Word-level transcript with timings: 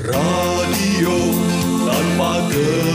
Radio 0.00 1.12
tanpa 1.84 2.48
gelombang 2.48 2.89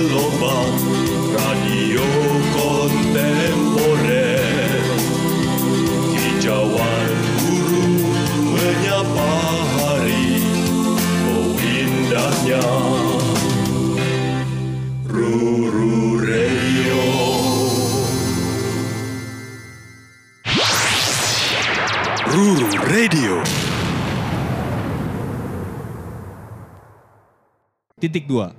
Titik 28.16 28.32
dua. 28.32 28.56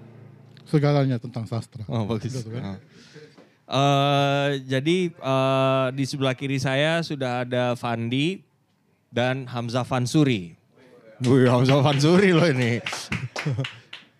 segalanya 0.69 1.17
tentang 1.17 1.49
sastra. 1.49 1.81
Oh 1.89 2.05
bagus. 2.05 2.29
Gitu 2.29 2.53
kan. 2.53 2.77
Eh, 3.65 4.49
jadi 4.69 5.09
eh, 5.09 5.87
di 5.97 6.05
sebelah 6.05 6.37
kiri 6.37 6.61
saya 6.61 7.01
sudah 7.01 7.41
ada 7.41 7.73
Fandi 7.73 8.45
dan 9.09 9.49
Hamzah 9.49 9.89
Fansuri. 9.89 10.53
Wih, 11.25 11.49
Hamzah 11.49 11.81
Fansuri 11.81 12.37
loh 12.37 12.45
ini. 12.45 12.85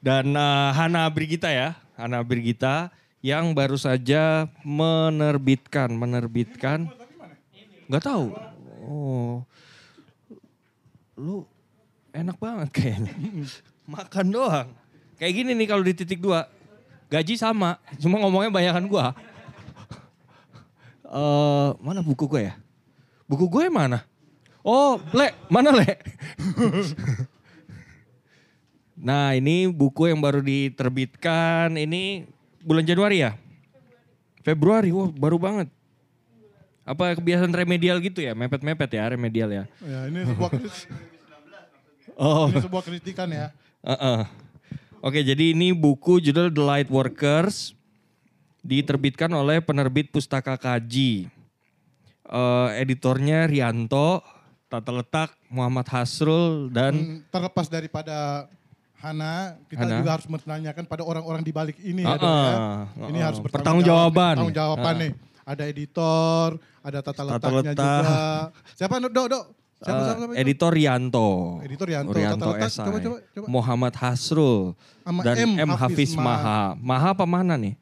dan 0.01 0.33
eh, 0.33 0.71
Hana 0.73 1.05
Brigita 1.13 1.53
ya, 1.53 1.77
Hana 2.01 2.25
Brigita 2.25 2.89
yang 3.21 3.53
baru 3.53 3.77
saja 3.77 4.49
menerbitkan, 4.65 5.93
menerbitkan. 5.93 6.89
Nggak 7.93 8.05
tahu. 8.09 8.33
Oh, 8.89 9.45
lu 11.21 11.45
enak 12.17 12.41
banget 12.41 12.73
kayaknya. 12.73 13.13
Makan 13.85 14.33
doang. 14.33 14.86
Kayak 15.17 15.33
gini 15.33 15.51
nih 15.57 15.67
kalau 15.67 15.83
di 15.83 15.93
titik 15.97 16.21
dua. 16.21 16.49
Gaji 17.07 17.39
sama, 17.39 17.79
cuma 18.03 18.19
ngomongnya 18.19 18.51
banyakan 18.51 18.87
gua. 18.87 19.07
Eh, 21.07 21.71
mana 21.79 22.03
buku 22.03 22.27
gue 22.27 22.51
ya? 22.51 22.59
Buku 23.31 23.47
gue 23.47 23.71
mana? 23.71 24.03
Oh, 24.67 24.99
Le, 25.15 25.31
mana 25.47 25.71
Le? 25.71 25.87
nah, 29.07 29.31
ini 29.39 29.71
buku 29.71 30.11
yang 30.11 30.19
baru 30.19 30.43
diterbitkan. 30.43 31.79
Ini 31.79 32.27
bulan 32.59 32.83
Januari 32.83 33.23
ya? 33.23 33.39
Februari, 34.43 34.91
wah 34.91 35.07
baru 35.07 35.39
banget. 35.39 35.71
Apa 36.83 37.15
kebiasaan 37.15 37.55
remedial 37.55 38.03
gitu 38.03 38.23
ya? 38.23 38.35
Mepet-mepet 38.35 38.91
ya 38.91 39.07
remedial 39.07 39.51
ya? 39.51 39.65
Ya, 39.87 40.11
ini 40.11 40.27
sebuah 40.27 40.51
kritik- 40.51 40.91
Oh, 42.19 42.51
ini 42.51 42.59
sebuah 42.59 42.83
kritikan 42.83 43.31
ya. 43.31 43.55
Heeh. 43.87 44.21
Oke, 45.07 45.23
jadi 45.23 45.55
ini 45.55 45.71
buku 45.71 46.19
judul 46.19 46.51
The 46.51 46.59
Light 46.59 46.91
Workers 46.91 47.79
diterbitkan 48.61 49.31
oleh 49.31 49.63
penerbit 49.63 50.11
Pustaka 50.11 50.59
Kaji. 50.59 51.31
Eh, 52.27 52.69
editornya 52.77 53.47
Rianto, 53.47 54.19
tata 54.67 54.91
letak 54.91 55.31
Muhammad 55.47 55.87
Hasrul 55.87 56.75
dan 56.75 56.93
Hmm, 56.93 57.19
terlepas 57.31 57.71
daripada 57.71 58.51
Hana, 58.99 59.55
kita 59.71 59.87
Hana. 59.87 60.03
juga 60.03 60.11
harus 60.11 60.27
menanyakan 60.27 60.83
pada 60.83 61.07
orang-orang 61.07 61.47
di 61.47 61.53
balik 61.55 61.79
ini 61.79 62.03
ya, 62.03 62.11
Ah, 62.11 62.19
Dok, 62.19 62.27
ya. 62.27 62.51
ah, 62.51 62.83
Ini 63.07 63.19
harus 63.23 63.39
Pertanggungjawaban. 63.39 64.35
Pertanggungjawaban 64.35 64.91
Ah. 64.91 65.03
nih. 65.07 65.13
Ada 65.47 65.63
editor, 65.71 66.49
ada 66.83 66.99
tata 66.99 67.23
Tata 67.23 67.31
letaknya 67.47 67.71
letak. 67.71 68.03
juga. 68.03 68.19
Siapa 68.75 68.95
Dok, 68.99 69.27
Dok? 69.31 69.45
Dok? 69.77 69.85
Siapa, 69.85 70.01
eh, 70.01 70.05
siapa, 70.09 70.21
siapa? 70.25 70.35
editor 70.41 70.71
Rianto. 70.73 71.29
Editor 71.61 71.87
Rianto, 71.93 72.13
letak. 72.17 72.71
SI. 72.73 72.81
Coba, 72.81 72.99
coba, 72.99 73.17
coba. 73.21 73.47
Muhammad 73.47 73.95
Hasrul 74.01 74.73
Sama 75.05 75.21
dan 75.21 75.37
M. 75.37 75.51
M. 75.61 75.71
Hafiz 75.77 76.13
Hafiz 76.13 76.13
Maha. 76.17 76.73
Maha 76.81 77.09
apa 77.13 77.27
mana 77.29 77.55
nih? 77.61 77.77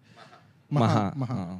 Maha. 0.66 1.14
Maha. 1.14 1.14
Maha. 1.14 1.42
Ah. 1.54 1.58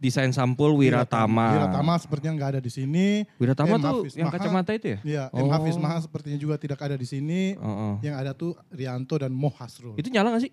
Desain 0.00 0.32
sampul 0.32 0.74
Wiratama. 0.80 1.54
Wiratama 1.54 1.94
sepertinya 2.00 2.32
nggak 2.40 2.50
ada 2.56 2.60
di 2.64 2.72
sini. 2.72 3.28
Wiratama 3.36 3.76
M. 3.76 3.82
tuh 3.84 4.00
Hafiz 4.00 4.14
yang 4.16 4.28
Maha. 4.32 4.38
kacamata 4.40 4.70
itu 4.72 4.86
ya? 4.96 4.98
Iya, 5.04 5.24
M. 5.28 5.44
Oh. 5.44 5.50
Hafiz 5.52 5.76
Maha 5.76 5.96
sepertinya 6.00 6.38
juga 6.40 6.56
tidak 6.56 6.80
ada 6.80 6.96
di 6.96 7.04
sini. 7.04 7.54
Oh, 7.60 7.68
oh. 7.68 7.94
Yang 8.00 8.16
ada 8.16 8.32
tuh 8.32 8.56
Rianto 8.72 9.14
dan 9.20 9.30
Mo 9.36 9.52
Hasrul. 9.52 9.92
Itu 10.00 10.08
nyala 10.08 10.32
gak 10.32 10.48
sih? 10.48 10.52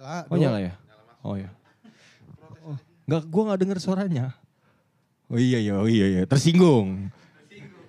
Nyala, 0.00 0.26
Oh 0.32 0.36
nyala 0.40 0.58
ya? 0.64 0.72
Oh 1.20 1.36
ya. 1.36 1.52
Oh, 2.64 2.76
nggak, 3.04 3.22
gue 3.28 3.42
nggak 3.44 3.60
dengar 3.60 3.78
suaranya. 3.84 4.32
Oh 5.28 5.36
iya 5.36 5.60
iya, 5.60 5.76
oh 5.76 5.84
iya 5.84 6.06
iya, 6.08 6.22
tersinggung. 6.24 7.12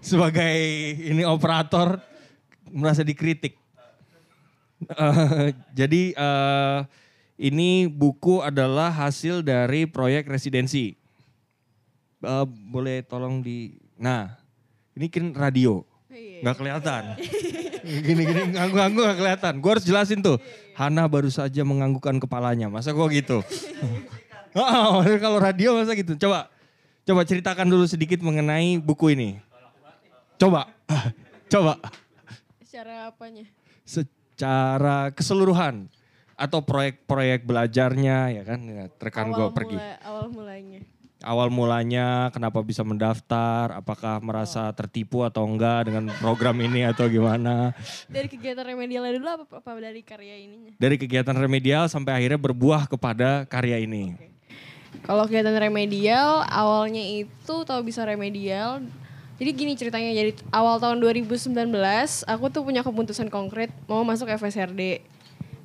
Sebagai 0.04 0.60
ini 1.00 1.24
operator 1.24 2.04
merasa 2.68 3.00
dikritik. 3.00 3.56
Eh, 4.84 5.56
jadi 5.72 6.16
eh, 6.16 6.80
ini 7.40 7.88
buku 7.88 8.44
adalah 8.44 8.92
hasil 8.92 9.40
dari 9.40 9.88
proyek 9.88 10.28
residensi. 10.28 11.00
Eh, 12.20 12.46
boleh 12.48 13.08
tolong 13.08 13.40
di, 13.40 13.80
nah 13.96 14.36
ini 15.00 15.08
kan 15.08 15.32
radio, 15.32 15.84
nggak 16.44 16.56
kelihatan. 16.60 17.04
Gini 17.80 18.22
gini 18.28 18.42
nganggu-nganggu 18.52 19.00
nggak 19.00 19.18
kelihatan. 19.24 19.54
Gue 19.64 19.72
harus 19.80 19.88
jelasin 19.88 20.20
tuh. 20.20 20.36
Hana 20.76 21.08
baru 21.08 21.32
saja 21.32 21.64
menganggukkan 21.64 22.20
kepalanya. 22.20 22.68
Masa 22.68 22.92
gue 22.92 23.08
gitu? 23.16 23.40
Oh, 24.50 25.06
kalau 25.22 25.38
radio 25.38 25.78
masa 25.78 25.94
gitu. 25.94 26.18
Coba, 26.18 26.50
coba 27.09 27.25
ceritakan 27.25 27.66
dulu 27.66 27.90
sedikit 27.90 28.22
mengenai 28.22 28.78
buku 28.78 29.18
ini. 29.18 29.42
Coba, 30.38 30.70
coba. 31.53 31.81
Secara 32.62 33.09
apanya? 33.09 33.50
Secara 33.81 35.09
keseluruhan 35.18 35.90
atau 36.38 36.62
proyek-proyek 36.62 37.50
belajarnya 37.50 38.18
ya 38.38 38.44
kan, 38.46 38.59
ya, 38.62 38.86
rekan 38.94 39.34
gue 39.34 39.47
pergi. 39.58 39.74
mula- 39.81 40.00
awal 40.06 40.25
mulanya. 40.30 40.81
Awal 41.20 41.52
mulanya 41.52 42.31
kenapa 42.31 42.64
bisa 42.64 42.80
mendaftar, 42.86 43.76
apakah 43.76 44.24
merasa 44.24 44.72
tertipu 44.72 45.26
atau 45.28 45.44
enggak 45.44 45.91
dengan 45.91 46.14
program 46.22 46.56
ini 46.70 46.86
atau 46.86 47.09
gimana. 47.09 47.74
Dari 48.06 48.30
kegiatan 48.30 48.64
remedialnya 48.64 49.18
dulu 49.18 49.28
apa, 49.28 49.46
apa 49.59 49.70
dari 49.81 50.06
karya 50.06 50.46
ininya? 50.46 50.72
Dari 50.78 50.96
kegiatan 50.96 51.36
remedial 51.36 51.90
sampai 51.90 52.22
akhirnya 52.22 52.38
berbuah 52.40 52.86
kepada 52.86 53.50
karya 53.50 53.81
ini. 53.81 54.16
Kalau 55.00 55.26
kegiatan 55.26 55.54
remedial 55.54 56.44
awalnya 56.44 57.02
itu 57.02 57.56
tahu 57.64 57.82
bisa 57.82 58.04
remedial. 58.04 58.82
Jadi 59.36 59.50
gini 59.52 59.74
ceritanya, 59.74 60.12
jadi 60.12 60.36
awal 60.50 60.78
tahun 60.78 61.00
2019 61.00 61.56
aku 62.26 62.46
tuh 62.48 62.62
punya 62.62 62.82
keputusan 62.82 63.28
konkret 63.28 63.72
mau 63.86 64.04
masuk 64.04 64.28
FSRD. 64.28 65.00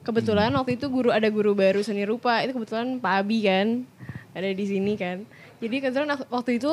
Kebetulan 0.00 0.48
Hmm. 0.48 0.60
waktu 0.60 0.76
itu 0.76 0.86
guru 0.86 1.08
ada 1.08 1.26
guru 1.26 1.52
baru 1.52 1.80
seni 1.80 2.04
rupa, 2.04 2.38
itu 2.40 2.52
kebetulan 2.52 2.96
Pak 2.96 3.14
Abi 3.18 3.42
kan 3.42 3.82
ada 4.30 4.46
di 4.46 4.64
sini 4.64 4.94
kan. 4.94 5.26
Jadi 5.58 5.80
kebetulan 5.80 6.08
waktu 6.28 6.56
itu 6.56 6.70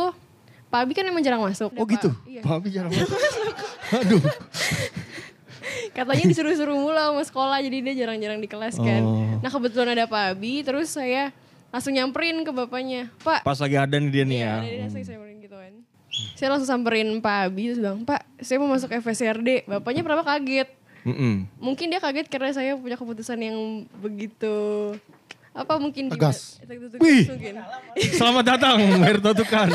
Pak 0.67 0.79
Abi 0.79 0.93
kan 0.93 1.03
emang 1.03 1.19
jarang 1.19 1.41
masuk. 1.41 1.73
Oh 1.73 1.83
Pak- 1.83 1.91
gitu? 1.97 2.09
Iya. 2.23 2.41
Pak 2.41 2.53
Abi 2.53 2.69
jarang 2.69 2.91
masuk. 2.91 3.17
Aduh. 3.97 4.21
Katanya 5.91 6.25
disuruh-suruh 6.25 6.73
mulu 6.73 6.95
sama 6.95 7.23
sekolah 7.23 7.57
jadi 7.59 7.77
dia 7.81 7.93
jarang-jarang 7.97 8.37
di 8.37 8.47
kelas 8.47 8.77
kan. 8.77 9.01
Oh. 9.01 9.25
Nah 9.39 9.49
kebetulan 9.49 9.91
ada 9.93 10.05
Pak 10.05 10.37
Abi 10.37 10.61
terus 10.61 10.91
saya 10.91 11.33
langsung 11.71 11.91
nyamperin 11.91 12.43
ke 12.43 12.51
bapaknya. 12.51 13.07
Pak, 13.19 13.41
Pas 13.41 13.57
lagi 13.57 13.75
ada 13.75 13.95
nih 13.95 14.09
dia 14.09 14.23
nih 14.23 14.37
iya, 14.37 14.53
ya. 14.59 14.79
langsung 14.83 15.01
nyamperin 15.01 15.37
gitu 15.39 15.55
kan. 15.55 15.73
Saya 16.35 16.47
langsung 16.51 16.69
samperin 16.69 17.09
Pak 17.17 17.35
Abi 17.47 17.63
terus 17.65 17.79
bilang, 17.79 18.03
Pak 18.03 18.21
saya 18.37 18.57
mau 18.57 18.69
masuk 18.69 18.91
FSRD. 18.91 19.65
Bapaknya 19.65 20.01
pertama 20.01 20.23
kaget. 20.23 20.69
Mm-mm. 21.01 21.49
Mungkin 21.57 21.87
dia 21.87 21.97
kaget 21.97 22.27
karena 22.27 22.51
saya 22.51 22.75
punya 22.75 22.93
keputusan 22.93 23.39
yang 23.39 23.57
begitu 23.97 24.53
apa 25.51 25.75
mungkin 25.75 26.07
Tegas. 26.07 26.61
gimana- 26.61 26.87
tegas 26.87 27.01
Wih. 27.01 27.23
mungkin. 27.27 27.53
Selamat 28.13 28.45
datang, 28.47 28.75
Merto 28.95 29.31
Tukan. 29.33 29.67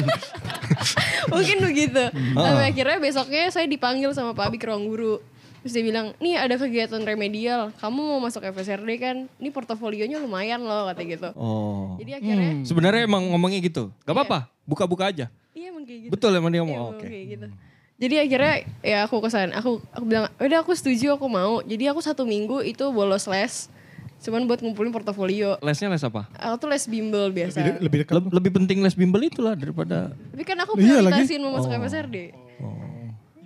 mungkin 1.33 1.57
begitu. 1.63 2.03
Sampai 2.33 2.65
akhirnya 2.71 2.99
besoknya 2.99 3.43
saya 3.51 3.67
dipanggil 3.67 4.13
sama 4.13 4.33
Pak 4.33 4.45
Abi 4.47 4.57
ke 4.57 4.67
ruang 4.67 4.87
guru. 4.87 5.21
Terus 5.67 5.75
dia 5.75 5.83
bilang, 5.83 6.15
nih 6.17 6.39
ada 6.39 6.55
kegiatan 6.55 7.03
remedial, 7.03 7.75
kamu 7.75 7.99
mau 7.99 8.23
masuk 8.23 8.39
FSRD 8.39 8.91
kan, 8.97 9.17
ini 9.37 9.51
portofolionya 9.51 10.15
lumayan 10.17 10.63
loh 10.63 10.87
kata 10.87 11.03
gitu. 11.03 11.29
Oh. 11.35 11.99
Jadi 11.99 12.15
akhirnya, 12.15 12.63
Sebenarnya 12.63 13.03
emang 13.03 13.27
ngomongnya 13.27 13.59
gitu. 13.59 13.91
Gak 14.07 14.15
apa-apa, 14.15 14.47
buka-buka 14.63 15.11
aja. 15.11 15.27
iya 15.51 15.75
emang 15.75 15.83
kayak 15.83 16.07
gitu. 16.07 16.11
Betul 16.15 16.31
emang 16.33 16.55
dia 16.55 16.63
Iya, 16.63 16.71
mau. 16.71 16.95
Oke. 16.95 17.03
kayak 17.03 17.27
gitu. 17.29 17.47
Jadi 17.97 18.15
akhirnya 18.15 18.55
ya 18.79 18.99
aku 19.03 19.19
kesan, 19.19 19.51
aku 19.51 19.83
aku 19.91 20.05
bilang, 20.07 20.31
udah 20.39 20.59
aku 20.61 20.71
setuju 20.71 21.19
aku 21.19 21.27
mau. 21.27 21.59
Jadi 21.61 21.85
aku 21.89 21.99
satu 21.99 22.23
minggu 22.23 22.63
itu 22.63 22.87
bolos 22.93 23.27
les, 23.27 23.67
cuman 24.21 24.47
buat 24.47 24.63
ngumpulin 24.63 24.95
portofolio. 24.95 25.59
Lesnya 25.59 25.91
les 25.91 26.05
apa? 26.05 26.31
Aku 26.31 26.63
tuh 26.63 26.69
les 26.69 26.87
bimbel 26.87 27.35
biasa. 27.35 27.59
Lebih, 27.59 27.75
lebih 27.83 27.99
dekat. 27.99 28.15
Le- 28.15 28.35
lebih 28.37 28.51
penting 28.55 28.79
les 28.79 28.95
bimbel 28.95 29.27
itulah 29.27 29.59
daripada 29.59 30.15
Tapi 30.15 30.45
kan 30.45 30.61
aku 30.61 30.79
Iya 30.79 31.03
prioritasin 31.03 31.43
mau 31.43 31.59
masuk 31.59 31.75
FSRD. 31.75 32.17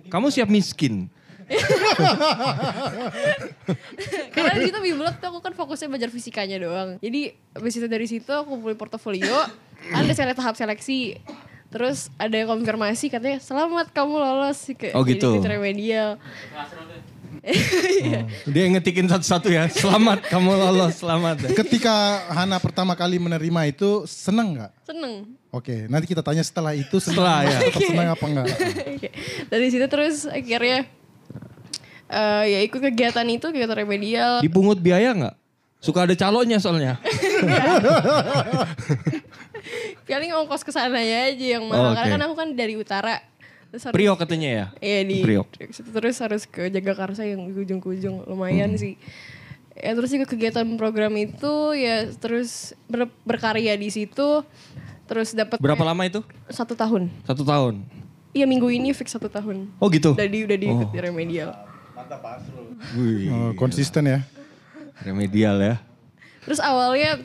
kamu 0.05 0.27
siap 0.29 0.45
miskin. 0.45 1.07
Karena 4.33 4.49
di 4.55 4.61
situ 4.67 4.77
bimbel 4.79 5.07
tuh 5.15 5.27
aku 5.29 5.39
kan 5.39 5.53
fokusnya 5.53 5.87
belajar 5.87 6.09
fisikanya 6.09 6.57
doang. 6.57 6.89
Jadi 6.99 7.35
habis 7.51 7.73
itu 7.75 7.85
dari 7.85 8.05
situ 8.07 8.29
aku 8.29 8.57
kumpulin 8.57 8.75
portofolio, 8.75 9.45
ada 9.91 10.11
sele 10.11 10.31
tahap 10.31 10.55
seleksi. 10.55 11.19
Terus 11.71 12.11
ada 12.19 12.35
konfirmasi 12.43 13.07
katanya 13.07 13.39
selamat 13.39 13.95
kamu 13.95 14.15
lolos 14.19 14.59
ke 14.75 14.91
Oh, 14.91 15.07
gitu. 15.07 15.39
jadi 15.39 15.55
remedial. 15.55 16.19
Dia 18.45 18.63
ngetikin 18.69 19.07
satu-satu 19.07 19.47
ya. 19.47 19.65
Selamat 19.71 20.19
kamu 20.27 20.51
lolos, 20.51 20.99
selamat. 20.99 21.55
Ketika 21.55 22.27
Hana 22.27 22.59
pertama 22.59 22.91
kali 22.93 23.17
menerima 23.17 23.71
itu 23.71 24.03
seneng 24.03 24.59
nggak? 24.59 24.71
Seneng. 24.83 25.13
Oke, 25.47 25.87
nanti 25.87 26.05
kita 26.05 26.19
tanya 26.19 26.43
setelah 26.43 26.75
itu 26.75 26.99
seneng, 26.99 27.23
Setelah, 27.23 27.39
ya. 27.43 27.57
tetap 27.63 27.81
seneng 27.81 28.07
apa 28.11 28.23
enggak? 28.29 28.45
Oke. 28.99 29.09
Dari 29.47 29.67
situ 29.67 29.85
terus 29.87 30.15
akhirnya 30.27 30.79
eh, 32.11 32.43
ya 32.49 32.59
ikut 32.61 32.79
kegiatan 32.83 33.25
itu 33.25 33.45
kegiatan 33.47 33.77
remedial. 33.77 34.43
Dipungut 34.43 34.77
biaya 34.77 35.15
nggak? 35.15 35.35
Suka 35.79 36.05
ada 36.05 36.13
calonnya 36.13 36.61
soalnya. 36.61 37.01
Paling 40.05 40.31
ongkos 40.35 40.61
ke 40.61 40.69
sananya 40.69 41.31
aja 41.31 41.45
yang 41.57 41.63
mahal. 41.65 41.91
Oh, 41.91 41.95
Karena 41.95 42.05
oke. 42.05 42.13
kan 42.13 42.21
aku 42.21 42.35
kan 42.35 42.49
dari 42.53 42.75
utara. 42.75 43.15
Terus 43.71 43.87
harus- 43.87 43.95
Priok 43.95 44.17
katanya 44.19 44.49
ya? 44.51 44.65
Iya 44.77 44.99
di 45.07 45.17
Priok. 45.23 45.47
Terus 45.71 46.15
harus 46.19 46.43
ke 46.43 46.67
Jagakarsa 46.67 47.23
yang 47.23 47.47
di 47.47 47.55
ujung 47.55 47.79
ke 47.79 47.87
ujung 47.89 48.27
lumayan 48.27 48.75
sih. 48.75 48.99
Ya 49.71 49.95
terus 49.95 50.11
juga 50.11 50.27
kegiatan 50.27 50.67
program 50.75 51.15
itu 51.15 51.53
ya 51.73 52.11
terus 52.13 52.75
ber- 52.85 53.09
berkarya 53.23 53.73
di 53.73 53.87
situ. 53.87 54.43
Terus 55.07 55.31
dapat 55.31 55.57
Berapa 55.57 55.81
lama 55.81 56.03
itu? 56.03 56.21
satu 56.47 56.75
tahun. 56.75 57.07
Satu 57.23 57.41
tahun. 57.41 57.83
Iya 58.31 58.45
minggu 58.45 58.67
ini 58.69 58.91
fix 58.91 59.11
satu 59.11 59.27
tahun. 59.27 59.71
Oh 59.79 59.87
gitu? 59.89 60.13
Udah 60.13 60.27
di 60.27 60.39
udah 60.43 60.57
diikut 60.59 60.87
di 60.91 60.99
remedial. 60.99 61.51
Wih, 62.93 63.29
Oh, 63.29 63.51
konsisten 63.55 64.03
ya. 64.03 64.19
remedial 65.01 65.57
ya. 65.57 65.75
Terus 66.41 66.59
awalnya 66.59 67.21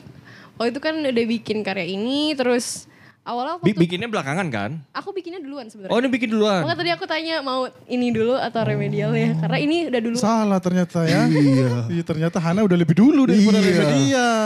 waktu 0.55 0.69
itu 0.71 0.79
kan 0.79 0.95
udah 0.95 1.25
bikin 1.27 1.61
karya 1.61 1.85
ini 1.85 2.33
terus 2.33 2.89
awalnya 3.21 3.59
Bi- 3.59 3.69
waktu 3.69 3.81
bikinnya 3.83 4.07
belakangan 4.07 4.47
kan? 4.47 4.71
aku 4.91 5.11
bikinnya 5.11 5.37
duluan 5.37 5.67
sebenarnya. 5.67 5.91
Oh 5.91 5.99
ini 5.99 6.07
bikin 6.07 6.29
duluan. 6.31 6.63
Makanya 6.63 6.79
tadi 6.79 6.91
aku 6.91 7.05
tanya 7.05 7.35
mau 7.39 7.67
ini 7.85 8.09
dulu 8.09 8.33
atau 8.33 8.61
remedial 8.63 9.11
ya 9.11 9.35
karena 9.35 9.57
ini 9.59 9.77
udah 9.87 10.01
dulu. 10.01 10.15
Salah 10.15 10.57
ternyata 10.57 11.03
ya. 11.03 11.27
Iya. 11.27 12.01
ternyata 12.01 12.37
Hana 12.39 12.63
udah 12.63 12.77
lebih 12.77 12.95
dulu 12.95 13.25
daripada 13.25 13.59
Iya. 13.59 13.69
remedial. 13.75 14.45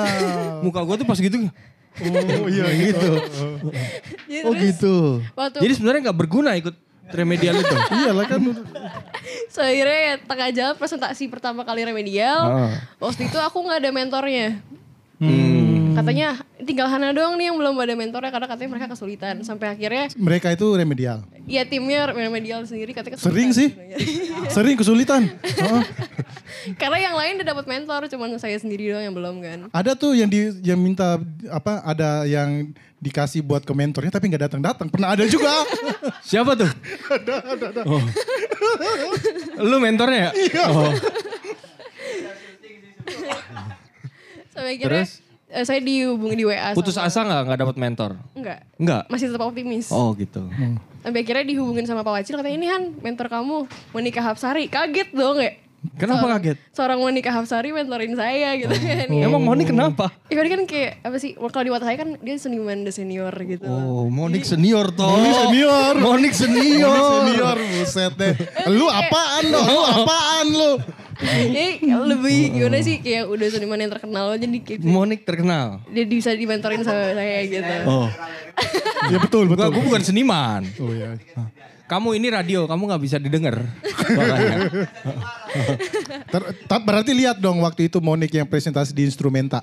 Muka 0.61 0.79
gue 0.81 0.95
tuh 0.97 1.07
pas 1.07 1.17
gitu. 1.17 1.37
Oh 2.01 2.47
iya 2.47 2.65
gitu. 2.73 3.09
Jadi 4.25 4.43
Oh 4.43 4.53
gitu. 4.55 4.95
Waktu 5.33 5.57
Jadi 5.61 5.73
sebenarnya 5.75 6.01
nggak 6.07 6.17
berguna 6.17 6.55
ikut 6.55 6.75
remedial 7.13 7.55
itu. 7.59 7.75
Iyalah 8.01 8.25
kan. 8.27 8.41
so, 9.51 9.61
akhirnya 9.61 9.99
ya 9.99 10.13
tengah 10.19 10.49
jalan 10.51 10.75
presentasi 10.75 11.29
pertama 11.29 11.61
kali 11.63 11.85
remedial. 11.85 12.39
Ah. 12.41 12.73
Waktu 12.97 13.29
itu 13.29 13.37
aku 13.37 13.61
nggak 13.61 13.79
ada 13.83 13.91
mentornya. 13.93 14.59
Hmm. 15.21 15.60
Katanya 15.91 16.27
tinggal 16.61 16.87
Hana 16.87 17.11
doang 17.11 17.35
nih 17.35 17.51
yang 17.51 17.57
belum 17.59 17.75
ada 17.75 17.93
mentornya 17.97 18.31
karena 18.31 18.47
katanya 18.47 18.69
mereka 18.77 18.87
kesulitan. 18.93 19.35
Sampai 19.43 19.73
akhirnya 19.73 20.11
Mereka 20.15 20.53
itu 20.55 20.67
remedial. 20.73 21.25
ya 21.49 21.65
timnya 21.67 22.07
remedial 22.11 22.63
sendiri 22.63 22.95
katanya 22.95 23.17
kesulitan. 23.17 23.31
Sering 23.31 23.49
sih. 23.51 23.69
Sering 24.55 24.75
kesulitan. 24.79 25.21
Oh. 25.67 25.83
karena 26.81 26.97
yang 27.11 27.15
lain 27.17 27.33
udah 27.41 27.47
dapat 27.57 27.65
mentor, 27.67 28.01
cuman 28.11 28.37
saya 28.37 28.57
sendiri 28.61 28.93
doang 28.93 29.05
yang 29.11 29.15
belum 29.15 29.35
kan. 29.41 29.59
Ada 29.73 29.97
tuh 29.97 30.15
yang 30.15 30.29
di 30.29 30.53
yang 30.61 30.79
minta 30.79 31.17
apa 31.49 31.81
ada 31.83 32.23
yang 32.29 32.71
dikasih 33.01 33.41
buat 33.41 33.65
ke 33.65 33.73
mentornya 33.73 34.13
tapi 34.13 34.29
nggak 34.29 34.45
datang-datang. 34.51 34.87
Pernah 34.87 35.17
ada 35.17 35.25
juga. 35.25 35.49
Siapa 36.29 36.53
tuh? 36.53 36.69
Oh. 37.89 38.03
Lu 39.65 39.81
mentornya 39.81 40.29
ya? 40.29 40.31
Iya. 40.37 40.63
Oh. 40.69 40.93
Sampai 44.51 44.77
akhirnya 44.77 45.07
Terus? 45.07 45.30
Eh, 45.51 45.61
saya 45.61 45.77
dihubungi 45.77 46.35
di 46.35 46.45
WA. 46.47 46.71
Putus 46.71 46.95
sama- 46.95 47.07
asa 47.07 47.21
nggak 47.21 47.41
nggak 47.45 47.59
dapat 47.59 47.75
mentor? 47.75 48.11
Enggak. 48.33 48.59
Enggak. 48.75 49.03
Masih 49.07 49.27
tetap 49.27 49.43
optimis. 49.43 49.91
Oh 49.91 50.15
gitu. 50.15 50.47
Sampai 51.01 51.21
akhirnya 51.21 51.43
dihubungin 51.43 51.83
sama 51.83 52.01
Pak 52.01 52.13
Wacil 52.15 52.37
katanya 52.37 52.55
ini 52.55 52.67
Han 52.67 52.83
mentor 52.97 53.27
kamu 53.27 53.65
Monika 53.91 54.21
Hapsari. 54.21 54.65
Kaget 54.65 55.11
dong 55.11 55.37
ya. 55.37 55.59
Kenapa 55.97 56.21
Seorang- 56.21 56.37
kaget? 56.37 56.57
Seorang 56.71 56.99
Monika 57.01 57.31
Hapsari 57.33 57.73
mentorin 57.73 58.13
saya 58.13 58.53
gitu 58.53 58.69
kan. 58.69 59.09
Ya. 59.09 59.25
Emang 59.25 59.41
Moni 59.41 59.65
kenapa? 59.65 60.13
Ya 60.29 60.37
kan 60.37 60.45
kan 60.47 60.61
kayak 60.69 61.01
apa 61.01 61.17
sih? 61.17 61.33
Kalau 61.33 61.63
di 61.65 61.71
saya 61.73 61.97
kan 61.97 62.09
dia 62.21 62.37
seniman 62.37 62.85
the 62.85 62.93
senior 62.93 63.33
gitu. 63.33 63.65
Oh, 63.65 64.05
Monik 64.05 64.45
senior 64.45 64.93
toh. 64.93 65.09
Monik 65.09 65.33
senior. 65.33 65.93
Monik 65.97 66.33
senior. 66.37 67.01
Senior 67.25 67.57
buset 67.57 68.13
deh. 68.13 68.33
Lu 68.69 68.85
apaan 68.87 69.43
lo? 69.49 69.61
Lu 69.65 69.81
apaan 69.81 70.47
lu? 70.53 70.71
Jadi 71.47 71.85
lebih 71.85 72.39
gimana 72.51 72.81
sih 72.81 72.97
kayak 72.97 73.29
udah 73.29 73.47
seniman 73.47 73.77
yang 73.77 73.91
terkenal 73.91 74.33
jadi 74.33 74.57
kayak 74.57 74.81
Monik 74.81 75.21
terkenal. 75.21 75.77
dia 75.87 76.03
bisa 76.03 76.33
dimentorin 76.33 76.81
sama 76.81 77.13
saya 77.13 77.45
gitu. 77.45 77.73
Oh. 77.85 78.09
Ya 79.07 79.17
betul 79.17 79.45
betul. 79.45 79.69
gua 79.69 79.83
bukan 79.83 80.01
seniman. 80.01 80.65
Oh 80.77 80.89
ya. 80.89 81.13
Kamu 81.85 82.15
ini 82.15 82.31
radio, 82.31 82.65
kamu 82.65 82.87
nggak 82.87 83.03
bisa 83.03 83.17
didengar. 83.19 83.59
Makanya. 84.17 84.57
Ter- 86.25 86.51
ta- 86.65 86.79
berarti 86.79 87.11
lihat 87.11 87.37
dong 87.37 87.59
waktu 87.59 87.85
itu 87.85 87.99
Monik 87.99 88.31
yang 88.31 88.47
presentasi 88.47 88.89
di 88.89 89.03
instrumenta. 89.03 89.61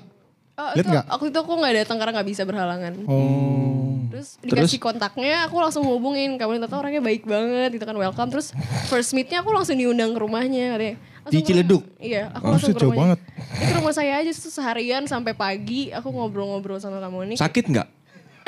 Oh, 0.53 0.75
Lihat 0.75 0.85
itu, 0.85 0.91
nggak? 0.91 1.05
waktu 1.07 1.25
itu 1.31 1.39
aku 1.39 1.53
nggak 1.55 1.75
datang 1.81 1.97
karena 1.97 2.11
nggak 2.19 2.29
bisa 2.29 2.43
berhalangan. 2.43 2.93
Oh. 3.07 3.95
Terus 4.09 4.35
dikasih 4.43 4.79
kontaknya, 4.81 5.47
aku 5.47 5.55
langsung 5.55 5.87
hubungin. 5.87 6.35
Kamu 6.35 6.59
ternyata 6.59 6.75
orangnya 6.75 6.99
baik 6.99 7.23
banget, 7.23 7.79
gitu 7.79 7.85
kan 7.87 7.95
welcome. 7.95 8.27
Terus 8.27 8.51
first 8.91 9.15
meetnya 9.15 9.39
aku 9.39 9.49
langsung 9.49 9.79
diundang 9.79 10.11
ke 10.11 10.19
rumahnya. 10.19 10.75
Katanya. 10.75 10.95
Langsung 11.29 11.37
Di 11.37 11.45
Ciledug? 11.45 11.83
Iya, 11.95 12.23
aku 12.31 12.41
Oh, 12.41 12.51
langsung 12.51 12.69
ke 12.69 12.75
jauh 12.75 12.89
rumahnya. 12.89 13.15
banget. 13.15 13.19
Ke 13.61 13.73
rumah 13.75 13.93
saya 13.93 14.13
aja 14.17 14.31
tuh 14.31 14.49
seharian 14.49 15.03
sampai 15.05 15.31
pagi. 15.31 15.89
Aku 15.91 16.09
ngobrol-ngobrol 16.09 16.77
sama 16.77 16.97
kamu 16.97 17.29
nih. 17.29 17.37
Sakit 17.37 17.65
nggak? 17.67 17.87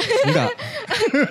Enggak. 0.25 0.49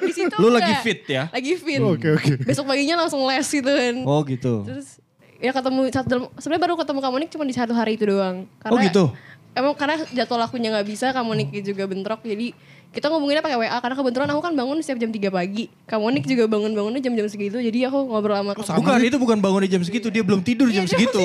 Di 0.00 0.12
situ 0.14 0.34
Lu 0.36 0.46
enggak. 0.48 0.62
lagi 0.62 0.74
fit 0.80 1.00
ya? 1.04 1.26
Lagi 1.28 1.52
fit. 1.56 1.80
Oke 1.80 2.08
oke. 2.12 2.32
Besok 2.44 2.64
paginya 2.64 3.02
langsung 3.02 3.22
les 3.24 3.42
gitu 3.42 3.66
kan. 3.66 3.94
Oh 4.04 4.22
gitu. 4.22 4.62
Terus 4.62 5.02
ya 5.36 5.50
ketemu 5.50 5.90
satu 5.90 6.30
sebenarnya 6.36 6.62
baru 6.62 6.74
ketemu 6.78 7.00
kamu 7.00 7.16
nih 7.18 7.28
cuma 7.34 7.44
di 7.44 7.54
satu 7.56 7.72
hari 7.74 7.98
itu 7.98 8.06
doang. 8.06 8.46
Oh, 8.62 8.78
gitu? 8.78 9.10
Emang 9.50 9.74
karena 9.74 9.98
jadwal 10.08 10.38
akunya 10.40 10.70
nggak 10.70 10.86
bisa, 10.86 11.10
kamu 11.10 11.30
nih 11.34 11.66
juga 11.66 11.82
bentrok. 11.84 12.22
Jadi 12.22 12.54
kita 12.90 13.06
ngomonginnya 13.06 13.38
pakai 13.38 13.54
WA 13.54 13.78
karena 13.78 13.94
kebetulan 13.94 14.28
aku 14.34 14.40
kan 14.42 14.52
bangun 14.58 14.82
setiap 14.82 14.98
jam 14.98 15.14
3 15.14 15.30
pagi. 15.30 15.70
Kamu 15.86 16.10
nih 16.10 16.22
juga 16.26 16.44
bangun-bangunnya 16.50 16.98
jam-jam 16.98 17.26
segitu. 17.30 17.62
Jadi 17.62 17.86
aku 17.86 18.10
ngobrol 18.10 18.34
sama 18.34 18.52
kamu. 18.58 18.82
Bukan, 18.82 18.98
itu 19.06 19.16
bukan 19.22 19.38
bangun 19.38 19.60
di 19.62 19.70
jam 19.70 19.82
segitu, 19.86 20.10
dia 20.10 20.26
belum 20.26 20.42
tidur 20.42 20.66
jam 20.74 20.82
segitu. 20.90 21.22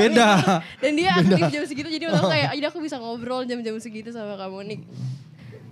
Beda. 0.00 0.64
Dan 0.80 0.92
dia 0.96 1.20
aktif 1.20 1.44
jam 1.52 1.64
segitu 1.68 1.88
jadi 1.92 2.08
aku 2.08 2.32
kayak 2.32 2.56
jadi 2.56 2.66
aku 2.72 2.78
bisa 2.80 2.96
ngobrol 2.96 3.44
jam-jam 3.44 3.76
segitu 3.76 4.08
sama 4.08 4.40
kamu 4.40 4.58
nih. 4.72 4.80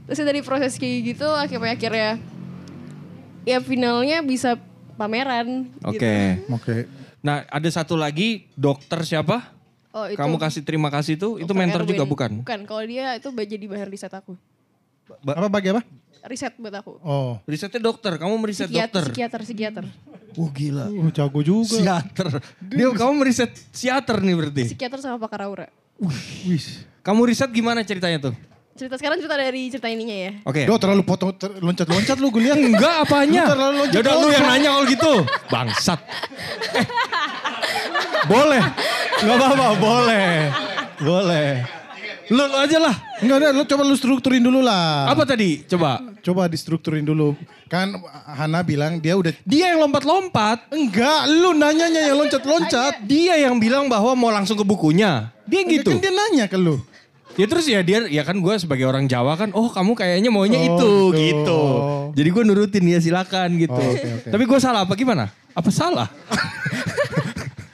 Terus 0.09 0.25
dari 0.25 0.41
proses 0.45 0.77
kayak 0.77 1.17
gitu 1.17 1.29
akhirnya 1.33 1.73
akhirnya 1.73 2.11
ya 3.49 3.65
finalnya 3.65 4.21
bisa 4.21 4.61
pameran. 5.01 5.73
Oke. 5.89 5.97
gitu. 5.97 6.53
Oke. 6.53 6.77
Nah, 7.25 7.49
ada 7.49 7.69
satu 7.73 7.97
lagi 7.97 8.45
dokter 8.55 9.01
siapa? 9.09 9.57
Oh, 9.89 10.05
itu 10.05 10.21
Kamu 10.21 10.37
kasih 10.37 10.63
terima 10.63 10.93
kasih 10.93 11.17
itu, 11.17 11.41
itu 11.41 11.53
mentor 11.57 11.83
Erwin. 11.83 11.97
juga 11.97 12.05
bukan? 12.05 12.31
Bukan, 12.45 12.61
kalau 12.69 12.85
dia 12.85 13.17
itu 13.17 13.33
jadi 13.33 13.65
bahan 13.67 13.89
riset 13.89 14.13
aku. 14.13 14.37
Apa 15.25 15.49
bagi 15.49 15.71
apa? 15.73 15.83
Riset 16.29 16.59
buat 16.59 16.75
aku. 16.75 16.99
Oh. 17.01 17.39
Risetnya 17.47 17.81
dokter, 17.81 18.19
kamu 18.19 18.35
meriset 18.37 18.69
Psikiater, 18.69 19.01
dokter. 19.01 19.05
psikiater, 19.09 19.41
psikiater. 19.47 19.85
Oh 20.37 20.51
gila. 20.51 20.91
Uh, 20.91 21.09
jago 21.09 21.41
juga. 21.41 21.79
Psikiater. 21.79 22.29
Dia 22.61 22.87
kamu 22.93 23.13
meriset 23.17 23.51
psikiater 23.73 24.17
nih 24.21 24.35
berarti. 24.35 24.63
Psikiater 24.69 24.99
sama 24.99 25.17
pakar 25.17 25.47
aura. 25.47 25.67
Wis. 26.45 26.85
Kamu 27.01 27.25
riset 27.25 27.49
gimana 27.49 27.81
ceritanya 27.81 28.29
tuh? 28.29 28.35
Cerita 28.79 28.95
sekarang 28.95 29.19
cerita 29.19 29.35
dari 29.35 29.67
cerita 29.67 29.89
ininya 29.91 30.15
ya. 30.15 30.33
Oke. 30.47 30.63
Do 30.63 30.79
terlalu 30.79 31.03
potong 31.03 31.35
ter- 31.35 31.59
loncat-loncat 31.59 32.19
lu 32.19 32.31
gue 32.31 32.43
lihat. 32.47 32.59
Enggak 32.61 32.95
apanya. 33.03 33.43
Lu 33.43 33.51
terlalu 33.51 33.75
loncat- 33.83 33.95
Ya 33.95 34.01
udah 34.03 34.15
lu 34.15 34.29
yang 34.31 34.47
nanya 34.47 34.69
kalau 34.71 34.87
gitu. 34.87 35.13
Bangsat. 35.51 36.01
Eh. 36.77 36.87
Boleh. 38.29 38.63
Enggak 39.19 39.37
apa-apa, 39.39 39.67
boleh. 39.81 40.29
Boleh. 40.99 41.78
Lu, 42.29 42.37
lu 42.39 42.57
aja 42.57 42.77
lah. 42.77 42.95
Enggak 43.19 43.37
ada, 43.41 43.49
lu 43.51 43.63
coba 43.65 43.83
lu 43.89 43.97
strukturin 43.97 44.41
dulu 44.41 44.61
lah. 44.61 45.09
Apa 45.09 45.25
tadi? 45.25 45.65
Coba. 45.65 46.01
Coba 46.21 46.45
distrukturin 46.45 47.01
dulu. 47.01 47.33
Kan 47.67 47.97
Hana 48.29 48.61
bilang 48.61 49.01
dia 49.01 49.17
udah 49.17 49.33
Dia 49.43 49.73
yang 49.73 49.81
lompat-lompat. 49.81 50.69
Enggak, 50.69 51.25
lu 51.27 51.53
nanyanya 51.53 52.05
yang 52.05 52.21
loncat-loncat. 52.21 53.01
Dia 53.05 53.41
yang 53.41 53.57
bilang 53.57 53.89
bahwa 53.89 54.13
mau 54.13 54.29
langsung 54.29 54.55
ke 54.55 54.65
bukunya. 54.65 55.33
Dia 55.49 55.65
gitu. 55.65 55.89
Kan 55.89 55.99
dia 55.99 56.13
nanya 56.13 56.45
ke 56.45 56.61
lu. 56.61 56.77
Ya 57.39 57.47
terus 57.47 57.65
ya 57.65 57.81
dia 57.81 58.03
ya 58.11 58.27
kan 58.27 58.35
gue 58.35 58.55
sebagai 58.59 58.83
orang 58.83 59.07
Jawa 59.07 59.39
kan, 59.39 59.55
oh 59.55 59.71
kamu 59.71 59.95
kayaknya 59.95 60.27
maunya 60.27 60.59
Oh, 60.59 60.67
itu 60.67 60.75
gitu. 60.75 61.15
gitu. 61.17 61.61
Jadi 62.19 62.29
gue 62.35 62.43
nurutin 62.43 62.83
ya 62.83 62.99
silakan 62.99 63.55
gitu. 63.57 63.79
Oh, 63.79 63.95
oke, 63.95 64.09
oke. 64.21 64.29
Tapi 64.35 64.43
gue 64.43 64.59
salah 64.59 64.83
apa 64.83 64.93
gimana? 64.93 65.31
Apa 65.55 65.71
salah? 65.71 66.11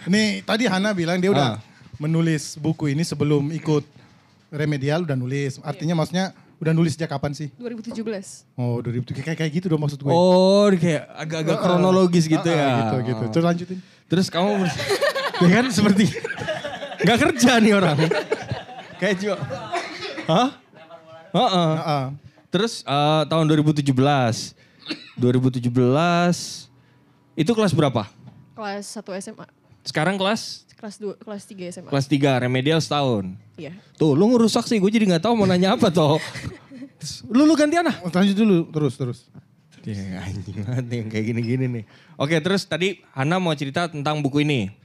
Nih, 0.04 0.44
tadi 0.44 0.68
Hana 0.68 0.92
bilang 0.92 1.16
dia 1.16 1.32
udah 1.32 1.56
Ah. 1.56 1.64
menulis 1.96 2.60
buku 2.60 2.92
ini 2.92 3.00
sebelum 3.02 3.48
ikut 3.56 3.88
remedial 4.54 5.02
udah 5.02 5.18
nulis. 5.18 5.58
Artinya 5.60 5.98
maksudnya 5.98 6.30
udah 6.62 6.72
nulis 6.72 6.94
sejak 6.94 7.10
kapan 7.10 7.34
sih? 7.34 7.50
2017. 7.58 8.00
Oh, 8.54 8.78
2000 8.78 9.10
kayak 9.20 9.38
kayak 9.42 9.52
gitu 9.52 9.66
dong 9.66 9.82
maksud 9.82 9.98
gue. 10.00 10.08
Oh 10.08 10.70
kayak 10.70 11.10
agak-agak 11.18 11.58
kronologis 11.58 12.24
gitu 12.30 12.48
ya. 12.48 12.70
Gitu, 12.86 12.96
gitu. 13.12 13.24
Terus 13.34 13.44
lanjutin. 13.44 13.78
Terus 14.06 14.26
kamu 14.30 14.64
ya 15.44 15.48
kan 15.50 15.66
seperti 15.68 16.04
nggak 17.02 17.18
kerja 17.20 17.52
nih 17.58 17.72
orang. 17.74 17.98
Kayak 19.02 19.14
cuma, 19.20 19.36
hah? 20.30 20.48
Heeh. 21.34 22.04
Terus 22.54 22.86
eh, 22.86 23.22
tahun 23.26 23.44
2017, 23.50 23.90
2017 25.18 25.66
itu 27.34 27.50
kelas 27.50 27.72
berapa? 27.74 28.06
Kelas 28.54 28.86
1 28.94 29.02
SMA. 29.18 29.46
Sekarang 29.82 30.14
kelas 30.14 30.63
Kelas 30.84 31.00
2, 31.00 31.16
kelas 31.16 31.42
3 31.48 31.72
SMA. 31.72 31.88
kelas 31.88 32.06
3 32.12 32.44
remedial 32.44 32.76
setahun. 32.76 33.32
Iya. 33.56 33.72
Tuh, 33.96 34.12
lu 34.12 34.36
ngerusak 34.36 34.68
sih. 34.68 34.76
Gue 34.76 34.92
jadi 34.92 35.08
nggak 35.08 35.24
tahu 35.24 35.32
mau 35.32 35.48
nanya 35.48 35.80
apa 35.80 35.88
toh. 35.88 36.20
lu 37.32 37.48
lu 37.48 37.56
gantian 37.56 37.88
ah. 37.88 37.96
Oh, 38.04 38.12
Lanjut 38.12 38.36
dulu, 38.36 38.68
terus, 38.68 38.92
terus. 39.00 39.18
Ya 39.80 40.20
anjing 40.20 40.60
banget 40.60 40.84
nih 40.84 40.96
yang 41.00 41.08
kayak 41.08 41.24
gini-gini 41.24 41.64
nih. 41.72 41.84
Oke, 42.20 42.36
terus 42.36 42.68
tadi 42.68 43.00
Hana 43.16 43.40
mau 43.40 43.56
cerita 43.56 43.88
tentang 43.88 44.20
buku 44.20 44.44
ini. 44.44 44.76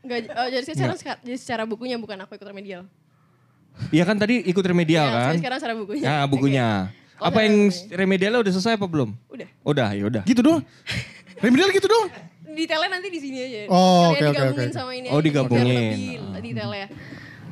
Enggak, 0.00 0.24
oh, 0.32 0.48
jadi 0.48 0.64
secara, 0.64 0.92
jadi 1.20 1.36
secara 1.36 1.62
bukunya 1.68 2.00
bukan 2.00 2.16
aku 2.24 2.40
ikut 2.40 2.48
remedial. 2.48 2.88
Iya 3.92 4.08
kan 4.08 4.16
tadi 4.16 4.40
ikut 4.40 4.64
remedial 4.64 5.04
Ya, 5.04 5.12
kan? 5.20 5.32
Sekarang 5.36 5.58
secara 5.60 5.76
bukunya. 5.76 6.04
Nah, 6.08 6.24
bukunya. 6.24 6.68
Oke. 6.88 7.28
Apa 7.28 7.38
Oh, 7.40 7.44
yang 7.44 7.56
remedialnya 7.92 8.40
udah 8.40 8.52
selesai 8.56 8.80
apa 8.80 8.88
belum? 8.88 9.12
Udah. 9.28 9.48
Udah, 9.68 9.88
ya 9.92 10.04
udah. 10.08 10.22
Gitu 10.24 10.40
dong. 10.40 10.64
Remedial 11.38 11.70
gitu 11.70 11.86
dong. 11.86 12.06
Detailnya 12.46 12.88
nanti 12.90 13.08
di 13.08 13.20
sini 13.20 13.36
aja. 13.38 13.58
Oh, 13.68 14.10
oke, 14.10 14.16
oke, 14.16 14.32
digabungin 14.32 14.68
oke. 14.68 14.72
sama 14.72 14.92
ini 14.92 15.08
Oh, 15.08 15.20
digabungin. 15.20 15.96
lebih 16.32 16.52
detailnya. 16.52 16.88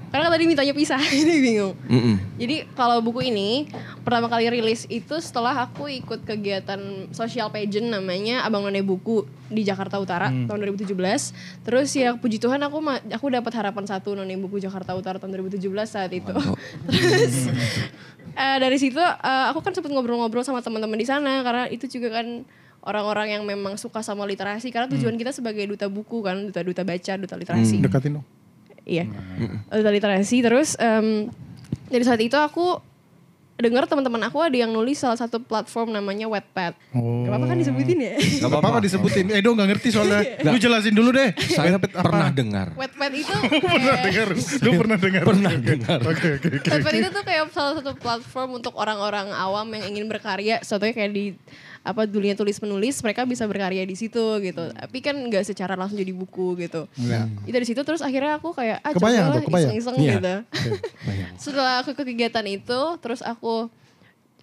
Karena 0.08 0.30
tadi 0.30 0.46
mintanya 0.46 0.70
pisah, 0.70 1.02
ini 1.20 1.42
bingung. 1.42 1.74
Mm-mm. 1.84 2.16
Jadi 2.38 2.70
kalau 2.72 3.02
buku 3.02 3.26
ini 3.26 3.66
pertama 4.00 4.30
kali 4.30 4.46
rilis 4.46 4.86
itu 4.86 5.10
setelah 5.18 5.66
aku 5.66 5.90
ikut 5.90 6.22
kegiatan 6.22 6.78
social 7.10 7.50
pageant 7.50 7.90
namanya 7.90 8.46
Abang 8.46 8.62
None 8.62 8.78
Buku 8.80 9.26
di 9.50 9.66
Jakarta 9.66 9.98
Utara 9.98 10.30
Hmm. 10.30 10.46
tahun 10.46 10.70
2017. 10.70 11.34
Terus 11.60 11.90
ya 11.92 12.14
puji 12.14 12.38
Tuhan 12.38 12.62
aku 12.62 12.78
aku 13.10 13.26
dapat 13.28 13.52
harapan 13.52 13.84
satu 13.84 14.14
None 14.14 14.38
Buku 14.38 14.62
Jakarta 14.62 14.94
Utara 14.94 15.18
tahun 15.18 15.34
2017 15.36 15.58
saat 15.84 16.14
itu. 16.14 16.30
Terus 16.86 17.50
eh, 18.32 18.56
dari 18.56 18.78
situ 18.78 19.02
eh, 19.02 19.44
aku 19.50 19.60
kan 19.60 19.74
sempat 19.74 19.90
ngobrol-ngobrol 19.90 20.46
sama 20.46 20.62
teman-teman 20.62 20.94
di 20.94 21.04
sana 21.04 21.42
karena 21.42 21.66
itu 21.66 21.90
juga 21.90 22.22
kan 22.22 22.46
orang-orang 22.84 23.32
yang 23.32 23.42
memang 23.42 23.74
suka 23.74 24.00
sama 24.00 24.22
literasi 24.22 24.68
karena 24.68 24.86
Hmm. 24.86 24.94
tujuan 24.94 25.16
kita 25.16 25.32
sebagai 25.32 25.64
duta 25.64 25.88
buku 25.88 26.20
kan, 26.20 26.36
duta-duta 26.44 26.80
baca, 26.80 27.12
duta 27.16 27.34
literasi. 27.34 27.80
Dekatin 27.80 28.20
dong. 28.20 28.26
Iya. 28.84 29.08
Duta 29.66 29.88
literasi 29.88 30.40
terus 30.40 30.76
em, 30.76 31.32
dari 31.86 32.04
saat 32.04 32.20
itu 32.20 32.34
aku 32.34 32.76
dengar 33.54 33.86
teman-teman 33.86 34.18
aku 34.26 34.42
ada 34.42 34.52
yang 34.52 34.68
nulis 34.68 34.98
salah 34.98 35.14
satu 35.14 35.38
platform 35.38 35.94
namanya 35.94 36.26
Wattpad. 36.26 36.74
Oh. 36.90 37.22
Gak 37.22 37.30
apa-apa 37.30 37.46
kan 37.48 37.56
disebutin 37.56 37.98
ya? 38.02 38.14
Gak 38.42 38.50
apa-apa 38.50 38.82
disebutin. 38.82 39.30
Edo 39.30 39.54
gak 39.54 39.68
ngerti 39.70 39.88
soalnya. 39.88 40.20
Lu 40.42 40.58
jelasin 40.58 40.90
dulu 40.90 41.14
deh. 41.14 41.30
Saya 41.48 41.70
Wattpad 41.72 41.92
apa? 41.94 42.02
pernah 42.02 42.28
dengar. 42.28 42.68
Wattpad 42.74 43.12
itu 43.14 43.30
Pernah 43.62 43.94
kayak 43.94 44.04
dengar. 44.04 44.28
Lu 44.58 44.70
pernah 44.74 44.96
dengar. 44.98 45.22
Pernah 45.22 45.52
dengar. 45.54 45.98
Oke, 46.02 46.28
oke, 46.34 46.48
oke. 46.50 46.66
Wattpad 46.66 46.94
itu 46.98 47.08
tuh 47.08 47.22
kayak 47.24 47.42
salah 47.54 47.72
satu 47.78 47.92
platform 47.94 48.50
untuk 48.58 48.74
orang-orang 48.74 49.30
awam 49.30 49.70
yang 49.70 49.84
ingin 49.86 50.10
berkarya. 50.10 50.58
Contohnya 50.60 50.92
kayak 50.92 51.12
di 51.14 51.24
apa 51.84 52.08
dunia 52.08 52.32
tulis 52.32 52.56
menulis 52.64 52.96
mereka 53.04 53.28
bisa 53.28 53.44
berkarya 53.44 53.84
di 53.84 53.92
situ 53.92 54.40
gitu. 54.40 54.72
Tapi 54.72 54.98
kan 55.04 55.12
nggak 55.20 55.44
secara 55.44 55.76
langsung 55.76 56.00
jadi 56.00 56.16
buku 56.16 56.56
gitu. 56.64 56.88
Itu 57.44 57.52
dari 57.52 57.66
situ 57.68 57.84
terus 57.84 58.00
akhirnya 58.00 58.40
aku 58.40 58.56
kayak 58.56 58.80
ah 58.80 58.96
Kebayang 58.96 59.44
cobalah 59.44 59.60
iseng-iseng 59.68 59.94
Iya. 60.00 60.12
gitu. 60.16 60.34
Setelah 61.44 61.84
aku 61.84 61.92
ke 61.92 62.08
kegiatan 62.08 62.46
itu, 62.48 62.80
terus 63.04 63.20
aku 63.20 63.68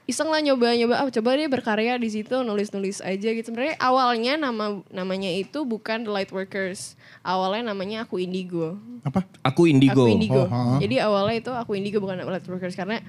iseng 0.06 0.30
lah 0.30 0.44
nyoba-nyoba, 0.44 1.02
ah 1.02 1.08
coba 1.10 1.40
deh 1.40 1.50
berkarya 1.50 1.98
di 1.98 2.10
situ, 2.14 2.46
nulis-nulis 2.46 3.02
aja 3.02 3.30
gitu. 3.34 3.50
Sebenarnya 3.50 3.80
awalnya 3.82 4.38
nama 4.38 4.86
namanya 4.94 5.34
itu 5.34 5.66
bukan 5.66 6.06
The 6.06 6.12
Lightworkers. 6.14 6.94
Awalnya 7.26 7.74
namanya 7.74 8.06
aku 8.06 8.22
Indigo. 8.22 8.78
Apa? 9.02 9.26
Aku 9.42 9.66
Indigo. 9.66 10.06
Aku 10.06 10.14
Indigo. 10.14 10.46
Oh, 10.46 10.48
ha. 10.50 10.78
Jadi 10.78 11.02
awalnya 11.02 11.38
itu 11.42 11.52
aku 11.54 11.74
Indigo 11.74 11.98
bukan 11.98 12.22
Lightworkers 12.22 12.78
karena 12.78 13.02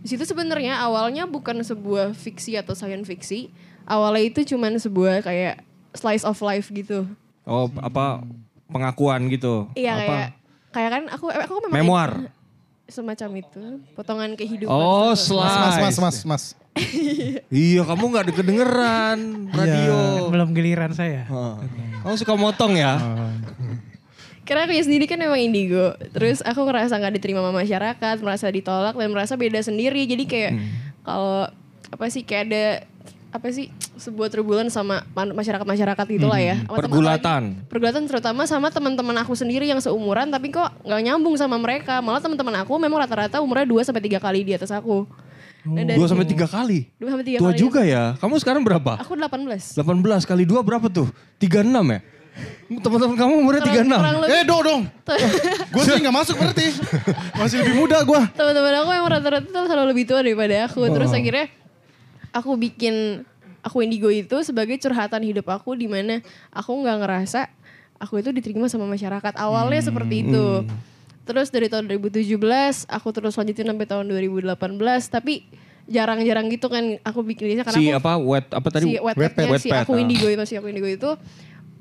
di 0.00 0.08
situ 0.08 0.24
sebenarnya 0.24 0.80
awalnya 0.80 1.28
bukan 1.28 1.60
sebuah 1.60 2.16
fiksi 2.16 2.56
atau 2.56 2.72
science 2.76 3.08
fiksi. 3.08 3.52
Awalnya 3.90 4.22
itu 4.24 4.40
cuman 4.46 4.78
sebuah 4.78 5.20
kayak 5.20 5.66
slice 5.92 6.22
of 6.22 6.38
life 6.38 6.70
gitu. 6.70 7.02
Oh, 7.42 7.66
apa 7.76 8.22
pengakuan 8.66 9.26
gitu. 9.26 9.66
Iya 9.74 9.92
apa? 9.92 10.02
kayak 10.06 10.28
kayak 10.70 10.90
kan 10.92 11.02
aku 11.10 11.26
aku 11.26 11.54
memang 11.66 11.74
Memoir. 11.76 12.10
semacam 12.88 13.30
itu 13.36 13.62
potongan 13.92 14.34
kehidupan 14.34 14.70
Oh, 14.70 15.10
Satu- 15.12 15.38
Mas, 15.38 15.54
mas, 15.54 15.74
slice. 15.74 15.82
mas, 15.82 15.96
mas, 15.98 16.16
mas. 16.24 16.44
Iya, 17.52 17.82
kamu 17.82 18.02
nggak 18.04 18.24
ada 18.24 18.32
kedengeran 18.32 19.18
radio. 19.48 19.98
Belum 20.28 20.50
giliran 20.50 20.90
saya. 20.92 21.22
Heeh. 21.24 21.54
Kamu 22.00 22.14
suka 22.16 22.34
motong 22.34 22.74
ya? 22.74 22.94
karena 24.42 24.66
aku 24.66 24.74
sendiri 24.76 25.06
kan 25.06 25.14
memang 25.14 25.38
indigo 25.38 25.94
terus 26.10 26.42
aku 26.42 26.66
ngerasa 26.66 26.90
nggak 26.92 27.14
diterima 27.14 27.38
sama 27.38 27.54
masyarakat 27.56 28.16
merasa 28.18 28.50
ditolak 28.50 28.94
dan 28.94 29.06
merasa 29.08 29.38
beda 29.38 29.62
sendiri 29.62 30.02
jadi 30.04 30.24
kayak 30.26 30.52
Hmm. 30.52 30.66
kalau 31.00 31.36
apa 31.86 32.04
sih 32.08 32.26
kayak 32.26 32.50
ada 32.50 32.64
apa 33.30 33.46
sih 33.48 33.70
sebuah 33.94 34.26
turbulen 34.26 34.66
sama 34.66 35.06
masyarakat 35.14 35.62
masyarakat 35.62 36.06
gitulah 36.10 36.36
ya 36.36 36.58
Sama 36.60 36.66
tem- 36.66 36.82
Pergulatan. 36.84 37.42
pergulatan 37.64 38.02
terutama 38.04 38.42
sama 38.44 38.68
teman-teman 38.68 39.14
aku 39.16 39.32
sendiri 39.32 39.64
yang 39.64 39.78
seumuran 39.78 40.28
tapi 40.28 40.50
kok 40.50 40.66
nggak 40.80 41.00
nyambung 41.00 41.34
sama 41.34 41.54
mereka 41.54 41.98
malah 41.98 42.18
teman-teman 42.18 42.58
aku 42.58 42.74
memang 42.76 42.98
rata-rata 43.00 43.38
umurnya 43.38 43.64
2 43.64 43.86
sampai 43.86 44.02
tiga 44.02 44.18
kali 44.18 44.42
di 44.42 44.52
atas 44.52 44.68
aku 44.68 45.06
dari 45.60 45.92
Dua 45.92 46.08
sampai 46.08 46.24
tiga 46.24 46.48
kali. 46.48 46.88
dua 46.96 47.08
sampai 47.10 47.22
tiga 47.22 47.38
Tua 47.38 47.52
kali 47.52 47.60
juga 47.60 47.80
ya. 47.84 48.16
Kamu 48.16 48.34
sekarang 48.34 48.64
berapa? 48.64 48.96
aku 48.96 49.12
18 49.12 49.76
18 49.76 49.84
kali 50.24 50.42
dua 50.42 50.64
berapa 50.64 50.88
tuh? 50.88 51.12
36 51.36 51.68
ya? 51.68 52.00
Teman-teman 52.72 53.12
kamu 53.12 53.32
umurnya 53.36 53.60
36. 53.60 53.92
kurang 53.92 54.16
lebih 54.22 54.32
Eh, 54.32 54.42
do 54.42 54.56
dong. 54.58 54.82
Gue 55.74 55.82
sih 55.84 56.00
gak 56.00 56.14
masuk 56.14 56.34
berarti. 56.34 56.64
Masih 57.36 57.56
lebih 57.60 57.74
muda 57.76 58.00
gue. 58.00 58.20
teman-teman 58.32 58.72
aku 58.78 58.90
yang 58.90 59.04
rata-rata 59.04 59.58
selalu 59.66 59.86
lebih 59.92 60.04
tua 60.08 60.20
daripada 60.20 60.54
aku 60.64 60.80
Oh. 60.80 60.88
terus 60.88 61.12
akhirnya 61.12 61.52
aku 62.30 62.56
bikin 62.56 63.26
aku 63.60 63.84
indigo 63.84 64.08
itu 64.08 64.40
sebagai 64.40 64.76
curhatan 64.76 65.20
hidup 65.20 65.46
aku 65.46 65.76
di 65.76 65.84
mana 65.84 66.24
aku 66.48 66.72
nggak 66.72 66.98
ngerasa 67.04 67.50
aku 68.00 68.18
itu 68.18 68.32
diterima 68.32 68.66
sama 68.66 68.88
masyarakat. 68.88 69.36
Awalnya 69.36 69.80
Hmm. 69.84 69.88
seperti 69.92 70.16
itu. 70.24 70.46
terus 71.20 71.52
dari 71.54 71.70
tahun 71.70 71.86
2017 71.86 72.90
aku 72.90 73.08
terus 73.14 73.38
lanjutin 73.38 73.62
sampai 73.62 73.86
tahun 73.86 74.08
2018 74.08 74.50
tapi 75.06 75.46
jarang-jarang 75.86 76.50
gitu 76.50 76.66
kan 76.66 76.98
aku 77.06 77.22
bikinnya 77.22 77.62
karena 77.62 77.78
Si 77.78 77.86
aku 77.86 78.02
apa? 78.02 78.12
Wet 78.18 78.46
apa 78.50 78.68
tadi? 78.72 78.84
si 78.86 78.92
Wattpad-nya 78.98 79.58
si 79.62 79.70
Wattpad, 79.70 79.82
aku 79.86 79.92
ah. 79.94 80.02
indigo 80.02 80.26
itu 80.26 80.42
si 80.42 80.54
aku 80.58 80.66
indigo 80.66 80.90
itu. 80.90 81.10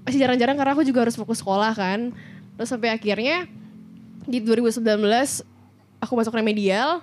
Masih 0.05 0.19
jarang-jarang 0.21 0.53
karena 0.53 0.71
aku 0.77 0.85
juga 0.85 1.01
harus 1.01 1.17
fokus 1.17 1.41
sekolah 1.41 1.73
kan. 1.73 2.13
Terus 2.57 2.69
sampai 2.69 2.93
akhirnya 2.93 3.49
di 4.23 4.37
2019 4.37 4.85
aku 5.97 6.13
masuk 6.13 6.33
remedial 6.35 7.01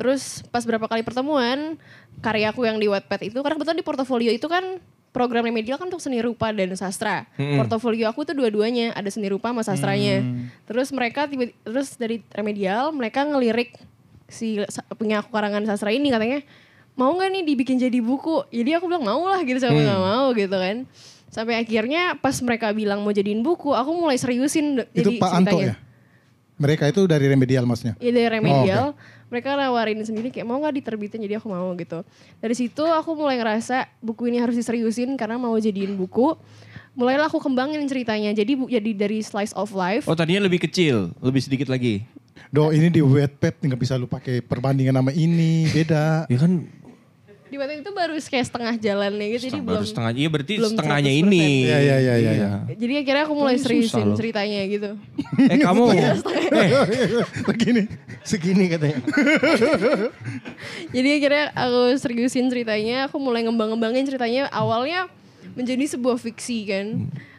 terus 0.00 0.40
pas 0.48 0.64
berapa 0.64 0.88
kali 0.88 1.04
pertemuan 1.04 1.76
karyaku 2.24 2.64
yang 2.64 2.80
di 2.80 2.88
Wattpad 2.88 3.28
itu 3.28 3.36
karena 3.44 3.60
kebetulan 3.60 3.76
di 3.76 3.84
portofolio 3.84 4.32
itu 4.32 4.48
kan 4.48 4.80
program 5.12 5.44
remedial 5.44 5.76
kan 5.76 5.90
untuk 5.90 6.00
seni 6.00 6.22
rupa 6.22 6.54
dan 6.54 6.70
sastra. 6.78 7.26
Portofolio 7.36 8.08
aku 8.08 8.24
tuh 8.24 8.32
dua-duanya 8.32 8.94
ada 8.94 9.10
seni 9.10 9.26
rupa 9.28 9.50
sama 9.50 9.60
sastranya. 9.66 10.22
Terus 10.64 10.88
mereka 10.94 11.26
tiba 11.26 11.50
terus 11.66 11.98
dari 11.98 12.22
remedial 12.32 12.94
mereka 12.94 13.26
ngelirik 13.26 13.76
si 14.30 14.62
punya 14.94 15.20
aku 15.20 15.34
karangan 15.34 15.66
sastra 15.66 15.90
ini 15.90 16.08
katanya 16.14 16.46
mau 16.94 17.10
nggak 17.12 17.28
nih 17.36 17.42
dibikin 17.42 17.76
jadi 17.76 17.98
buku? 17.98 18.46
Jadi 18.54 18.70
aku 18.78 18.86
bilang 18.86 19.02
mau 19.02 19.26
lah 19.26 19.42
gitu 19.42 19.58
sama 19.58 19.76
nggak 19.82 20.00
mau 20.00 20.26
gitu 20.32 20.56
kan. 20.56 20.76
Sampai 21.30 21.58
akhirnya 21.58 22.14
pas 22.18 22.34
mereka 22.42 22.70
bilang 22.70 23.02
mau 23.02 23.10
jadiin 23.10 23.42
buku 23.42 23.74
aku 23.74 23.90
mulai 23.94 24.18
seriusin 24.18 24.86
Itu 24.94 25.10
jadi 25.10 25.18
Pak 25.18 25.30
Anto 25.30 25.58
ceritanya. 25.58 25.74
ya? 25.74 25.89
Mereka 26.60 26.92
itu 26.92 27.08
dari 27.08 27.24
remedial 27.24 27.64
maksudnya? 27.64 27.96
Ya 27.96 28.12
dari 28.12 28.28
remedial, 28.28 28.92
mereka 29.32 29.56
nawarin 29.56 30.04
sendiri 30.04 30.28
kayak 30.28 30.44
mau 30.44 30.60
nggak 30.60 30.76
diterbitin 30.76 31.24
jadi 31.24 31.40
aku 31.40 31.48
mau 31.48 31.72
gitu. 31.72 32.04
Dari 32.36 32.52
situ 32.52 32.84
aku 32.84 33.16
mulai 33.16 33.40
ngerasa 33.40 33.88
buku 33.98 34.28
ini 34.28 34.36
harus 34.36 34.52
diseriusin 34.52 35.16
karena 35.16 35.40
mau 35.40 35.56
jadiin 35.56 35.96
buku. 35.96 36.36
Mulailah 36.92 37.32
aku 37.32 37.40
kembangin 37.40 37.80
ceritanya. 37.88 38.36
Jadi 38.36 38.52
bu- 38.54 38.68
jadi 38.68 38.92
dari 38.92 39.24
slice 39.24 39.56
of 39.56 39.72
life. 39.72 40.04
Oh 40.04 40.12
tadinya 40.12 40.44
lebih 40.44 40.60
kecil, 40.60 41.16
lebih 41.18 41.40
sedikit 41.40 41.72
lagi. 41.72 42.04
Do 42.50 42.74
ini 42.74 42.90
di 42.90 43.00
Wattpad 43.00 43.62
nggak 43.62 43.80
bisa 43.80 43.94
lu 43.94 44.04
pakai 44.04 44.42
perbandingan 44.42 44.92
nama 44.92 45.14
ini 45.14 45.70
beda. 45.70 46.28
Ya 46.28 46.36
kan 46.36 46.66
Di 47.50 47.58
waktu 47.58 47.82
itu 47.82 47.90
baru 47.90 48.14
kayak 48.14 48.46
setengah 48.46 48.74
jalannya 48.78 49.26
gitu. 49.34 49.50
jadi 49.50 49.58
baru 49.58 49.82
belum. 49.82 49.90
setengah. 49.90 50.10
Iya 50.14 50.28
berarti 50.30 50.54
belum 50.54 50.70
setengahnya 50.70 51.12
100%. 51.18 51.22
ini. 51.26 51.46
Iya 51.66 51.78
iya 51.82 51.96
iya 51.98 52.14
iya. 52.14 52.32
iya. 52.32 52.50
Jadi 52.78 52.92
akhirnya 53.02 53.22
aku 53.26 53.34
mulai 53.34 53.56
seriusin 53.58 54.08
ceritanya 54.14 54.60
gitu. 54.70 54.90
Eh 55.50 55.58
kamu 55.58 55.82
eh, 55.98 56.14
Begini. 57.50 57.82
segini 58.22 58.64
katanya. 58.70 59.02
Jadi 60.94 61.08
akhirnya 61.10 61.44
aku 61.58 61.80
seriusin 61.98 62.46
ceritanya, 62.46 63.10
aku 63.10 63.18
mulai 63.18 63.42
ngembang-ngembangin 63.42 64.06
ceritanya. 64.06 64.46
Awalnya 64.54 65.10
menjadi 65.60 65.84
sebuah 65.92 66.16
fiksi 66.16 66.58
kan. 66.64 66.86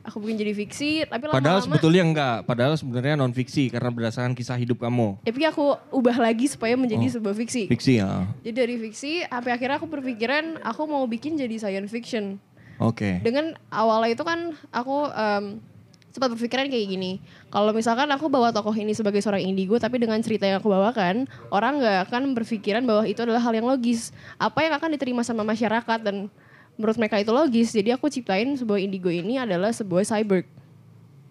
Aku 0.06 0.18
bikin 0.22 0.38
jadi 0.42 0.54
fiksi, 0.54 0.90
tapi 1.06 1.30
lama-lama... 1.30 1.38
Padahal 1.42 1.60
sebetulnya 1.62 2.02
enggak. 2.06 2.38
Padahal 2.46 2.74
sebenarnya 2.78 3.14
non 3.18 3.34
fiksi 3.34 3.70
karena 3.70 3.90
berdasarkan 3.90 4.34
kisah 4.38 4.58
hidup 4.58 4.82
kamu. 4.82 5.22
Tapi 5.26 5.42
aku 5.46 5.78
ubah 5.94 6.18
lagi 6.18 6.50
supaya 6.50 6.74
menjadi 6.74 7.18
sebuah 7.18 7.38
fiksi. 7.38 7.70
Fiksi 7.70 8.02
ya. 8.02 8.26
Jadi 8.42 8.54
dari 8.54 8.76
fiksi, 8.82 9.26
sampai 9.26 9.52
akhirnya 9.54 9.78
aku 9.78 9.90
berpikiran 9.90 10.62
aku 10.62 10.90
mau 10.90 11.06
bikin 11.06 11.38
jadi 11.38 11.54
science 11.58 11.94
fiction. 11.94 12.42
Oke. 12.82 13.22
Dengan 13.22 13.54
awalnya 13.70 14.18
itu 14.18 14.26
kan 14.26 14.58
aku 14.74 15.06
em, 15.14 15.62
sempat 16.12 16.34
berpikiran 16.34 16.66
kayak 16.66 16.88
gini. 16.92 17.22
Kalau 17.54 17.72
misalkan 17.72 18.10
aku 18.10 18.28
bawa 18.28 18.50
tokoh 18.50 18.76
ini 18.76 18.98
sebagai 18.98 19.24
seorang 19.24 19.46
indigo, 19.46 19.80
tapi 19.80 20.02
dengan 20.02 20.20
cerita 20.20 20.50
yang 20.50 20.60
aku 20.60 20.74
bawakan, 20.74 21.30
orang 21.54 21.78
nggak 21.78 22.10
akan 22.10 22.34
berpikiran 22.34 22.84
bahwa 22.84 23.06
itu 23.06 23.22
adalah 23.24 23.40
hal 23.40 23.54
yang 23.56 23.70
logis. 23.70 24.10
Apa 24.42 24.66
yang 24.66 24.74
akan 24.76 24.98
diterima 24.98 25.22
sama 25.22 25.46
masyarakat 25.46 26.00
dan 26.02 26.28
menurut 26.82 26.98
mereka 26.98 27.16
itu 27.16 27.30
logis. 27.30 27.70
Jadi 27.70 27.90
aku 27.92 28.10
ciptain 28.10 28.50
sebuah 28.52 28.78
indigo 28.78 29.08
ini 29.08 29.38
adalah 29.38 29.70
sebuah 29.70 30.02
cyborg. 30.02 30.44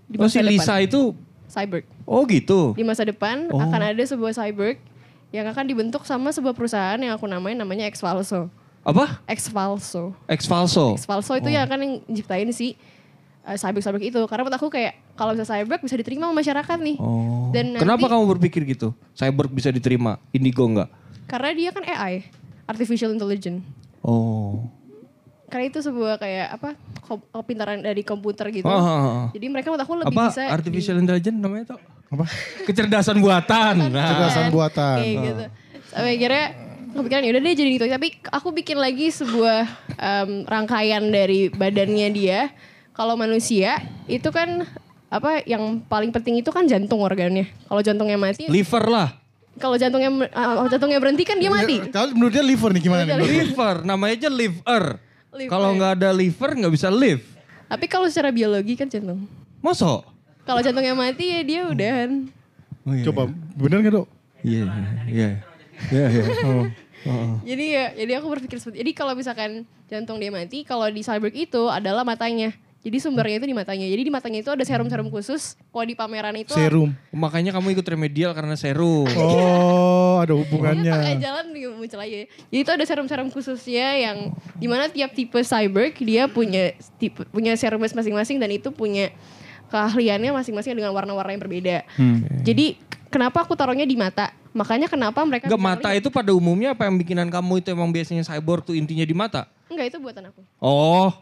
di 0.07 0.16
Oh 0.16 0.26
si 0.26 0.38
masa 0.38 0.47
Lisa 0.47 0.64
depan. 0.73 0.87
itu, 0.87 1.00
Cyborg. 1.47 1.85
oh 2.02 2.23
gitu. 2.25 2.61
Di 2.73 2.83
masa 2.83 3.02
depan 3.02 3.47
Oh. 3.49 3.59
akan 3.59 3.80
ada 3.85 4.02
sebuah 4.02 4.30
cyborg 4.33 4.78
yang 5.30 5.47
akan 5.47 5.62
dibentuk 5.64 6.02
sama 6.02 6.30
sebuah 6.30 6.50
perusahaan 6.50 6.97
yang 6.97 7.11
aku 7.12 7.26
namain 7.26 7.54
namanya 7.54 7.87
Exfalso. 7.87 8.50
Apa? 8.80 9.23
Exfalso. 9.25 10.11
Ex 10.25 10.47
falso. 10.47 10.95
Exfalso 10.95 11.37
itu 11.37 11.47
yang 11.47 11.62
akan 11.62 11.78
yang 11.78 11.92
ciptain 12.11 12.49
si 12.49 12.75
uh, 13.42 13.54
cyborg-cyborg 13.54 14.02
itu. 14.04 14.19
Karena 14.25 14.42
menurut 14.42 14.57
aku 14.57 14.66
kayak 14.66 14.99
kalau 15.14 15.30
bisa 15.30 15.47
cyborg 15.47 15.78
bisa 15.78 15.95
diterima 15.95 16.26
sama 16.26 16.35
masyarakat 16.38 16.78
nih. 16.80 16.97
Oh. 16.99 17.52
Dan 17.52 17.76
Kenapa 17.76 18.00
nanti- 18.00 18.11
kamu 18.11 18.25
berpikir 18.30 18.62
gitu? 18.64 18.90
Cyborg 19.12 19.52
bisa 19.52 19.69
diterima, 19.69 20.19
Indigo 20.30 20.64
enggak? 20.64 20.90
Karena 21.26 21.50
dia 21.52 21.71
kan 21.71 21.85
AI, 21.85 22.26
artificial 22.64 23.12
intelligence. 23.12 23.62
Oh. 24.00 24.66
Karena 25.50 25.66
itu 25.66 25.83
sebuah 25.83 26.14
kayak 26.16 26.47
apa 26.54 26.69
kom- 27.02 27.26
kepintaran 27.35 27.83
dari 27.83 28.07
komputer 28.07 28.54
gitu. 28.54 28.71
Ah, 28.71 28.78
ah, 28.78 28.87
ah. 28.87 29.25
Jadi 29.35 29.47
mereka 29.50 29.75
menurut 29.75 29.83
aku 29.83 29.95
lebih 29.99 30.14
Apa 30.14 30.30
bisa 30.30 30.42
artificial 30.47 30.97
intelligence 30.97 31.37
namanya 31.37 31.75
tuh? 31.75 31.78
Apa? 32.11 32.25
Kecerdasan 32.64 33.19
buatan. 33.19 33.90
Nah. 33.90 34.07
Kecerdasan 34.07 34.45
buatan. 34.54 34.97
Kayak 35.02 35.16
gitu. 35.26 35.45
Sampai 35.90 36.12
akhirnya 36.14 36.45
kepikiran 36.90 37.23
yaudah 37.26 37.40
deh 37.42 37.54
jadi 37.59 37.71
gitu. 37.75 37.87
Tapi 37.90 38.09
aku 38.30 38.49
bikin 38.54 38.78
lagi 38.78 39.11
sebuah 39.11 39.59
em, 39.99 40.30
rangkaian 40.47 41.02
dari 41.11 41.50
badannya 41.50 42.09
dia. 42.14 42.40
Kalau 42.95 43.19
manusia 43.19 43.83
itu 44.07 44.30
kan 44.30 44.62
apa 45.11 45.42
yang 45.42 45.83
paling 45.83 46.14
penting 46.14 46.38
itu 46.38 46.54
kan 46.54 46.62
jantung 46.71 47.02
organnya. 47.02 47.50
Kalau 47.66 47.83
jantungnya 47.83 48.14
mati, 48.14 48.47
Liver 48.47 48.87
lah. 48.87 49.19
kalau 49.59 49.75
jantungnya 49.75 50.30
eh, 50.30 50.66
jantungnya 50.71 51.02
berhenti 51.02 51.26
kan 51.26 51.42
dia 51.42 51.50
mati. 51.50 51.83
Kalau 51.90 52.14
menurut 52.14 52.33
dia 52.33 52.45
liver 52.47 52.71
nih 52.71 52.83
gimana 52.87 53.02
nih? 53.02 53.19
Liver, 53.19 53.76
namanya 53.83 54.14
aja 54.14 54.30
liver. 54.30 55.10
Kalau 55.30 55.70
nggak 55.78 55.92
ada 56.02 56.10
liver 56.10 56.50
nggak 56.58 56.72
bisa 56.75 56.88
live. 56.90 57.22
Tapi 57.70 57.87
kalau 57.87 58.10
secara 58.10 58.34
biologi 58.34 58.75
kan 58.75 58.90
jantung. 58.90 59.30
Masa? 59.62 60.02
Kalau 60.42 60.58
jantungnya 60.58 60.99
mati 60.99 61.30
ya 61.30 61.40
dia 61.46 61.60
udahan. 61.70 62.26
Oh, 62.82 62.92
iya. 62.96 63.04
Coba 63.06 63.30
bener 63.54 63.78
gak 63.87 63.94
dok? 63.94 64.06
Iya, 64.42 64.64
iya. 65.06 65.30
Iya, 65.92 66.06
iya. 66.10 66.25
Oh. 67.00 67.40
Jadi 67.49 67.72
ya, 67.72 67.96
jadi 67.96 68.20
aku 68.20 68.28
berpikir 68.28 68.60
seperti 68.60 68.84
jadi 68.84 68.92
kalau 68.92 69.16
misalkan 69.16 69.64
jantung 69.88 70.20
dia 70.20 70.28
mati, 70.28 70.68
kalau 70.68 70.84
di 70.84 71.00
cyborg 71.00 71.32
itu 71.32 71.72
adalah 71.72 72.04
matanya. 72.04 72.52
Jadi 72.80 72.96
sumbernya 72.96 73.37
itu 73.37 73.49
di 73.49 73.52
matanya. 73.52 73.84
Jadi 73.84 74.02
di 74.08 74.12
matanya 74.12 74.38
itu 74.40 74.49
ada 74.49 74.64
serum-serum 74.64 75.12
khusus. 75.12 75.52
Kalau 75.68 75.84
di 75.84 75.92
pameran 75.92 76.32
itu 76.40 76.56
Serum. 76.56 76.96
Makanya 77.12 77.52
kamu 77.52 77.76
ikut 77.76 77.84
remedial 77.84 78.32
karena 78.32 78.56
serum. 78.56 79.04
Oh, 79.20 80.16
ada 80.25 80.32
hubungannya. 80.32 80.88
tengah 80.88 81.16
jalan 81.20 81.44
muncul 81.76 82.00
aja. 82.00 82.25
Jadi 82.25 82.56
itu 82.64 82.70
ada 82.72 82.84
serum-serum 82.88 83.28
khususnya 83.28 84.00
yang 84.00 84.32
di 84.56 84.64
mana 84.64 84.88
tiap 84.88 85.12
tipe 85.12 85.37
cyborg 85.44 85.92
dia 86.00 86.25
punya 86.25 86.72
tipe, 86.96 87.28
punya 87.28 87.52
serum 87.60 87.84
masing-masing 87.84 88.40
dan 88.40 88.49
itu 88.49 88.72
punya 88.72 89.12
keahliannya 89.68 90.32
masing-masing 90.32 90.72
dengan 90.72 90.96
warna-warna 90.96 91.37
yang 91.37 91.42
berbeda. 91.44 91.84
Jadi 92.40 92.80
kenapa 93.12 93.44
aku 93.44 93.52
taruhnya 93.60 93.84
di 93.84 94.00
mata? 94.00 94.32
Makanya 94.50 94.90
kenapa 94.90 95.22
mereka 95.22 95.46
Enggak 95.46 95.62
mata 95.62 95.88
itu 95.94 96.10
pada 96.10 96.34
umumnya 96.34 96.75
apa 96.75 96.88
yang 96.88 96.99
bikinan 96.99 97.30
kamu 97.30 97.62
itu 97.62 97.70
emang 97.70 97.92
biasanya 97.94 98.26
cyborg 98.26 98.66
tuh 98.66 98.75
intinya 98.75 99.06
di 99.06 99.14
mata? 99.14 99.46
Enggak 99.70 99.94
itu 99.94 99.99
buatan 100.02 100.34
aku. 100.34 100.42
Oh, 100.58 101.14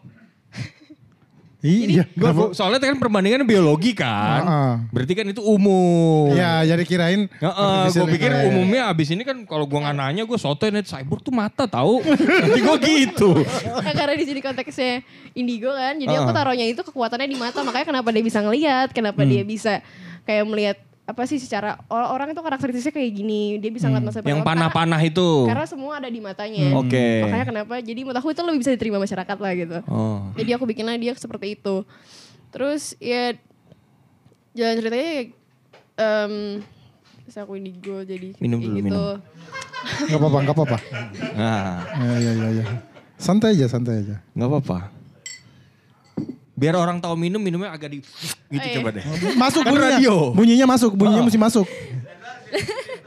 Iya. 1.58 2.06
gua, 2.14 2.30
gua- 2.30 2.52
soalnya 2.54 2.78
kan 2.78 2.94
perbandingan 2.96 3.42
biologi 3.42 3.90
kan. 3.90 4.46
Heeh. 4.46 4.72
Berarti 4.94 5.12
kan 5.12 5.26
itu 5.26 5.42
umum. 5.42 6.30
Ya, 6.30 6.62
jadi 6.62 6.82
kirain. 6.82 7.26
Heeh, 7.26 7.50
gue 7.50 7.90
artificial 7.90 8.06
pikir 8.06 8.30
intelligence. 8.30 8.50
umumnya 8.54 8.82
abis 8.86 9.08
ini 9.10 9.22
kan 9.26 9.36
kalau 9.42 9.66
gua 9.66 9.90
nggak 9.90 9.96
nanya 9.96 10.22
gue 10.22 10.38
sotoy 10.38 10.70
net 10.70 10.86
cyborg 10.86 11.18
tuh 11.18 11.34
mata 11.34 11.66
tahu. 11.66 11.98
Nanti 12.06 12.60
gue 12.62 12.76
gitu. 12.78 13.42
Nah, 13.74 13.90
karena 13.90 14.14
di 14.14 14.24
sini 14.24 14.38
konteksnya 14.38 15.02
indigo 15.32 15.70
kan, 15.70 15.98
jadi 15.98 16.14
aku 16.16 16.30
Ah. 16.30 16.36
taruhnya 16.36 16.62
itu 16.62 16.78
kekuatannya 16.80 17.26
di 17.26 17.34
mata, 17.34 17.58
makanya 17.60 17.86
kenapa 17.88 18.08
dia 18.08 18.22
bisa 18.22 18.38
ngelihat, 18.38 18.88
kenapa 18.94 19.20
Hmm. 19.22 19.30
dia 19.30 19.42
bisa 19.42 19.82
kayak 20.22 20.44
melihat 20.46 20.78
apa 21.08 21.24
sih 21.24 21.40
secara 21.40 21.80
or- 21.88 22.12
orang 22.12 22.28
itu 22.28 22.38
karakteristiknya 22.38 22.92
kayak 22.94 23.12
gini, 23.14 23.56
dia 23.56 23.72
bisa 23.72 23.88
ngeliat 23.88 24.04
masa 24.04 24.20
Hmm. 24.20 24.28
Yang 24.28 24.38
depan. 24.38 24.48
panah-panah 24.52 25.00
itu. 25.00 25.28
Karena, 25.42 25.64
semua 25.64 25.96
ada 25.96 26.06
di 26.06 26.20
matanya. 26.20 26.68
Oke. 26.74 27.24
Makanya 27.24 27.46
kenapa? 27.48 27.74
Jadi 27.78 28.00
menurut 28.02 28.18
aku 28.18 28.28
itu 28.28 28.42
lebih 28.42 28.60
bisa 28.60 28.70
diterima 28.70 28.98
masyarakat 28.98 29.36
lah 29.38 29.52
gitu. 29.54 29.78
Oh. 29.86 30.28
Jadi 30.34 30.50
aku 30.52 30.68
bikinlah 30.68 30.94
dia 30.94 31.16
seperti 31.16 31.56
itu. 31.56 31.88
Terus 32.48 32.92
ya 32.98 33.32
jalan 34.52 34.74
ceritanya 34.76 35.12
em 35.96 36.32
terus 37.22 37.36
aku 37.38 37.56
indigo 37.56 38.00
jadi 38.02 38.36
Minum 38.38 38.58
dulu, 38.58 38.68
gitu. 38.70 38.84
minum. 38.84 39.16
Gak 40.04 40.18
apa-apa, 40.18 40.38
gak 40.42 40.54
apa-apa. 40.54 40.78
Nah, 41.32 41.72
Ya, 41.94 42.14
ya, 42.18 42.32
ya, 42.34 42.48
ya. 42.54 42.66
Santai 43.16 43.52
aja, 43.52 43.66
santai 43.66 44.02
aja. 44.02 44.20
nggak 44.30 44.48
apa-apa. 44.50 44.78
Biar 46.58 46.74
orang 46.74 46.98
tahu 46.98 47.14
minum, 47.14 47.38
minumnya 47.38 47.70
agak 47.70 47.88
di 47.88 47.98
gitu 48.50 48.58
Oh, 48.58 48.66
iya. 48.66 48.74
coba 48.76 48.88
deh. 48.90 49.04
Masuk 49.34 49.62
Kan 49.62 49.72
bunyinya. 49.72 49.90
radio. 49.94 50.14
Bunyinya 50.34 50.66
masuk, 50.66 50.92
bunyinya 50.92 51.22
Oh. 51.22 51.26
mesti 51.26 51.38
masuk. 51.38 51.66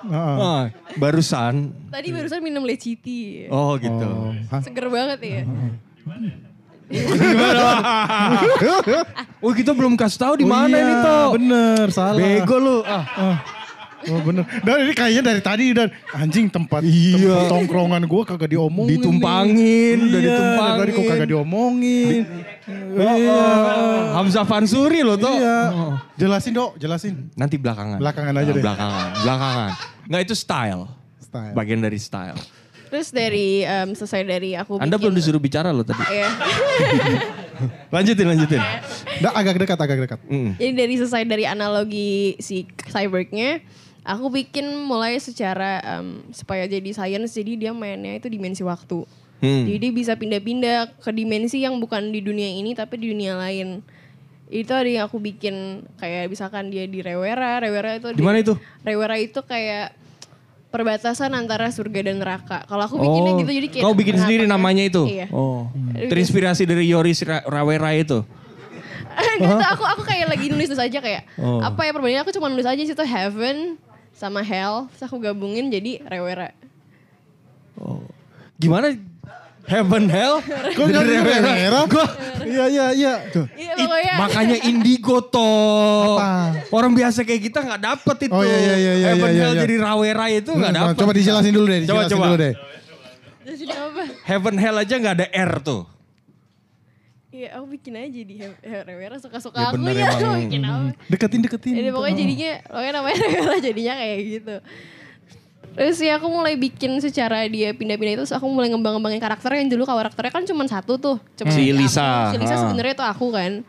Heeh. 0.02 0.38
Ah, 0.40 0.64
barusan. 0.96 1.76
Tadi 1.88 2.08
barusan 2.10 2.40
minum 2.40 2.64
leciti. 2.64 3.46
Oh 3.48 3.76
gitu. 3.76 4.08
Oh. 4.08 4.32
Hah? 4.48 4.62
Seger 4.64 4.88
banget 4.88 5.20
ya. 5.20 5.42
Oh 9.42 9.52
kita 9.52 9.72
belum 9.72 9.96
kasih 9.96 10.20
tahu 10.20 10.34
di 10.38 10.46
Oh 10.46 10.50
mana 10.50 10.76
iya, 10.76 10.84
ini 10.84 10.96
toh. 11.00 11.28
Bener, 11.34 11.86
salah. 11.90 12.20
Bego 12.20 12.58
lu. 12.58 12.78
Ah. 12.84 13.06
Ah. 13.08 13.38
Oh 14.04 14.20
bener. 14.20 14.44
Dan 14.60 14.76
ini 14.82 14.94
kayaknya 14.94 15.24
dari 15.24 15.40
tadi 15.40 15.64
udah 15.72 15.86
anjing 16.12 16.50
tempat, 16.50 16.82
Iya. 16.82 17.14
tempat 17.16 17.46
tongkrongan 17.48 18.04
gua 18.06 18.22
kagak 18.26 18.50
diomongin. 18.50 18.98
Ditumpangin, 18.98 19.98
nih. 19.98 20.10
udah 20.10 20.20
Iya, 20.20 20.28
ditumpangin. 20.28 20.74
Dari 20.74 20.82
tadi 20.82 20.92
kok 20.92 21.06
kagak 21.08 21.30
diomongin. 21.30 22.22
Iya. 22.68 23.42
Hamzah 24.14 24.44
Fansuri 24.44 25.02
lo 25.02 25.16
tuh. 25.16 25.34
Iya. 25.34 25.58
Jelasin 26.16 26.54
dok, 26.54 26.78
jelasin. 26.78 27.30
Nanti 27.34 27.56
belakangan. 27.56 27.98
Belakangan 27.98 28.34
aja 28.36 28.46
Ah, 28.46 28.54
deh. 28.54 28.62
Belakangan. 28.62 29.10
Belakangan. 29.20 29.72
Nggak 30.06 30.22
itu 30.22 30.36
style. 30.36 30.84
Style. 31.18 31.54
Bagian 31.54 31.80
dari 31.80 31.98
style. 31.98 32.38
Terus 32.88 33.08
dari 33.10 33.64
em, 33.64 33.96
selesai 33.96 34.22
dari 34.22 34.52
aku 34.52 34.76
Anda 34.76 34.94
bikin- 34.94 35.02
belum 35.02 35.14
disuruh 35.16 35.40
bicara 35.40 35.72
loh 35.72 35.82
tadi. 35.82 36.04
Iya. 36.04 36.28
Lanjutin, 37.94 38.26
lanjutin. 38.26 38.62
Dah 39.20 39.32
agak 39.32 39.56
dekat, 39.56 39.78
agak 39.78 39.98
dekat. 40.00 40.20
Mm. 40.26 40.58
Jadi 40.58 40.72
dari 40.74 40.94
selesai 40.98 41.24
dari 41.24 41.46
analogi 41.46 42.34
si 42.36 42.66
cyborgnya, 42.84 43.62
aku 44.02 44.28
bikin 44.30 44.66
mulai 44.82 45.16
secara 45.18 45.78
em, 45.80 46.26
supaya 46.32 46.66
jadi 46.66 46.90
science, 46.90 47.32
jadi 47.32 47.56
dia 47.56 47.72
mainnya 47.72 48.18
itu 48.18 48.28
dimensi 48.28 48.60
waktu. 48.60 49.06
Hmm. 49.42 49.66
Jadi 49.66 49.78
dia 49.80 49.92
bisa 49.92 50.14
pindah-pindah 50.14 51.02
ke 51.02 51.10
dimensi 51.10 51.60
yang 51.60 51.82
bukan 51.82 52.14
di 52.14 52.22
dunia 52.22 52.46
ini 52.48 52.72
tapi 52.72 52.96
di 52.96 53.10
dunia 53.10 53.34
lain. 53.36 53.82
Itu 54.48 54.72
ada 54.72 54.86
yang 54.86 55.10
aku 55.10 55.18
bikin 55.18 55.82
kayak 55.98 56.30
misalkan 56.30 56.70
dia 56.70 56.86
di 56.86 57.02
Rewera, 57.02 57.58
Rewera 57.58 57.98
itu 57.98 58.14
Di 58.14 58.22
mana 58.22 58.38
itu? 58.38 58.54
Rewera 58.86 59.18
itu 59.18 59.42
kayak 59.42 59.98
perbatasan 60.70 61.34
antara 61.34 61.68
surga 61.68 62.06
dan 62.06 62.22
neraka. 62.22 62.64
Kalau 62.64 62.86
aku 62.86 62.96
bikinnya 62.96 63.34
gitu 63.40 63.52
jadi 63.52 63.68
kayak 63.68 63.84
Kau 63.84 63.98
bikin 63.98 64.16
sendiri 64.16 64.46
tengah-tengah. 64.46 64.62
namanya 64.62 64.84
itu? 64.86 65.02
Iya. 65.10 65.28
Oh. 65.34 65.68
Terinspirasi 65.98 66.64
dari 66.64 66.86
Yoris 66.86 67.26
Ra- 67.26 67.44
Rawera 67.44 67.98
itu? 67.98 68.22
gitu 69.42 69.66
aku 69.68 69.84
aku 69.84 70.02
kayak 70.06 70.32
lagi 70.32 70.48
nulis 70.48 70.72
nulis 70.72 70.80
aja 70.80 71.00
kayak 71.02 71.28
Oh. 71.36 71.60
apa 71.60 71.84
ya 71.84 71.92
perbandingan 71.92 72.24
aku 72.24 72.32
cuma 72.32 72.48
nulis 72.48 72.64
aja 72.64 72.80
situ 72.80 73.04
heaven 73.04 73.76
sama 74.16 74.40
hell 74.40 74.88
terus 74.88 75.04
aku 75.04 75.20
gabungin 75.20 75.68
jadi 75.68 76.00
rewera 76.06 76.56
Gimana? 78.56 78.94
Heaven 79.72 80.06
Hell? 80.06 80.36
Kok 80.76 80.84
nggak 80.84 81.04
merah? 81.42 81.84
Gua, 81.88 82.06
Iya, 82.42 82.66
iya, 82.68 82.86
iya. 82.92 83.14
Iya 83.54 83.72
It- 83.74 83.88
pokoknya 83.88 84.14
makanya 84.18 84.58
indigo 84.62 85.24
toh. 85.24 86.20
Apa? 86.20 86.68
Orang 86.70 86.92
biasa 86.92 87.24
kayak 87.24 87.42
kita 87.42 87.60
nggak 87.62 87.80
dapet 87.82 88.18
itu. 88.22 88.34
Oh, 88.34 88.44
iya, 88.44 88.58
iya, 88.58 88.76
iya, 88.76 88.94
iya, 88.94 89.08
Heaven 89.10 89.30
iya, 89.30 89.40
Hell 89.42 89.54
iya. 89.54 89.62
jadi 89.62 89.76
Rawera 89.80 90.26
itu 90.28 90.52
nggak 90.52 90.72
Nah, 90.72 90.80
dapet. 90.84 90.96
Coba 90.98 91.12
dijelasin 91.14 91.52
dulu 91.52 91.66
deh, 91.66 91.80
Coba, 91.80 91.86
dijelasin 92.04 92.12
coba. 92.12 92.26
dulu 92.28 92.38
deh. 92.38 92.54
Heaven 94.24 94.56
Hell 94.58 94.78
aja 94.78 94.94
nggak 94.94 95.16
ada 95.16 95.28
R 95.30 95.54
tuh. 95.62 95.84
iya 97.32 97.56
aku 97.56 97.66
bikin 97.72 97.96
aja 97.96 98.12
di 98.22 98.36
he- 98.38 98.60
he- 98.62 98.84
rewera 98.84 99.16
suka 99.16 99.40
suka 99.40 99.56
Ya 99.58 99.68
aku 99.72 99.80
bener 99.80 99.96
ya 99.96 100.12
emang. 100.14 100.36
bikin 100.46 100.62
apa 100.62 100.92
Deketin, 101.08 101.40
deketin. 101.42 101.74
jadi 101.74 101.90
pokoknya 101.90 102.16
jadinya 102.18 102.52
pokoknya 102.62 102.92
namanya 102.94 103.18
rewera 103.18 103.56
jadinya 103.58 103.94
kayak 103.96 104.20
gitu 104.30 104.56
Terus 105.72 105.98
ya 106.04 106.20
aku 106.20 106.28
mulai 106.28 106.60
bikin 106.60 107.00
secara 107.00 107.48
dia 107.48 107.72
pindah-pindah 107.72 108.14
itu, 108.20 108.24
terus 108.28 108.36
aku 108.36 108.48
mulai 108.52 108.68
ngembang-ngembangin 108.76 109.24
karakter 109.24 109.56
yang 109.56 109.72
dulu 109.72 109.88
karakternya 109.88 110.32
kan 110.32 110.44
cuma 110.44 110.68
satu 110.68 111.00
tuh. 111.00 111.18
Cuma 111.40 111.52
Si 111.52 111.72
aku. 111.72 111.80
Lisa, 111.80 112.36
Si 112.36 112.38
Lisa 112.38 112.56
ah. 112.56 112.62
sebenarnya 112.68 112.96
tuh 113.00 113.08
aku 113.08 113.28
kan. 113.32 113.64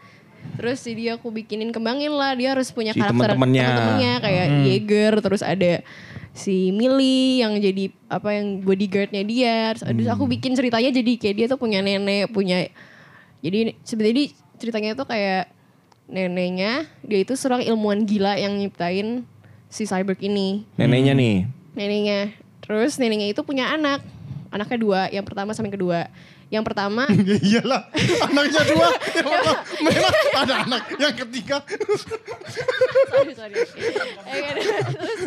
Terus 0.59 0.83
jadi 0.83 1.15
aku 1.15 1.31
bikinin 1.31 1.71
kembangin 1.71 2.11
lah, 2.11 2.35
dia 2.35 2.59
harus 2.59 2.75
punya 2.75 2.91
Si 2.91 2.99
karakter 2.99 3.39
temen-temennya. 3.39 3.63
temen-temennya 3.63 4.13
kayak 4.19 4.47
Jaeger, 4.67 5.13
terus 5.23 5.43
ada 5.47 5.73
si 6.35 6.75
Millie 6.75 7.45
yang 7.45 7.55
jadi 7.63 7.95
apa 8.11 8.35
yang 8.35 8.67
bodyguardnya 8.67 9.23
dia. 9.23 9.79
Terus, 9.79 9.87
terus 9.87 10.11
aku 10.11 10.27
bikin 10.27 10.59
ceritanya 10.59 10.91
jadi 10.91 11.13
kayak 11.23 11.37
dia 11.39 11.47
tuh 11.47 11.59
punya 11.63 11.79
nenek, 11.79 12.35
punya 12.35 12.67
jadi 13.43 13.79
sebenarnya 13.87 14.35
ceritanya 14.59 14.91
tuh 14.99 15.07
kayak 15.07 15.51
neneknya 16.07 16.87
dia 17.03 17.19
itu 17.23 17.35
seorang 17.35 17.67
ilmuwan 17.67 18.07
gila 18.07 18.39
yang 18.39 18.55
nyiptain 18.55 19.27
si 19.67 19.89
cyborg 19.89 20.21
ini 20.23 20.63
Neneknya 20.79 21.15
nih. 21.17 21.62
Neneknya. 21.75 22.33
Terus 22.63 22.97
neneknya 22.97 23.33
itu 23.33 23.43
punya 23.43 23.73
anak. 23.73 24.05
Anaknya 24.53 24.79
dua, 24.79 25.01
yang 25.09 25.25
pertama 25.25 25.57
sama 25.57 25.73
yang 25.73 25.77
kedua. 25.81 26.01
Yang 26.53 26.65
pertama, 26.69 27.09
Ya 27.29 27.37
iyalah, 27.41 27.89
anaknya 28.29 28.63
dua. 28.69 28.89
Ya 28.93 29.25
Allah, 29.25 29.57
memang 29.81 30.15
ada 30.37 30.55
anak 30.69 30.83
yang 31.01 31.17
ketiga. 31.25 31.57
sorry, 33.09 33.33
sorry. 33.33 33.57
Yang 34.29 34.53
kedua, 34.53 34.79
terus 34.93 35.21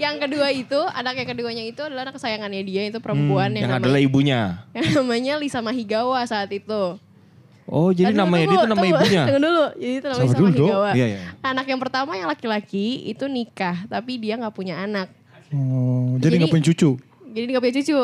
yang 0.00 0.16
kedua 0.16 0.48
itu, 0.48 0.80
anak 0.96 1.14
yang 1.20 1.28
keduanya 1.28 1.64
itu 1.68 1.84
adalah 1.84 2.08
anak 2.08 2.16
kesayangannya 2.16 2.64
dia, 2.64 2.88
itu 2.88 2.96
perempuan 3.04 3.52
yang, 3.52 3.68
yang 3.68 3.76
namanya, 3.76 3.84
adalah 3.84 4.00
ibunya. 4.00 4.40
yang 4.72 4.88
namanya 4.96 5.34
Lisa 5.36 5.60
Mahigawa 5.60 6.24
saat 6.24 6.48
itu. 6.48 6.96
Oh, 7.68 7.88
jadi 7.92 8.10
Tunggu, 8.10 8.24
namanya 8.24 8.44
dia 8.48 8.56
itu 8.56 8.68
nama 8.72 8.84
ibunya. 8.88 9.22
Tunggu 9.28 9.40
dulu, 9.44 9.64
jadi 9.76 9.94
itu 10.00 10.06
namanya 10.08 10.28
Sama 10.32 10.40
dong. 10.40 10.48
Mahigawa. 10.48 10.90
Iya, 10.96 11.06
iya. 11.06 11.18
Anak 11.44 11.66
yang 11.68 11.80
pertama 11.80 12.12
yang 12.16 12.28
laki-laki 12.32 12.86
itu 13.06 13.24
nikah, 13.28 13.84
tapi 13.86 14.16
dia 14.16 14.40
nggak 14.40 14.54
punya 14.56 14.80
anak. 14.80 15.12
Oh, 15.52 16.16
Jadi- 16.16 16.36
nggak 16.38 16.50
punya 16.50 16.66
cucu. 16.66 16.90
Jadi 17.32 17.44
nggak 17.48 17.62
punya 17.64 17.76
cucu. 17.78 17.98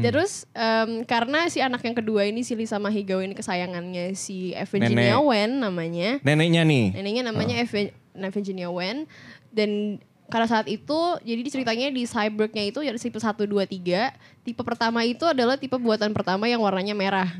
Terus 0.00 0.32
em, 0.50 0.90
karena 1.04 1.46
si 1.46 1.58
anak 1.58 1.78
yang 1.80 1.94
kedua 1.94 2.26
ini 2.26 2.42
si 2.42 2.54
Lisa 2.54 2.74
Mahigawa 2.76 3.22
ini 3.22 3.32
kesayangannya 3.32 4.14
si 4.14 4.50
Evgenia 4.50 5.14
Nenek. 5.14 5.22
Wen 5.22 5.50
namanya. 5.58 6.18
Neneknya 6.20 6.62
nih. 6.62 6.86
Neneknya 6.92 7.22
namanya 7.24 7.54
Eve- 7.56 7.94
Evgenia 8.12 8.66
Wen 8.68 9.06
dan 9.50 10.02
karena 10.26 10.48
saat 10.48 10.66
itu 10.66 10.98
jadi 11.20 11.38
ceritanya 11.46 11.86
di 11.88 12.02
Cyborgnya 12.02 12.66
itu 12.66 12.82
ada 12.82 12.98
tipe 12.98 13.14
1 13.14 13.46
2 13.46 13.62
3. 13.62 14.10
Tipe 14.42 14.62
pertama 14.66 15.06
itu 15.06 15.22
adalah 15.22 15.54
tipe 15.54 15.78
buatan 15.78 16.10
pertama 16.10 16.50
yang 16.50 16.58
warnanya 16.58 16.98
merah. 16.98 17.30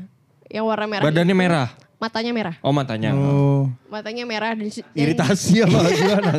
Yang 0.47 0.65
warna 0.65 0.87
merah. 0.87 1.03
Badannya 1.03 1.31
itu 1.31 1.43
merah. 1.43 1.67
Matanya 1.95 2.31
merah. 2.31 2.55
Oh, 2.59 2.75
matanya. 2.75 3.15
Oh, 3.15 3.71
Matanya 3.87 4.23
merah 4.23 4.51
dan, 4.51 4.67
dan 4.67 4.83
Iritasi 4.93 5.63
apa 5.63 5.79
gimana? 5.95 6.31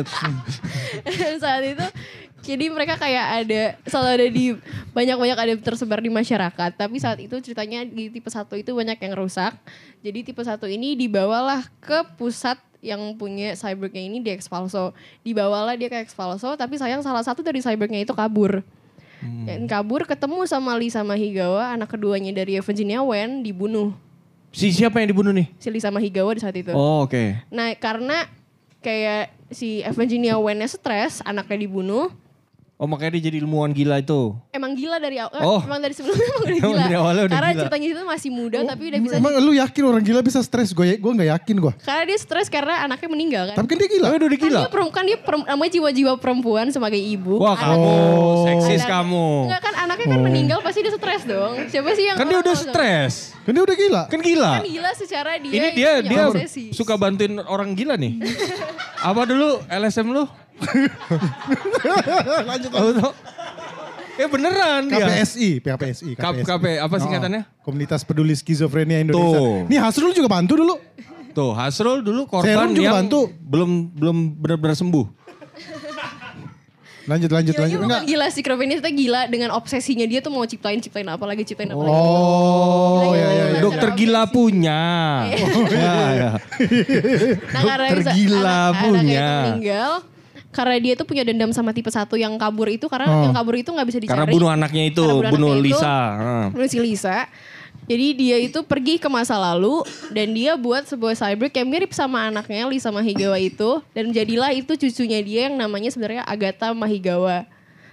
dan 1.01 1.35
saat 1.43 1.65
itu 1.65 1.85
jadi 2.47 2.71
mereka 2.71 2.95
kayak 2.95 3.25
ada 3.43 3.61
selalu 3.83 4.09
ada 4.15 4.27
di 4.31 4.45
banyak-banyak 4.95 5.37
ada 5.37 5.53
tersebar 5.59 5.99
di 5.99 6.07
masyarakat 6.07 6.71
tapi 6.79 6.95
saat 6.97 7.19
itu 7.19 7.35
ceritanya 7.43 7.83
di 7.83 8.07
tipe 8.07 8.31
satu 8.31 8.55
itu 8.55 8.71
banyak 8.71 8.95
yang 8.95 9.13
rusak 9.19 9.51
jadi 9.99 10.23
tipe 10.23 10.39
satu 10.39 10.63
ini 10.63 10.95
dibawalah 10.95 11.67
ke 11.83 12.07
pusat 12.15 12.55
yang 12.79 13.03
punya 13.19 13.51
cybernya 13.59 13.99
ini 13.99 14.23
di 14.23 14.31
Expalso 14.31 14.95
dibawalah 15.27 15.75
dia 15.75 15.91
ke 15.91 15.99
Expalso 15.99 16.55
tapi 16.55 16.79
sayang 16.79 17.03
salah 17.03 17.21
satu 17.21 17.43
dari 17.43 17.59
cybernya 17.59 17.99
itu 17.99 18.15
kabur 18.15 18.63
dan 19.43 19.65
kabur 19.67 20.07
ketemu 20.07 20.45
sama 20.47 20.77
Lisa 20.77 21.01
Mahigawa 21.03 21.75
anak 21.75 21.91
keduanya 21.97 22.31
dari 22.31 22.55
Virginia 22.63 23.03
Wen 23.03 23.43
dibunuh 23.43 23.91
Si 24.53 24.71
siapa 24.71 25.03
yang 25.03 25.11
dibunuh 25.11 25.35
nih? 25.35 25.51
si 25.59 25.67
Lisa 25.67 25.91
Mahigawa 25.91 26.31
di 26.31 26.41
saat 26.41 26.55
itu 26.55 26.71
Oh, 26.71 27.03
oke. 27.03 27.43
Nah 27.51 27.75
karena 27.75 28.25
kayak 28.79 29.35
si 29.51 29.83
Evgenia 29.83 30.39
Wen 30.39 30.63
stres, 30.67 31.19
anaknya 31.25 31.67
dibunuh. 31.67 32.09
Oh, 32.77 32.85
makanya 32.85 33.17
dia 33.17 33.33
jadi 33.33 33.41
ilmuwan 33.41 33.73
gila 33.73 33.97
itu. 33.97 34.37
Emang 34.51 34.71
gila 34.71 34.97
dari 34.97 35.17
awal, 35.17 35.33
Oh. 35.39 35.57
emang 35.59 35.81
dari 35.81 35.97
sebelumnya 35.97 36.21
emang 36.23 36.37
udah 36.39 36.53
Emang 36.53 36.69
gila. 36.69 36.83
dari 36.83 36.93
awalnya 36.95 37.23
udah 37.23 37.33
karena 37.33 37.49
gila. 37.49 37.61
ceritanya 37.63 37.87
itu 37.87 38.01
masih 38.05 38.29
muda 38.29 38.57
tapi 38.63 38.83
udah 38.85 38.99
bisa. 39.01 39.13
emang 39.17 39.33
lu 39.39 39.51
yakin 39.51 39.81
orang 39.83 40.03
gila 40.03 40.21
bisa 40.21 40.39
stres? 40.39 40.69
Gue 40.71 40.93
gue 40.93 41.11
nggak 41.11 41.29
yakin 41.31 41.55
gue. 41.57 41.73
Karena 41.79 42.03
dia 42.05 42.17
stres 42.17 42.47
karena 42.47 42.73
anaknya 42.79 43.09
meninggal 43.09 43.43
kan. 43.49 43.55
Tapi 43.55 43.67
kan 43.67 43.77
dia 43.77 43.89
gila. 43.89 44.05
Tapi 44.07 44.15
udah 44.19 44.29
Kan 44.29 44.37
gila. 44.39 44.59
dia, 44.59 44.69
perem- 44.69 44.93
kan 44.93 45.03
dia 45.03 45.17
perem- 45.17 45.47
namanya 45.47 45.71
jiwa-jiwa 45.73 46.13
perempuan 46.15 46.65
sebagai 46.69 47.01
ibu. 47.01 47.33
Wah, 47.35 47.55
kamu 47.55 47.81
Oh. 47.81 48.45
seksis 48.45 48.79
Anak- 48.79 48.91
kamu. 48.93 49.25
Enggak 49.43 49.61
kan 49.63 49.73
anaknya 49.79 50.07
kan 50.07 50.19
meninggal 50.21 50.59
pasti 50.61 50.79
dia 50.79 50.93
stres 50.93 51.23
dong. 51.23 51.53
Siapa 51.67 51.89
sih 51.91 52.05
yang 52.05 52.15
Kan 52.15 52.25
dia 52.27 52.39
udah 52.39 52.55
stres. 52.55 53.13
Kan 53.41 53.51
dia 53.51 53.63
udah 53.63 53.73
gila. 53.75 54.03
Kan 54.05 54.19
gila. 54.21 54.51
Kan 54.53 54.65
gila 54.67 54.91
secara 54.93 55.31
dia 55.35 55.49
Ini 55.51 55.67
dia 55.73 55.91
dia 56.03 56.23
obsesi. 56.29 56.69
suka 56.71 56.93
bantuin 56.93 57.41
orang 57.41 57.73
gila 57.73 57.97
nih. 57.97 58.21
Apa 59.09 59.25
dulu 59.25 59.65
LSM 59.67 60.07
lu? 60.07 60.29
Lanjut 62.43 62.69
Tahu 62.69 62.89
tau? 62.95 63.11
Eh 64.17 64.25
beneran 64.25 64.81
dia. 64.87 65.05
KPSI, 65.05 65.61
PKPSI. 65.61 66.11
K- 66.13 66.41
KP, 66.41 66.65
apa 66.77 66.95
singkatannya? 66.97 67.41
Oh, 67.43 67.63
Komunitas 67.63 68.01
Peduli 68.01 68.33
Skizofrenia 68.33 68.97
Indonesia. 68.99 69.37
Tuh. 69.37 69.69
Nih 69.69 69.77
Hasrul 69.77 70.09
juga 70.11 70.25
bantu 70.27 70.57
dulu. 70.57 70.75
Tuh, 71.31 71.53
Hasrul 71.53 72.01
dulu 72.01 72.25
korban 72.25 72.49
Serum 72.49 72.73
juga 72.73 72.85
yang 72.87 72.97
bantu. 72.99 73.29
belum 73.39 73.69
belum 73.93 74.17
benar-benar 74.35 74.73
sembuh. 74.73 75.05
Lanjut, 77.07 77.29
lanjut, 77.29 77.53
Gilanya 77.53 77.71
lanjut. 77.71 77.79
Enggak. 77.87 78.01
gila 78.03 78.27
sih 78.27 78.41
Kroveni 78.41 78.73
itu 78.75 78.83
gila 78.83 79.29
dengan 79.29 79.53
obsesinya 79.53 80.03
dia 80.03 80.19
tuh 80.19 80.27
mau 80.27 80.43
ciptain 80.43 80.75
ciptain 80.77 81.05
apa 81.05 81.23
lagi 81.23 81.45
ciptain 81.45 81.69
apa 81.69 81.79
lagi. 81.79 81.93
Oh, 81.93 82.99
Gilanya 82.99 83.07
ya, 83.07 83.13
ya, 83.13 83.23
bener-bener 83.23 83.47
ya. 83.47 83.61
Dokter 83.63 83.89
gila 83.93 84.21
punya. 84.27 84.81
Ya, 85.77 85.95
ya. 86.11 86.29
Nah, 87.47 87.61
karena 87.63 87.87
Dokter 87.87 88.11
gila 88.11 88.41
anak- 88.41 88.57
anaknya 88.73 88.81
punya. 88.81 89.23
itu 89.23 89.45
meninggal 89.45 89.91
karena 90.51 90.75
dia 90.79 90.93
tuh 90.95 91.05
punya 91.05 91.21
dendam 91.27 91.51
sama 91.51 91.75
tipe 91.75 91.91
satu 91.91 92.15
yang 92.15 92.33
kabur 92.39 92.71
itu 92.71 92.87
karena 92.87 93.07
Oh. 93.07 93.23
yang 93.29 93.35
kabur 93.35 93.55
itu 93.59 93.69
nggak 93.69 93.87
bisa 93.87 93.99
dicari. 94.01 94.15
Karena 94.15 94.27
bunuh 94.31 94.49
anaknya 94.49 94.83
itu, 94.89 95.05
Karena 95.05 95.31
bunuh 95.31 95.49
anaknya 95.53 95.61
itu, 95.61 95.77
Lisa. 95.77 95.97
Heeh. 96.17 96.45
Bunuh 96.55 96.67
si 96.67 96.77
Lisa. 96.79 97.17
Jadi 97.87 98.07
dia 98.19 98.37
itu 98.41 98.59
pergi 98.67 98.99
ke 98.99 99.07
masa 99.07 99.39
lalu 99.39 99.79
dan 100.11 100.35
dia 100.35 100.59
buat 100.59 100.83
sebuah 100.83 101.15
cyborg 101.15 101.55
yang 101.55 101.67
mirip 101.71 101.91
sama 101.95 102.27
anaknya 102.27 102.67
Lisa 102.67 102.91
Mahigawa 102.91 103.39
itu 103.39 103.79
dan 103.95 104.11
jadilah 104.11 104.51
itu 104.51 104.75
cucunya 104.75 105.23
dia 105.23 105.47
yang 105.47 105.55
namanya 105.55 105.87
sebenarnya 105.87 106.27
Agatha 106.27 106.75
Mahigawa. 106.75 107.47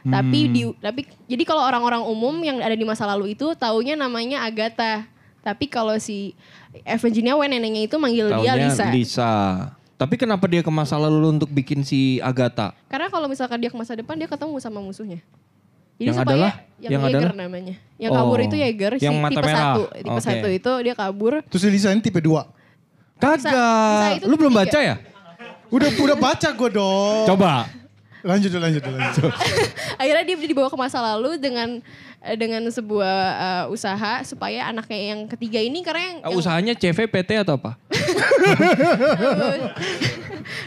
Tapi 0.04 0.38
di 0.52 0.62
tapi 0.82 1.08
jadi 1.30 1.42
kalau 1.46 1.64
orang-orang 1.64 2.04
umum 2.04 2.36
yang 2.44 2.60
ada 2.60 2.76
di 2.76 2.84
masa 2.84 3.08
lalu 3.08 3.38
itu 3.38 3.54
taunya 3.54 3.94
namanya 3.96 4.42
Agatha. 4.44 5.06
Tapi 5.40 5.68
kalau 5.68 5.96
si 5.96 6.34
Evgenia 6.84 7.36
Wen 7.38 7.52
neneknya 7.54 7.86
itu 7.86 7.96
manggil 8.00 8.32
dia 8.40 8.52
Taunya 8.52 8.54
Lisa. 8.68 8.84
Lisa. 8.90 9.32
Tapi 9.94 10.14
kenapa 10.18 10.44
dia 10.50 10.60
ke 10.60 10.70
masa 10.74 10.98
lalu 10.98 11.38
untuk 11.38 11.46
bikin 11.48 11.86
si 11.86 12.18
Agatha? 12.18 12.74
Karena 12.90 13.06
kalau 13.06 13.30
misalkan 13.30 13.62
dia 13.62 13.70
ke 13.70 13.78
masa 13.78 13.94
depan 13.94 14.18
dia 14.18 14.26
ketemu 14.26 14.58
sama 14.58 14.82
musuhnya. 14.82 15.22
Jadi 15.94 16.10
Yang 16.10 16.16
supaya 16.18 16.26
adalah? 16.34 16.52
yang, 16.82 16.90
Yang 16.90 17.02
Jaeger 17.06 17.18
adalah? 17.22 17.34
namanya. 17.38 17.74
Yang 18.02 18.10
Oh. 18.10 18.16
kabur 18.18 18.38
itu 18.42 18.54
Jaeger 18.58 18.92
si 18.98 19.04
Yang 19.06 19.16
mata 19.22 19.30
tipe 19.30 19.46
merah. 19.46 19.58
satu. 19.62 19.82
Tipe 19.94 20.10
Oke. 20.10 20.26
satu 20.26 20.48
itu 20.50 20.72
dia 20.82 20.94
kabur. 20.98 21.32
Terus 21.46 21.62
si 21.62 21.68
ini 21.70 22.02
tipe 22.02 22.18
2. 22.18 22.42
Lisa 23.14 23.48
Kagak. 23.48 24.26
Lu 24.26 24.34
belum 24.34 24.52
tiga. 24.52 24.60
baca 24.66 24.78
ya? 24.82 24.94
Udah 25.70 25.88
udah 25.94 26.16
baca 26.18 26.48
gue 26.50 26.70
dong. 26.74 27.24
Coba. 27.30 27.52
Lanjut, 28.24 28.50
lanjut, 28.56 28.80
lanjut. 28.80 29.32
Akhirnya 30.00 30.24
dia 30.24 30.36
dibawa 30.40 30.72
ke 30.72 30.78
masa 30.80 30.98
lalu 30.98 31.36
dengan 31.36 31.84
dengan 32.34 32.64
sebuah 32.64 33.16
eh, 33.30 33.64
usaha 33.68 34.20
supaya 34.22 34.66
anaknya 34.66 35.12
yang 35.12 35.20
ketiga 35.26 35.58
ini 35.58 35.80
karena 35.80 36.02
yang, 36.02 36.18
Uh, 36.20 36.28
yang- 36.30 36.40
Usahanya 36.40 36.72
CV, 36.72 36.98
PT 37.04 37.30
atau 37.38 37.54
apa? 37.54 37.76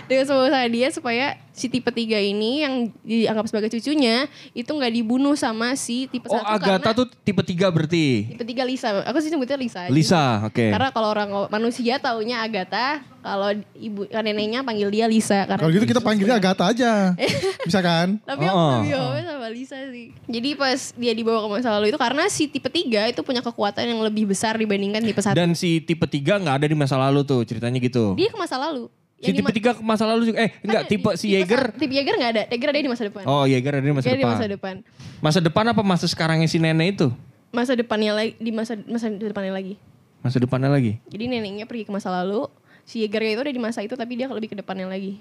dengan 0.08 0.24
sebuah 0.24 0.46
usaha 0.48 0.66
dia 0.66 0.88
supaya 0.90 1.26
si 1.52 1.68
tipe 1.68 1.90
tiga 1.90 2.18
ini 2.18 2.62
yang 2.62 2.74
dianggap 3.02 3.46
sebagai 3.46 3.70
cucunya 3.70 4.26
itu 4.52 4.68
nggak 4.68 4.90
dibunuh 4.92 5.34
sama 5.34 5.74
si 5.74 6.06
tipe 6.08 6.26
Oh 6.26 6.34
satu 6.34 6.46
Agatha 6.48 6.82
karena 6.86 6.92
tuh 6.96 7.08
tipe 7.20 7.42
3 7.42 7.68
berarti. 7.68 8.06
tipe 8.28 8.44
tiga 8.44 8.64
Lisa. 8.64 9.02
Aku 9.04 9.18
sih 9.20 9.30
sebutnya 9.30 9.54
Lisa. 9.56 9.86
aja. 9.86 9.92
Lisa, 9.92 10.24
oke. 10.44 10.66
Karena 10.68 10.90
kalau 10.90 11.10
orang 11.10 11.30
manusia 11.48 11.98
taunya 11.98 12.40
Agatha, 12.40 13.02
kalau 13.20 13.50
ibu 13.74 14.06
kan 14.08 14.22
neneknya 14.22 14.62
panggil 14.62 14.88
dia 14.88 15.06
Lisa 15.06 15.44
karena 15.44 15.60
Kalau 15.60 15.74
gitu 15.74 15.86
kita 15.88 16.00
panggilnya 16.00 16.38
Agatha 16.38 16.66
aja. 16.68 17.18
Bisa 17.68 17.80
kan? 17.82 18.18
Tapi 18.20 18.44
aku 18.44 18.56
Oh. 18.56 18.72
lebih 18.80 18.94
hobi 18.96 19.22
sama 19.24 19.48
Lisa 19.50 19.78
sih. 19.90 20.14
Jadi 20.26 20.50
pas 20.54 20.80
dia 20.92 21.14
dibawa 21.14 21.40
ke 21.40 21.47
masa 21.50 21.72
lalu 21.72 21.90
itu 21.90 21.98
karena 21.98 22.24
si 22.28 22.46
tipe 22.46 22.68
3 22.68 22.84
itu 23.10 23.22
punya 23.22 23.40
kekuatan 23.40 23.84
yang 23.84 24.00
lebih 24.00 24.24
besar 24.26 24.54
dibandingkan 24.54 25.02
tipe 25.02 25.18
1. 25.18 25.34
Dan 25.34 25.52
si 25.52 25.80
tipe 25.80 26.04
3 26.04 26.20
nggak 26.38 26.56
ada 26.56 26.68
di 26.68 26.74
masa 26.74 26.96
lalu 26.96 27.22
tuh 27.22 27.42
ceritanya 27.42 27.78
gitu. 27.78 28.14
Dia 28.14 28.28
ke 28.28 28.36
masa 28.36 28.56
lalu. 28.56 28.88
Si 29.18 29.26
Yang 29.26 29.36
tipe 29.40 29.50
di 29.50 29.60
3 29.60 29.74
ke 29.74 29.82
masa 29.82 30.04
lalu 30.06 30.22
juga. 30.26 30.38
Eh 30.40 30.52
enggak 30.62 30.84
kan 30.84 30.90
tipe 30.90 31.10
si 31.16 31.26
Jaeger. 31.32 31.62
sa- 31.64 31.74
Tipe 31.74 31.90
Jaeger 31.90 32.16
nggak 32.16 32.32
ada. 32.32 32.44
Jaeger 32.48 32.70
ada 32.70 32.80
di 32.80 32.90
masa 32.90 33.04
depan. 33.04 33.24
Oh 33.26 33.44
Jaeger 33.44 33.74
ada 33.74 33.84
di 33.84 33.92
masa 33.92 34.06
di 34.06 34.14
depan. 34.16 34.30
masa 34.30 34.46
depan. 34.48 34.76
Masa 35.18 35.40
depan 35.42 35.64
apa 35.68 35.82
masa 35.82 36.06
sekarangnya 36.06 36.46
si 36.46 36.58
nenek 36.58 36.88
itu? 36.94 37.08
Masa 37.50 37.74
depannya 37.74 38.12
lagi 38.12 38.38
di 38.38 38.52
masa 38.52 38.78
masa 38.84 39.08
depannya 39.08 39.52
lagi. 39.52 39.74
Masa 40.20 40.38
depannya 40.38 40.70
lagi. 40.70 41.02
Jadi 41.08 41.24
neneknya 41.26 41.64
pergi 41.64 41.84
ke 41.84 41.92
masa 41.92 42.12
lalu, 42.12 42.46
si 42.84 43.00
Jaeger 43.00 43.24
itu 43.32 43.42
udah 43.42 43.54
di 43.54 43.64
masa 43.64 43.80
itu 43.82 43.94
tapi 43.94 44.14
dia 44.14 44.28
lebih 44.28 44.52
ke 44.52 44.56
depannya 44.56 44.86
lagi. 44.86 45.18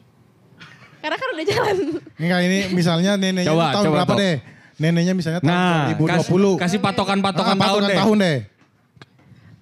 Karena 0.97 1.17
kan 1.17 1.29
udah 1.31 1.47
jalan. 1.47 1.77
Enggak 2.19 2.41
ini 2.43 2.59
misalnya 2.73 3.13
neneknya 3.15 3.49
Coba, 3.49 3.71
tahun 3.73 3.85
coba, 3.85 3.95
berapa 3.95 4.13
Tok. 4.13 4.19
deh? 4.19 4.37
Neneknya 4.77 5.13
misalnya 5.13 5.41
tahun 5.41 5.51
Nah, 5.51 5.85
2020. 5.91 6.07
kasih, 6.07 6.29
kasih 6.59 6.79
patokan-patokan 6.81 7.53
Ah, 7.53 7.59
tahun 7.59 7.81
patokan 7.81 7.89
deh. 7.89 7.99
tahun 7.99 8.17
deh. 8.19 8.39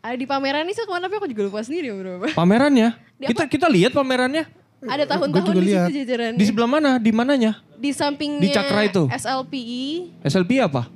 Ada 0.01 0.17
di 0.19 0.27
pameran 0.27 0.63
ini 0.63 0.75
ke 0.75 0.85
mana 0.85 1.03
tapi 1.03 1.17
aku 1.17 1.27
juga 1.27 1.43
lupa 1.45 1.61
sendiri 1.61 1.87
ya 1.87 1.95
bro. 1.95 2.29
Pamerannya? 2.31 2.89
Di 3.17 3.25
Kita 3.25 3.43
kita 3.47 3.67
lihat 3.69 3.91
pamerannya. 3.91 4.45
Ada 4.85 5.09
Gua 5.09 5.13
tahun-tahun 5.17 5.55
di 5.57 5.65
situ 5.65 5.93
jajarannya. 5.97 6.37
Di 6.37 6.45
sebelah 6.45 6.69
mana? 6.69 6.91
Di 6.99 7.11
mananya? 7.11 7.53
di 7.75 7.91
sampingnya 7.91 8.41
Di 8.41 8.49
Cakra 8.49 8.81
itu? 8.83 9.03
SLPI 9.09 9.85
SLP 10.25 10.51
apa? 10.59 10.89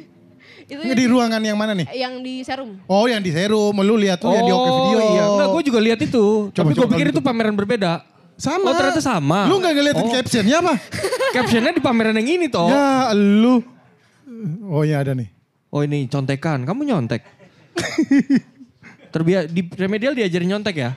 itu 0.64 0.80
Ini 0.80 0.92
di 0.92 1.04
ruangan 1.04 1.38
yang 1.38 1.56
mana 1.56 1.72
nih? 1.72 1.84
yang 1.92 2.20
di 2.20 2.40
serum. 2.40 2.76
Oh 2.84 3.04
yang 3.04 3.20
di 3.20 3.28
serum, 3.28 3.72
lu 3.74 3.94
lihat 3.96 4.16
tuh 4.16 4.32
yang 4.32 4.42
di 4.42 4.52
Oke 4.52 4.70
Video. 4.70 4.98
iya. 5.12 5.24
Enggak, 5.28 5.48
gue 5.50 5.62
juga 5.62 5.80
lihat 5.80 6.00
itu. 6.00 6.24
Coba, 6.48 6.56
Tapi 6.56 6.68
gue 6.68 6.78
coba 6.78 6.90
pikir 6.90 7.06
itu 7.08 7.20
pameran 7.20 7.52
berbeda. 7.52 8.00
Sama. 8.38 8.66
Oh 8.70 8.74
ternyata 8.74 9.02
sama. 9.02 9.46
Lu 9.46 9.58
gak 9.62 9.74
ngeliatin 9.74 10.06
oh, 10.06 10.12
captionnya 10.12 10.56
apa? 10.62 10.74
Captionnya 11.36 11.72
di 11.72 11.82
pameran 11.82 12.16
yang 12.18 12.28
ini 12.28 12.46
toh. 12.50 12.68
Ya 12.68 13.10
lu. 13.14 13.62
Oh 14.68 14.82
ya 14.82 15.04
ada 15.04 15.14
nih. 15.14 15.30
Oh 15.72 15.80
ini 15.84 16.06
contekan. 16.10 16.66
Kamu 16.66 16.82
nyontek. 16.84 17.22
Terbiasa 19.12 19.46
di 19.52 19.62
remedial 19.76 20.16
diajarin 20.16 20.48
nyontek 20.56 20.76
ya? 20.76 20.90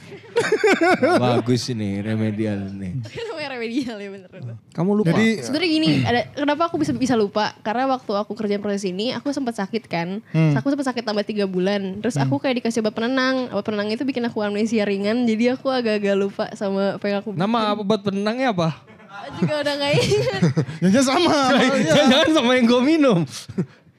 Bagus 1.24 1.68
ini 1.72 2.00
remedial 2.00 2.72
nih. 2.72 2.96
Namanya 3.04 3.50
remedial 3.60 3.96
ya 4.00 4.10
bener-bener. 4.12 4.56
Kamu 4.72 4.92
lupa. 5.04 5.12
Jadi 5.12 5.44
Sebenarnya 5.44 5.70
gini, 5.72 5.90
ada 6.04 6.22
kenapa 6.32 6.62
aku 6.72 6.76
bisa 6.80 6.92
bisa 6.96 7.16
lupa? 7.20 7.52
Karena 7.60 7.92
waktu 7.92 8.12
aku 8.16 8.32
kerja 8.36 8.56
proses 8.60 8.88
ini, 8.88 9.12
aku 9.12 9.36
sempat 9.36 9.60
sakit 9.60 9.84
kan. 9.92 10.24
Aku 10.56 10.68
sempat 10.72 10.88
sakit 10.96 11.04
tambah 11.04 11.28
tiga 11.28 11.44
bulan. 11.44 12.00
Terus 12.00 12.16
aku 12.16 12.40
kayak 12.40 12.64
dikasih 12.64 12.80
obat 12.84 12.96
penenang. 12.96 13.52
Obat 13.52 13.68
penenang 13.68 13.92
itu 13.92 14.08
bikin 14.08 14.24
aku 14.28 14.40
amnesia 14.40 14.88
ringan. 14.88 15.28
Jadi 15.28 15.52
aku 15.52 15.68
agak-agak 15.68 16.16
lupa 16.16 16.46
sama 16.56 16.96
apa 16.96 17.06
yang 17.12 17.18
aku. 17.20 17.30
Nama 17.36 17.58
apa 17.76 17.82
buat 17.84 18.02
penenangnya 18.04 18.56
apa? 18.56 18.96
juga 19.34 19.54
udah 19.66 19.74
nggak 19.74 19.94
ingat. 19.98 20.42
ya 20.96 21.02
sama. 21.02 21.38
Jangan 21.98 22.30
sama 22.32 22.52
yang 22.58 22.66
gue 22.70 22.82
minum. 22.82 23.20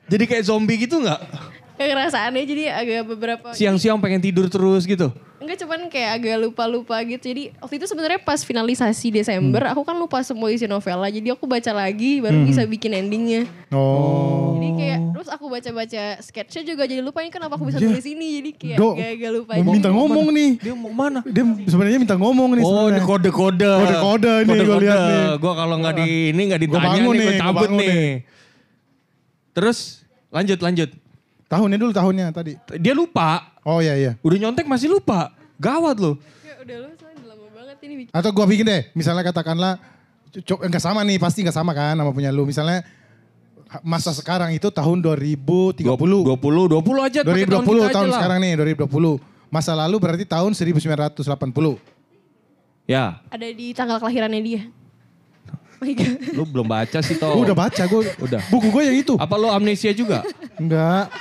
Jadi 0.06 0.24
kayak 0.28 0.44
zombie 0.46 0.78
gitu 0.86 1.02
nggak? 1.02 1.20
Kayak 1.76 1.90
ngerasaannya 1.92 2.42
jadi 2.48 2.62
agak 2.72 3.02
beberapa. 3.04 3.48
Siang-siang 3.52 4.00
pengen 4.00 4.20
tidur 4.24 4.48
terus 4.48 4.88
gitu. 4.88 5.12
Enggak 5.36 5.60
cuman 5.60 5.92
kayak 5.92 6.10
agak 6.16 6.36
lupa-lupa 6.40 6.96
gitu. 7.04 7.20
Jadi 7.20 7.52
waktu 7.60 7.76
itu 7.76 7.86
sebenarnya 7.86 8.16
pas 8.18 8.40
finalisasi 8.40 9.12
Desember, 9.12 9.68
aku 9.68 9.84
kan 9.84 9.92
lupa 9.92 10.24
semua 10.24 10.48
isi 10.48 10.64
novela. 10.64 11.06
Jadi 11.12 11.28
aku 11.28 11.44
baca 11.44 11.70
lagi 11.76 12.24
baru 12.24 12.48
bisa 12.48 12.64
bikin 12.64 12.96
endingnya. 12.96 13.44
Oh. 13.68 14.56
Jadi 14.56 14.68
kayak 14.80 14.98
terus 15.12 15.28
aku 15.28 15.44
baca-baca 15.52 16.02
sketchnya 16.24 16.62
juga 16.64 16.88
jadi 16.88 17.04
lupa 17.04 17.20
ini 17.20 17.28
kenapa 17.28 17.60
aku 17.60 17.68
bisa 17.68 17.76
tulis 17.76 18.08
ini. 18.08 18.40
Jadi 18.40 18.50
kayak 18.56 18.78
Do, 18.80 18.96
agak-agak 18.96 19.30
lupa. 19.36 19.52
mau 19.60 19.72
minta 19.76 19.90
ngomong 19.92 20.26
nih. 20.32 20.50
Dia 20.64 20.74
mau 20.74 20.92
mana? 20.96 21.20
Dia 21.28 21.44
sebenarnya 21.44 21.98
minta 22.00 22.16
ngomong 22.16 22.48
nih 22.56 22.62
Oh, 22.64 22.66
ini 22.66 22.76
sebenarnya. 22.96 23.04
kode-kode. 23.04 23.72
Kode-kode 23.84 24.32
ini 24.48 24.52
gua 24.64 24.78
lihat 24.80 24.98
nih. 25.04 25.24
Gue 25.36 25.52
kalau 25.52 25.76
nggak 25.84 25.94
di 26.00 26.08
ini 26.32 26.42
nggak 26.48 26.60
ditanya 26.64 26.86
bangun 26.88 27.12
nih, 27.12 27.20
nih, 27.20 27.28
gue 27.28 27.36
gua 27.36 27.44
cabut 27.44 27.68
nih. 27.70 27.76
nih. 27.84 28.08
Terus 29.52 29.78
lanjut 30.32 30.58
lanjut. 30.64 30.90
Tahunnya 31.46 31.78
dulu 31.78 31.92
tahunnya 31.94 32.34
tadi. 32.34 32.58
Dia 32.76 32.90
lupa. 32.90 33.54
Oh 33.62 33.78
iya 33.78 33.94
iya. 33.94 34.12
Udah 34.22 34.38
nyontek 34.38 34.66
masih 34.66 34.90
lupa. 34.90 35.30
Gawat 35.56 35.96
loh. 36.02 36.18
Kayak 36.42 36.58
udah 36.66 36.76
lupa 36.82 36.94
soalnya 36.98 37.18
udah 37.22 37.28
lama 37.30 37.46
banget 37.54 37.76
ini 37.86 37.94
bikin. 38.02 38.12
Atau 38.12 38.30
gua 38.34 38.46
bikin 38.50 38.66
deh, 38.66 38.82
misalnya 38.92 39.22
katakanlah 39.22 39.78
co- 40.42 40.62
enggak 40.62 40.82
sama 40.82 41.00
nih, 41.06 41.16
pasti 41.16 41.46
enggak 41.46 41.54
sama 41.54 41.70
kan 41.70 41.94
sama 41.94 42.10
punya 42.10 42.34
lu. 42.34 42.42
Misalnya 42.42 42.82
masa 43.82 44.10
sekarang 44.10 44.54
itu 44.54 44.70
tahun 44.70 44.98
2030. 45.02 45.82
20, 45.82 46.26
20 46.26 47.06
aja. 47.06 47.20
pakai 47.22 47.46
2020 47.46 47.46
kita 47.46 47.94
tahun, 47.94 48.06
aja 48.06 48.10
lah. 48.10 48.18
sekarang 48.18 48.38
nih 48.42 48.52
2020. 48.82 49.18
Masa 49.46 49.72
lalu 49.78 49.96
berarti 50.02 50.24
tahun 50.26 50.50
1980. 50.50 51.22
Ya, 52.86 53.18
Ada 53.34 53.50
di 53.50 53.74
tanggal 53.74 53.98
kelahirannya 53.98 54.42
dia. 54.42 54.62
Oh 55.76 55.84
my 55.84 55.92
God. 55.92 56.16
lu 56.32 56.42
belum 56.48 56.66
baca 56.66 56.98
sih 57.04 57.20
toh. 57.20 57.36
Udah 57.36 57.52
baca 57.52 57.82
gua. 57.84 58.00
Udah. 58.16 58.40
Buku 58.48 58.72
gua 58.72 58.82
yang 58.84 58.96
itu. 58.96 59.12
Apa 59.20 59.36
lu 59.36 59.48
amnesia 59.48 59.92
juga? 59.92 60.24
Enggak. 60.56 61.12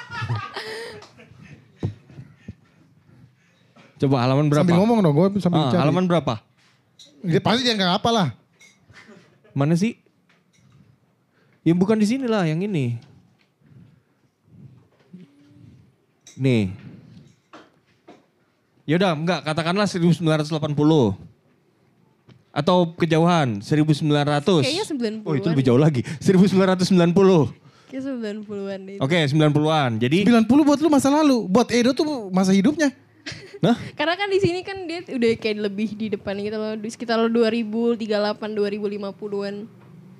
Coba 3.96 4.15
halaman 4.24 4.48
berapa? 4.48 4.63
Sambil 4.63 4.80
ngomong 4.80 5.00
dong, 5.00 5.13
gua 5.13 5.28
sambil 5.39 5.60
Ah, 5.60 5.72
cari. 5.72 5.80
halaman 5.80 6.06
berapa? 6.06 6.34
Dia 7.24 7.39
pasti 7.39 7.63
dia 7.63 7.74
enggak 7.76 8.00
apa 8.00 8.10
lah. 8.12 8.28
Mana 9.52 9.76
sih? 9.76 9.96
Ya 11.63 11.72
bukan 11.74 11.96
di 11.98 12.06
sini 12.06 12.28
lah, 12.28 12.44
yang 12.46 12.60
ini. 12.62 13.00
Nih. 16.36 16.76
Yaudah, 18.86 19.15
enggak, 19.18 19.41
katakanlah 19.41 19.88
1980. 19.88 21.18
Atau 22.56 22.96
kejauhan, 22.96 23.60
1900. 23.60 24.63
Kayaknya 24.63 24.88
90-an. 24.88 25.15
Oh 25.28 25.36
itu 25.36 25.52
lebih 25.52 25.68
jauh 25.68 25.76
lagi, 25.76 26.08
1990. 26.24 26.88
Kayak 27.91 28.04
90-an 28.48 28.80
deh. 28.88 28.96
Oke, 29.04 29.28
90-an. 29.28 30.00
Jadi, 30.00 30.24
90 30.24 30.48
buat 30.63 30.80
lu 30.80 30.88
masa 30.88 31.12
lalu. 31.12 31.52
Buat 31.52 31.68
Edo 31.76 31.91
tuh 31.91 32.32
masa 32.32 32.56
hidupnya. 32.56 32.96
nah, 33.65 33.76
Karena 34.00 34.15
kan 34.15 34.32
di 34.32 34.39
sini 34.39 34.63
kan 34.63 34.88
dia 34.88 35.04
udah 35.04 35.36
kayak 35.36 35.68
lebih 35.68 36.00
di 36.00 36.08
depan 36.15 36.39
gitu 36.39 36.56
loh. 36.56 36.80
Di 36.80 36.89
sekitar 36.91 37.20
2038, 37.28 38.08
2050-an. 38.56 39.56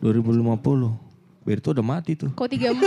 2050. 0.04 1.40
Berto 1.46 1.70
udah 1.72 1.86
mati 1.86 2.20
tuh. 2.20 2.36
Kok 2.36 2.48
34? 2.52 2.76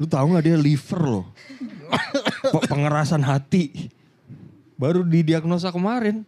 Lu 0.00 0.08
tahu 0.08 0.32
nggak 0.32 0.44
dia 0.44 0.56
liver 0.56 1.00
loh. 1.02 1.24
Pe- 2.48 2.66
Pengerasan 2.68 3.20
hati. 3.20 3.92
Baru 4.80 5.04
didiagnosa 5.04 5.68
kemarin. 5.68 6.24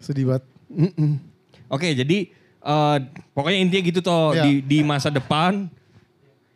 Sedih 0.00 0.24
banget. 0.26 0.44
Mm-mm. 0.72 1.20
Oke, 1.68 1.92
jadi 1.92 2.32
eh, 2.58 2.96
pokoknya 3.30 3.58
intinya 3.60 3.82
gitu 3.84 4.00
toh 4.00 4.32
Iya. 4.32 4.42
di 4.42 4.52
di 4.64 4.78
masa 4.80 5.12
depan. 5.12 5.68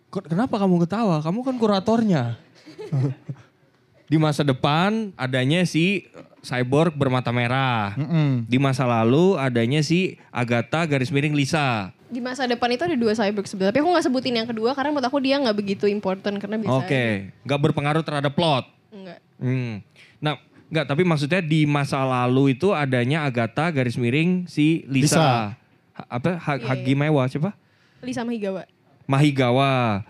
Kenapa 0.08 0.56
kamu 0.56 0.80
ketawa? 0.82 1.20
Kamu 1.20 1.44
kan 1.44 1.54
kuratornya. 1.54 2.40
di 4.06 4.16
masa 4.16 4.40
depan 4.40 5.10
adanya 5.14 5.66
si 5.66 6.08
cyborg 6.40 6.94
bermata 6.94 7.28
merah. 7.28 7.92
Mm-mm. 7.98 8.46
Di 8.46 8.56
masa 8.56 8.86
lalu 8.86 9.34
adanya 9.36 9.82
si 9.82 10.16
Agatha 10.30 10.86
garis 10.86 11.12
miring 11.12 11.36
Lisa. 11.36 11.92
di 12.06 12.22
masa 12.22 12.46
depan 12.46 12.70
itu 12.70 12.86
ada 12.86 12.94
dua 12.94 13.12
cyborg 13.12 13.44
sebenarnya. 13.44 13.74
Tapi 13.74 13.82
aku 13.82 13.90
nggak 13.90 14.06
sebutin 14.06 14.34
yang 14.38 14.46
kedua 14.46 14.70
karena 14.72 14.94
menurut 14.94 15.10
aku 15.10 15.18
dia 15.18 15.36
nggak 15.36 15.58
begitu 15.58 15.90
important 15.90 16.38
karena 16.38 16.54
bisa. 16.54 16.70
Oke, 16.70 17.34
nggak 17.42 17.60
berpengaruh 17.60 18.06
terhadap 18.06 18.30
plot. 18.30 18.64
Enggak. 18.94 19.18
Hmm. 19.42 19.82
Nah, 20.22 20.38
nggak 20.66 20.86
tapi 20.86 21.02
maksudnya 21.02 21.38
di 21.38 21.62
masa 21.62 22.02
lalu 22.02 22.52
itu 22.52 22.74
adanya 22.74 23.22
Agatha 23.22 23.70
garis 23.70 23.94
miring 23.94 24.44
si 24.46 24.82
Lisa. 24.86 25.16
Lisa. 25.16 25.26
Ha- 25.94 26.08
apa? 26.10 26.36
Ha- 26.36 26.58
Iya, 26.58 26.66
Hagi 26.68 26.92
Mewa 26.92 27.22
siapa? 27.26 27.54
Lisa 28.02 28.22
Mahigawa. 28.22 28.66
Mahigawa. 29.06 30.02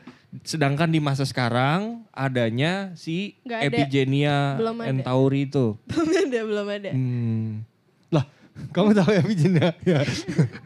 Sedangkan 0.42 0.90
di 0.90 0.98
masa 0.98 1.24
sekarang 1.24 2.04
adanya 2.10 2.92
si 2.94 3.36
Nggak 3.42 3.58
ada. 3.58 3.66
Epigenia 3.68 4.36
Belum 4.58 4.76
ada. 4.80 4.88
Entauri 4.90 5.46
itu. 5.46 5.76
belum 5.88 6.08
ada, 6.08 6.40
belum 6.42 6.66
ada. 6.68 6.90
Hmm. 6.92 7.48
Lah, 8.10 8.24
kamu 8.70 8.90
tahu 8.92 9.10
Epigenia? 9.14 9.68
ya. 9.84 10.00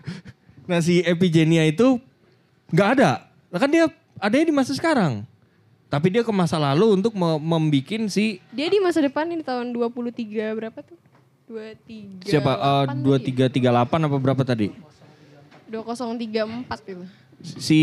nah, 0.71 0.81
si 0.81 1.03
Epigenia 1.03 1.67
itu 1.67 1.99
nggak 2.71 2.89
ada. 2.99 3.31
Lah 3.51 3.59
kan 3.59 3.71
dia 3.71 3.87
adanya 4.17 4.47
di 4.47 4.55
masa 4.55 4.73
sekarang. 4.73 5.27
Tapi 5.91 6.07
dia 6.09 6.23
ke 6.23 6.31
masa 6.31 6.55
lalu 6.55 6.95
untuk 6.95 7.19
me- 7.19 7.43
membikin 7.43 8.07
si 8.07 8.39
Dia 8.55 8.71
di 8.71 8.79
masa 8.79 9.03
depan 9.03 9.27
ini 9.27 9.43
tahun 9.43 9.75
23 9.75 10.55
berapa 10.55 10.79
tuh? 10.81 10.95
23. 11.51 12.31
siapa? 12.31 12.53
Eh, 12.55 12.85
dua 13.03 13.19
tiga 13.19 13.51
tiga 13.51 13.75
delapan 13.75 14.07
apa 14.07 14.17
berapa 14.17 14.43
tadi? 14.47 14.71
2034 15.67 16.95
itu. 16.95 17.05
Si 17.59 17.81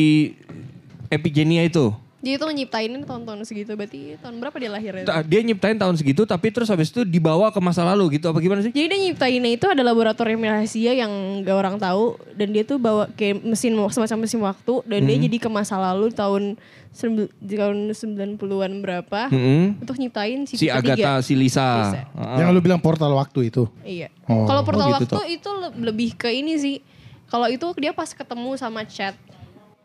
Epigenia 1.11 1.67
itu. 1.67 1.91
Dia 2.17 2.33
itu 2.33 2.43
nyiptainin 2.43 3.05
tahun-tahun 3.05 3.45
segitu. 3.45 3.77
Berarti 3.77 4.17
tahun 4.17 4.41
berapa 4.41 4.57
dia 4.57 4.73
lahirnya? 4.73 5.05
Dia 5.21 5.41
nyiptain 5.45 5.77
tahun 5.77 5.95
segitu 5.95 6.25
tapi 6.25 6.49
terus 6.49 6.65
habis 6.65 6.89
itu 6.89 7.05
dibawa 7.05 7.53
ke 7.53 7.59
masa 7.61 7.85
lalu 7.85 8.17
gitu 8.17 8.27
apa 8.27 8.41
gimana 8.41 8.65
sih? 8.65 8.73
Jadi 8.73 8.89
dia 8.89 8.99
nyiptainnya 8.99 9.51
itu 9.53 9.65
ada 9.69 9.85
laboratorium 9.85 10.41
rahasia 10.41 10.97
yang 10.97 11.11
gak 11.45 11.53
orang 11.53 11.75
tahu 11.77 12.17
dan 12.33 12.49
dia 12.49 12.65
tuh 12.65 12.81
bawa 12.81 13.05
kayak 13.13 13.45
mesin 13.45 13.77
semacam 13.87 14.17
mesin 14.19 14.41
waktu 14.41 14.73
dan 14.83 14.99
dia 15.05 15.17
jadi 15.19 15.37
ke 15.37 15.45
masa 15.45 15.77
lalu 15.77 16.09
tahun 16.09 16.57
tahun 16.97 17.93
90-an 17.93 18.71
berapa 18.81 19.29
Mm-mm. 19.29 19.77
untuk 19.77 20.01
nyiptain 20.01 20.49
si, 20.49 20.57
Si. 20.57 20.65
Agatha, 20.65 21.21
si 21.21 21.37
Lisa. 21.37 21.61
Lisa. 21.85 22.01
Heeh. 22.09 22.37
Yang 22.41 22.47
lu 22.49 22.61
bilang 22.65 22.81
portal 22.81 23.13
waktu 23.13 23.53
itu. 23.53 23.69
Iya. 23.85 24.09
Oh. 24.25 24.49
Kalau 24.49 24.65
portal 24.65 24.89
Oh, 24.89 24.97
gitu, 24.97 25.13
waktu 25.13 25.37
itu 25.37 25.49
le- 25.53 25.77
lebih 25.85 26.17
ke 26.17 26.33
ini 26.33 26.57
sih. 26.57 26.81
Kalau 27.29 27.45
itu 27.45 27.69
dia 27.77 27.93
pas 27.93 28.09
ketemu 28.09 28.57
sama 28.57 28.81
chat. 28.81 29.13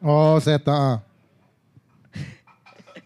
Oh, 0.00 0.40
Zeta. 0.40 1.04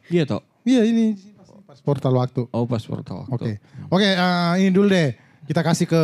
Iya 0.09 0.25
toh. 0.25 0.42
Iya 0.62 0.83
ini 0.83 1.14
pas 1.62 1.79
portal 1.81 2.14
waktu. 2.14 2.47
Oh 2.51 2.64
pas 2.64 2.81
portal. 2.81 3.27
Oke. 3.29 3.59
Oke, 3.87 4.09
eh, 4.09 4.53
ini 4.59 4.71
dulu 4.71 4.88
deh. 4.88 5.14
Kita 5.47 5.62
kasih 5.62 5.87
ke 5.87 6.03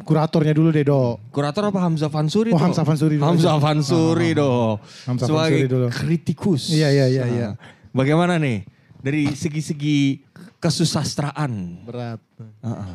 kuratornya 0.00 0.56
dulu 0.56 0.72
deh, 0.72 0.80
Dok. 0.80 1.28
Kurator 1.28 1.68
apa 1.68 1.76
Hamzah 1.76 2.08
Fansuri? 2.08 2.48
Oh, 2.48 2.56
toh? 2.56 2.72
Hamzah 2.72 2.88
Fansuri 2.88 3.20
dulu 3.20 3.28
Hamzah. 3.28 3.60
Fansuri 3.60 4.30
dong. 4.32 4.80
Hamzah 5.04 5.26
Sebagai 5.28 5.60
Fansuri 5.60 5.68
dulu. 5.68 5.86
kritikus. 5.92 6.72
Iya, 6.72 6.88
iya, 6.88 7.06
iya, 7.06 7.22
Nah, 7.22 7.28
iya. 7.28 7.48
Bagaimana 7.92 8.40
nih 8.40 8.64
dari 8.98 9.28
segi-segi 9.28 10.24
kesusastraan? 10.56 11.84
Berat. 11.84 12.16
Heeh. 12.64 12.92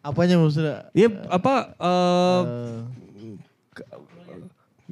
Apanya 0.00 0.34
maksudnya? 0.34 0.90
Iya 0.90 1.08
apa? 1.28 1.54
eh, 1.78 2.42
Eh, 2.42 2.78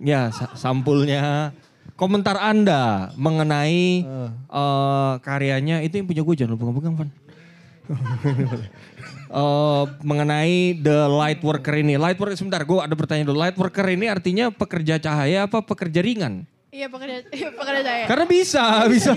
ya 0.06 0.30
sa- 0.30 0.54
sampulnya. 0.54 1.50
Komentar 1.96 2.36
Anda 2.36 3.10
mengenai 3.16 4.04
Eh. 4.04 4.30
eh, 4.30 5.14
karyanya 5.24 5.80
itu 5.80 5.96
yang 5.96 6.06
punya 6.06 6.22
gue 6.22 6.34
jangan 6.36 6.52
lupa 6.54 6.76
pegang 6.76 6.96
Van. 6.96 7.10
Eh, 9.26 9.84
mengenai 10.06 10.78
the 10.78 11.10
light 11.10 11.42
worker 11.42 11.74
ini. 11.74 11.98
Light 11.98 12.14
worker 12.14 12.38
sebentar, 12.38 12.62
gue 12.62 12.78
ada 12.78 12.94
pertanyaan 12.94 13.26
dulu. 13.26 13.42
Light 13.42 13.58
worker 13.58 13.82
ini 13.90 14.06
artinya 14.06 14.54
pekerja 14.54 15.02
cahaya 15.02 15.50
apa 15.50 15.66
pekerja 15.66 15.98
ringan? 15.98 16.46
Iya 16.76 16.92
pekerja, 16.92 17.24
iya, 17.32 17.48
pekerja 17.56 17.80
jaya. 17.80 18.04
Karena 18.04 18.26
bisa, 18.28 18.64
bisa. 18.92 19.16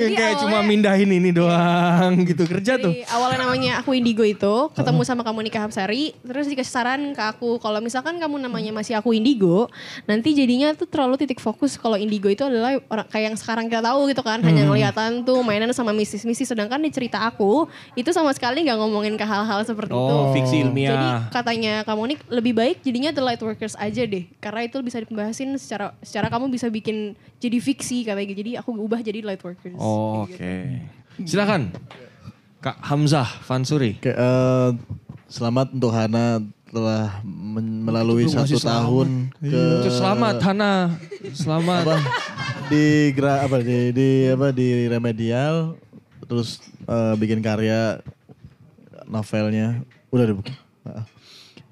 Yang 0.00 0.12
kayak 0.16 0.34
cuma 0.40 0.64
awalnya- 0.64 0.64
mindahin 0.64 1.10
ini 1.12 1.28
doang 1.28 2.24
gitu 2.24 2.48
kerja 2.48 2.80
tuh. 2.80 2.88
Jadi 2.88 3.04
awalnya 3.12 3.44
namanya 3.44 3.72
aku 3.84 3.92
Indigo 3.92 4.24
itu 4.24 4.54
ketemu 4.72 5.04
sama 5.04 5.20
kamu 5.20 5.44
Nika 5.44 5.60
Hapsari 5.60 6.16
terus 6.24 6.48
dikasih 6.48 6.72
saran 6.72 7.12
ke 7.12 7.20
aku 7.20 7.60
kalau 7.60 7.84
misalkan 7.84 8.16
kamu 8.16 8.40
namanya 8.40 8.72
masih 8.72 8.96
aku 8.96 9.12
Indigo 9.12 9.68
nanti 10.08 10.32
jadinya 10.32 10.72
tuh 10.72 10.88
terlalu 10.88 11.20
titik 11.20 11.36
fokus 11.36 11.76
kalau 11.76 12.00
Indigo 12.00 12.32
itu 12.32 12.40
adalah 12.40 12.80
orang 12.88 13.06
kayak 13.12 13.24
yang 13.28 13.36
sekarang 13.36 13.68
kita 13.68 13.84
tahu 13.84 14.08
gitu 14.08 14.24
kan 14.24 14.40
hanya 14.40 14.64
ngeliatan 14.64 15.20
tuh 15.20 15.44
mainan 15.44 15.68
sama 15.76 15.92
mistis-mistis 15.92 16.48
sedangkan 16.48 16.80
di 16.80 16.88
cerita 16.88 17.20
aku 17.20 17.68
itu 17.92 18.08
sama 18.08 18.32
sekali 18.32 18.64
nggak 18.64 18.78
ngomongin 18.80 19.20
ke 19.20 19.24
hal-hal 19.28 19.60
seperti 19.68 19.92
itu. 19.92 20.16
Oh, 20.16 20.32
fiksi 20.32 20.64
Jadi 20.64 20.72
ilmiah. 20.72 21.28
katanya 21.28 21.84
kamu 21.84 22.16
Nik 22.16 22.20
lebih 22.32 22.52
baik 22.56 22.76
jadinya 22.80 23.12
The 23.12 23.20
Lightworkers 23.20 23.76
aja 23.76 24.00
deh 24.08 24.24
karena 24.40 24.64
itu 24.64 24.80
bisa 24.80 24.96
dibahasin 24.96 25.52
secara 25.60 25.92
secara 26.00 26.32
kamu 26.32 26.48
bisa 26.48 26.72
bikin 26.72 26.85
jadi 27.36 27.58
fiksi 27.58 28.02
katanya 28.02 28.26
gitu. 28.28 28.40
Jadi 28.40 28.52
aku 28.56 28.70
ubah 28.74 29.00
jadi 29.00 29.20
Lightworkers. 29.20 29.76
Oh, 29.76 30.24
Oke. 30.24 30.82
Silakan. 31.18 31.72
Kak 32.58 32.82
Hamzah 32.82 33.26
Fansuri. 33.42 33.96
Oke, 33.96 34.10
eh, 34.10 34.70
selamat 35.26 35.72
untuk 35.72 35.90
Hana 35.90 36.40
telah 36.66 37.22
men- 37.22 37.80
melalui 37.80 38.26
belum 38.26 38.34
satu 38.34 38.42
ngasih 38.42 38.58
selamat. 38.58 38.74
tahun 38.82 39.08
ke 39.38 39.62
Itu 39.78 39.90
selamat 39.92 40.36
Hana. 40.40 40.72
Selamat. 41.32 41.82
apa 41.84 41.96
di 42.66 42.84
gra 43.12 43.34
apa 43.40 43.56
di, 43.60 43.78
di 43.90 44.08
apa 44.26 44.50
di 44.50 44.68
remedial 44.86 45.78
terus 46.22 46.58
eh, 46.82 47.14
bikin 47.14 47.38
karya 47.38 48.02
novelnya 49.04 49.78
udah 50.10 50.24
deh 50.24 50.34
bukan 50.34 50.54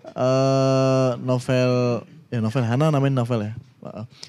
Eh, 0.07 1.11
novel 1.19 1.71
ya 2.29 2.39
novel 2.39 2.63
Hana 2.63 2.87
namanya 2.89 3.19
novel 3.19 3.41
ya. 3.43 3.53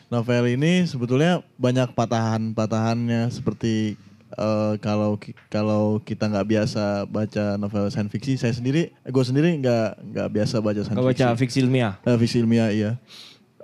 Novel 0.08 0.44
ini 0.48 0.84
sebetulnya 0.84 1.40
banyak 1.56 1.92
patahan-patahannya 1.92 3.32
seperti 3.32 3.96
eh, 4.32 4.74
kalau 4.80 5.16
kalau 5.48 5.98
kita 6.00 6.28
nggak 6.28 6.48
biasa 6.48 7.08
baca 7.08 7.56
novel 7.56 7.88
science 7.88 8.12
fiction 8.12 8.36
saya 8.36 8.52
sendiri 8.52 8.92
gue 8.92 9.24
sendiri 9.24 9.56
nggak 9.60 9.88
nggak 10.12 10.28
biasa 10.32 10.56
baca 10.60 10.82
science 10.84 11.00
Gak 11.00 11.10
baca 11.16 11.28
fiksi 11.36 11.58
ilmiah. 11.64 11.94
Eh, 12.04 12.18
fiksi 12.20 12.38
ilmiah 12.44 12.70
iya. 12.70 12.92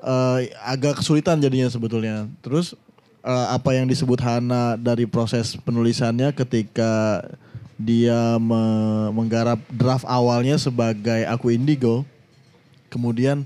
Eh, 0.01 0.39
agak 0.65 1.03
kesulitan 1.03 1.37
jadinya 1.37 1.69
sebetulnya. 1.69 2.25
Terus 2.41 2.73
eh, 3.21 3.47
apa 3.51 3.77
yang 3.77 3.85
disebut 3.85 4.17
Hana 4.17 4.73
dari 4.75 5.05
proses 5.05 5.53
penulisannya 5.61 6.33
ketika 6.33 7.21
dia 7.77 8.37
me- 8.37 9.09
menggarap 9.09 9.57
draft 9.73 10.05
awalnya 10.05 10.53
sebagai 10.53 11.25
aku 11.25 11.49
Indigo, 11.49 12.05
kemudian 12.89 13.45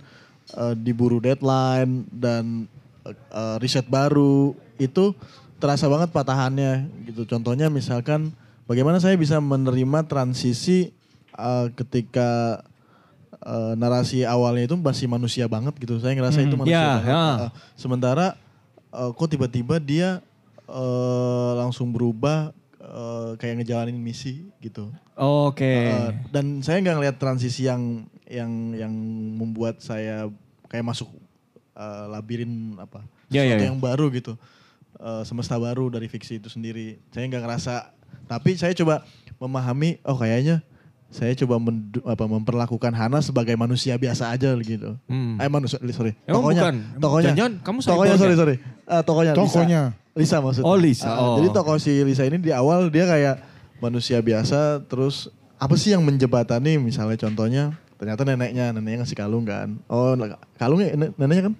eh, 0.55 0.75
diburu 0.75 1.19
deadline 1.19 2.07
dan 2.09 2.65
eh, 3.05 3.55
riset 3.59 3.85
baru 3.85 4.51
itu 4.75 5.11
terasa 5.55 5.87
banget 5.87 6.11
patahannya 6.11 6.87
gitu. 7.05 7.23
Contohnya 7.25 7.69
misalkan 7.69 8.31
bagaimana 8.65 8.97
saya 8.97 9.15
bisa 9.15 9.37
menerima 9.37 10.03
transisi 10.03 10.91
eh, 11.31 11.67
ketika 11.73 12.59
eh, 13.39 13.73
narasi 13.75 14.23
awalnya 14.23 14.67
itu 14.67 14.75
masih 14.75 15.07
manusia 15.07 15.45
banget 15.45 15.75
gitu. 15.77 15.99
Saya 15.99 16.15
ngerasa 16.15 16.39
itu 16.41 16.55
manusia 16.55 16.75
Ya, 16.75 16.87
banget. 16.99 17.07
ya. 17.07 17.23
Eh, 17.45 17.49
sementara 17.75 18.25
eh, 18.91 19.09
kok 19.11 19.29
tiba-tiba 19.29 19.75
dia 19.77 20.19
eh, 20.65 21.51
langsung 21.55 21.91
berubah 21.91 22.51
eh, 22.79 23.31
kayak 23.37 23.63
ngejalanin 23.63 23.95
misi 23.95 24.49
gitu. 24.59 24.91
Oke. 25.15 25.63
Eh, 25.95 26.09
dan 26.35 26.59
saya 26.59 26.83
nggak 26.83 26.95
ngeliat 26.99 27.17
transisi 27.17 27.63
yang 27.63 28.03
yang 28.25 28.51
yang 28.73 28.91
membuat 29.37 29.79
saya 29.79 30.27
kayak 30.67 30.85
masuk 30.85 31.09
eh, 31.71 32.05
labirin 32.07 32.49
apa 32.77 33.03
Ya, 33.27 33.41
ya, 33.41 33.53
sesuatu 33.53 33.61
ya. 33.61 33.69
yang 33.69 33.79
baru 33.79 34.07
gitu 34.09 34.33
Eh, 34.95 35.23
semesta 35.23 35.55
baru 35.55 35.89
dari 35.89 36.07
fiksi 36.07 36.39
itu 36.39 36.47
sendiri 36.47 37.03
saya 37.09 37.27
nggak 37.27 37.43
ngerasa 37.43 37.91
tapi 38.25 38.55
saya 38.55 38.71
coba 38.73 39.03
memahami 39.35 39.99
oh 40.01 40.15
kayaknya 40.15 40.63
saya 41.05 41.35
coba 41.35 41.59
mendu- 41.59 41.99
apa, 42.01 42.23
memperlakukan 42.23 42.89
Hana 42.89 43.19
sebagai 43.19 43.53
manusia 43.53 43.91
biasa 43.93 44.31
aja 44.31 44.55
gitu 44.55 44.95
Hmm. 45.05 45.35
eh 45.35 45.47
manusia 45.47 45.83
sorry 45.91 46.15
Emang 46.23 46.39
tokonya 46.39 46.61
bukan? 46.63 46.75
tokonya 46.97 47.23
Jangan-jangan 47.27 47.53
kamu 47.59 47.77
tokonya 47.81 48.15
sorry 48.15 48.31
ya? 48.31 48.39
sorry 48.39 48.55
Eh, 48.87 49.01
tokonya 49.03 49.31
Lisa. 49.31 49.41
Tokonya. 49.43 49.81
Lisa 50.15 50.37
maksudnya 50.39 50.63
Oh, 50.65 50.77
Lisa. 50.77 51.09
Ah, 51.09 51.19
Oh. 51.19 51.35
jadi 51.35 51.47
tokoh 51.51 51.75
si 51.75 51.91
Lisa 51.99 52.23
ini 52.23 52.37
di 52.39 52.51
awal 52.51 52.87
dia 52.87 53.03
kayak 53.03 53.35
manusia 53.77 54.17
biasa 54.19 54.79
terus 54.81 55.27
apa 55.55 55.75
sih 55.75 55.91
yang 55.91 56.01
menjebatani 56.01 56.75
misalnya 56.77 57.19
contohnya 57.19 57.75
ternyata 57.95 58.21
neneknya 58.21 58.71
neneknya 58.71 58.99
ngasih 59.01 59.15
kalung 59.15 59.43
kan 59.43 59.79
oh 59.87 60.13
kalungnya 60.55 60.93
ne- 60.93 61.13
neneknya 61.15 61.43
kan 61.47 61.53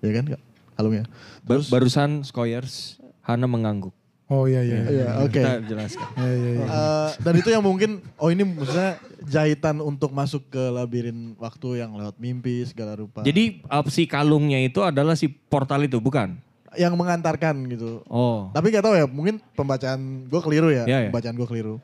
ya 0.00 0.10
kan 0.12 0.24
kalungnya 0.72 1.04
Ba- 1.42 1.68
barusan 1.68 2.22
Skoyers 2.22 2.96
Hana 3.20 3.44
mengangguk. 3.44 3.92
Oh 4.26 4.46
iya 4.46 4.62
iya. 4.62 4.78
Iya, 4.86 5.08
oke 5.20 5.34
Kita 5.34 5.58
jelaskan. 5.60 6.06
Iya 6.14 6.32
iya 6.32 6.50
iya. 6.54 6.64
Eh, 6.64 7.08
dan 7.18 7.34
itu 7.34 7.48
yang 7.48 7.60
mungkin 7.60 7.90
oh 8.14 8.30
ini 8.30 8.46
maksudnya 8.46 8.94
jahitan 9.20 9.76
untuk 9.78 10.10
masuk 10.10 10.46
ke 10.46 10.62
labirin 10.70 11.34
waktu 11.36 11.82
yang 11.82 11.92
lewat 11.92 12.14
mimpi 12.16 12.62
segala 12.62 12.94
rupa 12.94 13.20
Jadi 13.20 13.58
uh, 13.60 13.82
si 13.84 14.06
kalungnya 14.06 14.56
itu 14.56 14.78
adalah 14.80 15.14
si 15.14 15.26
portal 15.26 15.82
itu, 15.82 15.98
bukan? 15.98 16.38
yang 16.72 16.94
mengantarkan 16.94 17.66
gitu 17.66 18.06
Oh. 18.06 18.46
Tapi 18.50 18.70
gak 18.70 18.86
tahu 18.86 18.94
ya, 18.94 19.04
mungkin 19.04 19.42
pembacaan 19.52 19.98
gue 20.24 20.40
keliru 20.40 20.70
ya, 20.70 20.86
Iya, 20.86 20.98
iya. 21.02 21.08
pembacaan 21.10 21.34
gue 21.34 21.48
keliru. 21.50 21.76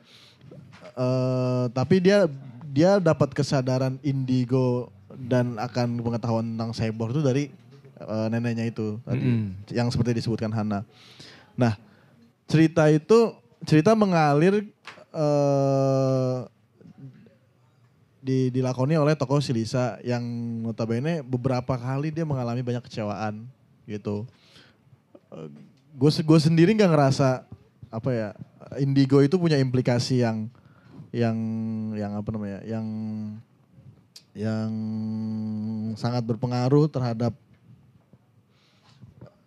Eh, 0.95 1.65
tapi 1.69 1.99
dia 1.99 2.25
dia 2.77 3.01
dapat 3.01 3.33
kesadaran 3.33 3.97
indigo 4.05 4.93
dan 5.17 5.57
akan 5.57 5.97
pengetahuan 5.97 6.45
tentang 6.45 6.69
cyborg 6.77 7.17
itu 7.17 7.23
dari 7.25 7.43
eh, 7.97 8.27
neneknya 8.29 8.69
itu 8.69 9.01
tadi, 9.01 9.25
Mm-mm. 9.25 9.73
yang 9.73 9.89
seperti 9.89 10.21
disebutkan 10.21 10.53
Hana. 10.53 10.85
Nah, 11.57 11.73
cerita 12.45 12.85
itu 12.93 13.33
cerita 13.65 13.97
mengalir 13.97 14.61
di, 18.21 18.53
dilakoni 18.53 18.93
oleh 18.93 19.17
tokoh 19.17 19.41
si 19.41 19.49
Lisa 19.49 19.97
yang 20.05 20.21
notabene 20.61 21.25
beberapa 21.25 21.73
kali 21.73 22.13
dia 22.13 22.21
mengalami 22.21 22.61
banyak 22.61 22.85
kecewaan 22.85 23.49
gitu 23.89 24.29
gue 25.97 26.11
gue 26.11 26.39
sendiri 26.43 26.75
nggak 26.75 26.91
ngerasa 26.91 27.47
apa 27.87 28.09
ya 28.11 28.29
indigo 28.77 29.23
itu 29.23 29.39
punya 29.39 29.55
implikasi 29.57 30.21
yang 30.27 30.51
yang 31.17 31.37
yang 31.97 32.13
apa 32.13 32.29
namanya 32.29 32.61
yang 32.61 32.85
yang 34.37 34.69
sangat 35.97 36.21
berpengaruh 36.21 36.85
terhadap 36.85 37.33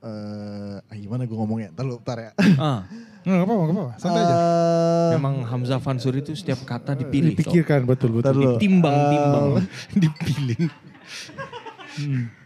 eh 0.01 0.81
ah, 0.81 0.97
gimana 0.97 1.29
gue 1.29 1.37
ngomongnya 1.37 1.71
ntar 1.71 1.85
lu 1.87 2.01
ntar 2.03 2.19
ya 2.19 2.33
Ah, 2.59 2.83
Nggak 3.21 3.37
apa-apa, 3.37 3.53
nggak 3.53 3.77
apa-apa. 3.77 3.93
Santai 4.01 4.23
aja. 4.25 4.33
Eh, 4.33 5.09
memang 5.13 5.45
Hamzah 5.45 5.77
Fansuri 5.77 6.25
itu 6.25 6.33
setiap 6.33 6.65
kata 6.65 6.97
dipilih. 6.97 7.37
Dipikirkan 7.37 7.85
betul 7.85 8.17
betul. 8.17 8.33
dulu. 8.33 8.57
Ditimbang-timbang. 8.57 9.61
Eh, 9.61 9.65
dipilih 10.09 10.63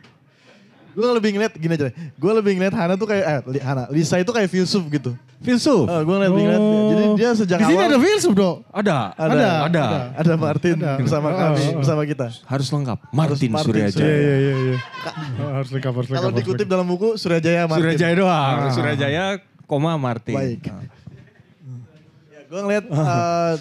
gue 0.95 1.09
lebih 1.11 1.31
ngeliat 1.35 1.53
gini 1.53 1.75
aja 1.75 1.85
deh. 1.87 1.95
gue 1.95 2.33
lebih 2.33 2.53
ngeliat 2.55 2.73
Hana 2.73 2.95
tuh 2.95 3.05
kayak 3.05 3.25
eh 3.25 3.39
Li- 3.51 3.61
Hana 3.61 3.85
Lisa 3.91 4.17
itu 4.17 4.31
kayak 4.31 4.47
filsuf 4.47 4.87
gitu 4.89 5.11
Filsuf. 5.39 5.85
gue 5.85 6.09
ngeliat, 6.09 6.33
ngeliat 6.33 6.63
jadi 6.89 7.05
dia 7.15 7.29
sejak 7.35 7.59
Di 7.59 7.65
sini 7.67 7.77
awal 7.77 7.91
ada 7.91 7.99
filsuf 7.99 8.33
dong. 8.33 8.57
Ada. 8.71 8.99
ada 9.13 9.29
Ada, 9.29 9.51
Ada. 9.67 9.85
ada 10.17 10.33
Martin 10.35 10.77
Ada. 10.79 10.93
bersama 10.97 11.29
Oh, 11.29 11.37
kami 11.37 11.59
oh, 11.59 11.69
oh. 11.69 11.79
bersama 11.83 12.03
kita 12.03 12.27
Harus 12.45 12.69
lengkap. 12.71 12.99
Martin, 13.11 13.51
Martin 13.51 13.69
Suryajaya. 13.69 14.07
Iya 14.07 14.15
iya 14.17 14.35
iya. 14.39 14.55
iya. 14.57 14.77
Oh, 15.37 15.51
harus 15.53 15.69
lengkap 15.69 15.93
harus 15.93 16.09
lengkap. 16.09 16.17
Kalau 16.17 16.31
harus 16.31 16.41
dikutip 16.41 16.57
lengkap. 16.63 16.73
dalam 16.73 16.87
buku 16.87 17.09
Suryajaya 17.15 17.63
Martin. 17.67 17.83
Suryajaya 17.85 18.15
doang. 18.17 18.57
Ah. 18.57 18.73
Suryajaya, 18.73 19.25
koma 19.67 19.93
Martin. 19.99 20.33
Baik. 20.33 20.61
Ya, 20.65 22.41
gue 22.47 22.61
ngeliat 22.63 22.85
eh, 22.87 23.55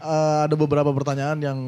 eh, 0.00 0.38
ada 0.46 0.54
beberapa 0.54 0.90
pertanyaan 0.90 1.38
yang 1.38 1.58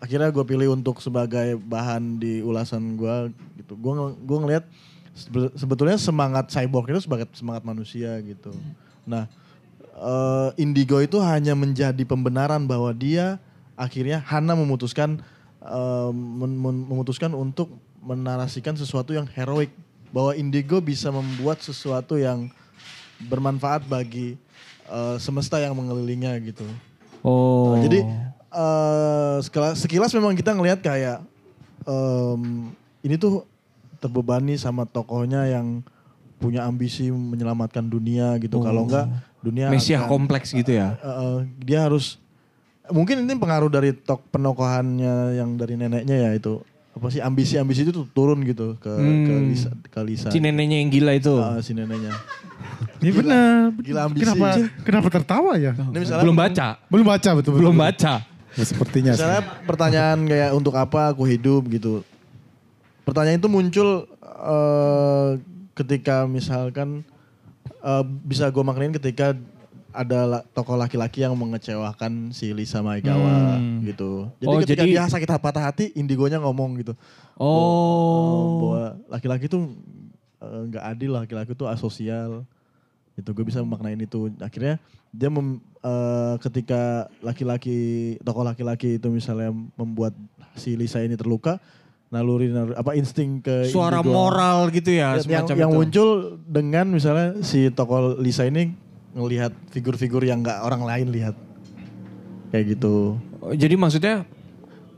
akhirnya 0.00 0.32
gue 0.32 0.44
pilih 0.48 0.72
untuk 0.72 0.98
sebagai 1.04 1.60
bahan 1.60 2.16
di 2.16 2.40
ulasan 2.40 2.96
gue 2.96 3.30
gitu. 3.60 3.76
Gue 3.76 4.16
gue 4.16 4.38
ngeliat 4.40 4.64
sebe- 5.12 5.52
sebetulnya 5.54 6.00
semangat 6.00 6.48
cyborg 6.48 6.88
itu 6.90 7.04
sebagai 7.04 7.28
semangat 7.36 7.62
manusia 7.62 8.16
gitu. 8.24 8.50
Nah, 9.04 9.28
eh, 9.94 10.48
Indigo 10.56 10.98
itu 11.04 11.20
hanya 11.20 11.52
menjadi 11.52 12.00
pembenaran 12.08 12.64
bahwa 12.64 12.90
dia 12.96 13.36
akhirnya 13.76 14.24
Hana 14.24 14.56
memutuskan 14.56 15.20
men- 16.16 16.56
men- 16.56 16.88
memutuskan 16.88 17.36
untuk 17.36 17.68
menarasikan 18.00 18.72
sesuatu 18.80 19.12
yang 19.12 19.28
heroik 19.28 19.68
bahwa 20.08 20.32
Indigo 20.32 20.80
bisa 20.80 21.12
membuat 21.12 21.60
sesuatu 21.60 22.16
yang 22.16 22.48
bermanfaat 23.28 23.84
bagi 23.84 24.40
eh, 24.88 25.16
semesta 25.20 25.60
yang 25.60 25.76
mengelilingnya 25.76 26.32
gitu. 26.40 26.64
Oh. 27.20 27.76
Nah, 27.76 27.84
jadi 27.84 28.00
eh, 28.52 29.36
sekilas, 29.40 29.74
sekilas 29.78 30.10
memang 30.10 30.34
kita 30.34 30.50
ngelihat 30.50 30.80
kayak 30.80 31.18
em, 31.82 32.70
ini 33.00 33.14
tuh 33.14 33.46
terbebani 33.96 34.54
sama 34.54 34.84
tokohnya 34.84 35.46
yang 35.46 35.80
punya 36.36 36.64
ambisi 36.64 37.08
menyelamatkan 37.08 37.84
dunia 37.84 38.34
gitu. 38.38 38.58
Kalau 38.58 38.84
enggak 38.84 39.06
dunia 39.40 39.68
Mesiah 39.68 40.02
akan- 40.02 40.10
kompleks 40.10 40.50
gitu 40.50 40.72
ya. 40.72 40.96
Eh, 40.96 41.06
eh, 41.06 41.36
dia 41.60 41.84
harus 41.84 42.16
mungkin 42.88 43.22
ini 43.22 43.34
pengaruh 43.34 43.68
dari 43.68 43.92
tok 43.92 44.24
penokohannya 44.30 45.36
yang 45.36 45.54
dari 45.54 45.76
neneknya 45.76 46.16
ya 46.26 46.32
itu 46.32 46.58
apa 46.90 47.06
sih 47.06 47.22
ambisi-ambisi 47.22 47.86
itu 47.86 47.94
tuh 47.94 48.06
turun 48.10 48.42
gitu 48.42 48.74
ke 48.76 48.90
ke 48.90 48.98
Hmm. 49.32 49.46
Lisa, 49.46 49.70
ke 49.84 50.00
Lisa. 50.02 50.28
Si 50.28 50.42
neneknya 50.42 50.80
yang 50.80 50.90
gila 50.90 51.12
itu. 51.14 51.38
Ah, 51.38 51.60
si 51.60 51.70
neneknya. 51.70 52.12
Iya 52.98 53.12
benar. 53.14 53.72
Gila 53.78 54.00
ambisi. 54.04 54.24
Kenapa 54.26 54.48
kenapa 54.82 55.08
tertawa 55.08 55.52
ya? 55.54 55.72
Ini 55.72 55.96
misalnya 55.96 56.20
Belum 56.20 56.36
baca. 56.36 56.66
Belum 56.88 57.06
baca 57.06 57.30
betul 57.32 57.50
Belum 57.54 57.76
baca. 57.78 58.14
Ya, 58.52 58.64
sepertinya 58.64 59.12
sih. 59.12 59.20
Misalnya 59.20 59.42
pertanyaan 59.62 60.18
kayak 60.24 60.50
untuk 60.52 60.74
apa 60.74 61.10
aku 61.10 61.22
hidup 61.24 61.68
gitu. 61.68 62.02
Pertanyaan 63.02 63.38
itu 63.38 63.46
muncul 63.46 63.88
eh, 64.22 65.30
ketika 65.72 66.26
misalkan 66.26 67.06
eh, 67.80 68.04
bisa 68.22 68.46
gue 68.46 68.60
maknain 68.60 68.90
ketika 68.92 69.34
ada 69.90 70.18
la- 70.22 70.44
tokoh 70.48 70.74
laki-laki 70.74 71.18
yang 71.20 71.34
mengecewakan 71.34 72.30
si 72.30 72.50
Lisa 72.50 72.78
Maegawa 72.78 73.58
gitu. 73.82 74.30
Jadi 74.38 74.46
Oh, 74.46 74.58
ketika 74.60 74.82
jadi- 74.82 74.94
dia 74.94 75.02
sakit 75.04 75.30
patah 75.36 75.64
hati, 75.64 75.90
indigonya 75.94 76.38
ngomong 76.38 76.78
gitu. 76.78 76.94
Oh. 77.34 78.60
bahwa 78.60 78.82
laki-laki 79.10 79.46
tuh 79.46 79.72
eh, 80.38 80.60
nggak 80.68 80.84
adil 80.86 81.10
laki-laki 81.12 81.52
tuh 81.52 81.66
asosial 81.66 82.44
itu 83.20 83.30
gue 83.30 83.44
bisa 83.44 83.60
memaknain 83.60 83.96
itu 83.96 84.32
akhirnya 84.38 84.80
dia 85.10 85.28
mem, 85.28 85.48
eh, 85.78 86.34
ketika 86.40 86.80
laki-laki 87.20 87.78
tokoh 88.20 88.42
laki-laki 88.42 88.96
itu 88.96 89.08
misalnya 89.08 89.48
membuat 89.74 90.16
si 90.54 90.74
Lisa 90.74 90.98
ini 90.98 91.14
terluka 91.14 91.60
naluri, 92.08 92.48
naluri 92.48 92.74
apa 92.74 92.92
insting 92.92 93.38
ke 93.38 93.66
Suara 93.66 94.00
indigo. 94.00 94.10
moral 94.10 94.66
gitu 94.68 94.90
ya, 94.90 95.14
yang, 95.14 95.46
semacam 95.46 95.54
yang 95.56 95.70
itu. 95.70 95.78
muncul 95.78 96.08
dengan 96.42 96.86
misalnya 96.88 97.38
si 97.40 97.68
tokoh 97.68 98.16
Lisa 98.16 98.44
ini 98.44 98.74
ngelihat 99.10 99.50
figur-figur 99.68 100.22
yang 100.22 100.40
nggak 100.40 100.58
orang 100.60 100.82
lain 100.82 101.06
lihat 101.10 101.34
kayak 102.50 102.74
gitu 102.74 103.14
Oh, 103.40 103.50
Jadi 103.50 103.72
maksudnya 103.72 104.28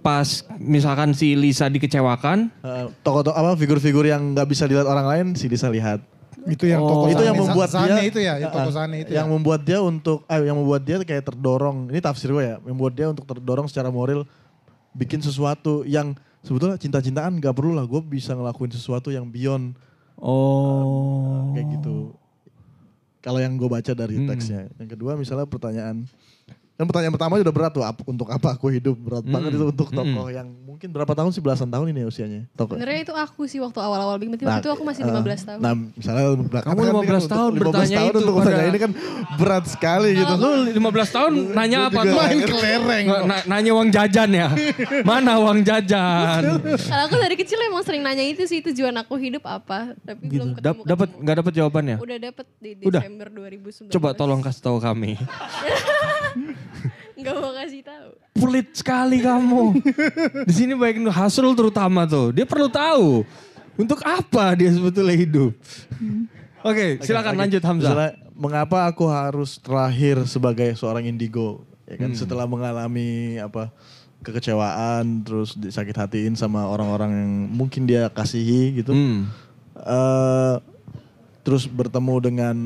pas 0.00 0.26
misalkan 0.58 1.14
si 1.14 1.32
Lisa 1.32 1.68
dikecewakan, 1.68 2.50
Eh, 2.58 2.86
tokoh-tokoh 3.02 3.38
apa 3.38 3.54
figur-figur 3.54 4.02
yang 4.02 4.34
nggak 4.34 4.48
bisa 4.48 4.66
dilihat 4.66 4.84
orang 4.84 5.06
lain 5.06 5.26
si 5.32 5.46
Lisa 5.46 5.70
lihat 5.70 6.02
Itu 6.42 6.64
yang 6.66 6.82
toko 6.82 7.06
itu 7.06 7.22
yang 7.22 7.38
membuat 7.38 7.68
Sane 7.70 7.86
dia 7.86 8.02
itu 8.02 8.18
ya, 8.18 8.34
yang 8.36 8.50
toko. 8.50 8.70
Sane 8.74 8.96
itu 9.06 9.10
yang 9.14 9.28
ya. 9.28 9.32
membuat 9.32 9.60
dia 9.62 9.78
untuk 9.78 10.26
eh 10.26 10.40
yang 10.42 10.58
membuat 10.58 10.82
dia 10.82 10.96
kayak 10.98 11.24
terdorong. 11.24 11.86
Ini 11.90 12.00
tafsir 12.02 12.30
gue 12.30 12.42
ya. 12.42 12.56
Membuat 12.58 12.92
dia 12.92 13.06
untuk 13.06 13.22
terdorong 13.22 13.70
secara 13.70 13.88
moral 13.88 14.26
bikin 14.92 15.22
sesuatu 15.22 15.86
yang 15.86 16.12
sebetulnya 16.42 16.74
cinta-cintaan 16.76 17.38
gak 17.38 17.54
perlu 17.54 17.72
lah. 17.72 17.86
Gue 17.86 18.02
bisa 18.02 18.34
ngelakuin 18.34 18.74
sesuatu 18.74 19.08
yang 19.08 19.26
beyond. 19.26 19.74
Oh. 20.22 21.50
kayak 21.52 21.66
gitu. 21.78 22.14
Kalau 23.18 23.38
yang 23.38 23.54
gue 23.54 23.66
baca 23.66 23.92
dari 23.92 24.18
Hmm. 24.18 24.26
teksnya. 24.28 24.70
Yang 24.78 24.98
kedua 24.98 25.14
misalnya 25.14 25.46
pertanyaan. 25.46 26.06
Kan 26.74 26.84
pertanyaan 26.86 27.14
pertama 27.14 27.38
udah 27.38 27.54
berat 27.54 27.70
tuh. 27.70 27.82
Untuk 28.06 28.28
apa 28.28 28.54
aku 28.54 28.70
hidup? 28.70 28.98
Berat 28.98 29.22
Hmm. 29.22 29.30
banget 29.30 29.50
itu 29.54 29.66
untuk 29.68 29.88
tokoh 29.90 30.26
yang 30.26 30.46
mungkin 30.72 30.88
berapa 30.88 31.12
tahun 31.12 31.30
sih 31.36 31.44
belasan 31.44 31.68
tahun 31.68 31.92
ini 31.92 32.00
ya 32.00 32.06
usianya 32.08 32.40
Sebenarnya 32.56 33.00
itu 33.04 33.12
aku 33.12 33.44
sih 33.44 33.60
waktu 33.60 33.76
awal-awal 33.76 34.16
bikin 34.16 34.48
Nah, 34.48 34.58
itu 34.58 34.72
aku 34.72 34.82
masih 34.82 35.04
eh, 35.04 35.12
15 35.12 35.44
tahun. 35.44 35.58
Nah, 35.60 35.72
misalnya 35.76 36.24
Kamu 36.64 36.80
15 37.04 37.28
tahun 37.28 37.50
bertanya 37.60 37.98
itu 38.08 38.18
untuk 38.18 38.34
pada- 38.40 38.64
ini 38.64 38.78
kan 38.80 38.90
berat 39.36 39.64
sekali 39.68 40.08
gitu. 40.16 40.32
Lu 40.34 40.50
15 40.72 41.08
tahun 41.12 41.32
nanya 41.52 41.92
apa? 41.92 42.00
juga 42.02 42.24
Main 42.24 42.40
kelereng. 42.42 43.04
Na- 43.28 43.44
nanya 43.44 43.70
uang 43.76 43.88
jajan 43.92 44.30
ya? 44.32 44.48
Mana 45.08 45.36
uang 45.38 45.60
jajan? 45.60 46.40
Kalau 46.64 47.02
aku 47.04 47.16
dari 47.20 47.36
kecil 47.36 47.58
emang 47.60 47.84
sering 47.84 48.00
nanya 48.00 48.24
itu 48.24 48.48
sih 48.48 48.64
tujuan 48.64 48.96
aku 48.96 49.14
hidup 49.20 49.44
apa, 49.44 49.92
tapi 50.02 50.24
gitu. 50.26 50.40
belum 50.40 50.48
ketemu. 50.56 50.80
dapat 50.88 51.08
nggak 51.20 51.36
dapat 51.36 51.52
jawabannya? 51.52 51.96
Udah 52.00 52.18
dapet 52.18 52.46
di 52.56 52.70
Udah? 52.80 53.02
Desember 53.02 53.28
2019. 53.28 53.92
Coba 53.92 54.08
tolong 54.16 54.40
kasih 54.40 54.62
tahu 54.62 54.78
kami. 54.80 55.12
Enggak 57.22 57.36
mau 57.38 57.52
kasih 57.54 57.82
tahu. 57.86 58.08
Pelit 58.34 58.68
sekali 58.74 59.18
kamu. 59.22 59.62
Di 60.50 60.54
sini 60.58 60.74
baik 60.74 60.98
Hasrul 61.06 61.54
terutama 61.54 62.02
tuh. 62.02 62.34
Dia 62.34 62.42
perlu 62.42 62.66
tahu 62.66 63.22
untuk 63.78 64.02
apa 64.02 64.58
dia 64.58 64.74
sebetulnya 64.74 65.14
hidup. 65.14 65.54
Oke, 66.66 66.98
silakan 67.02 67.38
Oke, 67.38 67.40
lanjut 67.46 67.62
Hamzah. 67.62 67.90
Misalnya, 67.94 68.10
mengapa 68.34 68.90
aku 68.90 69.06
harus 69.06 69.58
terlahir 69.62 70.18
sebagai 70.26 70.74
seorang 70.74 71.06
indigo? 71.06 71.62
Ya 71.86 71.94
Hmm. 71.98 72.08
kan 72.08 72.10
setelah 72.18 72.46
mengalami 72.46 73.38
apa 73.38 73.70
kekecewaan 74.22 75.26
terus 75.26 75.58
disakit 75.58 75.94
hatiin 75.94 76.38
sama 76.38 76.66
orang-orang 76.66 77.10
yang 77.10 77.32
mungkin 77.50 77.86
dia 77.86 78.10
kasihi 78.10 78.82
gitu. 78.82 78.94
Hmm. 78.94 79.30
eh 79.72 80.56
terus 81.42 81.66
bertemu 81.66 82.14
dengan 82.22 82.56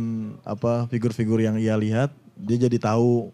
apa 0.44 0.84
figur-figur 0.92 1.40
yang 1.40 1.56
ia 1.56 1.72
lihat, 1.80 2.12
dia 2.36 2.60
jadi 2.60 2.76
tahu 2.76 3.32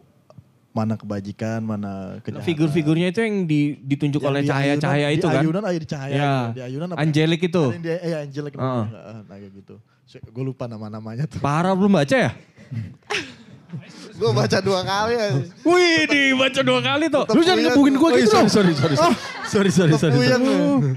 mana 0.72 0.96
kebajikan, 0.96 1.60
mana 1.60 2.16
kejahatan. 2.20 2.48
Figur-figurnya 2.48 3.12
itu 3.12 3.20
yang 3.20 3.36
di- 3.44 3.76
ditunjuk 3.78 4.18
Yang 4.18 4.30
oleh 4.32 4.40
cahaya-cahaya 4.42 5.08
itu 5.12 5.22
di 5.22 5.34
kan? 5.36 5.42
Ayunan 5.44 5.62
aja 5.62 5.78
di 5.78 5.88
cahaya. 5.88 6.14
Ya. 6.16 6.34
Di 6.50 6.60
ayunan 6.64 6.88
apa? 6.90 6.98
Angelic 6.98 7.40
itu. 7.44 7.62
Ada 7.62 7.72
yang 7.72 7.84
Di, 7.84 7.90
iya, 8.02 8.18
Angelic. 8.24 8.52
Heeh. 8.52 8.64
namanya. 8.88 9.22
Nah, 9.22 9.36
kayak 9.36 9.52
gitu. 9.54 9.74
Gue 10.28 10.44
lupa 10.44 10.64
nama-namanya 10.64 11.24
tuh. 11.28 11.38
Parah 11.38 11.72
belum 11.72 11.92
baca 11.92 12.16
ya? 12.16 12.32
Gue 14.12 14.30
baca 14.30 14.58
dua 14.60 14.84
kali 14.84 15.14
ya. 15.16 15.28
Wih, 15.64 16.00
dibaca 16.04 16.60
dua 16.60 16.80
kali 16.80 17.08
tuh. 17.08 17.24
Lu 17.26 17.40
jangan 17.40 17.60
ngebukin 17.66 17.94
gue 17.96 18.04
Oh, 18.04 18.12
gitu 18.12 18.28
iya, 18.28 18.36
dong. 18.36 18.48
Sorry, 18.48 18.72
sorry, 18.72 18.94
sorry. 18.94 19.16
Sorry, 19.48 19.70
sorry, 19.72 19.94
sorry. 19.96 20.12
Puyeng. 20.14 20.42
sorry. 20.44 20.92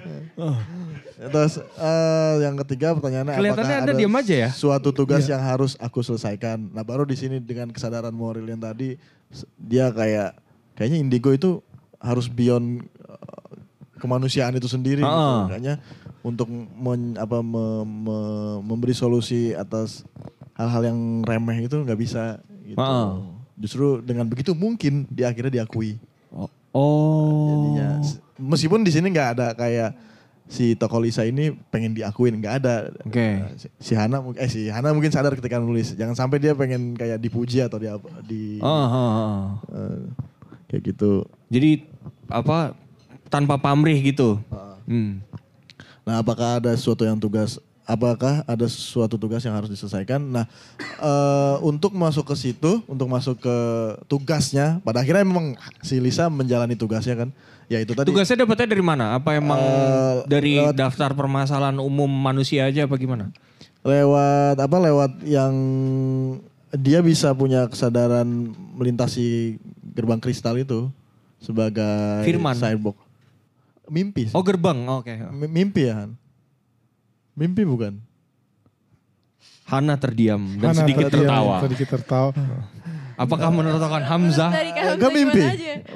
Terus 1.16 1.54
eh, 1.58 2.34
yang 2.44 2.60
ketiga 2.60 2.92
pertanyaannya 2.92 3.34
Kelihatannya 3.34 3.72
apakah 3.72 3.88
ada 3.88 3.94
diam 3.96 4.14
aja 4.14 4.36
ya? 4.36 4.50
suatu 4.52 4.92
tugas 4.92 5.24
yang 5.26 5.40
harus 5.40 5.80
aku 5.80 6.04
selesaikan. 6.04 6.60
Nah 6.70 6.84
baru 6.84 7.02
di 7.02 7.16
sini 7.16 7.40
dengan 7.40 7.72
kesadaran 7.72 8.12
moral 8.12 8.44
yang 8.44 8.60
tadi 8.60 9.00
dia 9.60 9.92
kayak 9.92 10.40
kayaknya 10.80 10.98
indigo 11.04 11.36
itu 11.36 11.60
harus 12.00 12.32
beyond 12.32 12.86
eh, 13.04 13.52
kemanusiaan 14.00 14.56
itu 14.56 14.70
sendiri. 14.72 15.04
gitu. 15.04 15.10
Ah. 15.10 15.50
Kayaknya 15.52 15.84
untuk 16.24 16.48
men- 16.52 17.18
apa, 17.20 17.44
me- 17.44 17.86
me- 17.86 18.60
memberi 18.64 18.96
solusi 18.96 19.52
atas 19.52 20.08
hal-hal 20.56 20.96
yang 20.96 21.00
remeh 21.26 21.68
itu 21.68 21.76
nggak 21.76 22.00
bisa. 22.00 22.40
Gitu. 22.64 22.80
Ah. 22.80 23.20
Justru 23.60 24.00
dengan 24.04 24.28
begitu 24.28 24.56
mungkin 24.56 25.08
dia 25.12 25.32
akhirnya 25.32 25.64
diakui. 25.64 26.00
Oh. 26.32 26.48
oh. 26.72 27.48
Jadinya 27.50 27.90
meskipun 28.36 28.84
di 28.84 28.92
sini 28.92 29.12
nggak 29.12 29.30
ada 29.40 29.48
kayak 29.56 29.96
si 30.46 30.78
tokoh 30.78 31.02
Lisa 31.02 31.26
ini 31.26 31.54
pengen 31.74 31.98
diakuin 31.98 32.38
nggak 32.38 32.56
ada. 32.62 32.76
Oke. 33.02 33.42
Nah, 33.42 33.50
si, 33.58 33.68
si 33.82 33.94
Hana 33.98 34.22
eh 34.38 34.50
si 34.50 34.70
Hana 34.70 34.94
mungkin 34.94 35.10
sadar 35.10 35.34
ketika 35.34 35.58
nulis 35.58 35.98
jangan 35.98 36.14
sampai 36.14 36.38
dia 36.38 36.54
pengen 36.54 36.94
kayak 36.94 37.18
dipuji 37.18 37.66
atau 37.66 37.82
di 37.82 37.90
di 38.30 38.44
Ah, 38.62 38.70
ah, 38.70 38.94
ah. 38.94 39.44
eh, 39.74 40.00
kayak 40.70 40.82
gitu. 40.94 41.26
Jadi 41.50 41.86
apa 42.30 42.78
tanpa 43.30 43.58
pamrih 43.58 43.98
gitu. 44.06 44.38
Hmm. 44.86 45.22
Nah, 46.06 46.22
apakah 46.22 46.62
ada 46.62 46.70
sesuatu 46.78 47.02
yang 47.02 47.18
tugas 47.18 47.58
apakah 47.86 48.42
ada 48.44 48.66
suatu 48.66 49.16
tugas 49.16 49.40
yang 49.40 49.54
harus 49.54 49.70
diselesaikan? 49.70 50.20
Nah, 50.20 50.46
eh, 50.80 51.56
untuk 51.62 51.94
masuk 51.94 52.26
ke 52.26 52.36
situ, 52.36 52.82
untuk 52.86 53.06
masuk 53.06 53.40
ke 53.40 53.58
tugasnya, 54.06 54.82
pada 54.82 55.00
akhirnya 55.00 55.22
memang 55.22 55.54
si 55.80 55.98
Lisa 55.98 56.28
menjalani 56.28 56.74
tugasnya 56.74 57.16
kan. 57.16 57.30
Ya 57.66 57.80
itu 57.80 57.94
tadi. 57.94 58.06
Tugasnya 58.06 58.42
dapetnya 58.42 58.68
dari 58.68 58.82
mana? 58.82 59.16
Apa 59.16 59.34
emang 59.34 59.58
Eh, 59.58 60.16
dari 60.28 60.54
lewat- 60.60 60.76
daftar 60.76 61.10
permasalahan 61.12 61.78
umum 61.78 62.06
manusia 62.06 62.66
aja 62.66 62.84
apa 62.84 62.94
gimana? 62.96 63.30
lewat 63.82 64.58
apa 64.58 64.78
lewat 64.82 65.12
yang 65.24 65.54
dia 66.74 67.00
bisa 67.00 67.30
punya 67.32 67.66
kesadaran 67.66 68.26
melintasi 68.74 69.58
gerbang 69.88 70.18
kristal 70.18 70.58
itu 70.58 70.90
sebagai 71.38 72.26
Firman. 72.26 72.58
cyborg. 72.58 72.98
Mimpi. 73.86 74.26
sih. 74.26 74.34
Oh 74.34 74.42
gerbang, 74.42 74.90
oke. 74.90 75.14
M- 75.14 75.46
Mimpi 75.48 75.86
ya, 75.86 76.02
Han? 76.02 76.18
Mimpi 77.36 77.68
bukan? 77.68 78.00
Hana 79.66 79.98
terdiam 79.98 80.40
dan 80.62 80.72
Mana 80.72 80.80
sedikit 80.86 81.10
yang 81.10 81.14
tertawa. 81.14 81.56
Sedikit 81.66 81.88
tertawa. 81.90 82.32
Apakah 83.16 83.50
menurut 83.50 83.80
Hamzah? 83.82 84.52
Dari 84.52 84.72
Kak 84.72 84.82
Hamzah 84.84 84.96
Enggak 85.00 85.12
mimpi. 85.12 85.42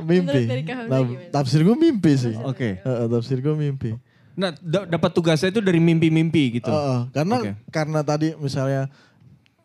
Mimpi. 0.03 0.41
Nah, 0.87 0.99
tafsir 1.29 1.61
gue 1.61 1.75
mimpi 1.75 2.11
sih. 2.15 2.33
Oke. 2.33 2.79
Heeh, 2.79 3.05
tafsir 3.11 3.37
gue 3.39 3.53
mimpi. 3.53 3.93
Nah, 4.39 4.55
da- 4.63 4.87
dapat 4.87 5.11
tugasnya 5.11 5.51
itu 5.51 5.59
dari 5.59 5.83
mimpi-mimpi 5.83 6.63
gitu. 6.63 6.71
Heeh, 6.71 6.99
karena 7.11 7.35
Oke. 7.43 7.51
karena 7.69 7.99
tadi 8.01 8.31
misalnya 8.39 8.87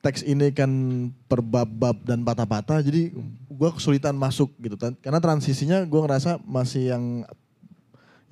teks 0.03 0.27
ini 0.27 0.51
kan 0.51 0.68
per 1.31 1.41
bab-bab 1.41 2.03
dan 2.03 2.27
patah-patah, 2.27 2.83
jadi 2.83 3.14
gue 3.49 3.70
kesulitan 3.70 4.18
masuk 4.18 4.51
gitu. 4.59 4.75
Tan- 4.75 4.99
Karena 4.99 5.22
transisinya 5.22 5.79
gue 5.87 6.01
ngerasa 6.03 6.43
masih 6.43 6.91
yang 6.91 7.22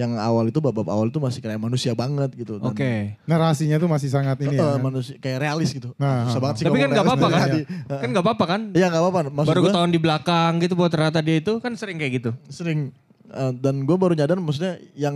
yang 0.02 0.18
awal 0.18 0.50
itu 0.50 0.58
bab-bab 0.58 0.90
awal 0.90 1.06
itu 1.06 1.22
masih 1.22 1.38
kayak 1.38 1.62
manusia 1.62 1.94
banget 1.94 2.34
gitu. 2.34 2.58
Oke. 2.58 3.14
Narasinya 3.22 3.78
tuh 3.78 3.86
masih 3.86 4.10
sangat 4.10 4.34
ini 4.42 4.58
Heeh, 4.58 4.66
ya. 4.66 4.74
kan? 4.74 4.82
manusia 4.82 5.14
kayak 5.22 5.38
realis 5.38 5.70
gitu. 5.70 5.94
Nah, 5.94 6.26
Susah 6.26 6.40
banget 6.42 6.56
sih 6.58 6.64
Tapi 6.66 6.78
kan 6.82 6.88
nggak 6.90 7.06
apa-apa 7.06 7.28
kan? 7.30 7.48
Kan 8.02 8.08
nggak 8.10 8.24
apa-apa 8.26 8.44
kan? 8.50 8.60
Iya 8.74 8.86
nggak 8.90 9.02
apa-apa. 9.06 9.20
Maksud 9.30 9.50
Baru 9.54 9.60
gue 9.62 9.70
ketahuan 9.70 9.92
di 9.94 10.00
belakang 10.02 10.52
gitu 10.58 10.74
buat 10.74 10.90
ternyata 10.90 11.22
dia 11.22 11.38
itu 11.38 11.52
kan 11.62 11.72
sering 11.78 11.96
kayak 12.02 12.12
gitu. 12.18 12.30
sering 12.50 12.90
eh, 13.30 13.52
dan 13.62 13.86
gue 13.86 13.96
baru 13.96 14.12
nyadar 14.18 14.36
maksudnya 14.42 14.82
yang 14.98 15.14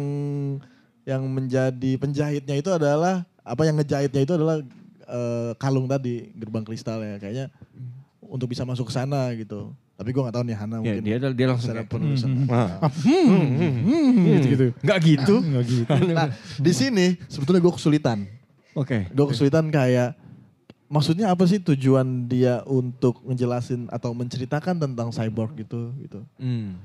yang 1.03 1.23
menjadi 1.27 1.91
penjahitnya 1.99 2.55
itu 2.59 2.71
adalah 2.71 3.23
apa 3.43 3.63
yang 3.67 3.79
ngejahitnya 3.79 4.23
itu 4.23 4.33
adalah 4.35 4.63
eh, 5.07 5.51
kalung 5.59 5.87
tadi 5.87 6.31
gerbang 6.35 6.65
kristal 6.67 7.03
ya 7.03 7.19
kayaknya 7.19 7.47
untuk 8.23 8.51
bisa 8.51 8.67
masuk 8.67 8.91
ke 8.91 8.95
sana 8.95 9.31
gitu 9.39 9.71
Tapi 9.97 10.13
gue 10.13 10.21
gak 10.21 10.35
tahu 10.35 10.45
nih 10.45 10.53
Hana 10.55 10.77
Ya, 10.77 10.79
mungkin. 10.79 11.03
dia 11.03 11.17
dia 11.33 11.47
langsung 11.49 11.65
secara 11.67 11.81
kayak, 11.81 11.91
penulisan. 11.91 12.31
"Ah." 12.47 12.85
Hmm, 12.85 14.29
gitu-gitu. 14.31 14.67
Nggak 14.79 14.99
gitu. 15.03 15.35
Enggak 15.47 15.65
gitu. 15.67 15.93
Nah, 16.13 16.29
di 16.55 16.73
sini 16.73 17.07
sebetulnya 17.27 17.61
gue 17.61 17.73
kesulitan. 17.73 18.29
Oke. 18.73 19.09
Gue 19.09 19.27
kesulitan 19.27 19.65
kayak 19.67 20.13
maksudnya 20.87 21.33
apa 21.33 21.43
sih 21.45 21.59
tujuan 21.59 22.05
dia 22.25 22.61
untuk 22.65 23.25
ngejelasin 23.25 23.89
atau 23.89 24.13
menceritakan 24.13 24.77
tentang 24.79 25.09
cyborg 25.09 25.57
gitu 25.57 25.97
gitu. 25.99 26.21
Hmm. 26.37 26.77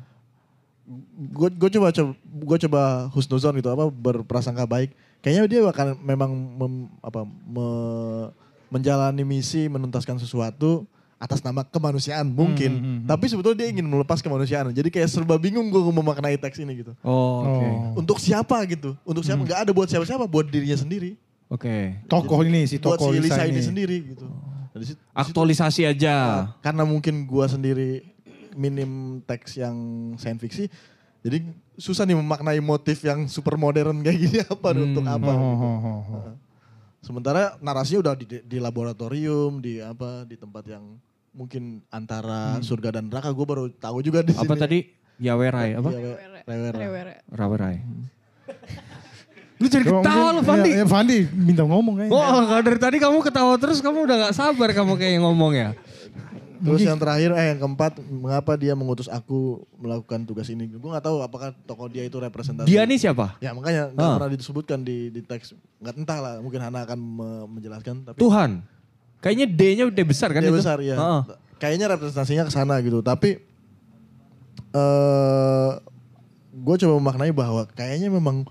Gue 1.30 1.52
gue 1.52 1.70
coba 1.70 1.92
coba 1.92 2.12
gue 2.18 2.58
coba 2.66 2.82
husnuzon 3.12 3.56
gitu 3.56 3.70
apa 3.70 3.86
berprasangka 3.88 4.64
baik. 4.64 4.96
Kayaknya 5.20 5.44
dia 5.46 5.62
akan 5.62 5.88
memang 6.00 6.32
mem- 6.32 6.92
apa 7.00 7.22
me- 7.28 8.32
menjalani 8.68 9.22
misi 9.22 9.68
menuntaskan 9.68 10.16
sesuatu 10.16 10.88
atas 11.22 11.46
nama 11.46 11.62
kemanusiaan 11.62 12.26
mungkin. 12.26 13.06
Tapi 13.06 13.30
sebetulnya 13.30 13.62
dia 13.62 13.70
ingin 13.70 13.86
melepas 13.86 14.26
kemanusiaan. 14.26 14.74
Jadi 14.74 14.90
kayak 14.90 15.06
serba 15.06 15.38
bingung 15.38 15.70
gue 15.70 15.78
memaknai 15.78 16.34
teks 16.42 16.58
ini 16.58 16.82
gitu. 16.82 16.98
Oh, 17.06 17.46
oke. 17.46 17.68
Oh. 17.70 18.02
Untuk 18.02 18.18
siapa 18.18 18.58
gitu? 18.66 18.98
Untuk 19.06 19.22
siapa? 19.22 19.46
Nggak 19.46 19.60
ada 19.62 19.72
buat 19.72 19.86
siapa-siapa, 19.86 20.26
buat 20.26 20.50
dirinya 20.50 20.74
sendiri. 20.74 21.14
Oke. 21.46 22.02
Tokoh 22.10 22.42
ini 22.42 22.66
si 22.66 22.82
buat 22.82 22.98
tokoh 22.98 23.14
si 23.14 23.22
Lisa, 23.22 23.38
Lisa 23.38 23.44
ini 23.46 23.54
ini. 23.54 23.62
sendiri 23.62 23.98
gitu. 24.18 24.26
Nah, 24.26 24.80
di 24.82 24.86
situ- 24.90 25.04
Aktualisasi 25.14 25.86
aja. 25.86 26.48
karena 26.66 26.82
mungkin 26.88 27.28
gua 27.30 27.46
sendiri 27.46 28.02
minim 28.58 29.22
teks 29.28 29.60
yang 29.62 29.76
sains 30.18 30.40
fiksi, 30.40 30.72
jadi 31.22 31.44
susah 31.78 32.08
nih 32.08 32.18
memaknai 32.18 32.60
motif 32.64 33.04
yang 33.04 33.28
super 33.30 33.60
modern 33.60 34.00
kayak 34.02 34.18
gini 34.18 34.40
apa 34.58 34.70
untuk 34.74 35.06
apa. 35.06 35.32
Oh, 35.32 35.54
gitu. 35.54 35.68
oh, 35.68 35.80
oh, 35.86 36.02
oh. 36.18 36.34
Sementara 37.02 37.58
narasinya 37.60 38.10
udah 38.10 38.14
di, 38.16 38.26
di 38.42 38.58
laboratorium, 38.62 39.58
di 39.60 39.82
apa, 39.82 40.24
di 40.24 40.38
tempat 40.38 40.64
yang 40.70 40.96
mungkin 41.32 41.64
antara 41.88 42.60
surga 42.60 42.98
dan 42.98 43.08
neraka. 43.08 43.30
Gue 43.30 43.46
baru 43.46 43.64
tahu 43.70 44.00
juga 44.00 44.22
di 44.22 44.32
Apa 44.32 44.44
sini. 44.48 44.60
tadi? 44.60 44.80
Yawerai 45.18 45.70
apa? 45.74 45.90
Iya. 45.90 46.16
Rewere. 46.74 47.14
Rawerai. 47.30 47.76
Lu 49.62 49.70
jadi 49.70 49.86
ketawa 49.86 50.02
mungkin- 50.02 50.34
lu 50.34 50.42
Fandi. 50.44 50.70
Ya, 50.70 50.78
ya, 50.80 50.86
Fandi 50.86 51.18
minta 51.32 51.62
ngomong 51.62 51.94
kayaknya. 51.96 52.18
Oh, 52.18 52.42
kalau 52.42 52.64
dari 52.64 52.80
tadi 52.80 52.98
kamu 52.98 53.18
ketawa 53.22 53.54
terus 53.56 53.78
kamu 53.78 54.10
udah 54.10 54.16
gak 54.20 54.34
sabar 54.34 54.70
kamu 54.72 54.98
kayak 54.98 55.22
ngomong 55.22 55.54
ya. 55.54 55.70
Terus 56.62 56.82
yang 56.84 56.94
terakhir, 56.96 57.34
eh 57.34 57.46
yang 57.48 57.60
keempat, 57.60 57.98
mengapa 58.04 58.54
dia 58.54 58.74
mengutus 58.74 59.06
aku 59.06 59.62
melakukan 59.76 60.22
tugas 60.24 60.46
ini? 60.46 60.66
Gue 60.68 60.90
nggak 60.90 61.02
tahu 61.04 61.18
apakah 61.20 61.58
tokoh 61.60 61.90
dia 61.90 62.02
itu 62.02 62.14
representasi. 62.16 62.66
Dia 62.66 62.86
nih 62.86 62.98
siapa? 62.98 63.34
Ya 63.38 63.50
makanya 63.50 63.90
nggak 63.90 64.02
Ah. 64.04 64.14
pernah 64.18 64.30
disebutkan 64.32 64.80
di, 64.80 65.10
di 65.10 65.22
teks. 65.22 65.58
Nggak 65.78 65.94
entah 65.96 66.20
lah, 66.20 66.34
mungkin 66.38 66.62
Hana 66.62 66.86
akan 66.86 66.98
me- 66.98 67.46
menjelaskan. 67.52 67.96
Tapi 68.04 68.18
Tuhan. 68.18 68.62
Kayaknya 69.22 69.48
D-nya 69.54 69.84
udah 69.88 70.06
besar 70.06 70.30
kan 70.34 70.42
itu? 70.42 70.52
besar 70.52 70.82
ya. 70.82 70.98
Heeh. 70.98 71.22
Kayaknya 71.62 71.94
representasinya 71.94 72.44
ke 72.50 72.52
sana 72.52 72.82
gitu. 72.82 73.06
Tapi 73.06 73.38
eh 74.72 75.72
gue 76.52 76.76
coba 76.86 76.94
memaknai 77.00 77.32
bahwa 77.32 77.64
kayaknya 77.72 78.10
memang 78.12 78.44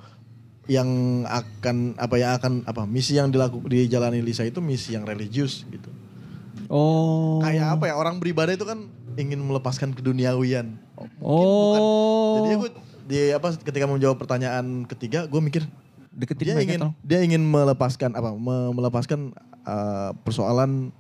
yang 0.70 0.86
akan 1.26 1.98
apa 1.98 2.14
yang 2.16 2.32
akan 2.38 2.52
apa 2.64 2.86
misi 2.86 3.18
yang 3.18 3.34
dilakukan 3.34 3.66
dijalani 3.66 4.22
Lisa 4.22 4.46
itu 4.46 4.62
misi 4.62 4.94
yang 4.94 5.02
religius 5.02 5.66
gitu. 5.66 5.90
Oh. 6.70 7.42
Kayak 7.42 7.74
apa 7.78 7.90
ya 7.90 7.94
orang 7.98 8.22
beribadah 8.22 8.54
itu 8.54 8.62
kan 8.62 8.86
ingin 9.18 9.42
melepaskan 9.42 9.90
keduniawian. 9.90 10.78
Oh. 11.18 12.46
Jadi 12.46 12.54
gue 12.54 12.70
di 13.10 13.18
apa 13.34 13.50
ketika 13.58 13.90
menjawab 13.90 14.22
pertanyaan 14.22 14.86
ketiga 14.86 15.26
gue 15.26 15.40
mikir 15.42 15.66
Deketin 16.10 16.54
dia 16.54 16.56
ingin 16.62 16.80
tolong. 16.82 16.94
dia 17.02 17.18
ingin 17.22 17.42
melepaskan 17.42 18.14
apa 18.14 18.34
me- 18.34 18.70
melepaskan 18.74 19.34
uh, 19.70 20.10
persoalan 20.26 20.90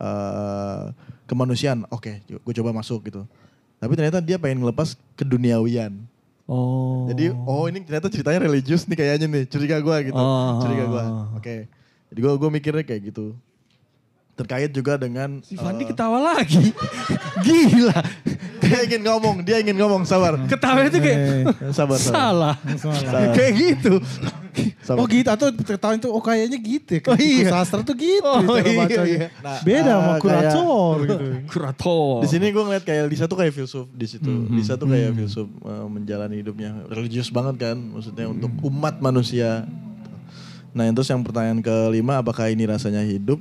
uh, 0.00 0.90
kemanusiaan. 1.28 1.84
Oke, 1.92 2.24
gue 2.24 2.54
coba 2.56 2.72
masuk 2.72 3.04
gitu. 3.12 3.28
Tapi 3.76 3.92
ternyata 4.00 4.24
dia 4.24 4.40
pengen 4.40 4.64
ngelepas 4.64 4.96
keduniawian. 5.12 5.92
Oh. 6.44 7.08
Jadi 7.08 7.32
oh 7.32 7.64
ini 7.68 7.80
ternyata 7.84 8.12
ceritanya 8.12 8.44
religius 8.44 8.88
nih 8.88 8.96
kayaknya 8.96 9.26
nih. 9.28 9.44
Curiga 9.48 9.76
gue 9.80 9.96
gitu. 10.12 10.16
Oh. 10.20 10.60
Curiga 10.64 10.84
gue. 10.88 11.04
Oke. 11.36 11.56
Jadi 12.12 12.18
gue 12.20 12.32
gue 12.36 12.50
mikirnya 12.52 12.84
kayak 12.84 13.12
gitu. 13.12 13.36
Terkait 14.34 14.70
juga 14.74 14.98
dengan 14.98 15.38
Si 15.46 15.54
Fandi 15.54 15.84
uh, 15.84 15.88
ketawa 15.92 16.34
lagi. 16.34 16.74
Gila. 17.44 18.00
Dia 18.74 18.82
ingin 18.84 19.02
ngomong, 19.04 19.36
dia 19.40 19.56
ingin 19.58 19.76
ngomong, 19.76 20.02
sabar. 20.02 20.34
Ketawa 20.44 20.82
itu 20.82 20.98
kayak 20.98 21.18
Eh, 21.54 21.70
Sabar, 21.70 21.94
sabar. 21.96 22.18
salah. 22.18 22.54
salah. 22.74 23.30
kayak 23.32 23.52
gitu. 23.54 23.94
Oh 23.96 24.66
sabar. 24.86 25.06
gitu 25.08 25.28
atau 25.28 25.46
ketahuan 25.50 25.96
itu 25.96 26.06
oh 26.06 26.20
kayaknya 26.20 26.58
gitu 26.58 26.90
ya. 26.92 27.00
Oh, 27.06 27.16
iya. 27.16 27.46
Sastra 27.48 27.80
tuh 27.80 27.94
gitu 27.94 28.22
Oh, 28.22 28.38
cara 28.44 28.62
iya, 28.62 28.78
bacanya. 28.80 29.06
iya. 29.08 29.26
Nah, 29.40 29.58
Beda 29.60 29.80
sama 29.80 29.94
ah, 29.94 30.02
kayak- 30.04 30.20
kurator 30.20 30.92
gitu. 31.02 31.24
Kurator. 31.48 32.14
Di 32.20 32.28
sini 32.28 32.46
gue 32.48 32.62
ngeliat 32.62 32.84
kayak 32.84 33.04
Lisa 33.06 33.24
tuh 33.24 33.34
kayak 33.34 33.50
filsuf 33.50 33.86
di 33.88 34.06
situ. 34.06 34.30
Lisa 34.48 34.74
tuh 34.74 34.86
kayak 34.86 35.10
filsuf 35.12 35.46
uh, 35.60 35.86
menjalani 35.86 36.36
hidupnya 36.36 36.70
religius 36.86 37.30
banget 37.30 37.54
kan, 37.60 37.76
maksudnya 37.78 38.26
untuk 38.26 38.50
umat 38.64 38.98
manusia. 38.98 39.66
Nah, 40.70 40.82
yang 40.82 40.92
terus 40.92 41.06
yang 41.06 41.22
pertanyaan 41.22 41.58
kelima, 41.58 42.18
apakah 42.18 42.46
ini 42.46 42.62
rasanya 42.64 42.98
hidup? 43.00 43.38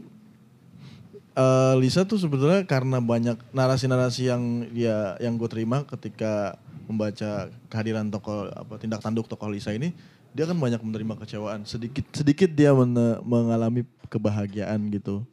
Eh, 1.34 1.74
Lisa 1.82 2.06
tuh 2.06 2.22
sebetulnya 2.22 2.62
karena 2.62 3.02
banyak 3.02 3.42
narasi-narasi 3.50 4.30
yang 4.30 4.44
dia 4.70 5.18
yang 5.18 5.34
gue 5.34 5.50
terima 5.50 5.82
ketika 5.82 6.54
membaca 6.86 7.50
kehadiran 7.74 8.06
tokoh 8.06 8.54
apa 8.54 8.78
tindak 8.78 9.02
tanduk 9.02 9.26
tokoh 9.26 9.50
Lisa 9.50 9.74
ini, 9.74 9.98
dia 10.30 10.46
kan 10.46 10.54
banyak 10.54 10.78
menerima 10.78 11.18
kecewaan. 11.26 11.66
Sedikit 11.66 12.06
sedikit 12.14 12.54
dia 12.54 12.70
mene- 12.70 13.18
mengalami 13.26 13.82
kebahagiaan 14.14 14.78
gitu. 14.94 15.26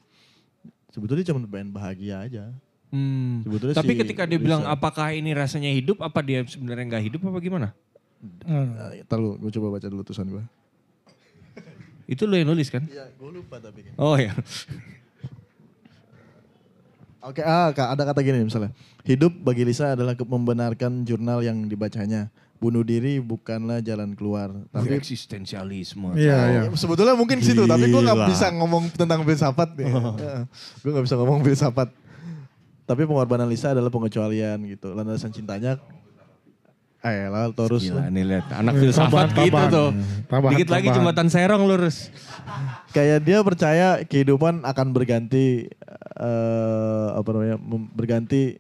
Sebetulnya 0.88 1.28
cuma 1.28 1.44
pengen 1.44 1.68
bahagia 1.68 2.24
aja. 2.24 2.44
Hmm. 2.88 3.44
Sebetulnya 3.44 3.76
Tapi 3.76 3.92
si 3.92 4.00
ketika 4.00 4.24
dia 4.24 4.40
Lisa- 4.40 4.46
bilang 4.48 4.62
apakah 4.64 5.12
ini 5.12 5.36
rasanya 5.36 5.68
hidup, 5.68 6.00
apa 6.00 6.24
dia 6.24 6.40
sebenarnya 6.48 6.96
nggak 6.96 7.04
hidup 7.12 7.20
apa 7.28 7.38
gimana? 7.44 7.68
Hmm. 8.48 8.72
Nah, 8.72 8.96
ntar 9.04 9.20
lu, 9.20 9.36
gue 9.36 9.52
coba 9.52 9.76
baca 9.76 9.84
dulu 9.84 10.00
tulisan 10.00 10.32
gue. 10.32 10.44
Itu 12.08 12.24
lo 12.24 12.40
yang 12.40 12.48
nulis 12.48 12.72
kan? 12.72 12.88
Iya, 12.88 13.12
gue 13.12 13.30
lupa 13.30 13.60
tapi. 13.60 13.84
Oh 14.00 14.16
ya. 14.16 14.32
Oke, 17.20 17.44
ah, 17.44 17.68
Kak, 17.76 17.88
ada 17.92 18.02
kata 18.08 18.24
gini 18.24 18.40
misalnya. 18.40 18.72
Hidup 19.04 19.32
bagi 19.44 19.68
Lisa 19.68 19.92
adalah 19.92 20.16
membenarkan 20.16 21.04
jurnal 21.04 21.44
yang 21.44 21.68
dibacanya. 21.68 22.32
Bunuh 22.60 22.84
diri 22.84 23.20
bukanlah 23.20 23.80
jalan 23.80 24.12
keluar. 24.16 24.52
Tapi 24.72 24.96
eksistensialisme. 24.96 26.16
Iya, 26.16 26.38
iya. 26.48 26.62
Ya, 26.68 26.76
sebetulnya 26.76 27.16
mungkin 27.16 27.40
situ, 27.40 27.64
tapi 27.64 27.88
gue 27.88 28.00
nggak 28.04 28.20
Gila. 28.24 28.28
bisa 28.28 28.46
ngomong 28.52 28.92
tentang 28.92 29.20
filsafat 29.24 29.68
nih. 29.76 29.88
gue 30.84 30.90
nggak 30.92 31.04
bisa 31.08 31.16
ngomong 31.16 31.40
filsafat. 31.44 31.88
Tapi 32.88 33.02
pengorbanan 33.04 33.48
Lisa 33.48 33.72
adalah 33.72 33.92
pengecualian 33.92 34.60
gitu. 34.68 34.92
Landasan 34.92 35.32
cintanya, 35.32 35.80
eh 37.02 37.26
lah 37.26 37.48
terus. 37.50 37.80
Gila 37.82 38.06
nih 38.06 38.24
lihat 38.26 38.46
anak 38.52 38.72
Eh, 38.72 38.80
filsafat 38.82 39.30
tambahan, 39.30 39.40
gitu 39.40 39.62
tuh. 39.68 39.88
Tambahan, 40.26 40.52
Dikit 40.52 40.68
lagi 40.68 40.86
tambahan. 40.86 40.96
jembatan 41.00 41.26
Serong 41.28 41.62
lurus. 41.64 41.96
kayak 42.90 43.18
dia 43.20 43.38
percaya 43.40 43.88
kehidupan 44.02 44.62
akan 44.62 44.86
berganti 44.90 45.70
eh 46.18 47.08
apa 47.10 47.28
namanya 47.30 47.56
berganti 47.88 48.58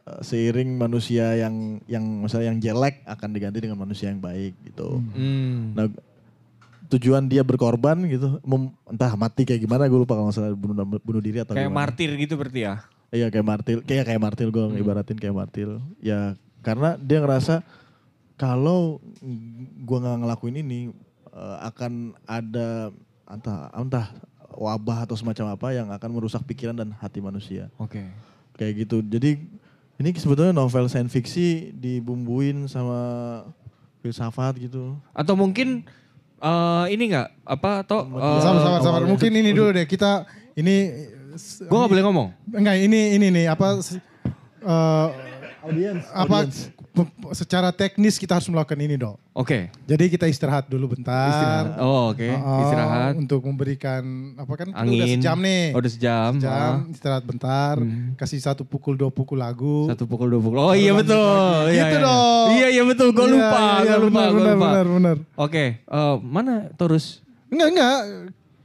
eh, 0.00 0.20
seiring 0.20 0.74
manusia 0.74 1.36
yang 1.36 1.54
yang 1.84 2.00
misalnya 2.22 2.48
yang 2.48 2.60
jelek 2.62 3.04
akan 3.04 3.28
diganti 3.30 3.58
dengan 3.60 3.78
manusia 3.78 4.08
yang 4.08 4.18
baik 4.18 4.56
gitu. 4.64 5.02
Hmm. 5.12 5.74
Nah 5.74 5.86
tujuan 6.88 7.26
dia 7.26 7.42
berkorban 7.42 8.00
gitu 8.02 8.40
mem- 8.42 8.72
entah 8.86 9.12
mati 9.12 9.44
kayak 9.44 9.60
gimana 9.60 9.84
gue 9.84 9.98
lupa 9.98 10.16
kalau 10.16 10.32
salah 10.32 10.48
bunuh 10.50 10.72
bunuh 10.98 11.20
diri 11.20 11.36
atau 11.38 11.52
Kayak 11.52 11.68
gimana. 11.68 11.80
martir 11.84 12.10
gitu 12.16 12.34
berarti 12.34 12.60
ya. 12.62 12.74
Iya 13.08 13.28
kayak 13.28 13.44
martil, 13.46 13.78
kayak 13.82 14.04
kayak 14.06 14.20
martil 14.20 14.48
gue 14.48 14.64
ibaratin 14.78 15.16
kayak 15.16 15.32
martil. 15.34 15.80
Ya 15.98 16.32
karena 16.62 16.98
dia 16.98 17.18
ngerasa 17.22 17.62
kalau 18.38 19.02
gue 19.82 19.98
nggak 19.98 20.18
ngelakuin 20.22 20.62
ini 20.62 20.80
eh, 21.34 21.56
akan 21.66 22.14
ada 22.24 22.94
entah 23.28 23.68
entah 23.74 24.06
wabah 24.54 25.04
atau 25.04 25.14
semacam 25.18 25.54
apa 25.54 25.68
yang 25.76 25.90
akan 25.92 26.10
merusak 26.10 26.42
pikiran 26.46 26.74
dan 26.74 26.94
hati 26.96 27.20
manusia. 27.22 27.68
Oke. 27.76 28.02
Kayak 28.56 28.86
gitu. 28.86 29.04
Jadi 29.04 29.38
ini 29.98 30.08
sebetulnya 30.14 30.54
novel 30.54 30.86
sains 30.86 31.10
fiksi 31.10 31.74
dibumbuin 31.74 32.66
sama 32.70 33.42
filsafat 34.00 34.58
gitu. 34.62 34.96
Atau 35.12 35.34
mungkin 35.34 35.84
eh 36.38 36.84
ini 36.94 37.10
enggak 37.10 37.34
apa 37.42 37.82
atau 37.82 38.06
eh, 38.06 38.40
sabar, 38.42 38.60
sabar, 38.62 38.80
sabar. 38.80 39.02
awalnya. 39.02 39.10
Mungkin 39.10 39.30
ini 39.34 39.50
dulu 39.50 39.74
deh. 39.74 39.86
Kita 39.86 40.26
ini 40.54 41.06
gua 41.66 41.84
nggak 41.84 41.92
boleh 41.92 42.04
ngomong. 42.06 42.28
enggak 42.54 42.76
ini 42.82 43.00
ini 43.18 43.26
nih 43.34 43.46
apa 43.50 43.78
eh, 44.62 45.08
Audience. 45.68 46.04
apa 46.10 46.36
pe- 46.88 47.10
secara 47.32 47.68
teknis 47.70 48.16
kita 48.16 48.34
harus 48.34 48.46
melakukan 48.46 48.76
ini 48.76 48.96
dong. 48.96 49.14
Oke. 49.30 49.70
Jadi 49.84 50.04
kita 50.08 50.24
istirahat 50.24 50.66
dulu 50.66 50.92
bentar. 50.92 51.30
Istirahat. 51.30 51.66
Oh, 51.78 52.10
oke. 52.10 52.28
Oh, 52.34 52.60
Istirahat. 52.64 53.12
Untuk 53.14 53.40
memberikan 53.42 54.02
apa 54.34 54.52
kan 54.54 54.68
Angin. 54.72 54.98
udah 54.98 55.06
sejam 55.08 55.36
nih. 55.38 55.64
Oh, 55.70 55.78
udah 55.78 55.92
sejam. 55.92 56.30
Sejam, 56.36 56.50
Ah. 56.50 56.76
istirahat 56.88 57.22
bentar, 57.22 57.74
kasih 58.14 58.38
satu 58.38 58.62
pukul 58.62 58.94
dua 58.94 59.08
pukul 59.08 59.38
lagu. 59.38 59.86
Satu 59.86 60.04
pukul 60.04 60.26
dua 60.28 60.40
pukul. 60.40 60.58
Oh 60.58 60.72
iya 60.72 60.90
betul. 60.90 61.16
lagi. 61.62 61.70
Iya, 61.70 61.84
Gitu 61.84 61.94
iya. 61.94 62.02
dong. 62.02 62.46
Iya 62.50 62.68
iya 62.68 62.82
betul. 62.82 63.08
Gue 63.10 63.24
Iya, 63.24 63.32
lupa. 63.32 63.60
iya, 63.78 63.94
Gue 63.94 64.02
lupa. 64.02 64.20
benar, 64.24 64.32
lupa. 64.34 64.66
benar, 64.66 64.86
benar. 64.88 65.16
Oke. 65.36 65.64
eh, 65.80 66.14
mana 66.20 66.54
terus? 66.74 67.20
Enggak, 67.48 67.68
enggak. 67.70 67.98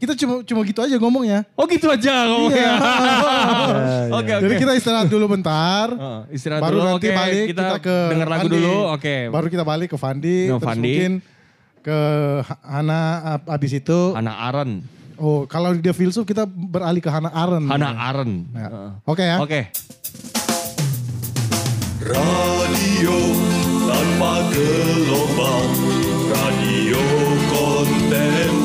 Kita 0.04 0.14
cuma 0.14 0.44
cuma 0.44 0.62
gitu 0.62 0.80
aja 0.80 0.96
ngomongnya. 1.00 1.40
Oh 1.56 1.64
gitu 1.64 1.88
aja 1.88 2.28
ngomongnya. 2.28 2.60
Iya. 2.60 2.76
Oke 4.20 4.32
oke. 4.34 4.44
Jadi 4.44 4.54
kita 4.60 4.72
istirahat 4.76 5.08
dulu 5.08 5.26
bentar. 5.30 5.88
Oh, 6.04 6.28
istirahat 6.28 6.60
baru 6.60 6.76
dulu, 6.76 6.88
nanti 6.92 7.08
oke. 7.08 7.16
balik 7.16 7.46
Kita 7.48 7.64
kita, 7.64 7.78
ke 7.80 7.96
denger 8.12 8.28
lagu 8.28 8.42
Fandi. 8.44 8.56
dulu, 8.60 8.76
oke. 8.92 9.16
Baru 9.30 9.48
kita 9.48 9.64
balik 9.64 9.88
ke 9.88 9.98
Fandi, 9.98 10.38
Ke 10.44 10.54
terus 10.54 10.68
Fandi. 10.68 10.84
mungkin 10.84 11.12
ke 11.80 11.98
Ha- 12.44 12.62
Hana 12.70 13.00
ab- 13.34 13.50
abis 13.50 13.72
itu. 13.74 14.00
Hana 14.12 14.34
Aren. 14.44 14.72
Oh, 15.16 15.46
kalau 15.46 15.72
dia 15.74 15.94
filsuf 15.94 16.24
kita 16.24 16.44
beralih 16.44 17.00
ke 17.00 17.08
Hana 17.08 17.32
Aren. 17.32 17.64
Hana 17.64 17.90
Aren. 18.04 18.32
Ya. 18.52 18.68
Heeh. 18.68 18.90
Oke 19.06 19.24
ya. 19.24 19.38
Oke. 19.40 19.60
Radio 22.04 23.16
tanpa 23.86 24.34
gelombang 24.50 25.70
Radio 26.28 27.04
kontemporer 27.48 28.63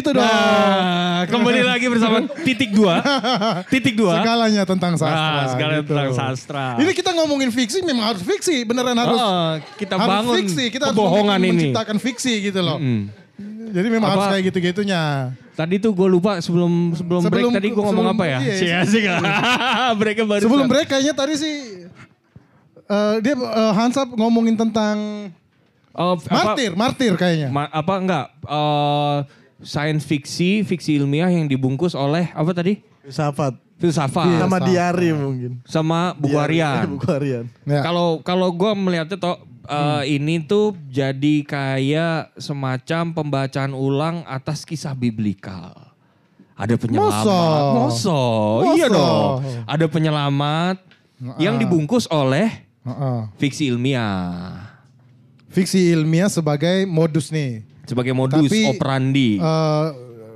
gitu 0.00 0.10
dong. 0.10 0.24
Nah, 0.24 1.28
kembali 1.28 1.60
lagi 1.60 1.86
bersama 1.86 2.16
titik 2.40 2.72
dua. 2.72 3.04
Titik 3.72 3.94
dua. 3.94 4.18
Segalanya 4.18 4.62
tentang 4.64 4.96
sastra. 4.96 5.28
Ah, 5.36 5.46
segalanya 5.46 5.82
gitu. 5.84 5.92
tentang 5.92 6.10
sastra. 6.10 6.66
Ini 6.76 6.90
kita 6.90 7.10
ngomongin 7.12 7.52
fiksi 7.52 7.84
memang 7.84 8.10
harus 8.10 8.24
fiksi, 8.24 8.64
beneran 8.64 8.96
harus. 8.96 9.14
Oh, 9.14 9.48
kita 9.76 9.94
harus 9.94 10.10
bangun 10.10 10.34
fiksi, 10.40 10.64
kita 10.68 10.90
kebohongan 10.90 11.36
harus 11.36 11.44
ini. 11.44 11.50
menciptakan 11.52 11.96
fiksi 11.98 12.32
gitu 12.42 12.60
loh. 12.60 12.80
Mm. 12.80 13.12
Jadi 13.70 13.86
memang 13.86 14.08
Apa- 14.08 14.16
harus 14.16 14.26
kayak 14.34 14.44
gitu-gitunya. 14.50 15.02
Tadi 15.52 15.76
tuh 15.76 15.92
gue 15.92 16.08
lupa 16.08 16.40
sebelum 16.40 16.96
sebelum, 16.96 17.20
break 17.22 17.44
Sebelum- 17.44 17.54
tadi 17.54 17.68
gue 17.68 17.84
ngomong 17.84 18.06
apa 18.10 18.24
ya? 18.24 18.38
iya, 18.40 18.54
Sia 18.56 18.78
sih 18.82 19.04
Breaknya 20.00 20.24
baru. 20.24 20.42
Sebelum 20.42 20.64
break 20.66 20.88
kayaknya 20.88 21.12
tadi 21.12 21.36
sih 21.36 21.54
eh, 22.82 23.14
dia 23.20 23.34
eh, 23.36 23.72
Hansap 23.72 24.08
ngomongin 24.10 24.56
tentang 24.56 25.28
Oh, 25.90 26.14
apa, 26.14 26.54
martir, 26.54 26.70
martir 26.72 27.12
kayaknya. 27.12 27.50
ma- 27.50 27.68
apa 27.68 27.94
enggak? 27.98 28.26
eh 28.40 29.16
science 29.60 30.02
fiksi, 30.02 30.62
fiksi 30.62 30.96
ilmiah 30.96 31.28
yang 31.28 31.44
dibungkus 31.44 31.92
oleh 31.92 32.28
apa 32.30 32.50
tadi? 32.50 32.80
Filsafat. 33.00 33.56
Filsafat 33.76 34.26
Iya. 34.28 34.38
Sama 34.38 34.56
Filsafat. 34.56 34.68
diari 34.68 35.08
mungkin. 35.10 35.52
sama 35.64 35.98
buku 36.14 36.36
harian. 36.36 36.84
Buku 36.96 37.08
harian. 37.08 37.44
Ya. 37.64 37.80
Kalau 37.80 38.20
kalau 38.20 38.52
gue 38.52 38.70
melihatnya 38.74 39.16
toh 39.16 39.40
eh, 39.64 40.20
ini 40.20 40.40
tuh 40.40 40.76
jadi 40.86 41.34
kayak 41.42 42.36
semacam 42.36 43.02
pembacaan 43.10 43.72
ulang 43.72 44.20
atas 44.24 44.68
kisah 44.68 44.92
biblikal. 44.92 45.72
Ada 46.52 46.76
penyelamat. 46.76 47.24
Moso. 47.24 47.40
Moso. 47.72 48.20
Iya 48.76 48.88
Moso. 48.88 48.96
dong. 49.00 49.40
Ada 49.64 49.86
penyelamat 49.88 50.76
yang 51.40 51.56
dibungkus 51.56 52.04
oleh 52.06 52.68
Heeh. 52.80 53.20
fiksi 53.36 53.68
ilmiah 53.68 54.68
Fiksi 55.48 55.90
ilmiah 55.90 56.28
sebagai 56.28 56.84
modus 56.84 57.28
nih. 57.28 57.64
Sebagai 57.90 58.14
modus 58.14 58.46
Tapi, 58.46 58.70
operandi. 58.70 59.36
Eh, 59.36 59.88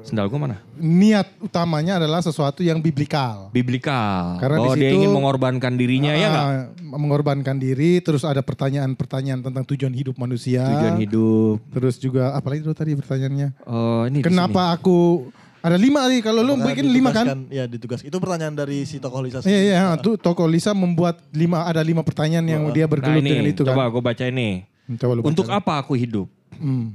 Sendal 0.05 0.29
gue 0.29 0.37
mana? 0.37 0.61
niat 0.75 1.41
utamanya 1.41 1.97
adalah 1.97 2.21
sesuatu 2.21 2.61
yang 2.61 2.77
biblikal. 2.77 3.49
Biblikal. 3.49 4.37
Karena 4.37 4.61
oh 4.61 4.77
di 4.77 4.85
dia 4.85 4.93
situ- 4.93 5.01
ingin 5.01 5.09
mengorbankan 5.09 5.73
dirinya 5.75 6.13
ya 6.13 6.29
nggak? 6.29 6.45
Ah, 6.45 6.65
mengorbankan 6.93 7.57
diri, 7.57 8.05
terus 8.05 8.21
ada 8.21 8.45
pertanyaan-pertanyaan 8.45 9.41
tentang 9.41 9.65
tujuan 9.65 9.97
hidup 9.97 10.21
manusia. 10.21 10.61
Tujuan 10.61 11.01
hidup. 11.01 11.57
Terus 11.73 11.97
juga 11.97 12.37
apalagi 12.37 12.61
itu 12.61 12.77
tadi 12.77 12.93
pertanyaannya? 12.93 13.49
Oh 13.65 14.05
ini 14.05 14.21
Kenapa 14.21 14.77
aku 14.77 15.33
ada 15.65 15.81
lima 15.81 16.05
nih? 16.05 16.21
Kalau 16.21 16.45
lu 16.45 16.53
Apakah 16.53 16.69
bikin 16.69 16.85
lima 16.85 17.09
kan? 17.09 17.25
ditugaskan- 17.25 17.49
Iya 17.49 17.65
ditugas. 17.65 18.01
Itu 18.05 18.17
pertanyaan 18.21 18.53
dari 18.53 18.85
si 18.85 19.01
tokoh 19.01 19.25
Lisa. 19.25 19.41
Iya 19.41 19.57
iya, 19.57 19.81
sendiri. 19.89 20.05
tuh 20.05 20.15
toko 20.21 20.45
Lisa 20.45 20.77
membuat 20.77 21.17
lima 21.33 21.65
ada 21.65 21.81
lima 21.81 22.05
pertanyaan 22.05 22.45
yang 22.45 22.63
dia 22.77 22.85
sini? 22.85 22.93
bergelut 22.93 23.17
nah, 23.17 23.25
ini, 23.25 23.31
dengan 23.33 23.47
itu 23.49 23.63
kan. 23.65 23.73
Coba 23.73 23.89
gue 23.89 24.03
baca 24.05 24.25
ini. 24.29 24.49
Coba 25.01 25.13
lu 25.17 25.21
baca. 25.25 25.31
Untuk 25.33 25.49
apa 25.49 25.73
aku 25.81 25.97
hidup? 25.97 26.29
Hmm. 26.61 26.93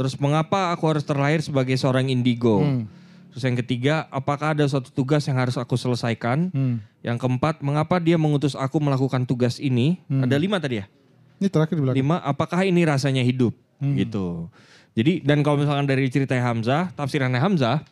Terus 0.00 0.16
mengapa 0.16 0.72
aku 0.72 0.88
harus 0.88 1.04
terlahir 1.04 1.44
sebagai 1.44 1.76
seorang 1.76 2.08
indigo? 2.08 2.64
Hmm. 2.64 2.88
Terus 3.28 3.44
yang 3.44 3.56
ketiga, 3.60 4.08
apakah 4.08 4.56
ada 4.56 4.64
suatu 4.64 4.88
tugas 4.88 5.20
yang 5.28 5.36
harus 5.36 5.60
aku 5.60 5.76
selesaikan? 5.76 6.48
Hmm. 6.56 6.80
Yang 7.04 7.20
keempat, 7.20 7.60
mengapa 7.60 8.00
dia 8.00 8.16
mengutus 8.16 8.56
aku 8.56 8.80
melakukan 8.80 9.28
tugas 9.28 9.60
ini? 9.60 10.00
Hmm. 10.08 10.24
Ada 10.24 10.40
lima 10.40 10.56
tadi 10.56 10.80
ya? 10.80 10.88
Ini 11.36 11.52
terakhir 11.52 11.76
di 11.76 11.82
belakang. 11.84 12.00
Lima, 12.00 12.16
apakah 12.24 12.64
ini 12.64 12.80
rasanya 12.88 13.20
hidup? 13.20 13.52
Hmm. 13.76 13.92
Gitu. 13.92 14.48
Jadi 14.96 15.20
dan 15.20 15.44
kalau 15.44 15.60
misalkan 15.60 15.84
dari 15.84 16.08
cerita 16.08 16.32
Hamzah, 16.32 16.96
tafsirannya 16.96 17.36
Hamzah, 17.36 17.84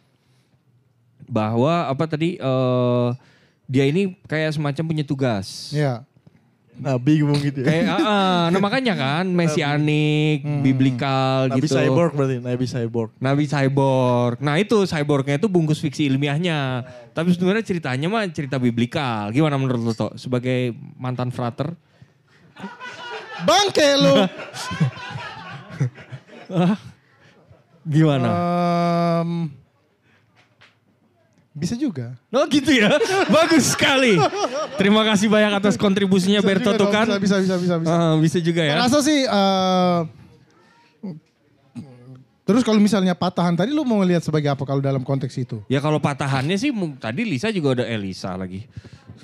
bahwa 1.28 1.92
apa 1.92 2.08
tadi 2.08 2.40
eh 2.40 3.08
dia 3.68 3.84
ini 3.84 4.16
kayak 4.24 4.56
semacam 4.56 4.84
punya 4.96 5.04
tugas. 5.04 5.76
Iya. 5.76 6.08
Nabi 6.78 7.18
ngomong 7.18 7.40
gitu 7.40 7.58
ya. 7.60 7.66
Kayak, 7.66 7.86
ah, 7.98 8.46
nah 8.48 8.58
makanya 8.58 8.94
kan 8.94 9.26
mesianik, 9.26 10.40
Hmm. 10.40 10.62
biblikal 10.62 11.50
Nabi 11.50 11.60
gitu. 11.60 11.74
cyborg 11.74 12.12
berarti. 12.14 12.36
Nabi 12.38 12.64
cyborg. 12.64 13.10
Nabi 13.18 13.44
cyborg. 13.44 14.36
Nah 14.38 14.54
itu 14.56 14.78
cyborgnya 14.82 15.36
itu 15.36 15.46
bungkus 15.46 15.78
fiksi 15.78 16.06
ilmiahnya. 16.06 16.86
Tapi 17.10 17.34
sebenarnya 17.34 17.62
ceritanya 17.62 18.06
mah 18.06 18.24
cerita 18.30 18.56
biblikal. 18.56 19.28
Gimana 19.28 19.58
menurut 19.58 19.82
lo 19.82 19.92
Tok? 19.92 20.14
Sebagai 20.14 20.70
mantan 20.94 21.28
frater? 21.28 21.74
Bangke 23.42 23.88
lu. 23.96 24.14
Gimana? 27.88 28.28
Em, 29.22 29.30
bisa 31.58 31.74
juga. 31.74 32.14
Oh 32.30 32.46
gitu 32.46 32.70
ya. 32.70 32.94
Bagus 33.36 33.74
sekali. 33.74 34.14
Terima 34.78 35.02
kasih 35.02 35.26
banyak 35.26 35.58
atas 35.58 35.74
kontribusinya 35.74 36.38
Bisa 36.38 36.48
Berto 36.48 36.70
juga 36.70 36.78
tuh 36.78 36.86
dong, 36.86 36.94
kan. 36.94 37.06
Bisa 37.18 37.36
bisa 37.42 37.42
bisa 37.42 37.56
bisa. 37.58 37.74
bisa. 37.82 37.90
Ah, 37.90 38.14
bisa 38.16 38.38
juga 38.38 38.62
ya. 38.62 38.78
Rasa 38.78 39.02
sih 39.02 39.26
eh, 39.26 40.00
Terus 42.48 42.64
kalau 42.64 42.80
misalnya 42.80 43.12
patahan 43.12 43.52
tadi 43.52 43.76
lu 43.76 43.84
mau 43.84 44.00
ngelihat 44.00 44.24
sebagai 44.24 44.48
apa 44.48 44.64
kalau 44.64 44.80
dalam 44.80 45.04
konteks 45.04 45.36
itu? 45.36 45.60
Ya 45.68 45.84
kalau 45.84 46.00
patahannya 46.00 46.56
sih 46.56 46.72
tadi 46.96 47.28
Lisa 47.28 47.52
juga 47.52 47.76
udah 47.76 47.86
Elisa 47.92 48.32
lagi. 48.40 48.64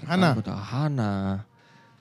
Hana, 0.05 0.37
Hana. 0.45 1.41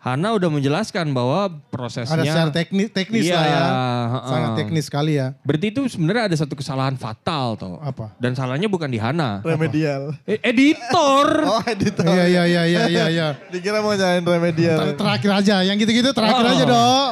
Hana 0.04 0.36
udah 0.36 0.52
menjelaskan 0.52 1.16
bahwa 1.16 1.48
prosesnya. 1.72 2.12
ada 2.12 2.28
secara 2.28 2.52
teknis 2.52 2.92
teknis 2.92 3.24
Iya, 3.24 3.34
lah 3.34 3.46
ya. 3.48 3.64
heeh. 3.64 4.28
Sangat 4.28 4.50
teknis 4.54 4.84
sekali 4.84 5.16
ya. 5.16 5.32
Berarti 5.42 5.72
itu 5.72 5.82
sebenarnya 5.88 6.24
ada 6.28 6.36
satu 6.36 6.54
kesalahan 6.54 7.00
fatal 7.00 7.56
toh. 7.56 7.80
Apa? 7.80 8.12
Dan 8.20 8.36
salahnya 8.36 8.68
bukan 8.68 8.92
di 8.92 9.00
Hana. 9.00 9.40
Remedial. 9.48 10.12
Eh, 10.24 10.44
editor. 10.44 11.28
Oh 11.54 11.64
editor. 11.64 12.04
Iya 12.04 12.26
iya 12.28 12.44
iya 12.44 12.62
iya 12.66 12.82
iya 12.86 13.06
iya. 13.08 13.28
Dikira 13.54 13.80
mau 13.80 13.96
nyalain 13.96 14.20
remedial. 14.22 14.76
Ter- 14.76 15.00
terakhir 15.00 15.32
aja, 15.34 15.56
yang 15.64 15.80
gitu-gitu 15.80 16.12
terakhir 16.12 16.44
Oh. 16.44 16.52
aja 16.52 16.64
dong. 16.68 17.12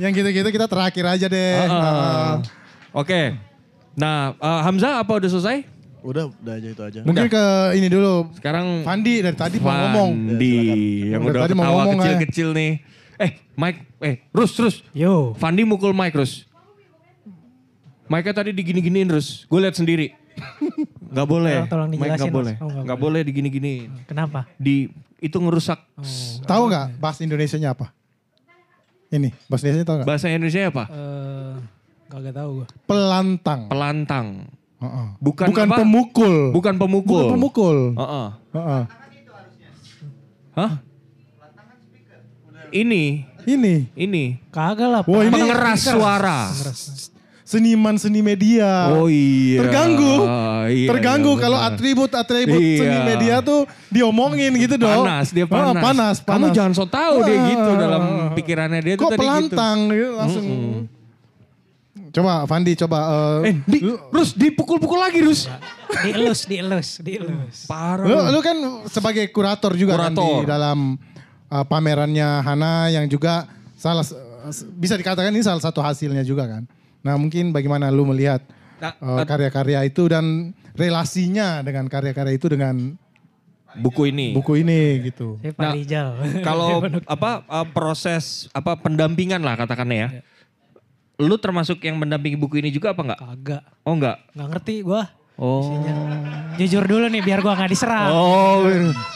Yang 0.00 0.12
gitu-gitu 0.16 0.48
kita 0.48 0.64
terakhir 0.64 1.04
aja 1.06 1.26
deh. 1.28 1.56
Ah. 1.60 1.68
Nah, 1.68 2.32
Oke. 2.92 3.36
Nah, 3.92 4.32
eh, 4.32 4.60
Hamzah 4.64 4.96
apa 4.98 5.12
udah 5.12 5.28
selesai? 5.28 5.60
Udah, 6.00 6.24
udah 6.30 6.54
aja 6.54 6.68
itu 6.68 6.82
aja. 6.82 7.00
Mungkin 7.02 7.26
ke 7.26 7.44
ini 7.74 7.86
dulu. 7.86 8.32
Sekarang 8.34 8.82
Fandi 8.82 9.20
dari 9.20 9.36
tadi 9.36 9.56
mau 9.56 9.70
ngomong. 9.70 10.10
Fandi 10.28 10.54
yang 11.08 11.20
Dari 11.20 11.30
udah 11.30 11.40
tadi 11.42 11.52
mau 11.52 11.62
ketawa 11.62 11.74
ngomong, 11.80 11.98
kecil-kecil 11.98 12.48
nih. 12.52 12.72
Eh, 13.20 13.30
Mike, 13.52 13.78
eh, 14.00 14.14
Rus, 14.30 14.52
Rus. 14.56 14.76
Yo. 14.90 15.36
Fandi 15.36 15.62
mukul 15.62 15.92
Mike, 15.92 16.16
Rus. 16.16 16.48
Mike 18.06 18.32
tadi 18.32 18.50
digini-giniin, 18.50 19.06
Rus. 19.08 19.44
Gue 19.46 19.60
lihat 19.60 19.76
sendiri. 19.76 20.16
Gak 21.10 21.26
boleh. 21.26 21.66
Tolong- 21.66 21.68
tolong 21.68 21.88
Mike 21.90 22.00
dijelasin, 22.00 22.18
gak 22.18 22.26
Mas. 22.26 22.38
boleh. 22.38 22.54
Oh, 22.56 22.68
nggak 22.70 22.84
Gak 22.86 22.98
boleh 22.98 23.20
digini-giniin. 23.22 23.90
Kenapa? 24.06 24.40
Di, 24.56 24.86
itu 25.18 25.36
ngerusak. 25.36 25.82
Tahu 26.44 26.62
nggak 26.66 26.86
bahasa 26.96 27.20
Indonesianya 27.20 27.74
apa? 27.74 27.90
Ini 29.10 29.34
bahasa 29.50 29.66
Indonesia 29.66 29.84
tahu 29.84 29.96
nggak? 29.98 30.06
Bahasa 30.06 30.26
Indonesia 30.30 30.60
apa? 30.64 30.84
Eh, 30.86 31.54
kagak 32.06 32.30
tahu 32.32 32.48
gua. 32.62 32.66
Pelantang. 32.86 33.60
Pelantang. 33.66 34.26
Heeh. 34.80 35.06
Bukan 35.18 35.46
Bukan 35.48 35.66
apa? 35.66 35.76
pemukul. 35.78 36.34
Bukan 36.50 36.74
pemukul. 36.76 37.20
Bukan 37.20 37.32
pemukul. 37.36 37.78
Heeh. 37.94 38.28
Heeh. 38.50 38.82
Hah? 40.50 40.72
Ini, 42.70 43.26
Ini 43.40 43.74
ini. 43.94 44.24
Kagak 44.48 44.88
lah. 44.88 45.00
Wah, 45.02 45.22
ini- 45.22 45.32
Pengeras 45.32 45.80
suara. 45.82 46.40
seniman 47.42 47.98
seni 47.98 48.22
media. 48.22 48.94
Oh 48.94 49.10
iya. 49.10 49.58
Terganggu. 49.58 50.14
Iya, 50.70 50.86
Terganggu 50.86 51.32
iya, 51.34 51.40
kalau 51.40 51.58
atribut-atribut 51.58 52.62
Iya. 52.62 52.78
seni 52.78 52.98
media 53.02 53.34
tuh 53.42 53.66
diomongin 53.90 54.54
gitu 54.54 54.78
dong. 54.78 55.02
Panas, 55.02 55.34
dia 55.34 55.42
Ah, 55.42 55.50
panas. 55.50 55.82
panas, 55.82 56.16
Kamu 56.20 56.30
panas. 56.46 56.50
jangan 56.54 56.72
so 56.72 56.86
tau 56.86 57.26
dia 57.26 57.34
Ah. 57.34 57.46
gitu 57.50 57.70
dalam 57.74 58.02
pikirannya 58.32 58.80
dia 58.80 58.94
tuh 58.94 59.02
Kok 59.02 59.10
tadi 59.10 59.18
gitu. 59.18 59.26
pelantang 59.26 59.78
gitu. 59.90 60.10
langsung. 60.14 60.46
Coba 62.10 62.42
Fandi 62.44 62.74
coba. 62.74 62.98
eh, 63.46 63.50
Eh, 63.50 63.54
di, 63.64 63.78
lu, 63.86 63.94
Rus, 64.10 64.34
dipukul-pukul 64.34 64.98
lagi, 64.98 65.22
Rus. 65.22 65.46
Dielus, 66.02 66.46
dielus, 66.46 66.88
dielus. 66.98 67.66
Parah. 67.66 68.06
lu, 68.06 68.16
lu 68.34 68.40
kan 68.42 68.56
sebagai 68.90 69.30
kurator 69.30 69.74
juga 69.74 69.94
kan 69.94 70.10
Kurator. 70.14 70.42
di 70.42 70.50
dalam 70.50 70.78
uh, 71.46 71.64
pamerannya 71.66 72.42
Hana 72.42 72.90
yang 72.90 73.06
juga 73.06 73.46
salah 73.74 74.02
uh, 74.02 74.50
bisa 74.74 74.94
dikatakan 74.94 75.30
ini 75.30 75.42
salah 75.42 75.62
satu 75.62 75.78
hasilnya 75.78 76.22
juga 76.22 76.46
kan. 76.46 76.62
Nah 77.00 77.14
mungkin 77.16 77.50
bagaimana 77.54 77.88
lu 77.90 78.06
melihat 78.06 78.42
Nah, 78.80 78.96
uh, 78.96 79.20
karya-karya 79.28 79.84
itu 79.84 80.08
dan 80.08 80.56
relasinya 80.72 81.60
dengan 81.60 81.84
karya-karya 81.84 82.32
itu 82.32 82.48
dengan 82.48 82.96
buku 83.76 84.08
ini. 84.08 84.32
buku 84.32 84.64
ini 84.64 85.12
gitu. 85.12 85.36
Nah. 85.60 85.76
Kalau 86.40 86.80
apa 87.14 87.44
uh, 87.44 87.66
proses 87.68 88.48
apa 88.56 88.80
pendampingan 88.80 89.44
lah 89.44 89.60
katakannya 89.60 89.98
ya. 90.00 90.08
Lu 91.20 91.36
termasuk 91.36 91.84
yang 91.84 92.00
mendampingi 92.00 92.40
buku 92.40 92.64
ini 92.64 92.72
juga 92.72 92.96
apa 92.96 93.04
enggak? 93.04 93.20
Kagak. 93.20 93.62
Oh 93.84 93.92
enggak. 93.92 94.16
Nggak 94.32 94.48
ngerti 94.56 94.74
gua. 94.80 95.02
Oh. 95.40 95.72
Jujur 96.56 96.84
dulu 96.84 97.08
nih 97.08 97.20
biar 97.20 97.44
gua 97.44 97.56
nggak 97.60 97.70
diserang. 97.72 98.08
Oh. 98.08 98.64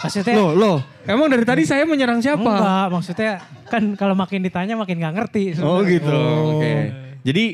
Maksudnya 0.04 0.36
Loh, 0.36 0.52
loh. 0.52 0.76
Emang 1.08 1.32
dari 1.32 1.44
tadi 1.48 1.64
saya 1.64 1.88
menyerang 1.88 2.20
siapa? 2.20 2.44
enggak, 2.44 2.86
maksudnya 2.92 3.32
kan 3.72 3.96
kalau 3.96 4.12
makin 4.12 4.44
ditanya 4.44 4.76
makin 4.76 5.00
nggak 5.00 5.14
ngerti. 5.16 5.56
Oh 5.64 5.80
sebenarnya. 5.80 5.92
gitu. 5.96 6.18
Oke. 6.60 6.72
Jadi 7.24 7.44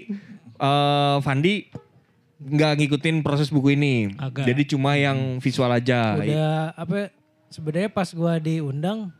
eh 0.60 1.16
Fandi 1.22 1.54
nggak 2.40 2.72
ngikutin 2.82 3.16
proses 3.22 3.54
buku 3.54 3.78
ini. 3.78 4.10
Agak. 4.18 4.50
Jadi 4.50 4.62
cuma 4.66 4.98
yang 4.98 5.38
visual 5.38 5.70
aja. 5.70 6.18
Udah 6.18 6.74
apa 6.74 7.14
sebenarnya 7.50 7.90
pas 7.90 8.10
gua 8.10 8.38
diundang 8.42 9.14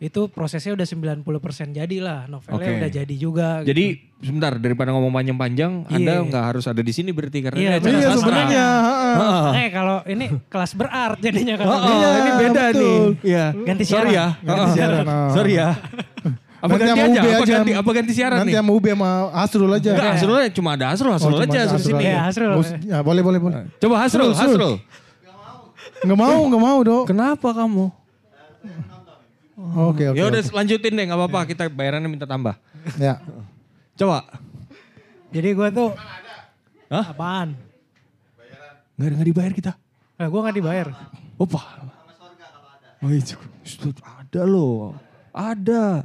itu 0.00 0.20
prosesnya 0.26 0.72
udah 0.72 0.86
90% 0.88 1.20
jadi 1.70 1.96
lah. 2.00 2.24
Novelnya 2.24 2.56
Oke. 2.56 2.78
udah 2.80 2.90
jadi 2.90 3.14
juga. 3.14 3.60
gitu. 3.60 3.68
Jadi 3.68 3.84
sebentar 4.18 4.56
daripada 4.56 4.90
ngomong 4.90 5.12
panjang-panjang, 5.12 5.84
Anda 5.86 6.14
Iya. 6.16 6.26
nggak 6.26 6.44
harus 6.46 6.64
ada 6.64 6.80
di 6.80 6.88
sini 6.88 7.12
berarti 7.12 7.38
karena 7.38 7.58
Iya, 7.58 7.72
ini 7.78 7.88
iya, 7.94 8.08
sebenarnya. 8.10 8.64
Heeh. 8.80 9.44
Eh 9.54 9.68
kalau 9.68 9.96
ini 10.06 10.24
kelas 10.48 10.72
berart 10.72 11.20
jadinya 11.20 11.54
kalau 11.54 11.68
Oh, 11.70 11.84
Iya, 11.86 12.08
ini 12.16 12.30
beda 12.34 12.62
betul. 12.66 12.80
nih. 12.80 13.00
Iya. 13.22 13.44
Ganti 13.54 13.84
Sorry 13.84 14.10
ya. 14.10 14.26
siaran. 14.32 14.40
Ganti 14.40 14.56
Heeh. 14.58 14.72
siaran, 14.72 15.04
oh. 15.04 15.28
Sorry 15.30 15.52
ya. 15.54 15.68
Apa 16.60 16.68
Nanti 16.70 16.80
ganti 16.82 16.92
sama 16.92 17.04
aja? 17.08 17.20
Apa 17.20 17.28
aja. 17.40 17.52
ganti, 17.54 17.72
apa 17.72 17.90
ganti 17.92 18.12
siaran 18.12 18.36
Nanti 18.40 18.52
nih? 18.52 18.60
sama 18.60 18.70
Ube 18.72 18.90
sama 18.92 19.08
Hasrul 19.32 19.70
aja. 19.70 19.90
Enggak, 19.92 20.12
Hasrul 20.12 20.36
aja. 20.36 20.50
cuma 20.52 20.70
ada 20.76 20.86
Hasrul, 20.92 21.12
Hasrul 21.12 21.32
Oh, 21.32 21.40
aja 21.40 21.58
Hasrul 21.64 21.80
sini. 21.80 22.04
Iya, 22.04 22.20
Ya, 22.84 22.98
boleh, 23.00 23.20
boleh, 23.20 23.40
boleh. 23.40 23.64
Coba 23.76 23.94
Hasrul, 24.00 24.32
Hasrul, 24.32 24.36
Hasrul. 24.36 24.74
Hasrul. 24.80 26.04
Nggak 26.04 26.16
mau, 26.16 26.40
nggak 26.48 26.62
mau 26.62 26.78
dong. 26.80 27.04
Kenapa 27.04 27.48
kamu? 27.52 27.84
Oke, 29.60 30.08
oke. 30.08 30.16
Ya 30.16 30.24
udah 30.24 30.40
lanjutin 30.40 30.96
deh, 30.96 31.04
nggak 31.04 31.20
apa-apa. 31.20 31.40
Kita 31.52 31.68
bayarannya 31.68 32.08
minta 32.08 32.24
tambah. 32.24 32.56
Ya. 32.96 33.20
Coba. 33.92 34.24
Jadi 35.30 35.48
gua 35.52 35.68
tuh 35.68 35.92
Hah? 36.88 37.12
apaan? 37.12 37.54
Nggak 38.96 39.08
nggak 39.20 39.28
dibayar 39.28 39.52
kita. 39.52 39.72
Nah, 40.16 40.26
gua 40.32 40.40
nggak 40.48 40.56
dibayar. 40.56 40.86
Opa. 41.36 41.60
Oh, 43.00 43.12
itu, 43.12 43.36
itu 43.64 43.88
ada 44.00 44.42
loh. 44.44 44.96
Ada. 45.32 46.04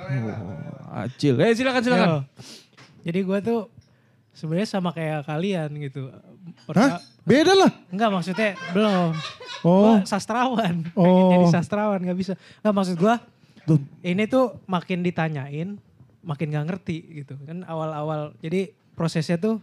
Oh, 0.00 0.96
acil. 1.04 1.36
Eh 1.40 1.52
silakan 1.56 1.82
silakan. 1.84 2.08
Yo. 2.08 2.18
Jadi 3.08 3.18
gua 3.24 3.38
tuh 3.40 3.72
sebenarnya 4.36 4.68
sama 4.68 4.92
kayak 4.92 5.24
kalian 5.24 5.68
gitu. 5.80 6.12
Hah? 6.76 7.00
Beda 7.24 7.52
lah. 7.52 7.70
Enggak 7.92 8.10
maksudnya 8.10 8.56
belum. 8.72 9.10
Oh. 9.60 10.00
Gua 10.00 10.08
sastrawan. 10.08 10.88
Oh. 10.96 11.04
Pengen 11.04 11.28
jadi 11.36 11.46
sastrawan 11.52 12.00
nggak 12.00 12.18
bisa. 12.18 12.32
Enggak 12.64 12.74
maksud 12.74 12.96
gua 12.96 13.14
ini 14.02 14.24
tuh 14.26 14.58
makin 14.66 15.04
ditanyain 15.04 15.78
makin 16.24 16.46
nggak 16.50 16.66
ngerti 16.66 17.22
gitu. 17.22 17.36
Kan 17.44 17.62
awal-awal 17.68 18.32
jadi 18.40 18.72
prosesnya 18.96 19.36
tuh 19.40 19.60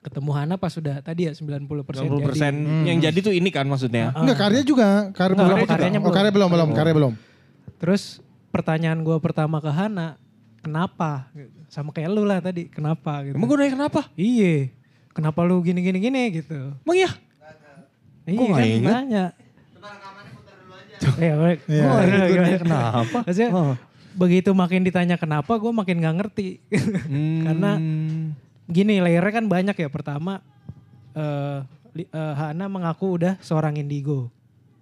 ketemu 0.00 0.30
Hana 0.32 0.54
pas 0.56 0.72
sudah 0.72 1.04
tadi 1.04 1.28
ya 1.28 1.32
90% 1.36 1.68
90 1.68 2.24
persen 2.24 2.52
jadi. 2.56 2.88
yang 2.88 2.98
jadi 3.04 3.18
tuh 3.20 3.36
ini 3.36 3.52
kan 3.52 3.68
maksudnya. 3.68 4.16
Enggak, 4.16 4.48
karya 4.48 4.62
juga. 4.64 5.12
Karya 5.12 5.36
Enggak, 5.36 5.46
belum. 5.46 5.68
karyanya 5.68 6.00
Oh, 6.00 6.04
belum. 6.08 6.16
karya 6.16 6.32
belum, 6.32 6.48
belum. 6.48 6.68
Karya 6.72 6.94
belum. 6.96 7.12
Terus 7.76 8.24
pertanyaan 8.48 9.04
gua 9.04 9.20
pertama 9.20 9.60
ke 9.60 9.68
Hana, 9.68 10.16
kenapa? 10.64 11.28
Gitu. 11.36 11.52
Sama 11.68 11.92
kayak 11.92 12.08
lu 12.16 12.24
lah 12.24 12.40
tadi, 12.40 12.72
kenapa 12.72 13.20
gitu. 13.28 13.36
Emang 13.36 13.46
gue 13.46 13.56
nanya 13.60 13.72
kenapa? 13.76 14.00
Iya. 14.16 14.72
Kenapa 15.10 15.42
lu 15.42 15.58
gini 15.60 15.80
gini 15.80 15.98
gini 15.98 16.22
gitu. 16.32 16.74
Emang 16.76 16.96
iya? 16.96 17.10
Iya 18.24 18.38
Kok 18.38 18.46
kan 18.48 18.62
inget? 18.62 18.92
nanya. 18.94 19.24
Iya. 21.16 21.34
Iya. 21.66 21.82
Gue 21.82 22.02
nanya 22.06 22.40
nanya 22.40 22.58
kenapa? 22.60 23.18
Maksudnya 23.24 23.50
Oh. 23.50 23.74
begitu 24.12 24.50
makin 24.52 24.82
ditanya 24.82 25.16
kenapa 25.16 25.56
gue 25.56 25.72
makin 25.72 25.96
nggak 25.98 26.16
ngerti. 26.20 26.48
Karena 27.42 27.70
Hmm. 27.76 28.36
gini 28.66 29.00
layernya 29.00 29.32
kan 29.32 29.46
banyak 29.46 29.76
ya. 29.76 29.88
Pertama 29.88 30.44
li- 31.90 32.06
eh, 32.06 32.34
Hana 32.36 32.70
mengaku 32.70 33.18
udah 33.18 33.34
seorang 33.40 33.74
indigo. 33.76 34.30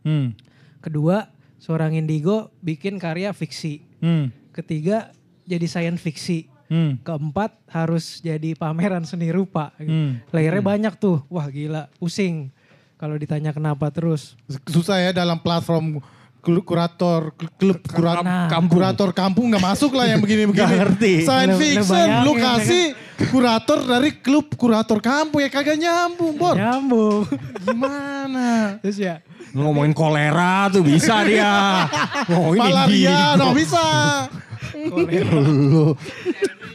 Hmm. 0.02 0.36
Kedua 0.80 1.28
seorang 1.56 1.96
indigo 1.96 2.52
bikin 2.60 3.00
karya 3.00 3.32
fiksi. 3.32 3.80
Hmm. 3.98 4.28
Ketiga 4.52 5.10
jadi 5.44 5.64
science 5.64 6.02
fiksi. 6.02 6.50
Hmm. 6.68 7.00
Keempat 7.00 7.56
harus 7.66 8.20
jadi 8.20 8.52
pameran 8.52 9.02
seni 9.02 9.28
rupa. 9.28 9.72
gitu. 9.76 9.88
Hmm. 9.88 10.20
Layernya 10.28 10.60
banyak 10.62 10.94
tuh. 10.94 11.24
Wah 11.26 11.48
gila 11.48 11.88
pusing. 11.96 12.52
Kalau 12.94 13.14
ditanya 13.14 13.50
kenapa 13.50 13.88
terus. 13.88 14.36
Susah 14.64 14.98
ya 14.98 15.10
dalam 15.10 15.38
platform 15.38 16.00
kurator 16.40 17.28
klub 17.56 17.76
kurat, 17.84 18.24
Nah. 18.24 18.48
kampung. 18.48 18.80
kurator 18.80 19.10
kampung 19.12 19.52
nggak 19.52 19.60
masuk 19.60 19.92
lah 19.92 20.06
yang 20.06 20.16
begini-begini. 20.18 20.56
Nggak 20.64 20.72
ngerti. 20.76 21.12
Science 21.22 21.56
fiction 21.56 22.08
lu 22.24 22.32
ya 22.32 22.40
kan? 22.40 22.44
kasih 22.56 22.84
kurator 23.28 23.78
dari 23.84 24.10
klub 24.16 24.46
kurator 24.54 24.96
kampung 24.98 25.40
ya 25.40 25.48
kagak 25.48 25.76
nyambung, 25.76 26.34
Bor. 26.36 26.56
Nyambung. 26.56 27.28
Gimana? 27.60 28.46
terus 28.82 28.96
ya. 28.96 29.20
Lu 29.52 29.60
ngomongin 29.62 29.92
kolera 29.92 30.68
tuh 30.68 30.80
bisa 30.80 31.20
dia. 31.28 31.84
Ngomongin 32.26 32.60
Malaria 32.60 33.36
dong 33.36 33.52
bisa. 33.52 33.84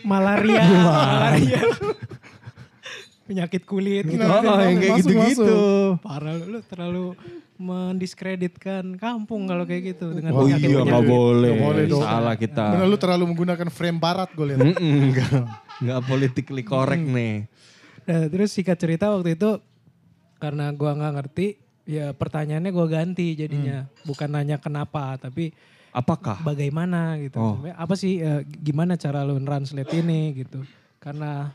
malaria, 0.11 0.63
malaria. 0.65 1.61
Penyakit 3.23 3.63
kulit 3.63 4.03
gitu. 4.03 4.19
Oh, 4.19 4.35
oh, 4.35 4.59
yang 4.59 4.77
kayak 4.77 4.99
Masuk, 4.99 5.07
gitu-gitu. 5.07 5.47
masuk. 5.47 5.91
Parah 6.03 6.33
lu, 6.35 6.45
lu 6.45 6.59
terlalu 6.61 7.05
mendiskreditkan 7.55 8.99
kampung 8.99 9.47
kalau 9.47 9.63
kayak 9.63 9.95
gitu 9.95 10.11
dengan 10.11 10.35
Oh 10.35 10.43
penyakit 10.43 10.67
iya 10.67 10.83
nggak 10.83 10.91
penyakit. 10.91 11.07
boleh. 11.07 11.49
Nggak 11.49 11.63
boleh 11.63 11.83
dong. 11.87 12.03
Salah 12.03 12.35
kita. 12.35 12.65
Bener 12.75 12.87
lu 12.91 12.97
terlalu 12.99 13.23
menggunakan 13.31 13.67
frame 13.69 13.95
barat 13.97 14.29
gue 14.29 14.45
lihat. 14.45 14.59
Mm-mm, 14.59 14.95
Enggak. 15.07 15.39
Enggak 15.79 15.99
politically 16.03 16.63
correct 16.63 16.99
nih. 17.01 17.35
Nah, 18.03 18.23
terus 18.27 18.51
singkat 18.51 18.75
cerita 18.75 19.07
waktu 19.07 19.39
itu 19.39 19.49
karena 20.35 20.75
gua 20.75 20.91
nggak 20.91 21.13
ngerti, 21.15 21.47
ya 21.87 22.11
pertanyaannya 22.11 22.71
gua 22.75 22.87
ganti 22.91 23.31
jadinya. 23.31 23.87
Bukan 24.03 24.27
nanya 24.27 24.59
kenapa, 24.59 25.15
tapi 25.15 25.55
Apakah? 25.93 26.41
bagaimana 26.41 27.21
gitu. 27.21 27.37
Oh. 27.37 27.61
Apa 27.69 27.93
sih 27.93 28.17
eh, 28.17 28.41
gimana 28.43 28.97
cara 28.97 29.21
lu 29.21 29.37
translate 29.37 29.93
ini 29.93 30.33
gitu. 30.35 30.65
Karena 30.97 31.53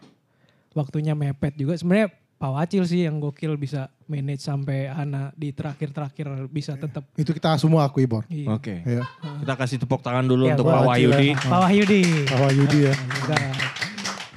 waktunya 0.71 1.13
mepet 1.13 1.59
juga. 1.59 1.75
Sebenarnya 1.75 2.09
Pak 2.39 2.51
Wacil 2.55 2.87
sih 2.87 3.03
yang 3.03 3.19
gokil 3.19 3.59
bisa 3.59 3.91
manage 4.07 4.47
sampai 4.47 4.87
Ana 4.87 5.35
di 5.35 5.51
terakhir-terakhir 5.51 6.47
bisa 6.47 6.79
tetap. 6.79 7.03
Itu 7.19 7.35
kita 7.35 7.59
semua 7.59 7.83
akui, 7.83 8.07
Bor. 8.07 8.23
Iya. 8.31 8.47
Oke. 8.55 8.79
Iya. 8.87 9.03
Kita 9.43 9.55
kasih 9.59 9.83
tepuk 9.83 10.07
tangan 10.07 10.23
dulu 10.23 10.47
Ya, 10.47 10.55
untuk 10.55 10.71
Pak 10.71 10.87
Wahyudi. 10.87 11.35
Pak 11.35 11.61
Wahyudi. 11.67 12.03
Bahwa 12.31 12.49
Yudi 12.55 12.79
ya. 12.87 12.95
Enggak. 12.95 13.43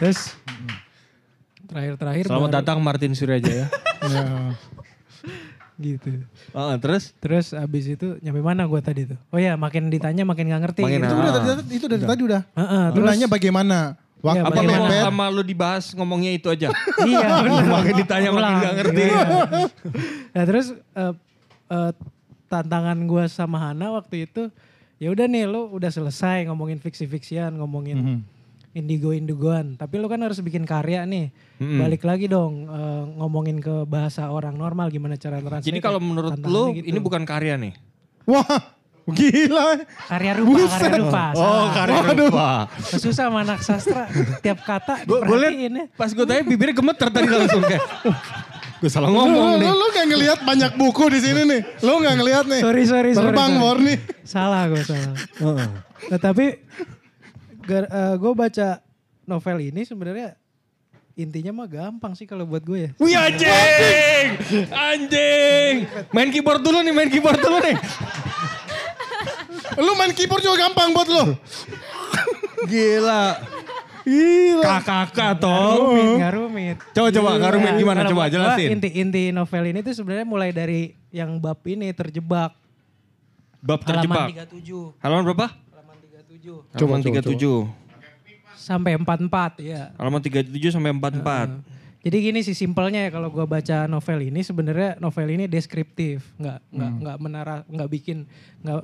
Terus 0.01 0.19
terakhir-terakhir 1.63 2.25
Selamat 2.25 2.49
baru- 2.49 2.57
datang 2.57 2.77
Martin 2.81 3.13
Suryajaya. 3.13 3.65
Ya. 4.01 4.57
Gitu. 5.81 6.21
Oh, 6.51 6.71
terus? 6.77 7.11
Terus 7.17 7.51
abis 7.51 7.89
itu 7.89 8.15
nyampe 8.19 8.39
mana 8.39 8.63
gue 8.63 8.79
tadi 8.79 9.01
tuh? 9.05 9.17
Oh 9.29 9.37
ya 9.37 9.53
makin 9.55 9.89
ditanya 9.89 10.21
makin 10.21 10.47
gak 10.47 10.61
ngerti. 10.61 10.81
Makin 10.85 11.01
gitu. 11.01 11.09
Itu 11.09 11.17
udah 11.17 11.31
dari 11.33 11.61
itu 11.73 11.85
dari 11.89 12.03
tadi 12.05 12.21
udah. 12.23 12.41
Heeh, 12.53 12.83
Lu 12.87 12.95
terus 12.95 13.07
nanya 13.09 13.27
bagaimana? 13.27 13.77
Waktu 14.21 14.37
Iya, 14.37 14.43
Apa 14.45 14.53
lu 14.53 14.59
bagaimana? 14.61 14.85
mepet. 14.85 15.01
sama 15.01 15.25
lu 15.27 15.41
dibahas 15.41 15.85
ngomongnya 15.91 16.31
itu 16.31 16.47
aja? 16.47 16.69
iya 17.09 17.25
bener. 17.43 17.65
Makin 17.65 17.93
ditanya 17.97 18.29
makin 18.29 18.53
gak 18.59 18.75
ngerti. 18.77 19.03
Iya. 19.03 19.21
Nah 20.31 20.43
terus 20.45 20.67
eh, 20.71 21.13
eh, 21.67 21.91
tantangan 22.45 22.97
gue 23.01 23.23
sama 23.25 23.57
Hana 23.59 23.89
waktu 23.91 24.25
itu 24.25 24.53
ya 24.97 25.09
udah 25.09 25.25
nih 25.25 25.49
lo 25.49 25.73
udah 25.73 25.89
selesai 25.89 26.45
ngomongin 26.45 26.77
fiksi-fiksian, 26.77 27.57
ngomongin 27.57 28.21
Mhm. 28.71 28.79
indigo-indigoan. 28.79 29.65
Tapi 29.75 29.99
lo 29.99 30.07
kan 30.07 30.23
harus 30.23 30.39
bikin 30.39 30.63
karya 30.63 31.03
nih. 31.03 31.35
Mm-mm. 31.59 31.79
Balik 31.83 32.07
lagi 32.07 32.25
dong 32.25 32.65
eh, 32.65 33.03
ngomongin 33.19 33.59
ke 33.59 33.83
bahasa 33.83 34.31
orang 34.31 34.55
normal 34.55 34.87
gimana 34.87 35.19
cara 35.19 35.43
translate. 35.43 35.67
Jadi 35.67 35.79
kalau 35.83 35.99
menurut 35.99 36.39
lu 36.39 36.71
gitu. 36.73 36.87
ini 36.87 36.99
bukan 37.03 37.27
karya 37.27 37.59
nih? 37.59 37.75
Wah, 38.23 38.47
gila. 39.11 39.81
karya 40.07 40.33
rupa, 40.39 40.61
karya 40.77 40.99
rupa. 41.03 41.23
Oh, 41.35 41.41
salah. 41.41 41.69
karya 41.75 42.01
rupa. 42.15 42.47
Susah 42.95 43.27
sama 43.27 43.43
anak 43.43 43.59
sastra. 43.59 44.07
Tiap 44.39 44.63
kata 44.63 45.03
liat 45.03 45.09
diperhatiin 45.09 45.73
ya. 45.75 45.85
pas 45.97 46.09
gue 46.13 46.25
tanya 46.25 46.43
bibirnya 46.45 46.75
gemeter 46.77 47.07
tadi 47.11 47.27
langsung 47.27 47.61
kayak. 47.65 47.83
gue 48.81 48.89
salah 48.89 49.09
Lu, 49.09 49.17
ngomong 49.19 49.45
lu, 49.45 49.61
nih. 49.61 49.69
lu 49.69 49.85
gak 49.93 50.05
ngelihat 50.09 50.39
banyak 50.41 50.71
buku 50.73 51.03
di 51.13 51.19
sini 51.21 51.41
nih. 51.45 51.61
Lu 51.85 52.01
gak 52.01 52.15
ngelihat 52.17 52.45
nih. 52.49 52.61
Sorry, 52.65 52.83
sorry, 52.89 53.11
sorry, 53.13 53.29
Terbang, 53.29 53.51
sorry. 53.53 53.61
Bor 53.61 53.77
nih. 53.77 53.97
Salah 54.25 54.61
gue 54.69 54.81
salah. 54.81 55.13
Nah, 56.09 56.17
tapi 56.17 56.45
gue 57.65 58.33
baca 58.33 58.81
novel 59.25 59.57
ini 59.61 59.81
sebenarnya 59.85 60.35
intinya 61.15 61.51
mah 61.63 61.67
gampang 61.67 62.15
sih 62.15 62.25
kalau 62.25 62.47
buat 62.47 62.63
gue 62.63 62.79
ya. 62.87 62.89
Wih 62.97 63.15
anjing, 63.15 64.27
anjing. 64.71 65.73
Main 66.15 66.29
keyboard 66.31 66.63
dulu 66.63 66.81
nih, 66.81 66.93
main 66.95 67.09
keyboard 67.11 67.39
dulu 67.39 67.57
nih. 67.61 67.75
Lu 69.77 69.91
main 69.95 70.11
keyboard 70.15 70.41
juga 70.43 70.67
gampang 70.67 70.91
buat 70.95 71.07
lo. 71.07 71.23
Gila. 72.67 73.23
Gila. 74.01 74.81
Kakak 74.81 75.37
toh. 75.37 75.93
rumit, 75.93 76.17
nggak 76.17 76.33
rumit. 76.33 76.77
Coba 76.89 77.07
coba 77.13 77.29
nggak 77.37 77.51
rumit 77.53 77.71
Nah, 77.71 77.79
gimana 77.79 77.99
kalau 78.01 78.11
coba 78.17 78.23
jelasin. 78.33 78.69
Inti-inti 78.73 79.29
novel 79.29 79.63
ini 79.69 79.79
tuh 79.85 79.93
sebenarnya 79.93 80.25
mulai 80.25 80.49
dari 80.49 80.97
yang 81.13 81.37
bab 81.37 81.61
ini 81.69 81.93
terjebak. 81.93 82.57
Bab 83.61 83.85
Halaman 83.85 83.93
terjebak. 84.01 84.27
37. 84.57 85.05
Halaman 85.05 85.23
berapa? 85.29 85.47
Halaman 86.41 86.73
37. 86.73 86.73
Halaman 86.73 86.99
coba, 87.01 87.21
37. 87.21 88.57
Sampai 88.57 88.91
44 88.97 89.57
ya. 89.61 89.81
Halaman 89.97 90.21
37 90.21 90.73
sampai 90.73 90.91
44. 90.93 91.61
Jadi 92.01 92.17
gini 92.17 92.39
sih 92.41 92.57
simpelnya 92.57 93.05
ya 93.05 93.09
kalau 93.13 93.29
gua 93.29 93.45
baca 93.45 93.85
novel 93.85 94.25
ini 94.25 94.41
sebenarnya 94.41 94.97
novel 94.97 95.27
ini 95.29 95.45
deskriptif, 95.45 96.33
nggak 96.41 96.57
nggak 96.73 96.89
Hmm. 96.89 96.99
nggak 97.05 97.17
menara 97.21 97.55
nggak 97.69 97.89
bikin 97.93 98.25
nggak 98.65 98.81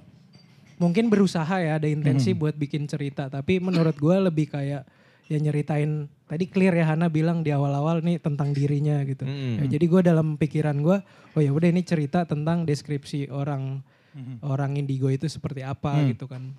mungkin 0.78 1.10
berusaha 1.10 1.58
ya 1.58 1.82
ada 1.82 1.89
intensi 1.89 2.38
Hmm. 2.38 2.45
buat 2.45 2.53
bikin 2.53 2.86
cerita, 2.86 3.26
tapi 3.26 3.58
menurut 3.58 3.97
gua 3.97 4.22
lebih 4.22 4.53
kayak 4.53 4.86
ya 5.26 5.38
nyeritain 5.41 6.05
tadi 6.30 6.45
clear 6.45 6.78
ya 6.78 6.93
Hana 6.93 7.10
bilang 7.10 7.41
di 7.41 7.49
awal-awal 7.49 8.05
nih 8.05 8.22
tentang 8.22 8.53
dirinya 8.53 9.01
gitu. 9.01 9.26
Hmm. 9.26 9.66
Ya, 9.66 9.82
jadi 9.82 9.86
gua 9.89 10.05
dalam 10.05 10.38
pikiran 10.38 10.78
gua 10.86 11.01
oh 11.34 11.41
ya 11.41 11.49
udah 11.49 11.74
ini 11.74 11.82
cerita 11.82 12.22
tentang 12.22 12.70
deskripsi 12.70 13.34
orang 13.34 13.82
orang 14.41 14.78
indigo 14.78 15.10
itu 15.10 15.26
seperti 15.26 15.62
apa 15.62 16.05
gitu 16.05 16.30
kan. 16.30 16.53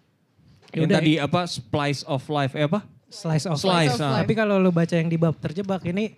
Ya 0.71 0.85
Yang 0.85 0.91
tadi 0.93 1.13
apa 1.17 1.41
splice 1.45 2.03
of 2.05 2.23
life 2.29 2.53
eh 2.53 2.69
apa? 2.69 2.85
slice 3.09 3.49
of 3.49 3.57
Slice, 3.57 3.97
life. 3.97 4.05
ah. 4.05 4.21
Tapi 4.21 4.37
kalau 4.37 4.61
lu 4.61 4.69
baca 4.69 4.93
yang 4.93 5.09
di 5.09 5.17
bab 5.17 5.33
terjebak 5.41 5.81
ini 5.89 6.13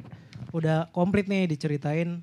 udah 0.50 0.90
komplit 0.90 1.30
nih 1.30 1.46
diceritain 1.46 2.18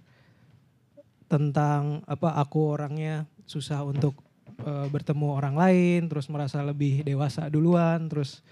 tentang 1.27 2.03
apa 2.03 2.35
aku 2.35 2.75
orangnya 2.75 3.23
susah 3.47 3.83
untuk 3.83 4.19
eh, 4.59 4.87
bertemu 4.91 5.27
orang 5.31 5.55
lain, 5.55 6.11
terus 6.11 6.27
merasa 6.27 6.59
lebih 6.59 6.99
dewasa 7.03 7.47
duluan, 7.47 8.11
terus 8.11 8.43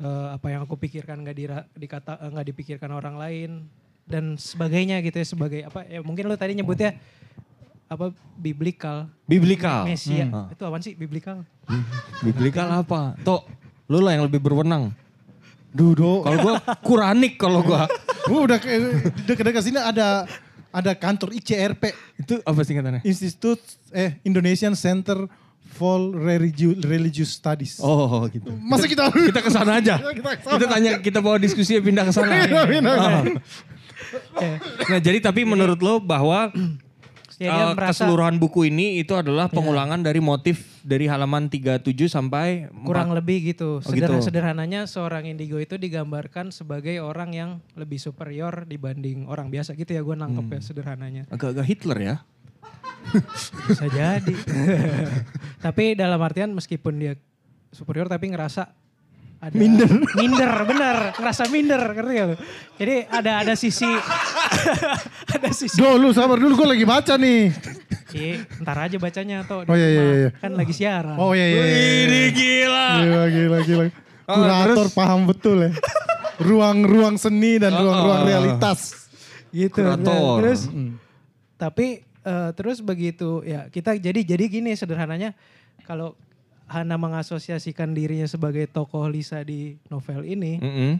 eh, 0.00 0.28
apa 0.28 0.52
yang 0.52 0.68
aku 0.68 0.76
pikirkan 0.76 1.24
nggak 1.24 1.36
dira- 1.36 1.68
dikata 1.72 2.20
eh, 2.20 2.28
nggak 2.28 2.46
dipikirkan 2.52 2.90
orang 2.92 3.16
lain 3.16 3.50
dan 4.04 4.36
sebagainya 4.36 5.00
gitu 5.00 5.16
ya 5.16 5.26
sebagai 5.26 5.60
apa 5.64 5.84
ya 5.84 6.00
mungkin 6.00 6.28
lu 6.28 6.36
tadi 6.36 6.56
nyebutnya 6.56 6.96
apa 7.88 8.12
biblikal 8.34 9.08
Biblikal. 9.24 9.84
Mesia 9.84 10.24
Hmm. 10.24 10.46
itu 10.48 10.62
apaan 10.62 10.80
sih 10.80 10.92
biblikal 10.92 11.42
Biblikal 12.20 12.68
apa? 12.74 13.16
Tok, 13.18 13.44
lu 13.86 13.98
lah 13.98 14.12
yang 14.12 14.24
lebih 14.24 14.38
berwenang. 14.38 14.92
Dudo. 15.68 16.20
Kalau 16.22 16.38
gua 16.38 16.54
Quranik 16.78 17.36
kalau 17.36 17.60
gua. 17.60 17.84
Gua 18.28 18.44
udah 18.44 18.56
ke- 18.56 18.76
dekat-dekat 19.24 19.62
sini 19.62 19.76
ada 19.76 20.28
ada 20.68 20.92
kantor 20.92 21.32
ICRP. 21.34 21.92
Itu 22.18 22.40
apa 22.42 22.60
singkatannya? 22.60 23.00
Institute 23.02 23.60
eh 23.90 24.20
Indonesian 24.22 24.72
Center 24.72 25.24
for 25.70 25.96
Religi- 26.10 26.76
Religious 26.82 27.32
Studies. 27.32 27.76
Oh 27.78 28.24
gitu. 28.26 28.52
Masa 28.58 28.84
kita 28.84 29.08
Kita 29.08 29.40
ke 29.40 29.48
sana 29.48 29.76
aja. 29.76 29.96
Kita 29.96 30.28
ke 30.30 30.42
sana. 30.42 30.52
Kita 30.56 30.66
tanya, 30.66 30.90
kita 30.98 31.18
bawa 31.18 31.36
diskusi 31.36 31.76
pindah 31.78 32.04
ke 32.04 32.12
sana. 32.12 32.32
Pindah. 32.64 32.96
Ah. 32.96 33.22
Nah 34.88 34.98
jadi 34.98 35.18
tapi 35.18 35.44
menurut 35.44 35.78
lo 35.78 35.98
bahwa 35.98 36.48
ya 37.38 37.48
dia 37.48 37.64
eh, 37.64 37.72
merasa 37.72 38.02
keseluruhan 38.02 38.36
buku 38.36 38.66
ini 38.66 38.98
itu 38.98 39.14
adalah 39.14 39.46
pengulangan 39.46 39.98
dari 39.98 40.18
motif 40.18 40.82
dari 40.82 41.06
halaman 41.06 41.46
37 41.46 41.80
sampai 42.04 42.66
kurang 42.82 43.08
empat- 43.08 43.18
lebih 43.18 43.38
gitu. 43.48 43.78
Oh, 43.78 43.84
gitu. 43.84 43.94
Sederhana, 43.94 44.20
Sederhananya 44.20 44.80
seorang 44.84 45.24
indigo 45.24 45.56
itu 45.56 45.74
digambarkan 45.74 46.50
sebagai 46.50 46.98
orang 46.98 47.30
yang 47.30 47.50
lebih 47.72 47.96
superior 47.96 48.62
dibanding 48.64 49.24
orang 49.24 49.48
biasa 49.48 49.72
gitu 49.72 49.88
ya 49.88 50.00
gue 50.00 50.14
nangkep 50.14 50.44
Hmm. 50.44 50.52
ya 50.52 50.60
sederhananya. 50.60 51.22
agak-agak 51.28 51.64
Hitler 51.64 51.98
ya. 52.00 52.16
Bisa 53.68 53.86
jadi. 53.88 54.34
tapi 55.64 55.94
dalam 55.94 56.18
artian 56.18 56.50
meskipun 56.50 56.94
dia 56.96 57.14
superior 57.68 58.04
tapi 58.04 58.28
ngerasa 58.28 58.74
ada 59.38 59.54
minder. 59.54 59.86
minder, 60.18 60.50
bener. 60.66 60.96
Ngerasa 61.14 61.46
minder, 61.46 61.78
ngerti 61.94 62.12
gak 62.18 62.26
lu? 62.26 62.36
Jadi 62.74 62.94
ada 63.06 63.32
ada 63.46 63.54
sisi 63.54 63.86
ada 65.34 65.48
sisi 65.54 65.78
Do 65.78 65.94
lu 65.94 66.10
sabar 66.10 66.42
dulu 66.42 66.58
gue 66.58 66.68
lagi 66.74 66.84
baca 66.86 67.14
nih. 67.14 67.54
Ih, 68.18 68.40
ntar 68.64 68.88
aja 68.88 68.96
bacanya 68.98 69.44
di 69.46 69.52
Oh, 69.68 69.76
iya, 69.76 69.88
iya, 69.94 70.02
iya. 70.26 70.30
Kan 70.42 70.56
lagi 70.58 70.72
siaran. 70.74 71.14
Oh 71.20 71.36
iya 71.36 71.46
iya. 71.46 71.62
iya. 71.62 71.76
Ini 72.08 72.20
gila. 72.34 72.86
Gila 72.98 73.24
gila 73.30 73.58
gila. 73.62 73.84
Oh, 74.28 74.34
Kurator 74.42 74.86
paham 74.90 75.20
betul 75.28 75.56
ya. 75.64 75.70
Ruang-ruang 76.42 77.14
seni 77.14 77.62
dan 77.62 77.76
Oh, 77.78 77.84
ruang-ruang 77.86 78.20
oh. 78.24 78.26
realitas. 78.26 79.08
gitu. 79.54 79.80
Kurator. 79.80 80.44
terus 80.44 80.60
tapi 81.58 82.04
eh, 82.04 82.50
terus 82.54 82.78
begitu 82.84 83.42
ya 83.42 83.66
kita 83.72 83.96
jadi 83.96 84.20
jadi 84.22 84.44
gini 84.46 84.76
sederhananya 84.76 85.32
kalau 85.88 86.12
Hana 86.68 86.94
mengasosiasikan 86.94 87.90
dirinya 87.90 88.24
sebagai 88.24 88.64
tokoh 88.64 89.04
Lisa 89.06 89.40
di 89.40 89.80
novel 89.86 90.22
ini, 90.22 90.56
Mm-mm. 90.56 90.92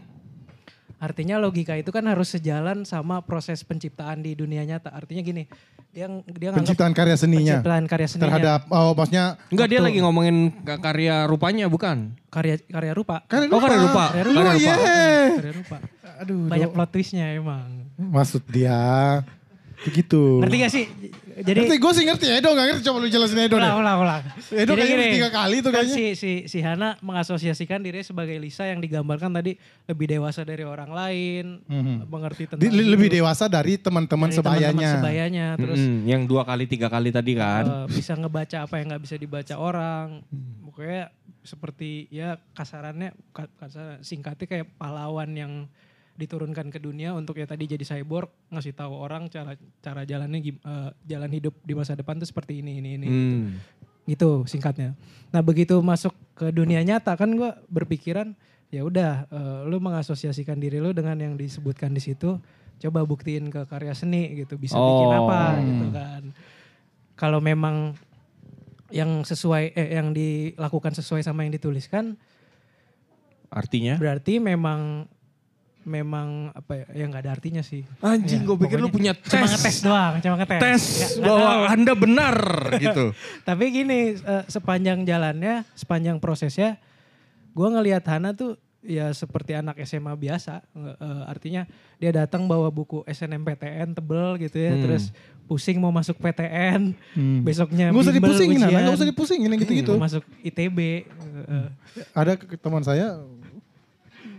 artinya 0.97 1.37
logika 1.37 1.73
itu 1.73 1.89
kan 1.89 2.03
harus 2.03 2.27
sejalan 2.27 2.83
sama 2.83 3.21
proses 3.21 3.61
penciptaan 3.61 4.19
di 4.19 4.33
dunia 4.33 4.61
nyata. 4.61 4.89
Artinya 4.89 5.21
gini, 5.21 5.45
dia 5.89 6.09
dia 6.25 6.49
nganggap 6.49 6.65
Penciptaan 6.65 6.91
karya 6.91 7.15
seninya. 7.15 7.55
penciptaan 7.55 7.85
karya 7.85 8.07
seninya 8.07 8.25
Terhadap 8.27 8.61
oh 8.67 8.91
maksudnya 8.91 9.25
Enggak 9.47 9.67
dia 9.67 9.79
lagi 9.79 9.99
ngomongin 9.99 10.35
ka- 10.59 10.77
karya 10.79 11.25
rupanya 11.25 11.65
bukan? 11.65 12.17
karya 12.27 12.57
karya 12.59 12.93
rupa. 12.93 13.21
karya 13.25 13.47
Oh 13.47 13.59
karya 13.59 13.79
rupa. 13.79 14.05
Karya 14.11 14.23
rupa. 14.25 14.51
iya. 14.55 14.75
Karya 15.31 15.53
rupa. 15.55 15.77
Aduh. 16.19 16.45
Banyak 16.45 16.69
Do. 16.69 16.75
plot 16.75 16.89
twistnya 16.91 17.25
emang. 17.31 17.87
Maksud 17.95 18.41
dia 18.45 18.77
begitu. 19.79 20.43
Ngerti 20.43 20.55
gak 20.59 20.71
sih? 20.71 20.85
Jadi 21.39 21.55
Ngerti, 21.61 21.75
gue 21.77 21.91
sih 21.93 22.03
ngerti 22.03 22.25
Edo 22.29 22.49
gak 22.49 22.65
ngerti 22.67 22.83
coba 22.83 22.97
lu 22.97 23.07
jelasin 23.07 23.39
Edo 23.39 23.55
deh. 23.55 23.63
ulang, 23.63 23.77
ulang, 23.77 23.97
ulang. 23.97 24.21
Edo 24.49 24.69
Jadi 24.69 24.75
kayaknya 24.77 24.97
gini, 24.99 25.15
tiga 25.15 25.29
kali 25.29 25.55
tuh 25.57 25.71
kan 25.71 25.81
kayaknya. 25.81 25.95
Si, 25.95 26.05
si, 26.13 26.31
si 26.45 26.59
Hana 26.59 26.89
mengasosiasikan 26.99 27.79
dirinya 27.79 28.03
sebagai 28.03 28.35
Lisa 28.35 28.63
yang 28.63 28.77
digambarkan 28.77 29.31
tadi 29.31 29.55
lebih 29.85 30.05
dewasa 30.09 30.41
dari 30.41 30.61
orang 30.61 30.91
lain, 30.91 31.63
mengerti 32.05 32.43
tentang 32.45 32.59
Di- 32.61 32.69
lebih 32.69 33.07
hidup, 33.07 33.17
dewasa 33.23 33.45
dari 33.45 33.75
teman-teman 33.75 34.27
dari 34.27 34.35
teman-teman 34.35 34.67
sebayanya. 34.75 34.89
sebayanya, 34.93 35.47
terus 35.55 35.79
Mm-mm, 35.79 36.03
yang 36.05 36.21
dua 36.23 36.43
kali 36.43 36.65
tiga 36.65 36.87
kali 36.87 37.09
tadi 37.09 37.31
kan. 37.33 37.63
eh, 37.63 37.85
bisa 37.89 38.13
ngebaca 38.13 38.57
apa 38.59 38.75
yang 38.75 38.85
nggak 38.89 39.03
bisa 39.03 39.15
dibaca 39.15 39.55
orang. 39.55 40.07
Pokoknya 40.61 41.07
seperti 41.41 41.89
ya 42.09 42.35
kasarannya, 42.51 43.15
ka- 43.29 43.53
kasar, 43.55 43.99
singkatnya 44.01 44.43
kayak 44.45 44.67
pahlawan 44.75 45.31
yang 45.31 45.53
diturunkan 46.19 46.67
ke 46.67 46.77
dunia 46.77 47.15
untuk 47.15 47.33
ya 47.33 47.47
tadi 47.47 47.63
jadi 47.63 47.79
cyborg 47.81 48.27
ngasih 48.51 48.75
tahu 48.75 48.91
orang 48.91 49.31
cara 49.31 49.55
cara 49.79 50.03
jalannya 50.03 50.39
eh, 50.43 50.89
jalan 51.07 51.31
hidup 51.31 51.55
di 51.63 51.71
masa 51.71 51.95
depan 51.95 52.19
tuh 52.19 52.27
seperti 52.27 52.59
ini 52.59 52.77
ini 52.77 52.89
ini 52.99 53.07
Hmm. 53.07 53.47
gitu 54.03 54.43
singkatnya. 54.43 54.99
Nah 55.31 55.39
begitu 55.39 55.79
masuk 55.79 56.11
ke 56.33 56.51
dunia 56.51 56.81
nyata 56.81 57.15
kan 57.15 57.31
gue 57.31 57.47
berpikiran 57.67 58.35
ya 58.67 58.83
udah 58.83 59.25
eh, 59.25 59.59
lu 59.65 59.79
mengasosiasikan 59.79 60.59
diri 60.59 60.77
lu 60.77 60.91
dengan 60.91 61.15
yang 61.15 61.33
disebutkan 61.33 61.89
di 61.89 62.03
situ, 62.03 62.35
coba 62.77 62.99
buktiin 63.01 63.47
ke 63.47 63.63
karya 63.65 63.95
seni 63.95 64.35
gitu 64.35 64.55
bisa 64.55 64.75
bikin 64.75 65.07
Oh. 65.07 65.25
apa 65.25 65.41
gitu 65.59 65.87
kan. 65.89 66.23
Kalau 67.15 67.39
memang 67.39 67.95
yang 68.89 69.21
sesuai 69.21 69.73
eh 69.73 69.89
yang 69.95 70.09
dilakukan 70.11 70.93
sesuai 70.93 71.21
sama 71.21 71.45
yang 71.45 71.53
dituliskan 71.53 72.17
Artinya? 73.49 73.97
berarti 73.97 74.37
memang 74.37 75.05
memang 75.81 76.51
apa 76.51 76.75
ya 76.75 76.85
ya 76.93 77.05
nggak 77.05 77.23
ada 77.23 77.31
artinya 77.31 77.61
sih. 77.61 77.81
Anjing, 77.99 78.41
Ya, 78.41 78.45
gue 78.45 78.57
pikir 78.59 78.77
lu 78.77 78.87
punya 78.87 79.15
Cuma 79.15 79.43
tes. 79.43 79.51
ngetes 79.53 79.77
doang, 79.79 80.13
cuma 80.19 80.35
ngetes. 80.37 80.59
Tes 80.59 80.83
Ya, 81.15 81.23
bahwa 81.23 81.39
tahu. 81.41 81.61
anda 81.69 81.93
benar 81.93 82.35
gitu. 82.77 83.05
Tapi 83.47 83.63
gini, 83.69 83.99
eh, 84.15 84.43
sepanjang 84.45 85.01
jalannya, 85.01 85.63
sepanjang 85.73 86.17
prosesnya, 86.17 86.77
gue 87.49 87.67
ngelihat 87.67 88.03
Hana 88.05 88.31
tuh 88.31 88.55
ya 88.79 89.09
seperti 89.09 89.51
anak 89.53 89.79
SMA 89.81 90.13
biasa. 90.13 90.61
Eh, 90.69 90.95
artinya 91.25 91.63
dia 91.95 92.11
datang 92.13 92.43
bawa 92.43 92.67
buku 92.69 93.03
SNMPTN 93.05 93.91
tebel 93.93 94.37
gitu 94.37 94.55
ya, 94.55 94.71
Hmm. 94.71 94.83
terus 94.83 95.11
pusing 95.45 95.75
mau 95.77 95.89
masuk 95.89 96.15
PTN, 96.15 96.93
besoknya 97.41 97.89
Gak 97.89 98.03
usah 98.03 98.13
dipusingin, 98.13 98.61
ujian, 98.61 98.69
Nana. 98.69 98.85
Gak 98.85 98.95
usah 98.95 99.09
dipusingin 99.09 99.49
yang 99.49 99.57
gitu-gitu. 99.59 99.91
mau 99.91 100.05
masuk 100.05 100.21
ITB, 100.41 100.77
eh, 100.77 101.03
eh, 101.49 101.67
Ada 102.13 102.37
ke- 102.37 102.53
teman 102.55 102.83
saya. 102.83 103.17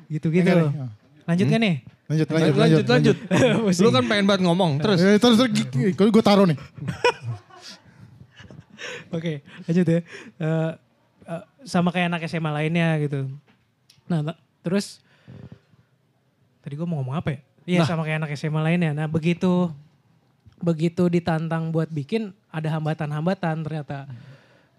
gitu-gitu. 0.07 0.47
Enggak 0.69 1.00
nih. 1.31 1.33
Lanjut 1.37 1.47
kan 1.47 1.61
nih? 1.63 1.77
Lanjut, 2.11 2.27
Lanjut, 2.27 2.55
lanjut, 2.59 2.87
lanjut, 2.91 2.91
lanjut. 2.91 3.17
Lu 3.87 3.95
kan 3.95 4.03
pengen 4.11 4.27
banget 4.27 4.43
ngomong, 4.43 4.83
terus. 4.83 4.99
Eh, 4.99 5.15
terus, 5.23 5.39
terus, 5.39 5.51
gue 5.95 6.07
gue 6.11 6.25
taruh 6.27 6.43
nih. 6.43 6.59
Oke, 9.15 9.47
lanjut 9.71 9.87
ya. 9.87 10.03
Eh, 10.43 10.71
eh, 11.31 11.43
sama 11.63 11.95
kayak 11.95 12.11
anak 12.11 12.27
SMA 12.27 12.51
lainnya 12.51 12.99
gitu. 12.99 13.31
Nah, 14.11 14.35
terus 14.67 14.99
tadi 16.67 16.75
gue 16.75 16.83
mau 16.83 16.99
ngomong 16.99 17.15
apa 17.15 17.31
ya? 17.31 17.39
Iya, 17.71 17.87
sama 17.87 18.03
kayak 18.03 18.27
anak 18.27 18.35
SMA 18.35 18.59
lainnya. 18.59 18.91
Nah, 18.91 19.07
begitu 19.07 19.71
begitu 20.59 21.07
ditantang 21.07 21.71
buat 21.71 21.95
bikin 21.95 22.35
ada 22.51 22.75
hambatan-hambatan 22.75 23.63
ternyata 23.63 24.11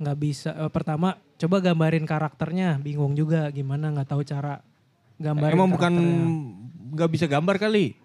nggak 0.04 0.18
bisa. 0.20 0.52
pertama, 0.68 1.16
coba 1.40 1.64
gambarin 1.64 2.04
karakternya, 2.04 2.76
bingung 2.84 3.16
juga 3.16 3.48
gimana 3.56 3.88
nggak 3.96 4.12
tahu 4.12 4.28
cara 4.28 4.60
gambarin. 5.22 5.54
Emang 5.54 5.70
bukan 5.70 5.94
nggak 6.98 7.10
bisa 7.14 7.26
gambar 7.30 7.56
kali? 7.62 8.02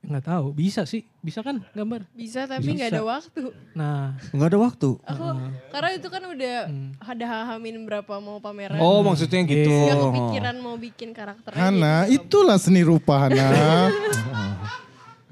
nggak 0.00 0.24
tahu, 0.26 0.46
bisa 0.52 0.82
sih. 0.84 1.06
Bisa 1.22 1.40
kan 1.40 1.62
gambar? 1.72 2.04
Bisa 2.12 2.44
tapi 2.44 2.74
nggak 2.74 2.98
ada 2.98 3.04
waktu. 3.06 3.54
Nah, 3.78 4.18
Nggak 4.34 4.48
ada 4.50 4.58
waktu. 4.58 4.90
Aku 5.06 5.24
karena 5.70 5.90
itu 5.94 6.08
kan 6.10 6.22
udah 6.26 6.56
ada 6.98 7.26
hamin 7.54 7.86
berapa 7.86 8.12
mau 8.18 8.42
pameran. 8.42 8.82
Oh 8.82 9.00
maksudnya 9.06 9.40
gitu. 9.46 9.70
Gak 9.70 9.96
kepikiran 9.96 10.56
mau 10.58 10.74
bikin 10.76 11.14
karakter 11.14 11.54
Hana, 11.54 12.10
gitu. 12.10 12.26
itulah 12.26 12.58
seni 12.58 12.82
rupa 12.82 13.28
Hana. 13.28 13.48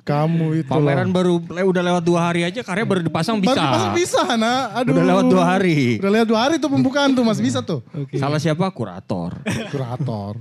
Kamu 0.09 0.47
itu. 0.57 0.67
Pameran 0.67 1.13
baru 1.13 1.37
le- 1.39 1.69
udah 1.69 1.83
lewat 1.85 2.03
dua 2.03 2.21
hari 2.23 2.41
aja 2.43 2.61
karya 2.61 2.83
baru 2.83 3.05
dipasang 3.05 3.37
bisa. 3.37 3.53
Baru 3.53 3.61
dipasang 3.63 3.93
bisa 3.95 4.21
Hana. 4.25 4.73
Aduh. 4.75 4.97
Udah 4.97 5.05
lewat 5.07 5.25
dua 5.27 5.45
hari. 5.47 6.01
Udah 6.01 6.11
lewat 6.11 6.29
dua 6.29 6.41
hari 6.41 6.55
tuh 6.57 6.71
pembukaan 6.71 7.13
tuh 7.13 7.23
masih 7.23 7.43
bisa 7.43 7.61
tuh. 7.61 7.85
Salah 8.13 8.37
siapa? 8.37 8.65
Kurator. 8.69 9.37
Kurator. 9.73 10.41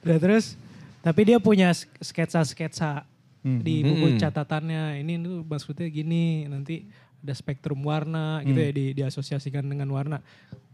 Nah 0.00 0.18
terus, 0.18 0.58
tapi 0.98 1.20
dia 1.24 1.38
punya 1.38 1.70
sk- 1.70 1.94
sketsa-sketsa 1.96 3.06
Hmm. 3.40 3.60
di 3.60 3.80
buku 3.80 4.08
Hmm. 4.08 4.18
catatannya. 4.18 4.98
Ini 4.98 5.20
tuh 5.20 5.36
maksudnya 5.42 5.84
gini, 5.86 6.44
nanti 6.44 6.88
ada 7.20 7.32
spektrum 7.32 7.80
warna 7.80 8.40
gitu 8.40 8.56
Hmm. 8.56 8.66
ya 8.66 8.72
di, 8.72 8.84
diasosiasikan 8.94 9.62
dengan 9.62 9.86
warna. 9.90 10.18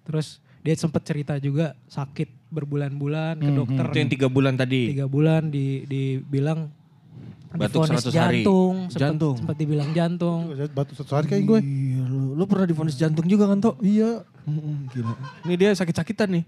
Terus 0.02 0.38
dia 0.60 0.72
sempat 0.74 1.02
cerita 1.02 1.34
juga 1.36 1.74
sakit 1.86 2.30
berbulan-bulan 2.48 3.36
Hmm, 3.36 3.44
ke 3.44 3.50
dokter. 3.52 3.84
Itu 3.86 3.98
yang 3.98 4.10
tiga 4.10 4.28
bulan 4.28 4.54
tadi. 4.54 4.82
Tiga 4.90 5.06
bulan 5.06 5.48
di, 5.48 5.82
dibilang 5.84 6.70
Batuk 7.52 7.82
divonis 7.82 8.04
100 8.04 8.12
hari. 8.12 8.14
jantung, 8.40 8.74
sempat, 8.86 9.00
Jantung. 9.02 9.34
sempat 9.36 9.56
dibilang 9.56 9.90
jantung. 9.90 10.40
Batu 10.70 10.92
satu 10.94 11.12
hari 11.12 11.26
kayak 11.26 11.44
gue. 11.44 11.58
Iya, 11.60 12.02
lu, 12.04 12.20
lu 12.32 12.44
pernah 12.44 12.62
divonis 12.64 12.94
jantung 12.94 13.26
juga 13.26 13.44
kan, 13.44 13.58
Tok? 13.58 13.76
Iya. 13.80 14.22
gila. 14.88 15.14
Ini 15.44 15.54
dia 15.56 15.70
sakit-sakitan 15.72 16.30
nih. 16.30 16.44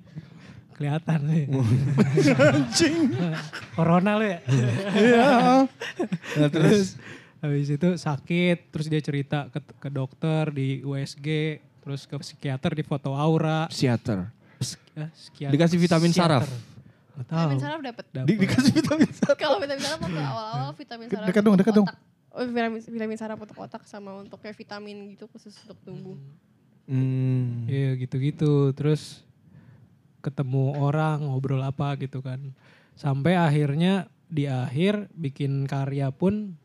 Kelihatan 0.73 1.19
sih. 1.25 1.45
Anjing. 2.31 2.97
Corona 3.73 4.13
lu 4.15 4.27
ya. 4.27 4.39
Iya. 4.93 5.27
Nah, 6.37 6.49
terus 6.49 6.95
Habis 7.39 7.69
itu 7.69 7.89
sakit, 7.93 8.71
terus 8.71 8.87
dia 8.87 9.01
cerita 9.01 9.51
ke, 9.51 9.59
ke 9.59 9.91
dokter 9.91 10.47
di 10.49 10.79
USG, 10.81 11.59
terus 11.83 12.07
ke 12.07 12.15
psikiater 12.17 12.71
di 12.71 12.83
foto 12.83 13.11
aura. 13.13 13.67
psikiater. 13.67 14.31
Psik- 14.57 14.79
eh, 14.95 15.11
psikiater- 15.11 15.51
Dikasih 15.51 15.75
vitamin 15.77 16.15
saraf? 16.15 16.47
psikiater. 16.47 16.71
Nggak 16.71 16.72
tahu. 17.21 17.39
Vitamin 17.53 17.61
saraf 17.61 17.81
dapat. 17.85 18.05
Di, 18.09 18.35
dikasih 18.41 18.73
vitamin 18.73 19.11
saraf. 19.13 19.37
Kalau 19.37 19.59
vitamin 19.61 19.83
saraf 19.85 19.99
waktu 20.01 20.21
awal-awal 20.21 20.71
vitamin 20.81 21.07
saraf 21.13 21.27
Dekat 21.29 21.43
dong, 21.45 21.57
dekat 21.61 21.75
dong. 21.77 21.89
Oh, 22.33 22.45
vitamin, 22.49 22.81
vitamin 22.81 23.19
saraf 23.21 23.37
untuk 23.37 23.57
otak 23.61 23.85
sama 23.85 24.17
untuk 24.17 24.41
kayak 24.41 24.57
vitamin 24.57 25.13
gitu 25.13 25.29
khusus 25.29 25.53
untuk 25.69 25.77
tumbuh. 25.85 26.17
Hmm. 26.89 27.69
Iya 27.69 27.95
gitu-gitu, 28.01 28.73
terus 28.73 29.23
ketemu 30.25 30.79
orang 30.81 31.29
ngobrol 31.29 31.61
apa 31.61 31.95
gitu 32.01 32.25
kan. 32.25 32.41
Sampai 32.97 33.37
akhirnya 33.37 34.09
di 34.33 34.49
akhir 34.49 35.13
bikin 35.13 35.69
karya 35.69 36.09
pun 36.09 36.57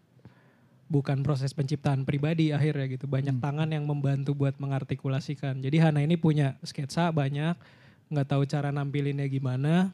bukan 0.87 1.19
proses 1.19 1.51
penciptaan 1.51 2.07
pribadi 2.07 2.55
akhirnya 2.55 2.87
gitu. 2.87 3.05
Banyak 3.05 3.43
tangan 3.43 3.67
yang 3.75 3.83
membantu 3.83 4.31
buat 4.31 4.55
mengartikulasikan. 4.57 5.59
Jadi 5.59 5.77
Hana 5.83 5.99
ini 5.99 6.15
punya 6.15 6.55
sketsa 6.63 7.11
banyak, 7.11 7.59
nggak 8.07 8.27
tahu 8.27 8.47
cara 8.47 8.71
nampilinnya 8.71 9.27
gimana. 9.27 9.91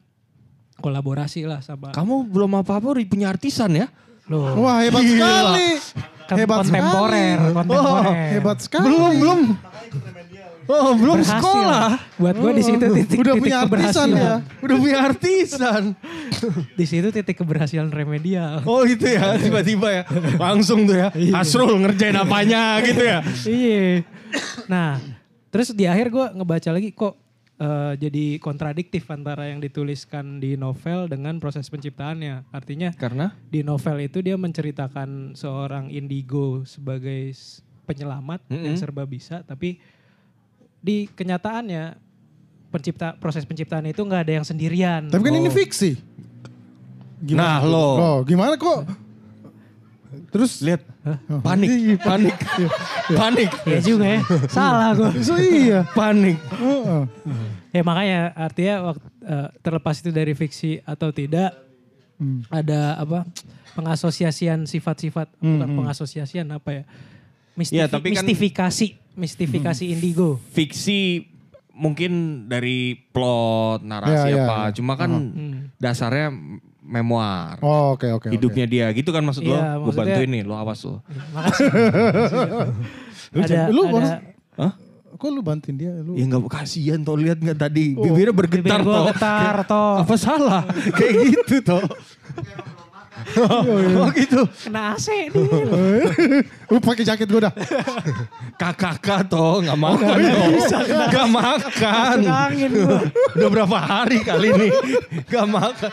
Kolaborasi 0.76 1.46
lah 1.46 1.60
sama 1.60 1.90
Kamu 1.90 2.26
belum 2.26 2.60
apa-apa 2.60 2.92
udah 2.92 3.04
punya 3.04 3.30
artisan 3.30 3.72
ya? 3.72 3.86
lo. 4.24 4.56
Wah 4.56 4.80
hebat 4.80 5.04
sekali. 5.04 5.68
Kan 6.24 6.36
hebat 6.40 6.64
kontemporer, 6.64 7.36
sekali. 7.36 7.52
kontemporer. 7.52 8.04
Oh, 8.08 8.12
hebat 8.32 8.58
sekali. 8.58 8.84
Belum, 8.88 9.12
belum. 9.14 9.40
Oh, 10.64 10.96
belum 10.96 11.16
Berhasil. 11.20 11.36
sekolah. 11.36 11.88
Buat 12.16 12.34
gue 12.34 12.52
di 12.56 12.62
situ 12.64 12.84
titik, 12.90 13.18
Udah 13.20 13.34
titik 13.36 13.42
punya 13.44 13.56
artisan 13.60 14.08
keberhasilan. 14.08 14.16
ya. 14.16 14.34
Udah 14.64 14.76
punya 14.80 14.98
artisan. 15.04 15.82
Di 16.72 16.84
situ 16.88 17.08
titik 17.12 17.36
keberhasilan 17.36 17.92
remedial. 17.92 18.64
Oh 18.64 18.80
itu 18.82 19.04
ya, 19.04 19.36
tiba-tiba 19.36 19.88
ya. 19.92 20.02
Langsung 20.40 20.88
tuh 20.88 20.96
ya. 20.96 21.12
Asrul 21.36 21.76
ngerjain 21.76 22.16
apanya 22.16 22.80
gitu 22.80 23.04
ya. 23.04 23.20
iya. 23.44 24.00
Nah, 24.64 24.96
terus 25.52 25.68
di 25.70 25.84
akhir 25.84 26.08
gue 26.08 26.26
ngebaca 26.32 26.72
lagi 26.72 26.88
kok 26.90 27.12
eh, 27.56 27.92
jadi 27.96 28.38
kontradiktif 28.38 29.06
antara 29.08 29.46
yang 29.46 29.58
dituliskan 29.58 30.38
di 30.38 30.54
novel 30.54 31.06
dengan 31.06 31.38
proses 31.38 31.66
penciptaannya. 31.66 32.48
Artinya 32.50 32.90
Karena? 32.92 33.30
di 33.46 33.62
novel 33.62 34.02
itu 34.02 34.18
dia 34.18 34.34
menceritakan 34.34 35.34
seorang 35.34 35.88
indigo 35.88 36.62
sebagai 36.64 37.30
penyelamat 37.84 38.40
yang 38.48 38.74
Mm-mm. 38.74 38.80
serba 38.80 39.04
bisa, 39.04 39.44
tapi 39.44 39.76
di 40.80 41.04
kenyataannya 41.06 41.96
pencipta 42.68 43.14
proses 43.14 43.44
penciptaan 43.44 43.86
itu 43.86 44.00
nggak 44.00 44.22
ada 44.26 44.34
yang 44.40 44.46
sendirian. 44.46 45.06
Tapi 45.06 45.22
kan 45.22 45.34
ini 45.34 45.46
Oh. 45.46 45.54
fiksi. 45.54 45.92
Nah, 47.24 47.64
lo. 47.64 47.88
Oh, 47.96 48.16
gimana 48.20 48.58
kok? 48.58 48.84
Terus 50.26 50.52
Lihat. 50.60 50.82
Panik, 51.40 51.70
panik, 51.98 52.36
panik. 53.10 53.50
Ya 53.64 53.80
juga 53.80 54.06
ya, 54.08 54.20
salah 54.46 54.92
gue. 54.92 55.10
So 55.26 55.36
iya. 55.36 55.84
Panik. 55.88 56.38
Heeh. 56.52 57.02
Ya 57.70 57.82
makanya 57.82 58.20
artinya 58.32 58.74
waktu, 58.86 59.04
eh, 59.22 59.48
terlepas 59.60 59.96
itu 59.96 60.10
dari 60.10 60.32
fiksi 60.32 60.78
atau 60.80 61.08
tidak 61.08 61.52
Hmm. 62.14 62.46
ada 62.46 62.94
apa 62.94 63.26
pengasosiasian 63.74 64.64
sifat-sifat 64.64 65.34
bukan 65.36 65.66
pengasosiasian 65.74 66.46
apa 66.48 66.70
ya 66.72 66.82
Mistifi- 67.54 67.74
Ya, 67.76 67.86
tapi 67.86 68.10
kan- 68.10 68.22
mistifikasi 68.22 68.86
mistifikasi 69.14 69.84
indigo. 69.88 70.38
Fiksi 70.48 71.26
mungkin 71.70 72.12
dari 72.44 72.98
plot, 73.10 73.82
narasi 73.82 74.30
Ya, 74.30 74.30
ya, 74.32 74.44
apa. 74.44 74.58
ya. 74.64 74.74
Cuma 74.74 74.94
kan 74.94 75.10
dasarnya 75.76 76.34
memoir. 76.84 77.56
Oh, 77.64 77.96
oke 77.96 78.04
oke. 78.12 78.28
oke. 78.28 78.34
Hidupnya 78.36 78.68
dia. 78.68 78.86
Gitu 78.92 79.08
kan 79.08 79.24
maksud 79.24 79.42
lo? 79.42 79.56
Iya, 79.56 79.80
Gue 79.80 79.92
bantuin 79.96 80.28
nih, 80.28 80.42
lo 80.44 80.54
awas 80.54 80.84
lo. 80.84 81.00
Makasih. 81.32 81.68
Lu, 83.34 83.42
ada 83.42 83.66
lu 83.66 83.82
ada 83.90 84.22
Hah? 84.54 84.72
Kok 85.18 85.28
lu 85.30 85.42
bantuin 85.42 85.74
dia? 85.74 85.90
Lu 85.98 86.14
Ya 86.14 86.22
nggak 86.26 86.46
kasihan 86.46 87.02
toh 87.02 87.18
lihat 87.18 87.42
nggak 87.42 87.58
tadi 87.58 87.98
bibirnya 87.98 88.30
bergetar 88.30 88.78
bibir 88.78 88.94
toh. 88.94 89.04
getar, 89.10 89.56
toh. 89.66 89.94
Apa 90.06 90.14
salah? 90.14 90.62
Kayak 90.98 91.14
gitu 91.34 91.54
toh. 91.66 91.82
oh 94.00 94.08
gitu. 94.14 94.44
kena 94.68 94.94
AC 94.94 95.30
nih. 95.32 95.46
Lu 96.68 96.78
pakai 96.86 97.04
jaket 97.06 97.28
gue 97.28 97.40
dah. 97.42 97.54
Kakak 98.60 99.28
toh 99.28 99.64
nggak 99.64 99.78
makan 99.78 100.16
toh. 100.20 100.48
Nggak 101.10 101.28
makan. 101.30 102.16
Angin. 102.28 102.72
Udah 103.34 103.48
berapa 103.50 103.76
hari 103.78 104.22
kali 104.22 104.48
ini 104.52 104.68
nggak 105.28 105.46
makan. 105.48 105.92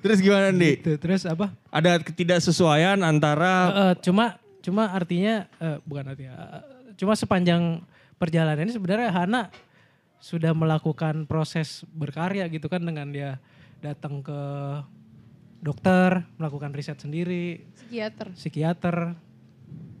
Terus 0.00 0.18
gimana 0.22 0.54
nih? 0.54 0.74
Gitu. 0.78 0.92
Terus 1.02 1.26
apa? 1.26 1.50
Ada 1.74 1.98
ketidaksesuaian 1.98 3.02
antara 3.02 3.54
Eh, 3.90 3.94
cuma 4.06 4.38
cuma 4.62 4.90
artinya 4.90 5.46
eh, 5.58 5.78
bukan 5.82 6.14
artinya 6.14 6.34
eh, 6.34 6.94
cuma 6.94 7.14
sepanjang 7.18 7.82
perjalanan 8.16 8.66
ini 8.66 8.72
sebenarnya 8.74 9.10
Hana 9.12 9.50
sudah 10.16 10.56
melakukan 10.56 11.28
proses 11.28 11.84
berkarya 11.92 12.48
gitu 12.48 12.66
kan 12.66 12.80
dengan 12.82 13.10
dia 13.12 13.38
datang 13.84 14.24
ke 14.24 14.40
dokter 15.66 16.22
melakukan 16.38 16.70
riset 16.70 17.02
sendiri. 17.02 17.66
Psikiater. 17.74 18.26
psikiater. 18.38 18.96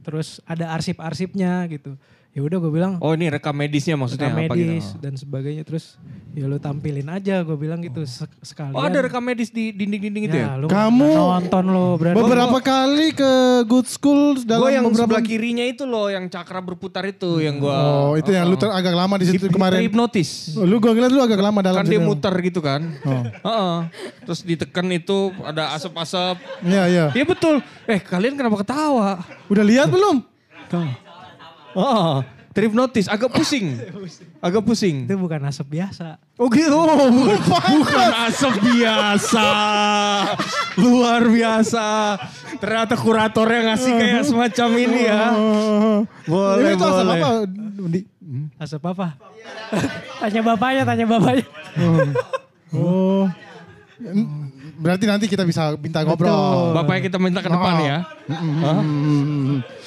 Terus 0.06 0.38
ada 0.46 0.70
arsip-arsipnya 0.70 1.66
gitu 1.66 1.98
ya 2.36 2.44
udah 2.44 2.58
gue 2.58 2.68
bilang 2.70 2.92
Oh 2.98 3.10
ini 3.10 3.26
rekam 3.26 3.50
medisnya 3.50 3.96
maksudnya 3.96 4.28
rekam 4.28 4.44
apa 4.44 4.52
medis 4.52 4.84
gitu? 4.86 5.00
dan 5.00 5.12
sebagainya 5.14 5.64
terus 5.64 5.96
ya 6.30 6.44
lu 6.44 6.60
tampilin 6.60 7.08
aja 7.08 7.40
gue 7.40 7.56
bilang 7.56 7.80
gitu 7.80 8.04
sek- 8.04 8.28
sekalian 8.38 8.76
Oh 8.76 8.84
ada 8.84 9.00
rekam 9.00 9.24
medis 9.24 9.48
di 9.48 9.72
dinding-dinding 9.72 10.24
itu 10.26 10.36
ya? 10.36 10.52
lu 10.54 10.68
Kamu 10.68 11.08
nonton 11.08 11.64
lo 11.66 11.96
berarti 11.96 12.12
beberapa 12.14 12.58
kali 12.60 13.06
ke 13.10 13.32
good 13.64 13.88
school 13.88 14.36
dalam 14.38 14.62
Gue 14.62 14.70
yang 14.70 14.84
beberapa 14.84 15.16
sebelah 15.16 15.24
kirinya 15.24 15.64
itu 15.64 15.82
loh, 15.82 16.06
yang 16.06 16.28
cakra 16.28 16.60
berputar 16.60 17.08
itu 17.08 17.40
yang 17.40 17.56
gue 17.56 17.72
Oh, 17.72 18.12
itu 18.14 18.28
yang 18.28 18.44
lu 18.44 18.54
ter- 18.54 18.68
agak 18.70 18.92
lama 18.92 19.16
di 19.16 19.26
situ 19.26 19.48
kemarin. 19.48 19.80
hipnotis. 19.80 20.52
Oh, 20.52 20.68
Lu 20.68 20.76
gua 20.76 20.92
ngeliat 20.92 21.08
lu 21.08 21.22
agak 21.22 21.40
lama 21.40 21.64
dalam 21.64 21.80
Kan 21.80 21.88
dia 21.88 21.96
muter 21.98 22.36
gitu 22.42 22.60
kan. 22.60 22.84
Oh. 23.00 23.24
Heeh. 23.46 23.76
Terus 24.22 24.40
ditekan 24.42 24.84
itu 24.90 25.32
ada 25.40 25.72
asap-asap. 25.72 26.36
Iya, 26.60 26.84
iya. 26.84 27.04
Iya 27.10 27.24
betul. 27.24 27.64
Eh 27.86 27.96
kalian 27.98 28.36
kenapa 28.36 28.60
ketawa? 28.60 29.24
Udah 29.48 29.64
lihat 29.64 29.88
belum? 29.88 30.20
Oh, 31.76 32.24
terhipnotis, 32.50 33.04
agak 33.04 33.28
pusing. 33.36 33.76
Agak 34.40 34.64
pusing. 34.64 35.04
itu 35.04 35.12
bukan 35.14 35.44
asap 35.44 35.76
biasa 35.76 36.16
Oh 36.36 36.48
gitu, 36.48 36.72
oh, 36.72 37.08
bukan, 37.12 37.36
bukan 37.76 38.10
asap 38.26 38.54
biasa. 38.64 39.48
Luar 40.76 41.22
biasa. 41.22 42.16
Ternyata 42.56 42.96
kuratornya 42.96 43.72
ngasih 43.72 43.92
kayak 43.92 44.22
semacam 44.24 44.68
ini 44.80 45.00
ya. 45.04 45.22
Boleh, 46.32 46.72
Ini 46.72 46.80
asal 46.80 47.04
boleh. 47.04 47.20
apa? 47.20 47.30
Di, 47.86 48.00
Asap 48.56 48.82
apa? 48.88 49.06
tanya 50.18 50.40
bapaknya, 50.42 50.82
tanya 50.82 51.04
bapaknya. 51.06 51.44
oh. 52.72 53.28
Berarti 54.76 55.04
nanti 55.04 55.24
kita 55.26 55.42
bisa 55.42 55.72
minta 55.74 56.00
ngobrol. 56.02 56.72
Bapaknya 56.72 57.02
kita 57.04 57.16
minta 57.16 57.40
ke 57.40 57.48
depan 57.48 57.74
Oh. 57.74 57.82
ya. 57.82 57.98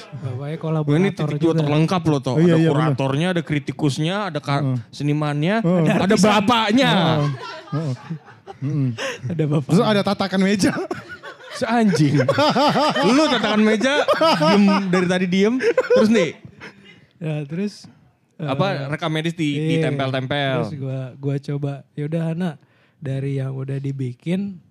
Bapaknya 0.09 0.35
Wah, 0.35 0.47
ini 0.49 0.57
kolaborator 0.57 1.27
titik 1.27 1.39
dua 1.39 1.53
juga. 1.53 1.59
terlengkap 1.61 2.01
loh 2.03 2.19
toh. 2.19 2.33
Oh, 2.33 2.39
iya, 2.39 2.53
ada 2.53 2.57
iya, 2.57 2.69
kuratornya, 2.69 3.27
ada 3.29 3.41
kritikusnya, 3.41 4.15
ada 4.27 4.39
ka- 4.39 4.65
senimannya, 4.89 5.61
ada 5.61 6.09
artisan. 6.09 6.31
bapaknya. 6.41 6.91
Ada 9.23 9.43
bapak. 9.45 9.69
Terus 9.69 9.85
ada 9.85 10.01
tatakan 10.01 10.39
meja. 10.39 10.71
Seanjing. 11.51 12.23
lu 13.05 13.23
tatakan 13.27 13.59
meja, 13.59 14.01
diem 14.39 14.63
dari 14.87 15.07
tadi 15.07 15.25
diem. 15.27 15.55
Terus 15.91 16.09
nih, 16.09 16.29
Ya 17.19 17.43
terus 17.43 17.83
apa 18.35 18.87
rekam 18.87 19.11
medis 19.11 19.35
di, 19.35 19.53
Iya. 19.53 19.83
ditempel-tempel. 19.83 20.55
Terus 20.63 20.73
gua 20.79 20.99
gua 21.13 21.35
coba, 21.37 21.73
yaudah 21.93 22.31
Hana 22.31 22.51
dari 22.97 23.37
yang 23.37 23.51
udah 23.53 23.75
dibikin 23.75 24.63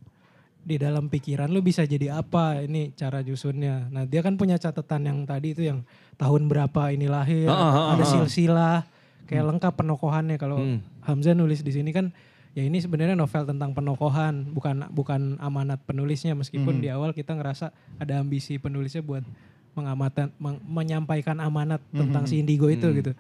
di 0.69 0.77
dalam 0.77 1.09
pikiran 1.09 1.49
lu 1.49 1.65
bisa 1.65 1.83
jadi 1.83 2.13
apa 2.15 2.61
ini 2.61 2.93
cara 2.93 3.25
nyusunnya. 3.25 3.89
Nah 3.89 4.05
dia 4.05 4.21
kan 4.21 4.37
punya 4.37 4.55
catatan 4.55 5.01
yang 5.03 5.19
tadi 5.25 5.57
itu 5.57 5.65
yang 5.65 5.81
tahun 6.15 6.45
berapa 6.45 6.93
ini 6.93 7.09
lahir, 7.09 7.49
Ah, 7.49 7.57
ah, 7.57 7.73
ah, 7.73 7.87
ada 7.97 8.05
ah. 8.05 8.09
silsilah, 8.11 8.79
kayak 9.25 9.49
lengkap 9.49 9.73
penokohannya. 9.75 10.37
Kalau 10.37 10.61
Hmm. 10.61 10.85
Hamzah 11.01 11.33
nulis 11.33 11.65
di 11.65 11.73
sini 11.73 11.89
kan 11.89 12.13
ya 12.53 12.61
ini 12.61 12.77
sebenarnya 12.77 13.17
novel 13.17 13.49
tentang 13.49 13.73
penokohan, 13.73 14.53
bukan 14.53 14.93
bukan 14.93 15.41
amanat 15.41 15.81
penulisnya 15.83 16.37
meskipun 16.37 16.79
di 16.79 16.93
awal 16.93 17.11
kita 17.11 17.33
ngerasa 17.33 17.73
ada 17.97 18.21
ambisi 18.21 18.61
penulisnya 18.61 19.01
buat 19.01 19.25
mengamatan 19.73 20.35
meng- 20.37 20.61
menyampaikan 20.61 21.39
amanat 21.39 21.81
tentang 21.91 22.27
si 22.27 22.39
indigo 22.39 22.69
itu 22.69 22.93
gitu. 22.93 23.17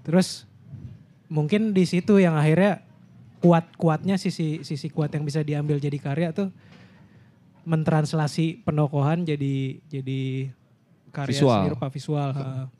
Terus 0.00 0.46
mungkin 1.26 1.74
di 1.74 1.82
situ 1.82 2.16
yang 2.16 2.34
akhirnya 2.34 2.80
kuat-kuatnya 3.36 4.16
sisi 4.16 4.62
sisi 4.62 4.88
kuat 4.88 5.10
yang 5.10 5.22
bisa 5.22 5.42
diambil 5.42 5.76
jadi 5.76 5.98
karya 5.98 6.30
tuh 6.30 6.48
mentranslasi 7.66 8.62
penokohan 8.62 9.26
jadi 9.26 9.82
jadi 9.90 10.54
karya 11.10 11.34
Visual. 11.34 11.60
seni 11.66 11.72
rupa 11.74 11.88
visual. 11.90 12.30
ha. 12.30 12.70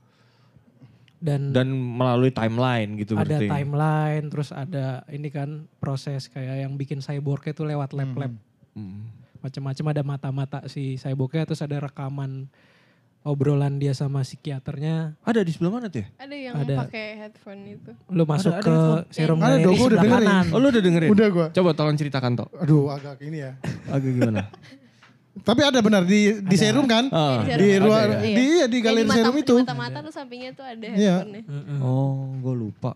Dan, 1.17 1.51
Dan 1.51 1.73
melalui 1.73 2.29
timeline 2.31 2.93
gitu 3.01 3.17
ada 3.17 3.25
berarti. 3.25 3.49
timeline, 3.49 4.25
terus 4.29 4.53
ada 4.53 5.01
ini 5.09 5.33
kan 5.33 5.65
proses 5.81 6.29
kayak 6.29 6.63
yang 6.63 6.77
bikin 6.77 7.01
cyborgnya 7.01 7.57
tuh 7.57 7.67
lewat 7.67 7.97
lab-lab. 7.97 8.37
Hmm. 8.77 9.11
Macam-macam 9.41 9.87
ada 9.97 10.03
mata-mata 10.05 10.59
si 10.69 11.01
cyborgnya, 11.01 11.49
terus 11.49 11.65
ada 11.65 11.81
rekaman 11.83 12.47
obrolan 13.27 13.77
dia 13.77 13.91
sama 13.91 14.23
psikiaternya. 14.23 15.19
Ada 15.21 15.43
di 15.43 15.51
sebelah 15.51 15.73
mana 15.75 15.87
tuh 15.89 16.01
ya? 16.01 16.09
Ada 16.17 16.37
yang 16.37 16.55
Ada. 16.57 16.75
pakai 16.81 17.07
headphone 17.19 17.61
itu. 17.67 17.91
Lu 18.07 18.23
masuk 18.23 18.55
ada 18.55 18.63
ke 18.63 18.71
headphone. 18.71 19.05
serum 19.11 19.39
Ada 19.39 19.57
dong, 19.57 19.75
gua 19.75 19.75
udah 19.75 19.83
sebelah 19.83 20.05
dengerin. 20.07 20.29
kanan. 20.31 20.47
Oh 20.49 20.59
lu 20.59 20.67
udah 20.69 20.81
dengerin? 20.81 21.11
Udah 21.11 21.29
gua. 21.29 21.47
Coba 21.51 21.71
tolong 21.75 21.97
ceritakan 21.97 22.31
toh. 22.37 22.49
Aduh 22.57 22.87
agak 22.89 23.19
ini 23.21 23.39
ya. 23.41 23.59
Agak 23.87 24.11
gimana? 24.13 24.47
Tapi 25.37 25.61
ada 25.61 25.79
benar 25.81 26.03
di 26.03 26.21
di 26.41 26.57
serum 26.57 26.87
kan? 26.87 27.11
Ah. 27.11 27.45
Di 27.45 27.53
Ada 27.53 27.83
ruang 27.83 28.09
ya? 28.09 28.19
di 28.25 28.43
iya, 28.57 28.65
di 28.65 28.79
galeri 28.81 29.03
Yang 29.03 29.13
serum 29.13 29.35
mata- 29.35 29.43
itu. 29.43 29.55
Di 29.55 29.63
mata-mata 29.65 29.99
tuh 30.01 30.13
sampingnya 30.15 30.51
tuh 30.55 30.65
ada 30.65 30.87
Iya. 30.87 31.15
headphone-nya. 31.21 31.43
Oh, 31.79 32.31
gue 32.33 32.55
lupa. 32.57 32.95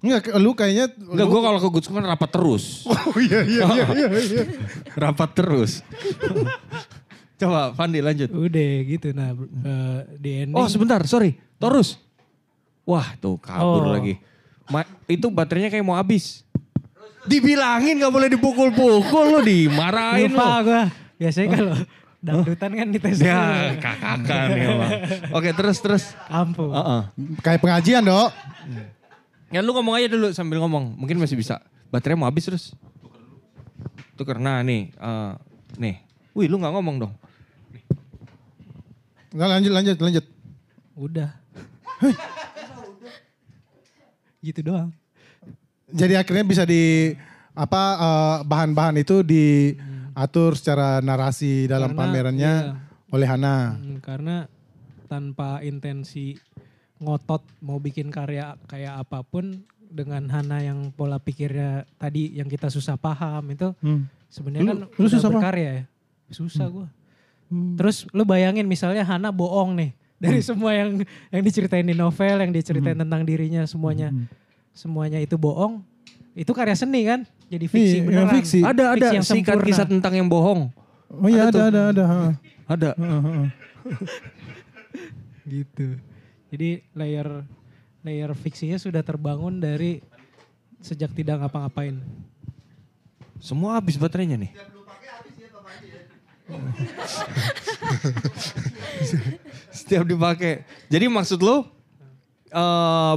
Enggak 0.00 0.32
lu 0.34 0.54
kayaknya 0.54 0.88
Enggak, 0.94 1.26
gue 1.26 1.40
kalau 1.42 1.58
ke 1.58 1.68
Good 1.70 1.84
School 1.84 1.98
kan 1.98 2.06
rapat 2.06 2.30
terus. 2.30 2.86
Oh 2.86 3.16
iya 3.18 3.40
iya 3.42 3.64
iya 3.66 3.86
iya. 3.90 4.08
iya. 4.08 4.44
rapat 5.02 5.30
terus. 5.34 5.80
Coba 7.40 7.72
Fandi 7.72 7.98
lanjut. 7.98 8.28
Udah 8.28 8.70
gitu. 8.84 9.10
Nah 9.10 9.32
eh, 9.32 9.98
di 10.14 10.30
ending. 10.38 10.54
Oh 10.54 10.68
sebentar, 10.68 11.00
sorry. 11.02 11.40
Torus. 11.56 11.96
Wah 12.84 13.16
tuh 13.16 13.36
kabur 13.36 13.80
Oh. 13.82 13.90
lagi. 13.90 14.20
Ma- 14.68 14.84
itu 15.06 15.26
baterainya 15.26 15.68
kayak 15.68 15.82
mau 15.82 15.96
habis. 15.96 16.44
Dibilangin 17.22 17.96
gak 17.96 18.08
boleh 18.08 18.28
dipukul-pukul 18.28 19.24
lo 19.30 19.40
dimarahin 19.40 20.30
lupa 20.30 20.44
lo. 20.58 20.58
gue. 20.64 20.82
Biasanya 21.18 21.48
kalau 21.50 21.74
dangdutan 22.18 22.70
kan 22.72 22.86
dites 22.88 23.18
Ya 23.18 23.40
kakakan 23.76 24.48
ya 24.50 24.68
bang. 24.74 24.90
Oke 25.30 25.50
terus 25.52 25.78
terus. 25.78 26.04
Ampun. 26.26 26.70
Heeh. 26.70 27.02
Kayak 27.40 27.60
pengajian, 27.60 28.00
Dok. 28.02 28.30
Ya 29.48 29.60
lu 29.60 29.72
ngomong 29.72 29.96
aja 29.96 30.08
dulu 30.08 30.30
sambil 30.30 30.60
ngomong. 30.60 30.96
Mungkin 30.96 31.16
masih 31.16 31.34
bisa. 31.34 31.60
Baterai 31.88 32.14
mau 32.14 32.24
habis 32.24 32.44
terus. 32.44 32.72
Tuker. 34.14 34.36
Nah 34.36 34.60
nih. 34.60 34.88
eh, 34.90 35.32
nih. 35.76 35.96
Wih 36.32 36.46
lu 36.46 36.56
gak 36.56 36.72
ngomong 36.72 36.96
dong. 37.00 37.12
Nggak 39.30 39.48
lanjut 39.48 39.72
lanjut 39.72 39.96
lanjut. 39.98 40.24
Udah. 40.94 41.30
gitu 44.40 44.60
doang. 44.64 44.90
Jadi 45.90 46.14
akhirnya 46.16 46.44
bisa 46.44 46.62
di 46.64 47.12
apa 47.52 47.82
eh, 47.98 48.36
bahan-bahan 48.46 48.96
itu 48.96 49.20
diatur 49.20 50.54
secara 50.54 50.98
narasi 50.98 51.66
dalam 51.66 51.92
Karena, 51.92 52.00
pamerannya 52.00 52.52
iya. 52.64 52.74
oleh 53.10 53.26
Hana. 53.28 53.56
Hmm, 53.76 53.98
karena 54.00 54.36
tanpa 55.06 55.60
intensi 55.60 56.38
ngotot 57.00 57.42
mau 57.60 57.76
bikin 57.76 58.08
karya 58.08 58.54
kayak 58.64 59.02
apa 59.02 59.20
pun 59.20 59.60
dengan 59.90 60.30
Hana 60.30 60.62
yang 60.62 60.94
pola 60.94 61.18
pikirnya 61.18 61.82
tadi 61.98 62.30
yang 62.32 62.46
kita 62.46 62.70
susah 62.70 62.94
paham 62.94 63.42
itu 63.50 63.74
Hmm. 63.82 64.06
sebenarnya 64.30 64.62
Lu- 64.62 64.70
kan 64.70 64.78
lu 64.88 65.04
udah 65.04 65.12
susah 65.12 65.28
berkarya 65.28 65.70
ya. 65.74 65.84
Susah 66.30 66.66
gua. 66.70 66.86
Terus 67.50 68.06
lu 68.14 68.22
bayangin 68.22 68.64
misalnya 68.64 69.02
Hana 69.02 69.34
bohong 69.34 69.74
nih 69.74 69.90
dari 70.22 70.38
semua 70.38 70.70
yang 70.70 71.02
yang 71.34 71.42
diceritain 71.42 71.82
di 71.82 71.92
novel, 71.92 72.38
yang 72.38 72.54
diceritain 72.54 72.94
tentang 72.94 73.26
dirinya 73.26 73.66
semuanya 73.66 74.14
semuanya 74.70 75.18
itu 75.18 75.34
bohong. 75.34 75.82
Itu 76.30 76.54
karya 76.54 76.78
seni 76.78 77.02
kan? 77.02 77.26
Jadi 77.50 77.66
fiksi 77.66 77.96
Iya, 77.98 78.06
beneran. 78.06 78.32
fiksi. 78.38 78.58
Ada 78.62 78.94
ada 78.94 79.06
yang 79.10 79.26
sikat 79.26 79.58
sempurna. 79.58 79.66
kisah 79.66 79.86
tentang 79.90 80.14
yang 80.14 80.30
bohong. 80.30 80.70
Oh 81.10 81.26
iya 81.26 81.50
ada 81.50 81.66
ada 81.66 81.80
ada. 81.90 82.04
ha. 82.06 82.18
Ada. 82.70 82.90
gitu. 85.50 85.98
Jadi 86.54 86.86
layer 86.94 87.26
layer 88.06 88.30
fiksinya 88.38 88.78
sudah 88.78 89.02
terbangun 89.02 89.58
dari 89.58 89.98
sejak 90.78 91.10
tidak 91.12 91.42
ngapa-ngapain. 91.42 91.98
Semua 93.42 93.80
habis 93.80 93.98
baterainya 93.98 94.38
nih. 94.38 94.52
Setiap 99.76 100.04
dipakai. 100.06 100.66
Jadi 100.90 101.06
maksud 101.06 101.40
lo 101.42 101.66
eh 102.50 103.16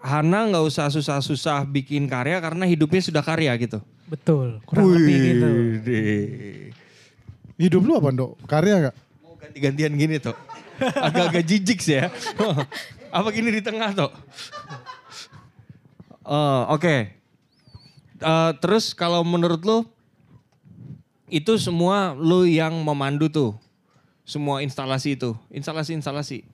Hana 0.00 0.48
nggak 0.48 0.64
usah 0.64 0.88
susah-susah 0.88 1.68
bikin 1.68 2.08
karya 2.08 2.40
karena 2.40 2.64
hidupnya 2.64 3.04
sudah 3.04 3.20
karya 3.20 3.52
gitu. 3.60 3.84
Betul, 4.08 4.64
kurang 4.64 4.96
lebih 4.96 5.16
gitu. 5.20 5.46
Wih, 5.84 6.72
Hidup 7.60 7.84
lu 7.84 8.00
apa, 8.00 8.08
Dok? 8.08 8.40
Karya 8.48 8.88
gak? 8.88 8.96
Mau 9.20 9.36
ganti-gantian 9.36 9.92
gini 9.92 10.16
tuh. 10.16 10.32
Agak-agak 10.80 11.44
jijik 11.44 11.84
sih 11.84 12.00
ya. 12.00 12.08
Apa 13.16 13.28
gini 13.36 13.52
di 13.52 13.60
tengah 13.60 13.92
tuh? 13.92 14.08
Eh, 16.24 16.62
Oke. 16.72 16.96
Eh, 18.20 18.50
terus 18.64 18.96
kalau 18.96 19.20
menurut 19.20 19.60
lu 19.60 19.84
itu 21.30 21.56
semua 21.56 22.12
lu 22.18 22.44
yang 22.44 22.74
memandu 22.82 23.30
tuh. 23.30 23.50
Semua 24.26 24.62
instalasi 24.62 25.16
itu. 25.18 25.34
Instalasi-instalasi. 25.50 26.46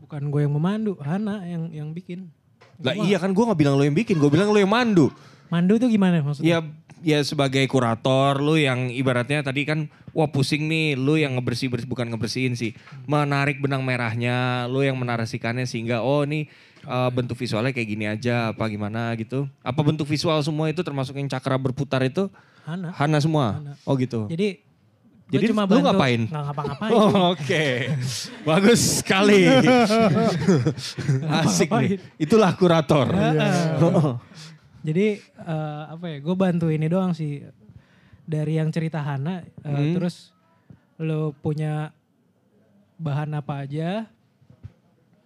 Bukan 0.00 0.30
gue 0.30 0.40
yang 0.46 0.54
memandu, 0.54 0.94
Hana 1.02 1.42
yang 1.44 1.68
yang 1.72 1.88
bikin. 1.90 2.30
Lah 2.80 2.94
iya 2.94 3.16
kan 3.16 3.32
gue 3.32 3.44
gak 3.44 3.58
bilang 3.58 3.74
lu 3.74 3.84
yang 3.84 3.96
bikin. 3.96 4.16
Gue 4.20 4.30
bilang 4.30 4.52
lu 4.52 4.60
yang 4.60 4.70
mandu. 4.70 5.10
Mandu 5.48 5.80
tuh 5.80 5.90
gimana 5.90 6.22
maksudnya? 6.22 6.46
Ya 6.46 6.58
ya 7.04 7.20
sebagai 7.20 7.64
kurator 7.68 8.40
lu 8.40 8.56
yang 8.56 8.88
ibaratnya 8.88 9.44
tadi 9.44 9.68
kan 9.68 9.92
wah 10.16 10.26
pusing 10.26 10.64
nih 10.64 10.96
lu 10.96 11.20
yang 11.20 11.36
ngebersih 11.36 11.68
bersih 11.68 11.88
bukan 11.88 12.08
ngebersihin 12.08 12.56
sih 12.56 12.72
menarik 13.04 13.60
benang 13.60 13.84
merahnya 13.84 14.64
lu 14.66 14.80
yang 14.80 14.96
menarasikannya 14.96 15.68
sehingga 15.68 16.00
oh 16.00 16.24
ini 16.24 16.48
uh, 16.88 17.12
bentuk 17.12 17.36
visualnya 17.36 17.76
kayak 17.76 17.88
gini 17.88 18.04
aja 18.08 18.56
apa 18.56 18.64
gimana 18.72 19.12
gitu 19.20 19.44
apa 19.60 19.80
bentuk 19.84 20.08
visual 20.08 20.40
semua 20.40 20.72
itu 20.72 20.80
termasuk 20.80 21.14
yang 21.20 21.28
cakra 21.28 21.60
berputar 21.60 22.00
itu 22.00 22.32
Hana. 22.66 22.90
Hana 22.90 23.18
semua 23.22 23.46
oh 23.86 23.94
gitu 23.94 24.26
Jadi 24.26 24.66
Jadi 25.26 25.50
cuma 25.50 25.66
lu 25.66 25.82
ngapain? 25.82 26.22
Nggak 26.26 26.42
ngapa-ngapain. 26.50 26.90
Oh, 26.98 27.34
oke 27.34 27.66
bagus 28.46 29.02
sekali 29.02 29.42
asik 31.42 31.70
nih 31.70 31.98
itulah 32.18 32.54
kurator 32.54 33.10
Jadi 34.86 35.18
eh, 35.18 35.82
apa 35.90 36.06
ya? 36.06 36.16
Gue 36.22 36.36
bantu 36.38 36.70
ini 36.70 36.86
doang 36.86 37.10
sih 37.10 37.42
dari 38.22 38.54
yang 38.54 38.70
cerita 38.70 39.02
Hana. 39.02 39.42
eh, 39.42 39.66
Hmm. 39.66 39.98
Terus 39.98 40.30
lo 41.02 41.34
punya 41.34 41.90
bahan 42.94 43.34
apa 43.34 43.66
aja? 43.66 44.06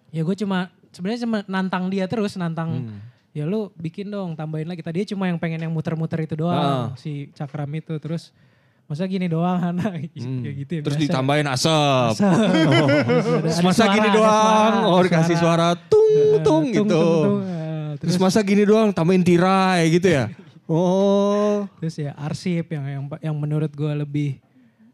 Ya 0.09 0.20
gue 0.24 0.32
cuma 0.32 0.73
sebenarnya 0.90 1.28
cuma 1.28 1.39
nantang 1.44 1.93
dia 1.93 2.09
terus, 2.09 2.40
nantang. 2.40 2.89
Hmm. 2.89 2.98
Ya 3.31 3.44
lu 3.44 3.70
bikin 3.74 4.07
dong, 4.07 4.35
tambahin 4.35 4.66
lagi. 4.66 4.81
Tadi 4.81 5.07
cuma 5.07 5.24
yang 5.24 5.39
pengen 5.39 5.61
yang 5.61 5.70
muter-muter 5.70 6.19
itu 6.20 6.35
doang, 6.35 6.90
Ah. 6.90 6.98
si 6.98 7.31
cakram 7.31 7.70
itu. 7.70 7.94
Terus 7.97 8.35
masa 8.85 9.07
gini 9.07 9.27
doang 9.27 9.55
Hana, 9.65 9.86
Hmm. 9.86 10.43
kayak 10.43 10.57
gitu 10.59 10.73
ya. 10.74 10.82
terus 10.82 10.98
biasa. 10.98 11.07
ditambahin 11.07 11.47
asap 11.47 12.11
Asap. 12.11 12.35
Ada 13.47 13.62
masa 13.62 13.78
suara, 13.81 13.94
gini 13.94 14.09
doang 14.11 14.74
suara, 14.74 14.89
oh 14.89 15.01
dikasih 15.01 15.36
suara 15.39 15.66
tung 15.78 16.11
Eh, 16.11 16.43
tung 16.43 16.65
gitu 16.66 16.90
tung, 16.90 17.39
eh, 17.40 17.94
Terus 17.97 18.16
masa 18.19 18.43
gini 18.43 18.66
doang 18.66 18.90
tambahin 18.90 19.23
tirai 19.23 19.86
gitu 19.90 20.11
ya? 20.11 20.27
Oh. 20.66 21.66
Terus 21.78 21.98
ya 21.98 22.15
arsip 22.15 22.66
yang 22.69 22.82
yang 22.85 23.02
yang 23.20 23.35
menurut 23.35 23.70
gue 23.70 23.90
lebih 23.93 24.39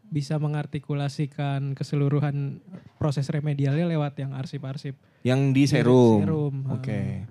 bisa 0.07 0.37
mengartikulasikan 0.37 1.73
keseluruhan 1.73 2.57
proses 2.95 3.25
remedialnya 3.27 3.85
lewat 3.87 4.17
yang 4.17 4.33
arsip-arsip. 4.33 4.97
Yang 5.21 5.39
di 5.51 5.63
serum. 5.67 6.17
Serum. 6.19 6.55
Oke. 6.71 7.29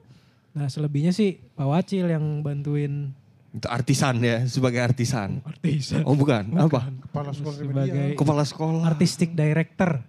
Nah 0.56 0.66
selebihnya 0.66 1.12
sih 1.12 1.36
Pak 1.52 1.68
Wacil 1.68 2.08
yang 2.08 2.40
bantuin 2.40 3.12
Itu 3.52 3.68
artisan 3.68 4.20
ya, 4.20 4.44
sebagai 4.44 4.80
artisan. 4.80 5.40
Artisan. 5.40 6.04
Oh 6.04 6.12
bukan, 6.12 6.48
apa? 6.56 6.92
Kepala 7.08 7.32
sekolah 7.32 7.56
Sebagai. 7.56 8.08
Kepala 8.12 8.42
sekolah. 8.42 8.82
artistic 8.84 9.32
director. 9.32 10.00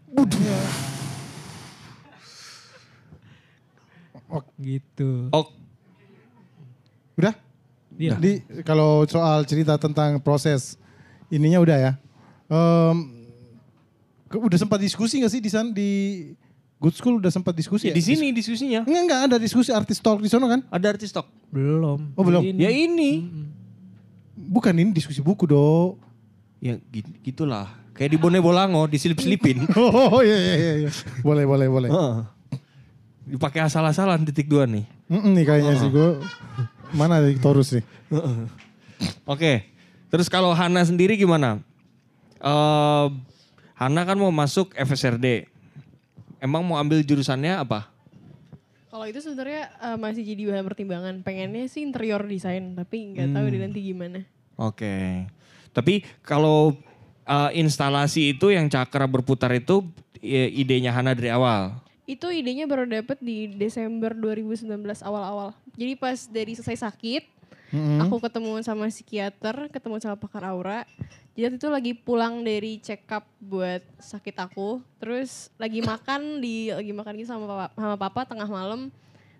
Oh, 4.28 4.44
Gitu. 4.60 5.32
Oh, 5.32 5.48
udah? 7.16 7.32
Iya. 7.96 8.20
Di 8.20 8.44
kalau 8.62 9.08
soal 9.08 9.48
cerita 9.48 9.80
tentang 9.80 10.20
proses 10.20 10.76
ininya 11.28 11.64
udah 11.64 11.78
ya. 11.80 11.92
Ke- 14.28 14.44
udah 14.44 14.60
sempat 14.60 14.84
diskusi 14.84 15.24
gak 15.24 15.32
sih 15.32 15.40
di 15.40 15.48
sana 15.48 15.72
di 15.72 15.92
Good 16.78 16.94
School 16.94 17.18
udah 17.18 17.30
sempat 17.30 17.52
diskusi 17.52 17.90
ya? 17.90 17.94
di 17.94 18.00
sini 18.00 18.30
diskusinya. 18.30 18.86
Enggak 18.86 19.02
enggak 19.04 19.22
ada 19.26 19.36
diskusi 19.38 19.74
artis 19.74 19.98
talk 19.98 20.22
di 20.22 20.30
sana 20.30 20.46
kan? 20.46 20.62
Ada 20.70 20.94
artis 20.94 21.10
talk. 21.10 21.26
Belum. 21.50 22.14
Oh, 22.14 22.22
belum. 22.22 22.46
Ini. 22.46 22.60
Ya 22.60 22.70
ini. 22.70 23.26
Bukan 24.38 24.78
ini 24.78 24.94
diskusi 24.94 25.18
buku 25.20 25.50
do. 25.50 25.98
Ya 26.62 26.78
gi- 26.84 27.18
gitulah. 27.24 27.74
Kayak 27.98 28.14
di 28.14 28.18
Bone 28.18 28.38
Bolango, 28.38 28.86
diselip-selipin. 28.86 29.66
Oh 29.78 30.22
iya 30.22 30.38
iya 30.38 30.54
iya. 30.54 30.74
iya. 30.86 30.92
Boleh 31.26 31.50
boleh 31.50 31.66
boleh. 31.66 31.90
Heeh. 31.90 32.16
Dipakai 33.28 33.60
asal-asalan 33.60 34.22
titik 34.24 34.46
dua 34.46 34.70
nih. 34.70 34.86
Mm-mm 35.10 35.34
nih 35.34 35.44
kayaknya 35.44 35.74
sih 35.76 35.90
gue. 35.90 36.22
Mana 36.94 37.20
di 37.20 37.42
Torus 37.42 37.74
nih? 37.74 37.84
Oke. 39.26 39.66
Terus 40.08 40.30
kalau 40.30 40.54
Hana 40.54 40.86
sendiri 40.86 41.18
gimana? 41.18 41.58
Eh 42.38 43.06
Hana 43.74 44.02
kan 44.06 44.16
mau 44.16 44.30
masuk 44.30 44.78
FSRD. 44.78 45.50
Emang 46.38 46.62
mau 46.62 46.78
ambil 46.78 47.02
jurusannya 47.02 47.58
apa? 47.58 47.90
Kalau 48.88 49.06
itu 49.06 49.20
sebenarnya 49.20 49.70
eh, 49.70 49.98
masih 49.98 50.24
jadi 50.24 50.42
bahan 50.48 50.66
pertimbangan. 50.66 51.16
Pengennya 51.22 51.66
sih 51.68 51.82
interior 51.82 52.24
design, 52.24 52.74
tapi 52.74 53.14
nggak 53.14 53.30
tahu 53.32 53.46
deh 53.48 53.60
nanti 53.60 53.80
gimana. 53.84 54.20
Oke. 54.56 55.28
Tapi 55.72 55.94
kalau 56.22 56.74
eh, 57.24 57.52
instalasi 57.56 58.34
itu 58.34 58.50
yang 58.50 58.66
cakra 58.68 59.06
berputar 59.06 59.52
itu 59.52 59.86
i- 60.18 60.54
idenya 60.56 60.90
Hana 60.90 61.12
dari 61.12 61.30
awal. 61.30 61.78
Itu 62.04 62.32
idenya 62.32 62.64
baru 62.64 62.88
dapet 62.88 63.20
di 63.20 63.52
Desember 63.52 64.16
2019 64.16 64.64
awal-awal. 65.02 65.52
Jadi 65.76 65.94
pas 65.94 66.16
dari 66.26 66.56
selesai 66.56 66.80
sakit, 66.82 67.24
aku 68.00 68.24
ketemu 68.24 68.64
sama 68.64 68.88
psikiater, 68.88 69.68
ketemu 69.68 70.00
sama 70.00 70.16
pakar 70.16 70.48
aura. 70.48 70.88
Jadi 71.38 71.54
waktu 71.54 71.58
itu 71.62 71.70
lagi 71.70 71.92
pulang 71.94 72.42
dari 72.42 72.82
check 72.82 73.06
up 73.14 73.30
buat 73.38 73.86
sakit 74.02 74.34
aku, 74.42 74.82
terus 74.98 75.54
lagi 75.62 75.86
makan 75.86 76.42
di 76.42 76.74
lagi 76.74 76.90
makan 76.90 77.14
gitu 77.14 77.30
sama 77.30 77.46
papa, 77.46 77.66
sama 77.78 77.94
papa 77.94 78.26
tengah 78.26 78.50
malam. 78.50 78.90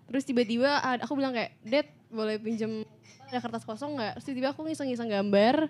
Terus 0.06 0.22
tiba-tiba 0.22 0.78
aku 1.02 1.18
bilang 1.18 1.34
kayak, 1.34 1.58
"Dad, 1.66 1.90
boleh 2.06 2.38
pinjem 2.38 2.86
ada 3.26 3.42
kertas 3.42 3.66
kosong 3.66 3.98
nggak?" 3.98 4.14
Terus 4.14 4.24
tiba-tiba 4.30 4.48
aku 4.54 4.62
ngiseng-ngiseng 4.70 5.10
gambar. 5.10 5.66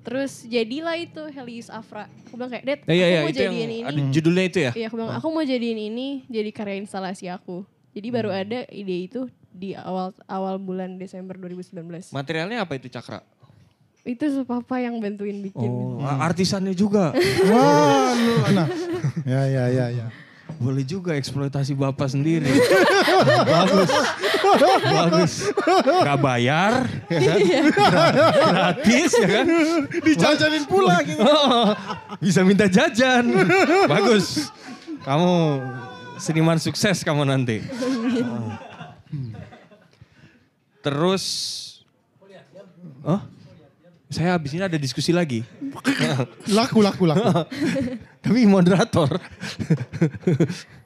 Terus 0.00 0.48
jadilah 0.48 0.96
itu 0.96 1.20
Helios 1.28 1.68
Afra. 1.68 2.08
Aku 2.24 2.40
bilang 2.40 2.56
kayak, 2.56 2.64
"Dad, 2.64 2.80
iya, 2.88 3.04
aku 3.04 3.12
iya, 3.12 3.20
mau 3.20 3.28
itu 3.28 3.40
jadiin 3.44 3.68
ini." 3.68 3.78
ada 3.84 4.00
judulnya 4.16 4.44
itu 4.48 4.58
ya? 4.64 4.72
Iya 4.72 4.86
aku 4.88 4.96
bilang 4.96 5.12
aku 5.12 5.26
mau 5.28 5.44
jadiin 5.44 5.80
ini 5.92 6.08
jadi 6.32 6.50
karya 6.56 6.80
instalasi 6.80 7.28
aku. 7.28 7.68
Jadi 7.92 8.08
baru 8.08 8.32
ada 8.32 8.64
ide 8.72 9.12
itu 9.12 9.28
di 9.52 9.76
awal 9.76 10.16
awal 10.24 10.56
bulan 10.56 10.96
Desember 10.96 11.36
2019. 11.36 12.16
Materialnya 12.16 12.64
apa 12.64 12.80
itu 12.80 12.88
cakra? 12.88 13.20
Itu 14.06 14.46
papa 14.46 14.78
yang 14.78 15.02
bantuin 15.02 15.42
bikin. 15.42 15.66
Oh, 15.66 15.98
artisannya 15.98 16.78
juga. 16.78 17.10
Wah, 17.50 18.14
nah. 18.56 18.70
Ya 19.26 19.42
ya 19.50 19.64
ya 19.66 19.86
ya. 19.90 20.06
Boleh 20.62 20.86
juga 20.86 21.18
eksploitasi 21.18 21.74
bapak 21.74 22.14
sendiri. 22.14 22.46
Bagus. 23.50 23.90
Bagus. 24.86 25.32
Gak 25.82 26.18
bayar, 26.22 26.86
ya 27.10 27.18
kan? 27.18 27.38
gratis 28.46 29.10
ya 29.18 29.26
kan? 29.26 29.46
Dijajanin 30.06 30.64
pula 30.70 31.02
gitu. 31.02 31.26
Bisa 32.22 32.46
minta 32.46 32.70
jajan. 32.70 33.26
Bagus. 33.90 34.54
Kamu 35.02 35.60
seniman 36.22 36.62
sukses 36.62 37.02
kamu 37.02 37.26
nanti. 37.26 37.60
Terus, 40.80 41.24
oh, 43.02 43.18
saya 44.16 44.32
habis 44.32 44.56
ini 44.56 44.64
ada 44.64 44.80
diskusi 44.80 45.12
lagi. 45.12 45.44
Laku 46.56 46.80
laku 46.80 47.04
laku. 47.04 47.20
Tapi 48.24 48.48
moderator. 48.48 49.12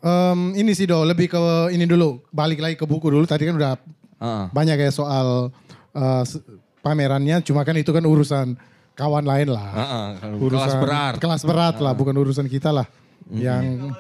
Em, 0.03 0.41
ini 0.59 0.75
sih 0.75 0.91
do 0.91 1.07
lebih 1.07 1.31
ke 1.31 1.39
ini 1.71 1.87
dulu. 1.87 2.19
Balik 2.35 2.59
lagi 2.59 2.75
ke 2.75 2.83
buku 2.83 3.07
dulu. 3.07 3.23
Tadi 3.23 3.47
kan 3.47 3.55
udah 3.55 3.73
Heeh. 4.19 4.45
banyak 4.51 4.77
ya 4.77 4.91
soal 4.91 5.55
se- 6.27 6.43
pamerannya. 6.83 7.39
Cuma 7.47 7.63
kan 7.63 7.79
itu 7.79 7.95
kan 7.95 8.03
urusan 8.03 8.59
kawan 8.99 9.23
lain 9.23 9.55
lah. 9.55 9.69
Heeh, 9.71 10.07
kalau 10.19 10.37
Urusan 10.43 10.59
kelas 10.59 10.75
berat. 10.77 11.13
Kelas 11.23 11.43
berat 11.47 11.77
lah, 11.79 11.93
bukan 11.95 12.15
urusan 12.19 12.51
kita 12.51 12.75
lah. 12.75 12.91
Yang, 13.31 13.95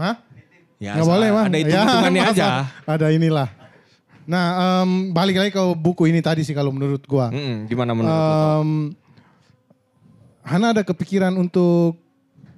Hah? 0.00 0.16
Ya, 0.80 0.94
Nggak 0.96 1.06
boleh 1.10 1.28
mah. 1.34 1.44
Ada 1.50 1.58
hitung-hitungannya 1.58 2.22
masa 2.22 2.32
aja. 2.32 2.46
Ada 2.86 3.06
inilah. 3.12 3.48
Nah, 4.28 4.46
em, 4.84 5.08
balik 5.08 5.40
lagi 5.40 5.50
ke 5.50 5.62
buku 5.72 6.12
ini 6.12 6.20
tadi 6.20 6.44
sih 6.44 6.52
kalau 6.52 6.68
menurut 6.68 7.00
gua. 7.08 7.32
Mm-mm, 7.32 7.64
gimana 7.64 7.96
menurut? 7.96 8.12
Em, 8.12 8.70
Hana 10.44 10.72
ada 10.72 10.84
kepikiran 10.84 11.32
untuk 11.32 11.96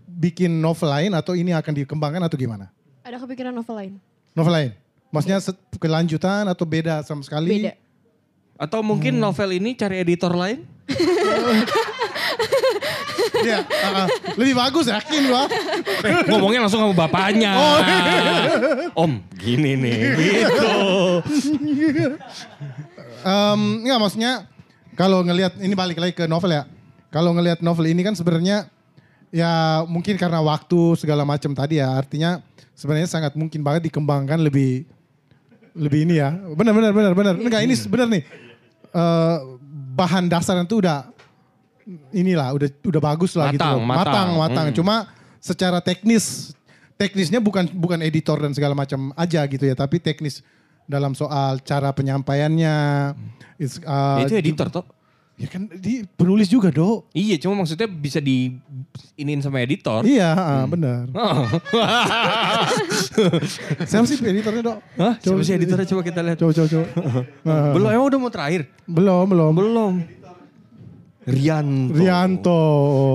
bikin 0.07 0.51
novel 0.59 0.91
lain 0.91 1.11
atau 1.15 1.35
ini 1.35 1.51
akan 1.51 1.73
dikembangkan 1.75 2.23
atau 2.23 2.35
gimana? 2.35 2.71
Ada 3.03 3.19
kepikiran 3.19 3.51
novel 3.51 3.75
lain? 3.75 3.93
Novel 4.35 4.53
lain? 4.53 4.71
Maksudnya 5.11 5.39
kelanjutan 5.75 6.47
atau 6.47 6.67
beda 6.67 7.03
sama 7.03 7.23
sekali? 7.23 7.67
Beda. 7.67 7.75
Atau 8.59 8.83
mungkin 8.83 9.19
Hmm. 9.19 9.23
novel 9.25 9.59
ini 9.59 9.75
cari 9.75 9.99
editor 9.99 10.35
lain? 10.35 10.67
Iya, 13.41 13.65
ah, 13.65 14.05
ah. 14.05 14.07
lebih 14.37 14.55
bagus 14.57 14.87
yakin 14.89 15.23
gua. 15.33 15.49
Eh, 16.05 16.29
ngomongnya 16.29 16.67
langsung 16.67 16.81
sama 16.85 16.93
bapaknya. 16.93 17.53
Oh, 17.57 17.79
Om, 19.07 19.13
gini 19.41 19.81
nih, 19.81 19.99
gitu. 20.19 20.73
Em, 23.21 23.61
enggak 23.85 23.99
maksudnya 24.01 24.33
kalau 24.97 25.25
ngelihat 25.25 25.57
ini 25.61 25.73
balik 25.77 26.01
lagi 26.01 26.13
ke 26.17 26.25
novel 26.29 26.53
ya. 26.53 26.65
Kalau 27.09 27.33
ngelihat 27.35 27.65
novel 27.65 27.89
ini 27.91 28.05
kan 28.05 28.15
sebenarnya 28.15 28.69
ya 29.31 29.83
mungkin 29.87 30.19
karena 30.19 30.43
waktu 30.43 30.99
segala 30.99 31.23
macam 31.23 31.55
tadi 31.55 31.79
ya 31.79 31.95
artinya 31.95 32.43
sebenarnya 32.75 33.09
sangat 33.09 33.33
mungkin 33.39 33.63
banget 33.63 33.89
dikembangkan 33.91 34.41
lebih 34.41 34.85
lebih 35.75 36.05
ini 36.09 36.21
ya. 36.21 36.37
Benar 36.55 36.73
benar 36.77 36.93
benar 36.93 37.13
benar. 37.17 37.35
Enggak 37.41 37.63
ini 37.65 37.75
benar 37.89 38.09
nih. 38.09 38.23
Eh, 38.91 39.37
bahan 39.95 40.27
dasar 40.27 40.59
itu 40.61 40.83
udah 40.83 41.07
inilah 42.15 42.55
udah 42.55 42.69
udah 42.87 43.03
bagus 43.03 43.33
lah 43.35 43.51
gitu. 43.51 43.61
Matang, 43.61 43.77
loh. 43.79 43.87
matang. 43.87 44.05
matang, 44.05 44.29
matang. 44.39 44.67
Hmm. 44.71 44.77
Cuma 44.77 44.95
secara 45.41 45.79
teknis 45.81 46.55
teknisnya 47.01 47.41
bukan 47.41 47.65
bukan 47.73 48.05
editor 48.05 48.37
dan 48.37 48.53
segala 48.53 48.77
macam 48.77 49.11
aja 49.17 49.41
gitu 49.49 49.65
ya, 49.65 49.73
tapi 49.73 49.97
teknis 49.97 50.45
dalam 50.85 51.17
soal 51.17 51.63
cara 51.65 51.95
penyampaiannya. 51.97 52.77
It's, 53.57 53.81
uh, 53.81 54.21
Ya, 54.21 54.29
itu 54.29 54.37
editor 54.37 54.69
toh. 54.69 54.85
Ya 55.41 55.49
kan 55.49 55.73
di 55.73 56.05
penulis 56.21 56.53
juga, 56.53 56.69
Dok. 56.69 57.09
Iya, 57.17 57.41
cuma 57.41 57.65
maksudnya 57.65 57.89
bisa 57.89 58.21
di 58.21 58.61
iniin 59.17 59.41
sama 59.41 59.65
editor. 59.65 60.05
Iya, 60.05 60.37
ah, 60.37 60.69
benar. 60.69 61.09
Oh. 61.17 61.49
Siapa 63.89 64.05
sih 64.05 64.21
editornya, 64.21 64.61
Dok? 64.61 64.79
Hah? 65.01 65.17
Siapa 65.17 65.41
sih 65.41 65.57
editornya 65.57 65.89
coba 65.89 66.05
kita 66.05 66.21
lihat. 66.21 66.37
Coba, 66.45 66.53
coba, 66.53 66.69
coba. 66.69 66.87
Belum, 67.73 67.89
emang 67.89 68.07
udah 68.13 68.19
mau 68.21 68.29
terakhir? 68.29 68.69
belum, 68.85 69.25
belum. 69.33 69.53
Belum. 69.57 69.93
Rianto. 71.31 71.95
Rianto. 71.95 72.61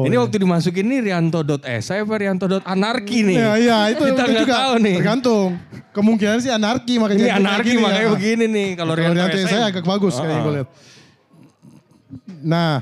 Ini 0.07 0.15
waktu 0.15 0.35
dimasukin 0.39 0.85
nih 0.87 0.99
rianto.esai 1.11 1.99
apa 2.01 2.15
rianto.anarki 2.15 3.17
nih. 3.27 3.37
Ya, 3.37 3.51
iya, 3.59 3.77
itu, 3.91 4.03
Kita 4.07 4.23
itu 4.25 4.41
juga 4.47 4.55
tahu 4.55 4.73
nih. 4.79 4.95
tergantung. 5.03 5.49
Kemungkinan 5.91 6.37
sih 6.39 6.51
anarki 6.51 6.95
makanya. 6.99 7.19
Ini 7.21 7.31
anarki 7.35 7.71
gini 7.75 7.83
makanya 7.83 8.07
ya. 8.07 8.13
begini 8.15 8.45
nih. 8.47 8.67
Kalau 8.79 8.93
Rianto, 8.95 9.15
Rianto 9.19 9.37
Esai 9.37 9.51
saya 9.51 9.65
agak 9.67 9.83
bagus 9.83 10.13
kayaknya 10.15 10.39
gue 10.41 10.53
lihat. 10.59 10.67
Nah, 12.45 12.73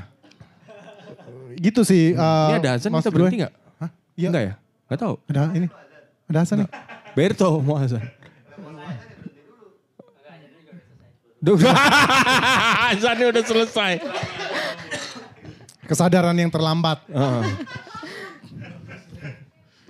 gitu 1.58 1.80
sih. 1.82 2.12
uh, 2.14 2.48
Ini 2.52 2.56
ada 2.60 2.70
azan 2.78 2.90
Mas 2.92 3.02
kita 3.02 3.10
berhenti 3.10 3.36
nggak? 3.42 3.52
Hah? 3.80 3.90
Iya. 4.14 4.28
Enggak 4.30 4.42
ya? 4.42 4.54
Enggak 4.86 4.98
tahu. 5.00 5.14
Ada 5.30 5.40
ini. 5.56 5.68
Ada 6.30 6.38
Hasan 6.44 6.56
nih. 6.64 6.68
Berto 7.14 7.48
mau. 7.62 7.78
Duh, 11.44 11.60
azannya 12.88 13.28
udah 13.28 13.44
selesai. 13.44 13.92
Kesadaran 15.84 16.36
yang 16.36 16.50
terlambat. 16.50 17.04
Heeh. 17.08 17.44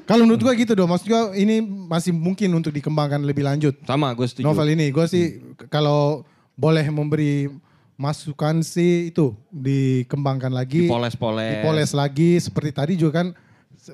Kalau 0.04 0.28
menurut 0.28 0.44
gue 0.44 0.52
gitu 0.60 0.72
dong. 0.76 0.92
Maksud 0.92 1.08
gue 1.08 1.22
ini 1.40 1.64
masih 1.64 2.12
mungkin 2.12 2.52
untuk 2.52 2.74
dikembangkan 2.76 3.24
lebih 3.24 3.48
lanjut. 3.48 3.72
Sama, 3.88 4.12
gue 4.12 4.26
setuju. 4.28 4.44
Novel 4.44 4.76
ini. 4.76 4.92
Gue 4.92 5.08
sih 5.08 5.40
kalau 5.72 6.28
boleh 6.54 6.84
memberi 6.92 7.48
masukan 7.96 8.60
sih 8.60 9.08
itu 9.14 9.32
dikembangkan 9.48 10.52
lagi. 10.52 10.84
Dipoles-poles. 10.84 11.50
Dipoles 11.64 11.90
lagi. 11.96 12.36
Seperti 12.36 12.70
tadi 12.74 12.92
juga 13.00 13.24
kan 13.24 13.26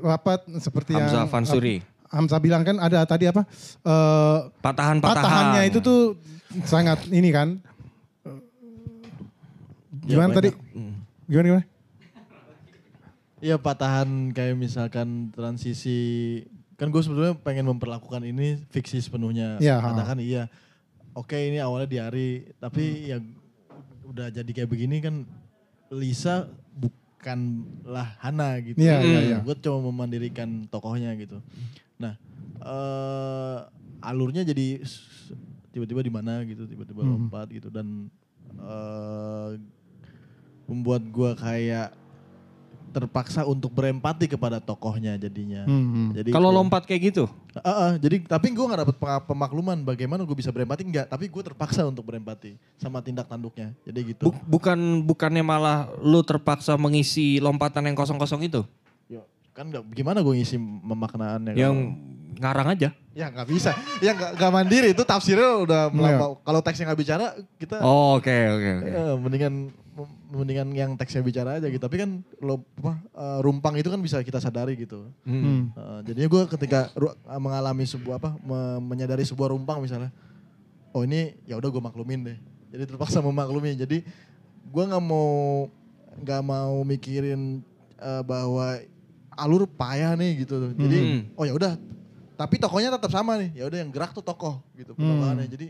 apa 0.02 0.43
seperti 0.59 0.98
Hamzah 0.98 1.27
yang 1.27 1.31
Fansuri. 1.31 1.77
Hamzah 2.10 2.43
bilang 2.43 2.66
kan 2.66 2.74
ada 2.82 3.06
tadi 3.06 3.31
apa 3.31 3.47
eh, 3.86 4.39
Patahan-patahan. 4.59 5.14
patahannya 5.14 5.62
itu 5.70 5.78
tuh 5.78 6.18
sangat 6.66 7.06
ini 7.10 7.31
kan 7.31 7.62
Gimana 10.01 10.35
tadi? 10.35 10.51
Gimana 11.31 11.47
gimana? 11.47 11.64
Iya 13.41 13.57
patahan 13.57 14.37
kayak 14.37 14.53
misalkan 14.55 15.33
transisi 15.33 15.99
kan 16.77 16.89
gue 16.89 17.01
sebetulnya 17.01 17.37
pengen 17.41 17.69
memperlakukan 17.73 18.21
ini 18.25 18.61
fiksi 18.69 19.01
sepenuhnya. 19.01 19.57
Ha. 19.57 19.81
Katakan 19.81 20.21
iya. 20.21 20.49
Oke 21.17 21.37
ini 21.37 21.57
awalnya 21.59 21.89
di 21.89 21.99
hari 21.99 22.29
tapi 22.61 23.11
ya 23.11 23.19
udah 24.05 24.29
jadi 24.29 24.47
kayak 24.47 24.71
begini 24.71 25.01
kan 25.01 25.25
Lisa 25.91 26.47
bukanlah 26.77 28.15
Hana 28.21 28.61
gitu. 28.61 28.77
Iya, 28.77 29.01
iya, 29.03 29.21
iya. 29.25 29.39
Gue 29.41 29.57
cuma 29.57 29.89
memandirikan 29.89 30.69
tokohnya 30.69 31.17
gitu. 31.17 31.41
Nah 31.97 32.17
eh 32.61 33.59
alurnya 34.01 34.45
jadi 34.45 34.85
tiba-tiba 35.73 36.01
di 36.05 36.12
mana 36.12 36.45
gitu, 36.45 36.69
tiba-tiba 36.69 37.05
Hmm. 37.05 37.29
lompat 37.29 37.49
gitu 37.53 37.73
dan 37.73 38.09
eh 38.61 39.51
membuat 40.69 41.03
gue 41.09 41.31
kayak 41.35 41.97
terpaksa 42.91 43.43
untuk 43.43 43.71
berempati 43.71 44.27
kepada 44.27 44.59
tokohnya 44.59 45.15
jadinya. 45.17 45.62
Hmm, 45.62 45.87
hmm. 45.87 46.09
Jadi 46.12 46.29
Kalau 46.29 46.51
lompat 46.51 46.85
kayak 46.85 47.03
gitu? 47.09 47.25
Ah, 47.57 47.71
ah, 47.71 47.93
jadi 47.95 48.21
tapi 48.21 48.51
gue 48.51 48.62
gak 48.62 48.81
dapet 48.83 48.97
pe- 48.97 49.25
pemakluman 49.25 49.79
bagaimana 49.81 50.23
gue 50.23 50.35
bisa 50.35 50.51
berempati 50.51 50.83
enggak, 50.83 51.07
tapi 51.07 51.27
gue 51.27 51.43
terpaksa 51.43 51.83
untuk 51.83 52.03
berempati 52.03 52.59
sama 52.77 52.99
tindak 52.99 53.25
tanduknya. 53.25 53.71
Jadi 53.83 54.01
gitu. 54.11 54.23
Bu- 54.27 54.43
bukan 54.51 54.77
bukannya 55.01 55.41
malah 55.41 55.89
lu 55.99 56.21
terpaksa 56.21 56.75
mengisi 56.75 57.39
lompatan 57.39 57.87
yang 57.87 57.95
kosong-kosong 57.95 58.43
itu? 58.43 58.67
Yo, 59.07 59.23
kan 59.51 59.65
nggak 59.65 59.87
gimana 59.91 60.21
gue 60.21 60.35
ngisi 60.35 60.59
memaknaannya 60.59 61.55
Yang 61.55 61.75
kalau- 61.77 62.19
ngarang 62.41 62.69
aja. 62.73 62.89
ya 63.11 63.27
nggak 63.29 63.49
bisa. 63.49 63.75
Ya 63.99 64.15
nggak 64.15 64.39
nggak 64.39 64.51
mandiri 64.51 64.89
itu 64.91 65.03
tafsirnya 65.03 65.61
udah 65.61 65.83
melampau. 65.91 66.39
Kalau 66.41 66.61
teksnya 66.61 66.89
nggak 66.89 67.01
bicara 67.01 67.27
kita 67.59 67.83
Oh, 67.83 68.17
oke 68.17 68.31
oke 68.31 68.71
oke. 68.81 68.91
mendingan 69.21 69.55
mendingan 70.27 70.68
yang 70.70 70.90
teksnya 70.94 71.20
bicara 71.20 71.56
aja 71.56 71.66
gitu. 71.66 71.78
Tapi 71.78 71.97
kan 71.97 72.10
lo 72.39 72.62
apa 72.77 72.93
eh, 73.01 73.39
rumpang 73.40 73.74
itu 73.74 73.86
kan 73.86 73.97
bisa 73.97 74.20
kita 74.20 74.39
sadari 74.39 74.77
gitu. 74.77 75.09
Hmm. 75.22 75.70
Eh, 75.70 76.01
jadinya 76.05 76.28
gue 76.28 76.43
ketika 76.48 76.89
ru- 76.93 77.12
eh, 77.12 77.39
mengalami 77.39 77.85
sebuah 77.85 78.16
apa 78.16 78.31
me- 78.36 78.81
menyadari 78.86 79.22
sebuah 79.22 79.51
rumpang 79.51 79.78
misalnya, 79.78 80.12
oh 80.90 81.01
ini 81.01 81.35
ya 81.43 81.56
udah 81.56 81.68
gue 81.68 81.82
maklumin 81.82 82.20
deh. 82.24 82.39
Jadi 82.68 82.82
terpaksa 82.86 83.18
memaklumi. 83.24 83.74
Jadi 83.74 84.05
gue 84.64 84.85
nggak 84.85 85.02
mau 85.02 85.66
nggak 86.16 86.43
mau 86.43 86.81
mikirin 86.81 87.60
eh, 87.97 88.22
bahwa 88.22 88.78
alur 89.32 89.64
payah 89.66 90.14
nih 90.14 90.44
gitu. 90.44 90.72
Jadi 90.74 90.98
Hmm. 91.01 91.20
oh 91.35 91.44
ya 91.44 91.52
udah. 91.52 91.74
Tapi 92.35 92.56
tokohnya 92.56 92.89
tetap 92.90 93.09
sama 93.09 93.36
nih. 93.36 93.52
Ya 93.55 93.64
udah 93.64 93.78
yang 93.78 93.89
gerak 93.89 94.10
tuh 94.10 94.20
tokoh 94.20 94.64
gitu 94.72 94.93
perubahannya. 94.94 95.44
Jadi 95.47 95.66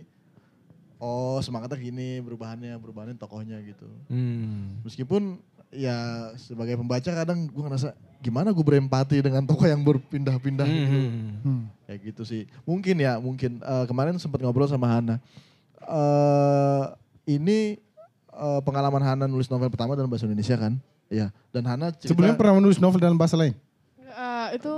oh 1.01 1.40
semangatnya 1.40 1.81
gini 1.81 2.20
perubahannya 2.20 2.77
perubahannya 2.77 3.16
tokohnya 3.16 3.56
gitu. 3.64 3.89
Hmm. 4.06 4.78
Meskipun 4.85 5.40
ya 5.72 6.31
sebagai 6.36 6.77
pembaca 6.77 7.10
kadang 7.10 7.48
gue 7.48 7.62
ngerasa 7.62 7.94
gimana 8.20 8.52
gue 8.52 8.60
berempati 8.60 9.24
dengan 9.24 9.43
tokoh 9.48 9.64
yang 9.64 9.81
berpindah-pindah 9.81 10.66
gitu. 10.68 10.98
Hmm. 11.01 11.40
Hmm. 11.40 11.62
Kayak 11.89 12.01
gitu 12.12 12.22
sih. 12.28 12.43
Mungkin 12.68 13.01
ya, 13.01 13.16
mungkin 13.16 13.59
Eh, 13.59 13.85
kemarin 13.89 14.20
sempat 14.20 14.44
ngobrol 14.44 14.68
sama 14.68 14.86
Hana. 14.86 15.16
eh 15.81 16.85
ini 17.27 17.81
eh, 18.31 18.60
pengalaman 18.62 19.01
Hana 19.01 19.24
nulis 19.24 19.48
novel 19.48 19.72
pertama 19.72 19.97
dalam 19.97 20.12
bahasa 20.12 20.28
Indonesia 20.28 20.55
kan? 20.55 20.77
Iya. 21.09 21.32
Dan 21.51 21.64
Hana 21.66 21.90
cerita 21.97 22.12
Sebelumnya 22.14 22.36
pernah 22.39 22.55
menulis 22.60 22.78
novel 22.78 23.01
dalam 23.01 23.16
bahasa 23.16 23.40
lain? 23.40 23.56
Eh, 23.98 24.48
itu 24.60 24.74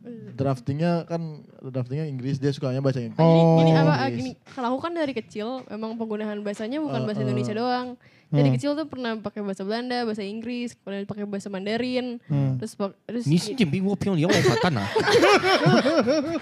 Iya. 0.00 0.32
draftingnya 0.32 0.92
kan 1.04 1.44
draftingnya 1.60 2.08
Inggris 2.08 2.40
dia 2.40 2.48
sukanya 2.56 2.80
baca 2.80 2.96
Inggris. 2.96 3.20
Oh. 3.20 3.60
Gini, 3.60 3.68
gini 3.68 3.72
oh, 3.76 3.84
apa 3.84 4.08
gini 4.08 4.32
kalau 4.56 4.68
aku 4.72 4.88
kan 4.88 4.92
dari 4.96 5.12
kecil 5.12 5.48
memang 5.68 6.00
penggunaan 6.00 6.40
bahasanya 6.40 6.80
bukan 6.80 7.04
uh, 7.04 7.06
bahasa 7.06 7.20
uh, 7.20 7.24
Indonesia 7.28 7.52
doang. 7.52 7.88
Dari 8.30 8.46
hmm. 8.46 8.56
kecil 8.56 8.78
tuh 8.78 8.86
pernah 8.86 9.18
pakai 9.18 9.42
bahasa 9.42 9.66
Belanda, 9.66 10.06
bahasa 10.06 10.22
Inggris, 10.22 10.78
kemudian 10.78 11.02
pakai 11.02 11.26
bahasa 11.26 11.50
Mandarin, 11.50 12.22
hmm. 12.30 12.62
terus 12.62 12.78
terus 12.78 13.26
Ni 13.26 13.42
si 13.42 13.58
pionya 13.58 13.82
wo 13.82 13.98
pion 13.98 14.14
yang 14.14 14.30
kata 14.30 14.70
nah. 14.70 14.86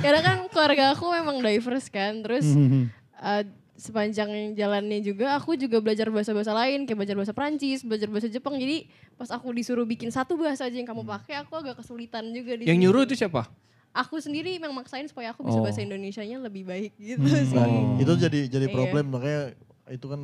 Karena 0.05 0.21
kan 0.21 0.37
keluarga 0.53 0.93
aku 0.93 1.09
memang 1.17 1.41
diverse 1.41 1.89
kan, 1.89 2.21
terus 2.21 2.45
-hmm. 2.45 2.93
uh, 3.25 3.41
sepanjang 3.79 4.29
jalannya 4.53 4.99
juga 5.01 5.33
aku 5.33 5.55
juga 5.55 5.79
belajar 5.79 6.11
bahasa-bahasa 6.11 6.51
lain 6.51 6.83
kayak 6.83 6.99
belajar 6.99 7.15
bahasa 7.15 7.31
Prancis 7.31 7.81
belajar 7.81 8.11
bahasa 8.11 8.27
Jepang 8.27 8.59
jadi 8.59 8.85
pas 9.15 9.31
aku 9.31 9.55
disuruh 9.55 9.87
bikin 9.87 10.11
satu 10.11 10.35
bahasa 10.35 10.67
aja 10.67 10.75
yang 10.75 10.85
kamu 10.85 11.07
pakai 11.07 11.39
aku 11.39 11.55
agak 11.55 11.79
kesulitan 11.79 12.27
juga 12.29 12.59
di 12.59 12.67
Yang 12.67 12.75
sini. 12.75 12.85
nyuruh 12.85 13.03
itu 13.07 13.15
siapa? 13.17 13.47
aku 13.89 14.19
sendiri 14.19 14.59
memang 14.59 14.77
maksain 14.77 15.07
supaya 15.07 15.31
aku 15.31 15.43
bisa 15.43 15.59
Oh. 15.59 15.65
bahasa 15.65 15.79
Indonesianya 15.81 16.39
lebih 16.39 16.67
baik 16.67 16.93
gitu 16.99 17.23
sih 17.25 17.51
Nah, 17.51 17.97
itu 17.97 18.13
jadi 18.15 18.41
jadi 18.47 18.67
Iya. 18.67 18.75
problem 18.75 19.05
makanya 19.09 19.43
itu 19.89 20.07
kan 20.07 20.21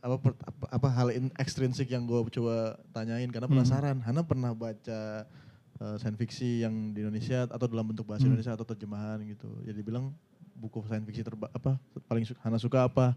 apa 0.00 0.16
per- 0.18 0.36
apa, 0.38 0.64
apa 0.70 0.88
hal 0.90 1.08
in- 1.10 1.32
ekstrinsik 1.34 1.88
yang 1.88 2.04
gue 2.04 2.20
coba 2.30 2.76
tanyain 2.90 3.28
karena 3.28 3.48
penasaran. 3.48 4.00
Hana 4.00 4.20
pernah 4.20 4.52
baca 4.52 5.24
uh, 5.74 5.96
science 5.96 6.18
fiksi 6.18 6.60
yang 6.60 6.92
di 6.92 7.00
Indonesia 7.00 7.44
atau 7.46 7.64
dalam 7.64 7.88
bentuk 7.88 8.04
bahasa 8.04 8.24
Indonesia 8.24 8.52
atau 8.52 8.64
terjemahan 8.64 9.24
gitu. 9.24 9.48
Jadi 9.62 9.80
bilang 9.80 10.12
buku 10.54 10.82
science 10.82 11.04
fiksi 11.04 11.22
terba 11.22 11.46
apa 11.48 11.76
paling 12.04 12.24
su- 12.24 12.38
Hana 12.38 12.56
suka 12.56 12.84
apa 12.84 13.14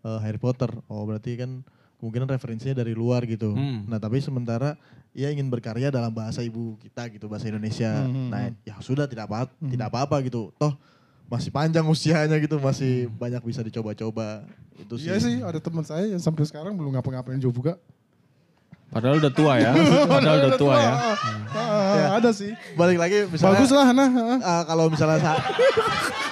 Uh, 0.00 0.16
Harry 0.18 0.40
Potter. 0.40 0.72
Oh 0.88 1.04
berarti 1.04 1.36
kan 1.36 1.60
kemungkinan 2.00 2.24
referensinya 2.26 2.72
dari 2.74 2.96
luar 2.96 3.20
gitu. 3.24 3.52
Hmm. 3.52 3.84
Nah 3.84 4.00
tapi 4.00 4.16
sementara 4.16 4.80
ia 5.12 5.28
ingin 5.28 5.44
berkarya 5.46 5.88
dalam 5.88 6.08
bahasa 6.08 6.40
ibu 6.40 6.80
kita 6.80 7.04
gitu 7.10 7.28
bahasa 7.28 7.46
Indonesia. 7.46 8.00
Hmm, 8.00 8.08
hmm, 8.08 8.28
Nah 8.28 8.40
ya 8.62 8.80
sudah 8.80 9.04
tidak 9.04 9.28
apa 9.28 9.52
tidak 9.60 9.92
apa-apa 9.92 10.24
gitu. 10.24 10.56
Toh 10.56 10.72
masih 11.28 11.52
panjang 11.52 11.84
usianya 11.84 12.32
gitu 12.38 12.56
masih 12.56 13.12
banyak 13.12 13.44
bisa 13.44 13.60
dicoba-coba 13.60 14.48
itu 14.74 14.94
sih. 14.96 15.06
Iya 15.06 15.16
sih, 15.20 15.36
ada 15.38 15.60
teman 15.60 15.84
saya 15.84 16.08
yang 16.08 16.18
sampai 16.18 16.48
sekarang 16.48 16.72
belum 16.72 16.96
ngapa-ngapain 16.96 17.36
juga. 17.36 17.76
Padahal 18.88 19.20
udah 19.20 19.30
tua 19.30 19.54
ya. 19.54 19.76
Padahal 20.08 20.36
udah 20.40 20.54
tua 20.56 20.74
ya. 20.74 20.92
Ah, 21.52 22.16
Ada 22.16 22.32
sih. 22.32 22.56
Balik 22.72 22.96
lagi 22.96 23.28
misalnya 23.28 23.52
Bagus 23.54 23.70
lah 23.70 23.84
Hana. 23.84 24.04
eh, 24.34 24.62
kalau 24.64 24.88
misalnya 24.88 25.20
sa- 25.20 25.44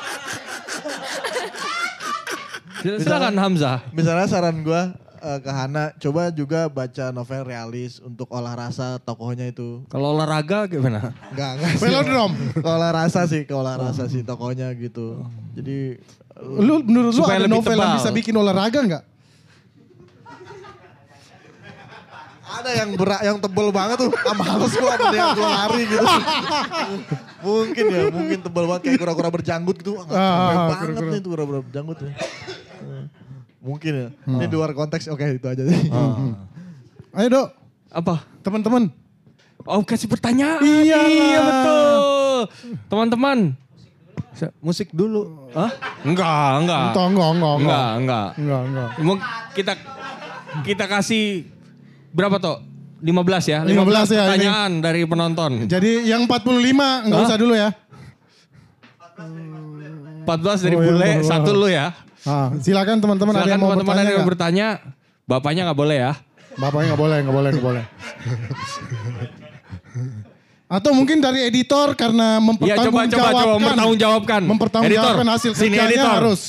Silakan 2.81 3.35
Hamzah. 3.35 3.83
misalnya 3.91 4.25
saran 4.25 4.61
gua 4.61 4.93
eh, 5.19 5.39
ke 5.39 5.49
Hana 5.49 5.91
coba 5.97 6.31
juga 6.31 6.67
baca 6.69 7.11
novel 7.11 7.43
realis 7.45 7.99
untuk 7.99 8.29
olah 8.29 8.55
rasa 8.55 8.99
tokohnya 8.99 9.47
itu. 9.47 9.83
Kalau 9.87 10.13
olahraga 10.13 10.67
gimana? 10.67 11.11
Enggak, 11.29 11.51
enggak 11.57 11.71
sih. 11.73 11.83
Velodrome. 11.83 12.35
Ke 12.55 12.69
olah 12.69 12.91
rasa 12.93 13.21
sih, 13.25 13.43
ke 13.43 13.53
olah 13.53 13.75
rasa 13.77 14.07
sih 14.07 14.23
tokohnya 14.23 14.71
gitu. 14.73 15.27
Jadi 15.53 15.99
Lu 16.39 16.79
menurut 16.81 17.11
lu 17.11 17.25
ada 17.25 17.45
novel 17.45 17.75
yang 17.75 17.83
tebal. 17.85 17.99
bisa 17.99 18.11
bikin 18.13 18.31
olahraga 18.33 18.79
nggak? 18.79 19.05
ada 22.49 22.71
yang 22.75 22.91
berat, 22.95 23.21
yang 23.23 23.39
tebel 23.39 23.69
banget 23.69 23.97
tuh. 24.01 24.11
Ah, 24.23 24.35
males 24.35 24.73
gua 24.73 24.97
mending 24.97 25.29
gua 25.37 25.49
lari 25.53 25.83
gitu. 25.85 26.07
mungkin 27.41 27.85
ya, 27.87 28.03
mungkin 28.09 28.39
tebel 28.41 28.65
banget 28.67 28.83
kayak 28.85 28.99
kura-kura 28.99 29.29
berjanggut 29.31 29.77
gitu. 29.79 29.93
Ah, 30.01 30.07
Ah, 30.09 30.09
capek 30.09 30.57
banget 30.57 30.79
kura-kura. 30.81 31.09
nih 31.09 31.21
tuh 31.21 31.31
kura-kura 31.31 31.59
berjanggut 31.61 31.99
ya. 32.01 32.11
Mungkin 33.69 33.93
ya. 33.93 34.09
Ini 34.25 34.45
di 34.49 34.57
luar 34.57 34.73
konteks, 34.73 35.13
oke 35.13 35.21
itu 35.29 35.45
aja 35.45 35.61
sih. 35.61 35.93
Ayo 37.13 37.29
dok, 37.29 37.49
Apa? 37.93 38.25
teman-teman. 38.41 38.89
Oh 39.69 39.85
kasih 39.85 40.09
pertanyaan. 40.09 40.65
Iya. 40.65 40.99
Iya 41.05 41.41
betul. 41.45 42.39
Teman-teman. 42.89 43.39
Musik 44.65 44.89
dulu. 44.95 45.51
Hah? 45.53 45.69
Enggak, 46.07 46.65
enggak. 46.65 46.83
Enggak, 46.95 47.07
enggak, 47.11 47.29
enggak, 47.29 47.29
enggak. 47.29 47.59
Enggak, 47.59 47.91
enggak. 47.99 48.29
Enggak, 48.39 48.63
enggak. 48.65 48.91
Mau 49.05 49.15
kita 49.53 49.73
kita 50.65 50.85
kasih 50.89 51.25
berapa 52.17 52.41
toh? 52.41 52.65
15 52.99 53.15
ya? 53.47 53.59
15 53.63 53.69
ya, 53.69 53.71
ini. 53.71 54.19
pertanyaan 54.27 54.71
dari 54.83 55.01
penonton. 55.07 55.53
Jadi 55.71 56.09
yang 56.09 56.25
45 56.27 57.07
enggak 57.07 57.19
Hah? 57.21 57.29
usah 57.29 57.39
dulu 57.39 57.55
ya. 57.55 57.69
14 60.25 60.65
dari 60.65 60.77
Oh, 60.77 60.83
iya, 60.83 60.93
bule, 60.93 61.11
satu 61.25 61.51
lu 61.53 61.69
ya. 61.69 61.87
Ah, 62.29 62.53
silakan 62.61 63.01
teman-teman 63.01 63.33
ada 63.33 63.49
yang 63.49 63.57
mau 63.57 63.73
teman-teman 63.73 63.89
bertanya 63.89 64.05
ada 64.05 64.13
yang 64.13 64.29
bertanya. 64.29 64.69
Bapaknya 65.25 65.63
nggak 65.73 65.79
boleh 65.81 65.97
ya. 65.97 66.13
Bapaknya 66.61 66.87
nggak 66.93 67.01
boleh, 67.01 67.17
nggak 67.25 67.37
boleh, 67.37 67.51
nggak 67.57 67.65
boleh. 67.65 67.85
Atau 70.69 70.93
mungkin 70.93 71.25
dari 71.25 71.49
editor 71.49 71.97
karena 71.97 72.37
Iya 72.61 72.77
coba 72.85 73.09
coba 73.09 73.09
coba 73.09 73.41
mempertanggungjawabkan 73.57 73.57
mempertanggungjawabkan. 73.57 74.41
mempertanggungjawabkan 74.45 75.25
Editor, 75.25 75.35
hasil 75.41 75.53
sini 75.57 75.77
kerjanya 75.81 75.89
editor. 75.97 76.13
harus. 76.21 76.41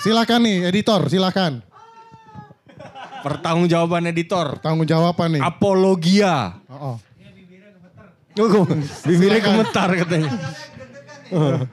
Silakan 0.00 0.40
nih 0.48 0.56
editor, 0.72 1.00
silakan. 1.12 1.52
Pertanggungjawaban 3.20 4.08
editor. 4.08 4.56
Tanggung 4.64 4.88
jawaban 4.88 5.36
nih. 5.36 5.42
Apologia. 5.44 6.56
Oh, 6.72 6.96
oh. 6.96 6.96
Bibirnya 9.04 9.40
gemetar 9.44 9.88
katanya. 9.92 10.30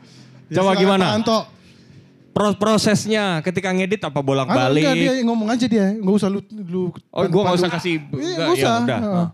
Ya, 0.48 0.64
Coba 0.64 0.80
gimana? 0.80 1.12
Pak 1.12 1.18
Anto. 1.20 1.40
Pro- 2.38 2.54
prosesnya 2.54 3.42
ketika 3.42 3.70
ngedit 3.70 3.98
apa 4.00 4.14
Ah, 4.14 4.22
bolak-balik? 4.22 4.78
enggak, 4.80 4.94
dia 4.96 5.26
ngomong 5.26 5.50
aja 5.50 5.66
dia, 5.66 5.90
nggak 5.92 6.14
usah 6.14 6.30
lu 6.30 6.38
lu 6.46 6.94
Oh, 7.10 7.26
gua 7.26 7.42
nggak 7.44 7.58
usah 7.58 7.70
kasih. 7.72 7.98
Iya, 7.98 8.06
enggak, 8.06 8.30
nggak 8.30 8.46
ya 8.46 8.54
usah. 8.54 8.74
udah. 8.80 9.00
Heeh. 9.00 9.28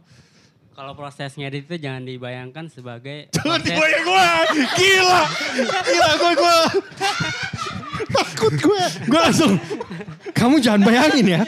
Kalau 0.73 0.93
proses 0.95 1.31
ngedit 1.33 1.63
itu 1.65 1.75
jangan 1.77 2.01
dibayangkan 2.01 2.65
sebagai 2.65 3.27
Jangan 3.35 3.59
dibayang 3.59 4.03
gue, 4.03 4.27
gila, 4.73 5.21
gila 5.83 6.11
gue 6.15 6.31
gue 6.33 6.57
Takut 8.09 8.53
gue. 8.55 8.83
gue 9.05 9.19
langsung. 9.21 9.53
Kamu 10.31 10.55
jangan 10.57 10.81
bayangin 10.81 11.25
ya. 11.29 11.41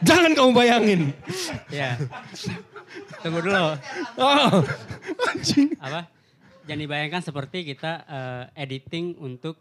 Jangan 0.00 0.32
kamu 0.32 0.50
bayangin. 0.52 1.00
Ya. 1.68 1.96
Tunggu 3.20 3.40
dulu. 3.40 3.74
Oh. 4.16 4.62
Apa? 5.78 6.00
Jangan 6.62 6.80
dibayangkan 6.80 7.22
seperti 7.22 7.64
kita 7.64 7.92
eh, 8.02 8.44
editing 8.56 9.18
untuk 9.18 9.58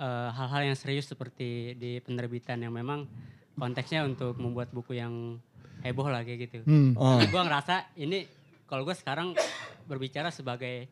eh, 0.00 0.28
hal-hal 0.30 0.62
yang 0.64 0.74
serius 0.74 1.04
seperti 1.06 1.76
di 1.76 2.00
penerbitan 2.00 2.56
yang 2.56 2.72
memang 2.72 3.04
konteksnya 3.52 4.02
untuk 4.02 4.34
membuat 4.34 4.68
buku 4.70 4.96
yang 4.96 5.36
heboh 5.80 6.08
lah 6.08 6.20
kayak 6.20 6.38
gitu. 6.46 6.58
Hmm. 6.64 6.92
Oh. 6.94 7.16
Tapi 7.16 7.28
gue 7.28 7.42
ngerasa 7.42 7.74
ini 7.94 8.24
kalau 8.64 8.82
gue 8.82 8.92
sekarang 8.92 9.36
berbicara 9.84 10.28
sebagai 10.28 10.88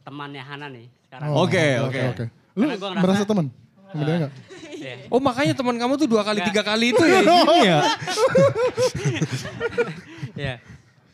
temannya 0.00 0.40
Hana 0.40 0.68
nih 0.68 0.86
sekarang. 1.02 1.32
Oke, 1.32 1.64
Oh, 1.78 1.88
oke. 1.88 2.00
oke. 2.10 2.24
Lu 2.54 2.62
Karena 2.62 2.76
gua 2.76 2.88
ngerasa- 2.92 3.04
merasa 3.04 3.24
teman? 3.24 3.46
Enggak? 3.90 4.30
Iya. 4.74 4.94
Oh 5.08 5.16
makanya 5.18 5.54
teman 5.54 5.74
kamu 5.74 5.96
tuh 5.96 6.04
dua 6.04 6.20
kali 6.20 6.38
Nggak. 6.38 6.50
tiga 6.50 6.62
kali 6.62 6.86
itu 6.90 7.02
ya 7.02 7.20
gini 7.24 7.58
ya. 7.64 7.78
Ya. 10.34 10.54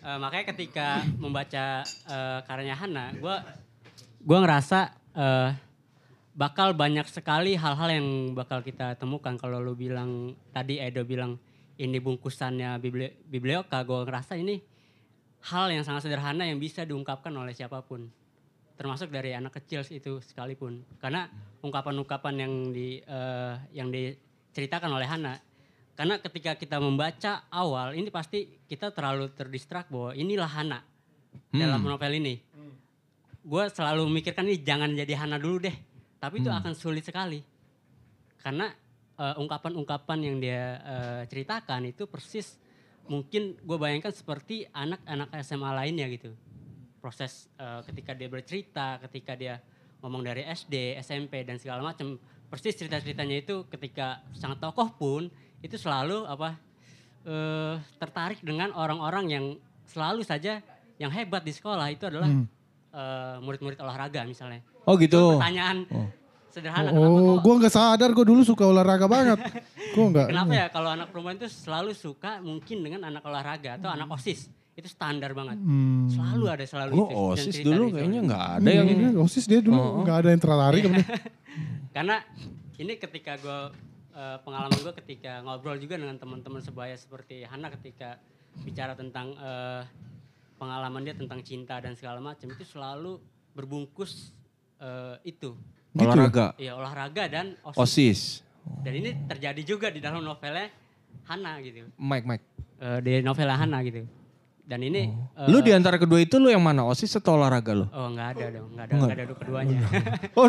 Eh, 0.01 0.17
makanya 0.17 0.45
ketika 0.49 0.89
membaca 1.15 1.85
eh, 1.85 2.39
karyanya 2.43 2.73
Hana, 2.75 3.05
gue 3.13 3.37
gua 4.21 4.39
ngerasa 4.41 4.79
eh, 5.13 5.49
bakal 6.41 6.73
banyak 6.73 7.05
sekali 7.05 7.53
hal-hal 7.53 7.89
yang 7.93 8.33
bakal 8.33 8.65
kita 8.65 8.97
temukan. 8.97 9.37
Kalau 9.37 9.61
lu 9.61 9.77
bilang 9.77 10.33
tadi 10.57 10.81
Edo 10.81 11.05
bilang 11.05 11.37
ini 11.77 12.01
bungkusannya 12.01 12.81
bibli- 12.81 13.13
biblioka, 13.29 13.85
gue 13.85 14.09
ngerasa 14.09 14.41
ini 14.41 14.57
hal 15.53 15.69
yang 15.69 15.85
sangat 15.85 16.09
sederhana 16.09 16.49
yang 16.49 16.57
bisa 16.57 16.89
diungkapkan 16.89 17.33
oleh 17.37 17.53
siapa 17.53 17.85
pun, 17.85 18.09
termasuk 18.81 19.13
dari 19.13 19.37
anak 19.37 19.61
kecil 19.61 19.85
itu 19.93 20.25
sekalipun. 20.25 20.81
Karena 20.97 21.29
ungkapan-ungkapan 21.61 22.35
yang 22.41 22.53
di 22.73 23.05
eh, 23.05 23.55
yang 23.77 23.93
diceritakan 23.93 24.97
oleh 24.97 25.05
Hana 25.05 25.37
karena 26.01 26.17
ketika 26.17 26.57
kita 26.57 26.81
membaca 26.81 27.45
awal 27.53 27.93
ini 27.93 28.09
pasti 28.09 28.49
kita 28.65 28.89
terlalu 28.89 29.29
terdistrak 29.37 29.93
bahwa 29.93 30.17
inilah 30.17 30.49
Hana 30.49 30.81
dalam 31.53 31.85
novel 31.85 32.17
ini. 32.17 32.41
Gue 33.45 33.69
selalu 33.69 34.09
memikirkan 34.09 34.49
ini 34.49 34.65
jangan 34.65 34.97
jadi 34.97 35.13
Hana 35.21 35.37
dulu 35.37 35.69
deh. 35.69 35.90
Tapi 36.21 36.45
itu 36.45 36.53
akan 36.53 36.73
sulit 36.77 37.03
sekali. 37.03 37.41
Karena 38.39 38.69
eh, 39.17 39.35
ungkapan-ungkapan 39.41 40.19
yang 40.21 40.37
dia 40.37 40.77
eh, 40.85 41.23
ceritakan 41.27 41.89
itu 41.89 42.05
persis 42.05 42.61
mungkin 43.11 43.59
gue 43.59 43.79
bayangkan 43.81 44.15
seperti 44.15 44.69
anak-anak 44.71 45.33
SMA 45.41 45.71
lainnya 45.73 46.07
gitu. 46.13 46.37
Proses 47.01 47.49
eh, 47.57 47.81
ketika 47.89 48.13
dia 48.13 48.29
bercerita, 48.29 49.01
ketika 49.09 49.33
dia 49.35 49.65
ngomong 50.05 50.25
dari 50.25 50.45
SD, 50.45 51.01
SMP 51.01 51.45
dan 51.45 51.57
segala 51.57 51.81
macam, 51.81 52.21
persis 52.51 52.77
cerita-ceritanya 52.77 53.37
itu 53.41 53.65
ketika 53.71 54.21
sang 54.37 54.59
tokoh 54.59 54.91
pun 54.97 55.23
itu 55.65 55.77
selalu 55.77 56.27
apa 56.29 56.59
eh, 57.25 57.75
tertarik 57.97 58.41
dengan 58.45 58.75
orang-orang 58.75 59.25
yang 59.31 59.47
selalu 59.87 60.27
saja 60.27 60.59
yang 61.01 61.09
hebat 61.15 61.41
di 61.47 61.53
sekolah 61.55 61.87
itu 61.95 62.05
adalah 62.11 62.29
eh, 62.29 62.45
murid-murid 63.41 63.79
olahraga 63.79 64.23
misalnya. 64.23 64.61
Oh 64.83 64.95
Itu 64.95 65.07
gitu. 65.07 65.23
pertanyaan 65.37 65.87
sederhana 66.51 66.91
kenapa 66.91 67.07
Oh, 67.07 67.39
kok 67.39 67.41
gua 67.41 67.55
nggak 67.59 67.73
sadar 67.73 68.11
gua 68.11 68.27
dulu 68.27 68.43
suka 68.43 68.65
olahraga 68.65 69.07
banget. 69.07 69.39
Gua 69.95 70.07
enggak. 70.07 70.27
Kenapa 70.31 70.53
ya 70.53 70.67
kalau 70.69 70.89
anak 70.89 71.11
perempuan 71.11 71.35
itu 71.35 71.47
selalu 71.47 71.91
suka 71.93 72.39
mungkin 72.39 72.79
dengan 72.81 73.07
anak 73.07 73.23
olahraga 73.23 73.75
atau 73.75 73.91
anak 73.91 74.07
OSIS. 74.09 74.47
Itu 74.71 74.87
standar 74.87 75.35
banget. 75.35 75.59
Hmm. 75.59 76.07
Selalu 76.07 76.45
ada 76.47 76.65
selalu 76.65 76.91
Oh 76.95 77.35
itu. 77.35 77.43
osis 77.43 77.57
dulu 77.59 77.91
kayaknya 77.91 78.21
nggak 78.23 78.45
ada 78.57 78.69
yang 78.71 78.87
Iya, 78.87 79.11
OSIS 79.19 79.47
dia 79.47 79.59
dulu 79.61 79.75
Oh. 79.77 80.03
nggak 80.03 80.17
ada 80.23 80.29
yang 80.31 80.39
tertarik. 80.39 80.83
Iya. 80.83 81.05
Karena 81.97 82.17
ini 82.77 82.93
ketika 82.97 83.35
gue 83.37 83.61
pengalaman 84.45 84.77
gue 84.77 84.95
ketika 85.01 85.41
ngobrol 85.41 85.75
juga 85.77 85.97
dengan 85.97 86.15
teman-teman 86.17 86.61
sebaya 86.61 86.95
seperti 86.95 87.43
Hana 87.43 87.73
ketika 87.73 88.21
bicara 88.61 88.93
tentang 88.93 89.33
eh, 89.33 89.83
pengalaman 90.61 91.01
dia 91.01 91.17
tentang 91.17 91.41
cinta 91.41 91.81
dan 91.81 91.97
segala 91.97 92.21
macam 92.21 92.53
itu 92.53 92.65
selalu 92.69 93.17
berbungkus 93.57 94.37
eh, 94.77 95.17
itu. 95.25 95.57
Gitu 95.97 96.05
ya? 96.05 96.13
olahraga. 96.13 96.47
Iya 96.61 96.73
olahraga 96.77 97.25
dan 97.33 97.57
OSIS. 97.65 97.81
Osis. 97.81 98.21
Dan 98.85 98.93
ini 99.01 99.11
terjadi 99.25 99.63
juga 99.65 99.89
di 99.89 100.05
dalam 100.05 100.21
novelnya 100.21 100.69
Hana 101.25 101.59
gitu. 101.65 101.89
Mike 101.97 102.27
Mike. 102.29 102.45
Eh, 102.77 102.99
di 103.01 103.13
novelnya 103.25 103.57
Hana 103.57 103.81
gitu. 103.83 104.05
Dan 104.71 104.87
ini 104.87 105.11
eh, 105.11 105.49
Lu 105.51 105.59
di 105.67 105.75
antara 105.75 105.99
kedua 105.99 106.23
itu 106.23 106.39
lu 106.39 106.47
yang 106.47 106.63
mana? 106.63 106.87
Osis 106.87 107.11
atau 107.19 107.35
olahraga 107.35 107.75
lu? 107.75 107.91
Oh 107.91 108.07
nggak 108.15 108.39
ada 108.39 108.45
dong, 108.55 108.69
nggak 108.71 108.85
ada, 108.87 108.93
nggak 108.95 109.17
ada 109.19 109.25
keduanya. 109.35 109.79
Oh. 110.39 110.47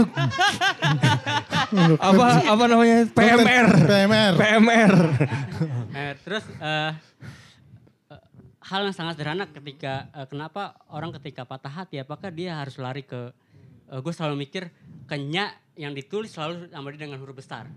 apa 1.97 2.25
apa 2.51 2.63
namanya? 2.67 3.07
PMR. 3.09 3.67
PMR. 3.87 4.33
PMR. 4.37 4.93
Eh, 5.95 6.13
terus 6.21 6.43
eh, 6.59 6.67
eh, 6.69 6.91
hal 8.71 8.87
yang 8.87 8.95
sangat 8.95 9.19
sederhana 9.19 9.45
ketika 9.45 10.07
eh, 10.11 10.25
kenapa 10.25 10.79
orang 10.87 11.11
ketika 11.19 11.43
patah 11.43 11.83
hati, 11.83 11.99
apakah 11.99 12.31
dia 12.31 12.55
harus 12.55 12.79
lari 12.79 13.03
ke? 13.03 13.35
gue 13.91 14.13
selalu 14.15 14.47
mikir 14.47 14.71
kenya 15.03 15.51
yang 15.75 15.91
ditulis 15.91 16.31
selalu 16.31 16.71
sama 16.71 16.95
dia 16.95 17.03
dengan 17.03 17.19
huruf 17.19 17.35
besar. 17.35 17.67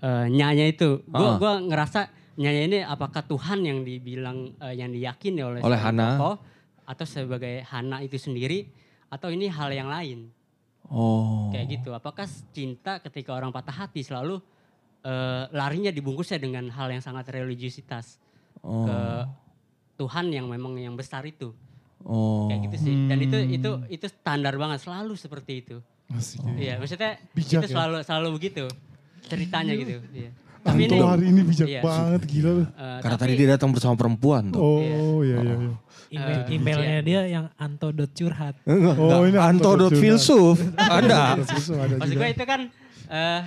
Eh, 0.00 0.26
nyanya 0.32 0.64
itu, 0.64 1.04
gue 1.04 1.28
Ah. 1.28 1.36
gua 1.36 1.60
ngerasa 1.60 2.08
nyanya 2.40 2.62
ini 2.64 2.78
apakah 2.80 3.20
Tuhan 3.28 3.60
yang 3.60 3.84
dibilang 3.84 4.56
eh, 4.56 4.80
yang 4.80 4.88
diyakini 4.88 5.44
oleh 5.44 5.60
Oleh 5.60 5.76
Hana. 5.76 6.16
tokoh, 6.16 6.40
atau 6.88 7.04
sebagai 7.04 7.60
Hana 7.68 8.00
itu 8.00 8.16
sendiri 8.16 8.64
atau 9.12 9.28
ini 9.28 9.52
hal 9.52 9.68
yang 9.70 9.92
lain? 9.92 10.32
Oh. 10.88 11.52
kayak 11.52 11.68
gitu. 11.78 11.92
Apakah 11.92 12.24
cinta 12.50 12.98
ketika 12.98 13.30
orang 13.30 13.52
patah 13.52 13.76
hati 13.76 14.00
selalu 14.00 14.40
eh, 15.04 15.44
larinya 15.52 15.92
dibungkusnya 15.92 16.40
dengan 16.40 16.72
hal 16.72 16.88
yang 16.88 17.04
sangat 17.04 17.28
religiusitas 17.28 18.16
Oh. 18.64 18.88
ke 18.88 18.98
Tuhan 20.00 20.26
yang 20.28 20.46
memang 20.46 20.72
yang 20.74 20.94
besar 20.94 21.20
itu, 21.22 21.52
Oh. 22.00 22.48
kayak 22.48 22.60
gitu 22.66 22.76
sih. 22.82 22.94
Dan 23.04 23.20
itu 23.20 23.36
itu 23.52 23.70
itu 23.92 24.06
standar 24.08 24.56
banget 24.56 24.80
selalu 24.80 25.12
seperti 25.14 25.60
itu. 25.60 25.76
Asik. 26.08 26.40
Iya, 26.56 26.74
maksudnya 26.74 27.20
Bijak 27.30 27.60
itu 27.60 27.66
ya. 27.66 27.74
selalu 27.76 27.96
selalu 28.02 28.28
begitu 28.34 28.64
ceritanya 29.22 29.72
gitu. 29.74 30.00
Iya. 30.10 30.30
Tapi 30.60 30.82
Anto 30.82 30.92
ini 30.92 31.00
hari 31.02 31.26
ini 31.26 31.40
bijak 31.42 31.68
iya. 31.68 31.80
banget 31.80 32.22
gila 32.26 32.50
lu. 32.50 32.60
eh, 32.60 32.68
Karena 33.00 33.16
tapi- 33.16 33.22
tadi 33.22 33.32
dia 33.34 33.48
datang 33.50 33.70
bersama 33.70 33.94
perempuan 33.94 34.42
tuh. 34.48 34.60
Oh 34.60 35.20
iya 35.20 35.38
iya 35.38 35.54
iya. 35.56 35.72
Email, 36.10 36.38
Eh, 36.42 36.52
emailnya 36.52 37.00
dia 37.00 37.20
yang 37.24 37.46
anto.curhat. 37.54 38.58
Oh, 38.66 39.22
ini 39.22 39.38
Anto 39.38 39.70
Anto 39.70 39.88
dot 39.88 39.94
filsuf. 40.02 40.58
Ada. 40.74 41.38
Maksud 41.38 41.76
juga. 42.02 42.18
gue 42.18 42.28
itu 42.28 42.44
kan 42.44 42.60
eh, 43.06 43.40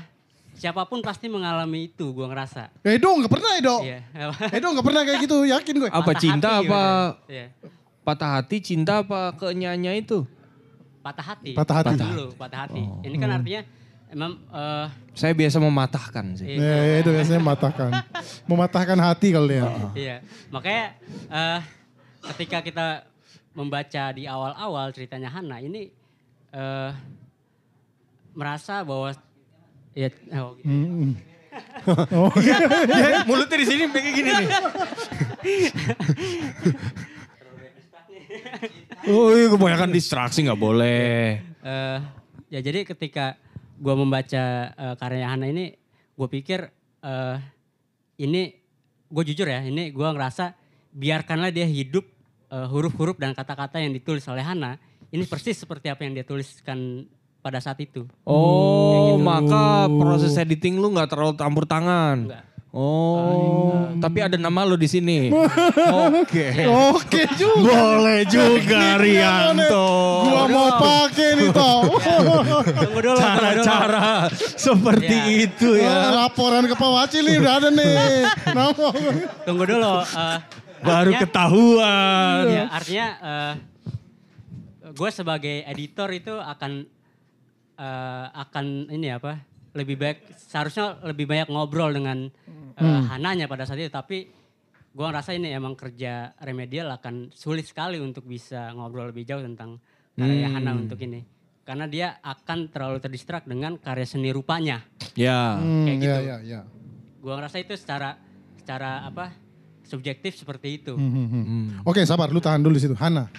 siapa 0.63 0.87
pun 0.87 1.03
pasti 1.03 1.27
mengalami 1.27 1.91
itu, 1.91 2.15
gue 2.15 2.23
ngerasa. 2.23 2.71
Edo 2.87 3.19
nggak 3.19 3.27
pernah 3.27 3.51
Edo. 3.59 3.77
Iya. 3.83 3.99
Edo 4.47 4.67
nggak 4.71 4.85
pernah 4.87 5.01
kayak 5.03 5.19
gitu 5.27 5.37
yakin 5.43 5.73
gue. 5.75 5.89
Apa 5.91 5.99
Patah 6.07 6.21
cinta 6.23 6.49
hati, 6.55 6.67
apa. 6.71 6.83
Iya. 7.27 7.45
patah 8.03 8.29
hati 8.35 8.57
cinta 8.59 8.93
apa 8.99 9.35
kenyanya 9.35 9.91
itu? 9.91 10.23
patah 11.03 11.35
hati. 11.35 11.51
Patah 11.51 11.75
hati. 11.83 11.95
Dulu, 11.99 12.31
patah 12.39 12.59
hati. 12.63 12.79
Ini 13.03 13.15
kan 13.19 13.29
artinya 13.35 13.61
emang 14.07 14.31
eh, 14.39 14.87
Saya 15.11 15.35
biasa 15.35 15.59
mematahkan 15.59 16.25
sih. 16.39 16.47
iya, 16.47 16.63
Eh, 16.95 16.99
Edo 17.03 17.11
biasanya 17.11 17.43
mematahkan. 17.43 17.91
Mematahkan 18.49 18.99
hati 19.03 19.27
kalau 19.35 19.51
dia. 19.51 19.67
iya. 19.99 20.15
Makanya 20.47 20.95
eh, 21.27 21.59
ketika 22.31 22.63
kita 22.63 22.87
membaca 23.51 24.03
di 24.15 24.23
awal-awal 24.23 24.95
ceritanya 24.95 25.27
Hana 25.27 25.59
ini 25.59 25.91
eh, 26.55 26.91
merasa 28.31 28.79
bahwa 28.81 29.11
ya 29.93 30.09
oh, 30.41 30.57
gitu. 30.57 30.67
Hmm. 30.69 31.13
Oh, 31.85 32.33
Mulutnya 33.29 33.57
di 33.61 33.67
sini 33.69 33.85
kayak 33.93 34.13
gini 34.17 34.29
nih. 34.33 34.47
oh 39.13 39.29
iya 39.37 39.47
kebanyakan 39.53 39.93
distraksi 39.93 40.41
nggak 40.41 40.57
boleh. 40.57 41.43
Eh, 41.43 41.99
ya 42.49 42.59
jadi 42.63 42.89
ketika 42.89 43.37
gue 43.77 43.93
membaca 43.93 44.73
eh, 44.73 44.95
karyanya 44.97 45.29
Hana 45.29 45.45
ini, 45.51 45.77
gue 46.17 46.27
pikir 46.31 46.73
eh, 47.03 47.37
ini 48.23 48.49
gue 49.13 49.23
jujur 49.29 49.45
ya, 49.45 49.61
ini 49.61 49.93
gue 49.93 50.07
ngerasa 50.09 50.57
biarkanlah 50.93 51.53
dia 51.53 51.69
hidup 51.69 52.09
huruf-huruf 52.53 53.17
dan 53.17 53.33
kata-kata 53.33 53.81
yang 53.81 53.97
ditulis 53.97 54.25
oleh 54.29 54.45
Hana, 54.45 54.77
ini 55.09 55.25
persis 55.25 55.57
seperti 55.57 55.89
apa 55.89 56.05
yang 56.05 56.13
dia 56.13 56.21
tuliskan 56.21 57.05
pada 57.43 57.59
saat 57.59 57.75
itu. 57.77 58.07
Oh, 58.23 59.19
maka 59.19 59.85
proses 59.91 60.31
editing 60.33 60.79
lu 60.79 60.89
nggak 60.89 61.11
terlalu 61.11 61.35
campur 61.35 61.67
tangan. 61.67 62.23
Enggak. 62.25 62.43
Oh, 62.73 63.85
tapi 64.01 64.17
ada 64.17 64.33
nama 64.33 64.65
lu 64.65 64.73
di 64.73 64.89
sini. 64.89 65.29
Oke. 66.17 66.65
Oke 66.65 67.21
juga. 67.37 67.69
Boleh 67.69 68.25
juga 68.25 68.97
Rianto. 68.97 69.87
Gua 70.25 70.43
mau 70.47 70.69
pakai 70.81 71.29
nih 71.37 71.49
tau. 71.51 71.85
Tunggu 72.65 72.99
dulu. 73.03 73.19
Cara-cara 73.19 74.25
seperti 74.57 75.13
Ya. 75.13 75.43
itu 75.45 75.69
Oh, 75.69 75.77
ya. 75.77 76.17
laporan 76.17 76.65
ke 76.65 76.73
Pak 76.73 76.89
Wacil 76.89 77.21
nih 77.23 77.37
udah 77.37 77.53
ada 77.53 77.69
nih. 77.69 77.93
Nama. 78.49 78.87
Tunggu 79.45 79.63
dulu. 79.67 79.93
eh, 80.01 80.37
Baru 80.81 81.11
artinya- 81.13 81.21
ketahuan. 81.21 82.43
Ya, 82.49 82.63
artinya 82.67 83.07
gue 84.89 85.09
sebagai 85.09 85.61
editor 85.63 86.09
itu 86.09 86.33
akan 86.33 86.85
eh, 87.75 88.25
akan 88.29 88.89
ini 88.89 89.09
apa 89.13 89.41
lebih 89.73 89.97
baik 89.97 90.37
seharusnya 90.37 91.01
lebih 91.01 91.25
banyak 91.25 91.49
ngobrol 91.49 91.89
dengan 91.89 92.29
eh, 92.77 93.01
Hananya 93.09 93.49
pada 93.49 93.65
saat 93.65 93.81
itu 93.81 93.89
tapi 93.89 94.29
gue 94.93 95.05
ngerasa 95.09 95.33
ini 95.33 95.49
emang 95.49 95.73
kerja 95.73 96.37
remedial 96.45 96.93
akan 96.93 97.33
sulit 97.33 97.65
sekali 97.65 97.97
untuk 97.97 98.29
bisa 98.29 98.69
ngobrol 98.77 99.09
lebih 99.09 99.25
jauh 99.25 99.41
tentang 99.41 99.81
karya 100.13 100.45
Hmm. 100.45 100.55
Hana 100.61 100.71
untuk 100.77 101.01
ini. 101.01 101.25
Karena 101.65 101.89
dia 101.89 102.21
akan 102.21 102.69
terlalu 102.69 103.01
terdistrak 103.01 103.49
dengan 103.49 103.81
karya 103.81 104.05
seni 104.05 104.29
rupanya. 104.29 104.85
Ya. 105.17 105.57
Hmm, 105.57 105.87
Kayak 105.89 105.97
ya, 105.97 105.97
gitu. 105.97 106.21
ya, 106.21 106.37
ya. 106.45 106.61
Gue 107.23 107.33
ngerasa 107.33 107.57
itu 107.57 107.73
secara 107.73 108.19
secara 108.59 109.07
apa 109.07 109.33
subjektif 109.87 110.37
seperti 110.37 110.83
itu. 110.83 110.93
Hmm, 110.93 111.09
hmm, 111.09 111.27
hmm. 111.31 111.65
Oke 111.87 112.05
sabar, 112.05 112.29
lu 112.29 112.37
tahan 112.37 112.61
dulu 112.61 112.77
di 112.77 112.83
situ. 112.83 112.93
Hana, 112.93 113.31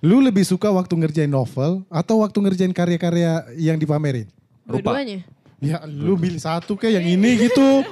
lu 0.00 0.20
lebih 0.20 0.42
suka 0.42 0.68
waktu 0.68 0.92
ngerjain 0.94 1.28
novel 1.28 1.84
atau 1.88 2.20
waktu 2.20 2.36
ngerjain 2.38 2.70
karya-karya 2.70 3.32
yang 3.54 3.76
dipamerin? 3.76 4.28
Rupa. 4.64 4.92
Dua-duanya. 4.94 5.24
Ya 5.56 5.80
lu 5.82 6.14
pilih 6.14 6.36
satu 6.36 6.76
kayak 6.76 7.00
yang 7.00 7.06
ini 7.10 7.30
gitu. 7.42 7.80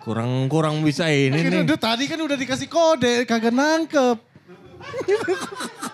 Kurang 0.00 0.48
kurang 0.48 0.80
bisa 0.80 1.12
ini 1.12 1.36
Kan 1.36 1.52
nih. 1.52 1.62
udah 1.62 1.76
tadi 1.78 2.08
kan 2.08 2.16
udah 2.16 2.32
dikasih 2.32 2.66
kode, 2.66 3.28
kagak 3.28 3.52
nangkep. 3.52 4.16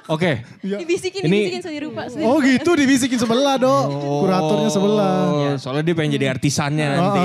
Oke. 0.07 0.47
Ya. 0.63 0.79
Dibisikin, 0.79 1.27
Ini- 1.27 1.51
dibisikin 1.51 1.61
sendiri 1.61 1.85
rupa. 1.91 2.07
sendiri. 2.07 2.23
Oh 2.23 2.39
gitu 2.39 2.71
dibisikin 2.73 3.19
sebelah 3.19 3.59
dok. 3.59 3.83
Kuratornya 4.23 4.71
sebelah. 4.71 5.15
Oh, 5.27 5.55
soalnya 5.59 5.83
dia 5.83 5.95
pengen 5.99 6.15
jadi 6.15 6.31
artisannya 6.31 6.87
nanti. 6.87 7.25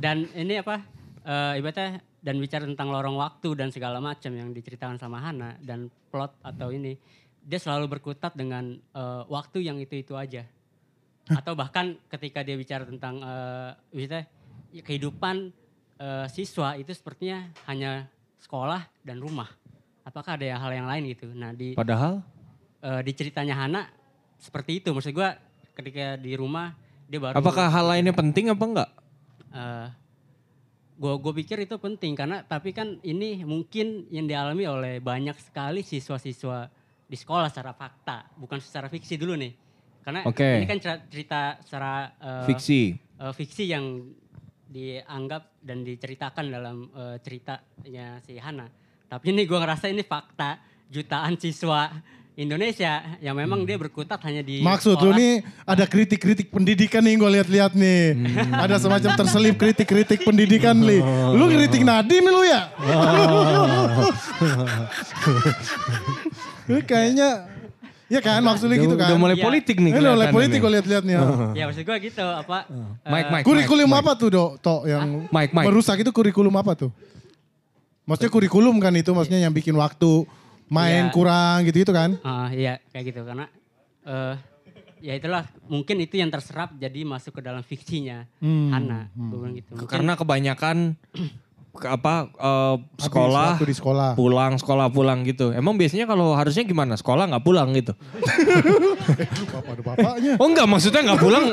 Dan 0.00 0.24
ini 0.32 0.56
apa 0.56 0.80
eh 1.20 1.60
ibaratnya 1.60 2.00
dan 2.26 2.42
bicara 2.42 2.66
tentang 2.66 2.90
lorong 2.90 3.14
waktu 3.14 3.54
dan 3.54 3.70
segala 3.70 4.02
macam 4.02 4.34
yang 4.34 4.50
diceritakan 4.50 4.98
sama 4.98 5.22
Hana 5.22 5.54
dan 5.62 5.86
plot 6.10 6.34
atau 6.42 6.74
ini 6.74 6.98
dia 7.46 7.62
selalu 7.62 7.86
berkutat 7.86 8.34
dengan 8.34 8.74
eh, 8.74 9.22
waktu 9.30 9.62
yang 9.62 9.78
itu 9.78 10.02
itu 10.02 10.18
aja. 10.18 10.42
Atau 11.30 11.54
bahkan 11.54 11.94
ketika 12.10 12.42
dia 12.42 12.58
bicara 12.58 12.82
tentang 12.82 13.22
ya 14.74 14.82
kehidupan 14.82 15.54
eh, 16.02 16.26
siswa 16.26 16.74
itu 16.74 16.90
sepertinya 16.90 17.46
hanya 17.70 18.10
sekolah 18.42 18.90
dan 19.06 19.22
rumah. 19.22 19.46
Apakah 20.02 20.34
ada 20.34 20.46
hal 20.58 20.72
yang 20.74 20.90
lain 20.90 21.14
gitu? 21.14 21.30
Nah 21.30 21.54
di 21.54 21.78
Padahal 21.78 22.26
eh, 22.82 23.00
di 23.06 23.12
ceritanya 23.14 23.54
Hana 23.54 23.86
seperti 24.42 24.82
itu. 24.82 24.90
Maksud 24.90 25.14
gua 25.14 25.38
ketika 25.78 26.18
di 26.18 26.34
rumah 26.34 26.74
dia 27.06 27.22
baru 27.22 27.38
apakah 27.38 27.70
hal 27.70 27.86
lainnya 27.94 28.10
penting 28.10 28.50
apa 28.50 28.64
enggak? 28.66 28.90
eh 29.56 29.88
gue 30.96 31.14
gue 31.20 31.32
pikir 31.44 31.60
itu 31.60 31.76
penting 31.76 32.16
karena 32.16 32.40
tapi 32.40 32.72
kan 32.72 32.96
ini 33.04 33.44
mungkin 33.44 34.08
yang 34.08 34.24
dialami 34.24 34.64
oleh 34.64 34.94
banyak 35.04 35.36
sekali 35.36 35.84
siswa-siswa 35.84 36.72
di 37.06 37.16
sekolah 37.16 37.52
secara 37.52 37.76
fakta 37.76 38.32
bukan 38.40 38.58
secara 38.58 38.88
fiksi 38.88 39.20
dulu 39.20 39.36
nih 39.36 39.52
karena 40.00 40.22
Oke. 40.24 40.62
ini 40.62 40.64
kan 40.64 40.78
cerita, 40.80 41.02
cerita 41.10 41.40
secara 41.60 41.92
eh, 42.16 42.46
Fiksi. 42.48 42.82
eh, 42.96 43.32
fiksi 43.34 43.64
yang 43.68 44.08
dianggap 44.66 45.60
dan 45.60 45.84
diceritakan 45.84 46.44
dalam 46.48 46.76
eh, 46.90 47.16
ceritanya 47.20 48.18
si 48.24 48.40
Hana 48.40 48.66
tapi 49.06 49.36
ini 49.36 49.44
gue 49.44 49.58
ngerasa 49.60 49.92
ini 49.92 50.00
fakta 50.00 50.58
jutaan 50.88 51.36
siswa 51.36 51.92
Indonesia 52.36 53.00
yang 53.18 53.32
memang 53.32 53.64
dia 53.64 53.74
berkutat 53.74 54.20
hanya 54.20 54.44
di 54.44 54.60
Maksud 54.60 54.92
lu 54.94 55.08
sekolah. 55.08 55.16
nih 55.16 55.32
ada 55.64 55.84
kritik-kritik 55.84 56.52
pendidikan 56.52 57.00
nih 57.00 57.16
gue 57.16 57.30
lihat-lihat 57.32 57.72
nih. 57.72 58.12
Ada 58.54 58.76
semacam 58.78 59.10
terselip 59.16 59.56
kritik-kritik 59.56 60.20
pendidikan 60.20 60.76
nih. 60.76 61.00
Lu 61.32 61.48
kritik 61.48 61.80
Nadim 61.80 62.20
lu 62.22 62.44
ya? 62.44 62.68
Lu 66.66 66.76
kayaknya 66.84 67.48
ya 68.06 68.20
kan 68.20 68.44
maksudnya 68.44 68.76
gitu 68.76 68.94
kan. 68.94 69.08
Udah 69.08 69.18
mulai 69.18 69.34
Iya. 69.34 69.44
politik 69.44 69.76
nih 69.78 69.90
Eh, 69.90 69.98
udah 69.98 70.12
mulai 70.12 70.28
politik 70.28 70.58
gue 70.60 70.72
lihat-lihat 70.76 71.02
nih. 71.02 71.14
ya. 71.14 71.22
ya 71.54 71.64
maksud 71.66 71.82
gue 71.82 71.96
gitu 72.04 72.20
apa 72.22 72.58
Mike, 73.02 73.16
eh, 73.22 73.32
Mike. 73.32 73.44
Kurikulum 73.44 73.88
Mike, 73.88 74.00
apa 74.02 74.12
tuh 74.12 74.28
dok? 74.28 74.50
Tok 74.60 74.80
yang 74.84 75.08
Mike, 75.26 75.52
Mike. 75.52 75.66
merusak 75.66 75.96
itu 75.98 76.10
kurikulum 76.10 76.52
apa 76.52 76.76
tuh? 76.76 76.90
Maksudnya 78.04 78.28
kurikulum 78.28 78.76
kan 78.76 78.92
itu 78.92 79.10
maksudnya 79.10 79.40
yang 79.40 79.50
bikin 79.50 79.72
waktu 79.72 80.28
main 80.68 81.04
Iya. 81.04 81.10
kurang 81.10 81.62
gitu-gitu 81.62 81.90
kan? 81.90 82.14
Ah, 82.20 82.48
iya 82.48 82.78
kayak 82.88 83.04
gitu 83.06 83.22
karena 83.22 83.44
eh 84.02 84.34
ya 84.98 85.12
itulah 85.12 85.42
mungkin 85.64 85.98
itu 85.98 86.14
yang 86.14 86.26
terserap 86.26 86.70
jadi 86.74 87.02
masuk 87.02 87.34
ke 87.34 87.40
dalam 87.40 87.60
fiksinya 87.60 88.22
Hmm, 88.36 88.70
Hana 88.70 89.08
bilang 89.12 89.52
gitu. 89.52 89.72
Mungkin- 89.72 89.88
Karena 89.88 90.12
kebanyakan 90.14 90.76
ke 91.76 91.86
apa 91.86 92.28
eh, 92.32 92.74
sekolah, 92.98 93.46
waktu 93.52 93.64
di 93.68 93.74
sekolah. 93.74 94.08
pulang 94.14 94.56
sekolah 94.56 94.88
pulang 94.88 95.22
gitu. 95.22 95.52
Emang 95.52 95.74
biasanya 95.74 96.04
kalau 96.04 96.32
harusnya 96.32 96.62
gimana? 96.62 96.96
Sekolah 96.96 97.28
nggak 97.28 97.42
pulang 97.42 97.68
gitu? 97.72 97.92
Bapak 99.52 99.70
ada 99.70 99.80
bapaknya. 99.84 100.32
Oh 100.36 100.48
enggak, 100.48 100.64
maksudnya 100.64 101.00
nggak 101.04 101.20
pulang. 101.20 101.44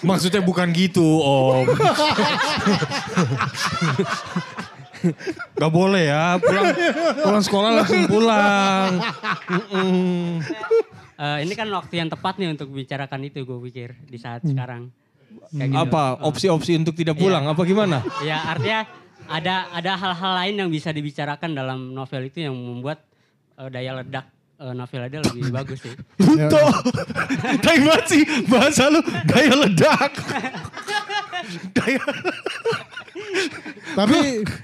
maksudnya 0.00 0.40
bukan 0.40 0.70
gitu, 0.70 1.02
Om. 1.02 1.66
Gak 5.54 5.72
boleh 5.72 6.08
ya, 6.08 6.40
pulang 6.40 6.72
pulang 7.20 7.42
sekolah 7.44 7.70
langsung 7.82 8.02
pulang. 8.08 8.90
Eh, 11.14 11.38
ini 11.46 11.54
kan 11.54 11.70
waktu 11.70 11.94
yang 12.02 12.10
tepat 12.10 12.42
nih 12.42 12.50
untuk 12.50 12.74
bicarakan 12.74 13.20
itu 13.30 13.46
gue 13.46 13.58
pikir 13.70 13.94
di 14.10 14.18
saat 14.18 14.42
sekarang. 14.42 14.90
Kayak 15.54 15.70
gitu. 15.70 15.82
Apa 15.86 16.02
opsi-opsi 16.26 16.74
untuk 16.74 16.94
tidak 16.98 17.14
pulang? 17.18 17.46
Apa 17.46 17.62
gimana? 17.62 18.02
Ya 18.26 18.42
artinya 18.42 18.86
ada 19.30 19.70
ada 19.72 19.92
hal-hal 19.96 20.32
lain 20.42 20.54
yang 20.66 20.70
bisa 20.70 20.90
dibicarakan 20.90 21.54
dalam 21.54 21.94
novel 21.94 22.28
itu 22.28 22.44
yang 22.44 22.54
membuat 22.54 23.06
eh, 23.56 23.68
daya 23.70 23.94
ledak 24.02 24.26
eh, 24.58 24.74
novel 24.74 25.00
ada 25.06 25.18
lebih 25.22 25.52
bagus 25.62 25.78
sih. 25.86 25.94
Tuh, 26.18 26.70
kayak 27.62 27.80
banget 27.86 28.06
sih 28.10 28.22
bahasa 28.50 28.90
lu 28.90 29.00
daya 29.30 29.54
ledak. 29.54 30.12
daya 31.72 32.02
Tapi 33.94 34.18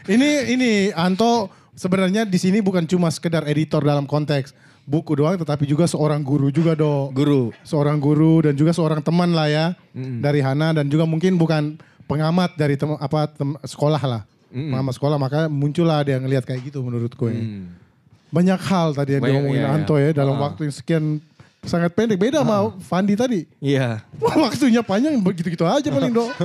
ini 0.09 0.29
ini 0.51 0.71
Anto 0.93 1.47
sebenarnya 1.73 2.25
di 2.25 2.37
sini 2.37 2.59
bukan 2.59 2.85
cuma 2.85 3.09
sekedar 3.09 3.47
editor 3.47 3.81
dalam 3.81 4.05
konteks 4.05 4.53
buku 4.83 5.15
doang 5.15 5.37
tetapi 5.37 5.65
juga 5.65 5.87
seorang 5.87 6.19
guru 6.21 6.51
juga 6.51 6.75
dok. 6.75 7.13
guru. 7.13 7.43
Seorang 7.63 7.97
guru 7.97 8.43
dan 8.43 8.55
juga 8.55 8.71
seorang 8.71 8.99
teman 8.99 9.31
lah 9.31 9.47
ya 9.47 9.67
dari 9.95 10.41
Hana 10.41 10.73
dan 10.73 10.87
juga 10.87 11.05
mungkin 11.05 11.37
bukan 11.37 11.79
pengamat 12.05 12.55
dari 12.55 12.75
tem 12.75 12.91
apa 12.93 13.31
tem- 13.31 13.61
sekolah 13.63 14.03
lah. 14.03 14.23
Pengamat 14.51 14.95
sekolah 14.97 15.17
maka 15.17 15.47
muncullah 15.47 16.03
ada 16.03 16.11
yang 16.11 16.27
ngelihat 16.27 16.43
kayak 16.43 16.65
gitu 16.65 16.83
menurut 16.83 17.15
gue. 17.15 17.33
Banyak 18.31 18.61
hal 18.61 18.95
tadi 18.95 19.15
yang 19.15 19.23
Banyak, 19.23 19.35
diomongin 19.37 19.59
iya, 19.59 19.69
iya. 19.69 19.75
Anto 19.75 19.95
ya 19.95 20.11
dalam 20.11 20.39
Ah. 20.39 20.43
waktu 20.49 20.67
yang 20.67 20.75
sekian 20.75 21.05
sangat 21.63 21.93
pendek. 21.93 22.17
Beda 22.17 22.41
sama 22.41 22.73
Fandi 22.79 23.15
tadi. 23.15 23.45
Iya. 23.59 24.01
Waktunya 24.45 24.81
panjang 24.81 25.17
begitu-gitu 25.19 25.65
aja 25.65 25.87
paling 25.87 26.11
dok. 26.11 26.31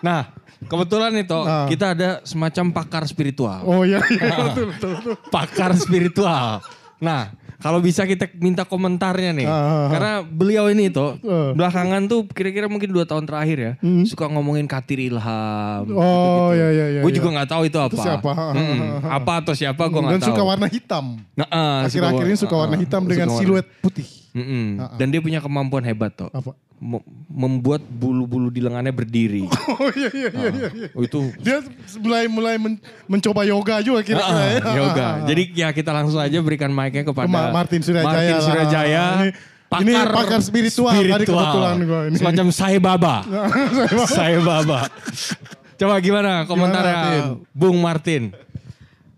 Nah, 0.00 0.28
kebetulan 0.60 1.16
nih 1.16 1.24
Toh, 1.24 1.44
Ah. 1.44 1.64
kita 1.64 1.96
ada 1.96 2.20
semacam 2.24 2.64
pakar 2.74 3.08
spiritual. 3.08 3.64
Oh 3.64 3.82
iya, 3.82 4.04
iya 4.12 4.36
betul, 4.52 4.64
betul, 4.68 4.90
betul. 5.00 5.14
pakar 5.32 5.72
spiritual. 5.74 6.60
Nah, 7.00 7.32
kalau 7.64 7.80
bisa 7.80 8.04
kita 8.04 8.28
minta 8.36 8.62
komentarnya 8.62 9.32
nih. 9.32 9.48
Ah. 9.48 9.88
Karena 9.88 10.12
beliau 10.20 10.68
ini 10.68 10.92
tuh 10.92 11.16
Ah. 11.18 11.50
belakangan 11.50 12.04
tuh 12.04 12.28
kira-kira 12.28 12.68
mungkin 12.68 12.92
dua 12.92 13.02
tahun 13.02 13.24
terakhir 13.24 13.56
ya 13.56 13.72
suka 14.04 14.28
ngomongin 14.28 14.68
katir 14.68 15.00
ilham. 15.00 15.82
Hmm. 15.82 15.96
Oh 15.96 16.52
iya 16.52 16.68
iya 16.68 16.86
iya. 16.90 17.00
gue 17.00 17.08
iya. 17.08 17.16
juga 17.16 17.28
nggak 17.32 17.48
tahu 17.48 17.62
itu 17.64 17.78
apa. 17.78 17.96
siapa? 17.96 18.30
Mm-mm. 18.52 19.00
apa 19.02 19.32
atau 19.40 19.54
siapa 19.54 19.80
gue 19.82 19.96
Dan 19.96 20.04
nggak 20.06 20.20
tahu. 20.20 20.28
suka 20.30 20.42
warna 20.44 20.66
hitam. 20.68 21.04
Nah, 21.32 21.48
ah, 21.48 21.80
suka 21.88 22.04
Akhir-akhir 22.04 22.24
ini 22.26 22.36
suka 22.36 22.54
warna 22.54 22.76
hitam 22.76 23.02
dengan 23.02 23.26
warna- 23.26 23.40
siluet 23.40 23.66
putih. 23.80 24.04
Mm-mm. 24.34 24.66
Ah, 24.76 24.90
ah. 24.90 24.98
Dan 24.98 25.08
dia 25.08 25.18
punya 25.18 25.38
kemampuan 25.38 25.80
hebat 25.80 26.10
tuh. 26.10 26.26
Apa? 26.28 26.52
Mem- 26.74 27.06
membuat 27.30 27.80
bulu-bulu 27.80 28.50
di 28.50 28.58
lengannya 28.58 28.90
berdiri. 28.90 29.46
Oh 29.74 29.90
iya 29.90 30.10
iya 30.10 30.28
iya 30.28 30.48
iya. 30.50 30.68
iya. 30.74 30.88
Oh, 30.92 31.02
itu 31.02 31.18
Dia 31.38 31.62
mulai 31.96 32.26
mulai 32.26 32.54
men- 32.58 32.82
mencoba 33.06 33.42
yoga 33.42 33.78
juga 33.78 34.02
kira-kira 34.02 34.26
Ah, 34.26 34.46
ya. 34.50 34.58
yoga. 34.82 35.08
Jadi 35.24 35.42
ya 35.54 35.68
kita 35.70 35.90
langsung 35.90 36.18
aja 36.18 36.34
berikan 36.38 36.68
mic-nya 36.68 37.02
kepada 37.02 37.30
Ma- 37.30 37.54
Martin 37.54 37.80
Surajaya 37.80 38.04
Martin. 38.04 38.34
Surajaya. 38.42 39.04
Ini- 39.22 39.34
ini 39.74 39.90
pakar 39.90 40.38
spiritual, 40.38 40.94
tadi 40.94 41.26
kebetulan 41.26 41.76
gua 41.82 42.00
ini. 42.06 42.14
Semacam 42.14 42.46
saya 42.50 42.78
baba. 42.78 43.26
saya 44.10 44.38
baba. 44.38 44.86
Coba 45.74 45.94
gimana 45.98 46.42
komentarnya 46.44 46.94
Martin? 46.94 47.22
Bung 47.50 47.78
Martin? 47.78 48.22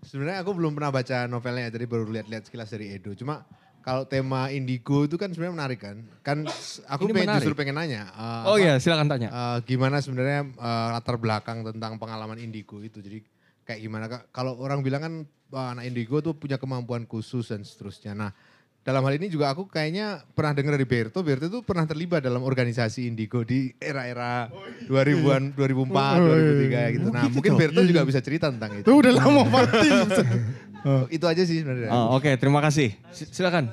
Sebenarnya 0.02 0.40
aku 0.40 0.56
belum 0.56 0.72
pernah 0.72 0.88
baca 0.88 1.28
novelnya, 1.28 1.68
jadi 1.68 1.84
baru 1.84 2.08
lihat-lihat 2.08 2.48
sekilas 2.48 2.72
dari 2.72 2.88
Edo. 2.88 3.12
Cuma 3.12 3.44
kalau 3.86 4.02
tema 4.02 4.50
indigo 4.50 5.06
itu 5.06 5.14
kan 5.14 5.30
sebenarnya 5.30 5.54
menarik 5.54 5.78
kan. 5.78 5.96
Kan 6.20 6.42
aku 6.84 7.06
Ini 7.06 7.12
pengen, 7.14 7.22
menarik. 7.30 7.46
justru 7.46 7.54
pengen 7.54 7.78
nanya. 7.78 8.02
eh, 8.10 8.42
Oh 8.44 8.58
apa, 8.58 8.64
iya 8.66 8.74
silakan 8.76 9.06
tanya. 9.06 9.28
eh, 9.30 9.58
gimana 9.62 10.02
sebenarnya 10.02 10.42
eh, 10.42 10.88
latar 10.90 11.14
belakang 11.16 11.62
tentang 11.62 11.94
pengalaman 11.94 12.34
indigo 12.36 12.82
itu. 12.82 12.98
Jadi 12.98 13.22
kayak 13.62 13.78
gimana 13.78 14.10
Kak? 14.10 14.34
Kalau 14.34 14.58
orang 14.58 14.82
bilang 14.82 15.00
kan 15.00 15.14
wah, 15.48 15.70
anak 15.70 15.86
indigo 15.86 16.18
tuh 16.18 16.34
punya 16.34 16.58
kemampuan 16.58 17.06
khusus 17.06 17.46
dan 17.46 17.62
seterusnya. 17.62 18.10
Nah 18.12 18.34
dalam 18.82 19.02
hal 19.02 19.18
ini 19.18 19.26
juga 19.26 19.50
aku 19.50 19.66
kayaknya 19.66 20.22
pernah 20.30 20.54
dengar 20.54 20.74
dari 20.74 20.86
Berto. 20.86 21.18
Berto 21.22 21.46
tuh 21.46 21.62
pernah 21.62 21.82
terlibat 21.82 22.22
dalam 22.22 22.42
organisasi 22.42 23.06
indigo 23.06 23.42
di 23.42 23.74
era-era 23.78 24.46
2000-an, 24.86 25.58
2004, 25.58 25.90
2003 25.90 26.94
gitu. 26.94 27.06
Nah 27.10 27.26
mungkin 27.26 27.58
Berto 27.58 27.82
juga 27.82 28.02
bisa 28.02 28.22
cerita 28.22 28.46
tentang 28.46 28.78
itu. 28.78 28.86
Tuh 28.86 28.98
udah 29.02 29.12
lama 29.14 29.42
Martin. 30.78 31.08
Itu 31.08 31.24
aja 31.24 31.42
sih 31.42 31.56
sebenarnya. 31.60 31.88
Oh, 31.88 32.14
Oke 32.14 32.34
terima 32.34 32.60
kasih. 32.60 32.92
Si- 33.10 33.28
Silakan. 33.30 33.72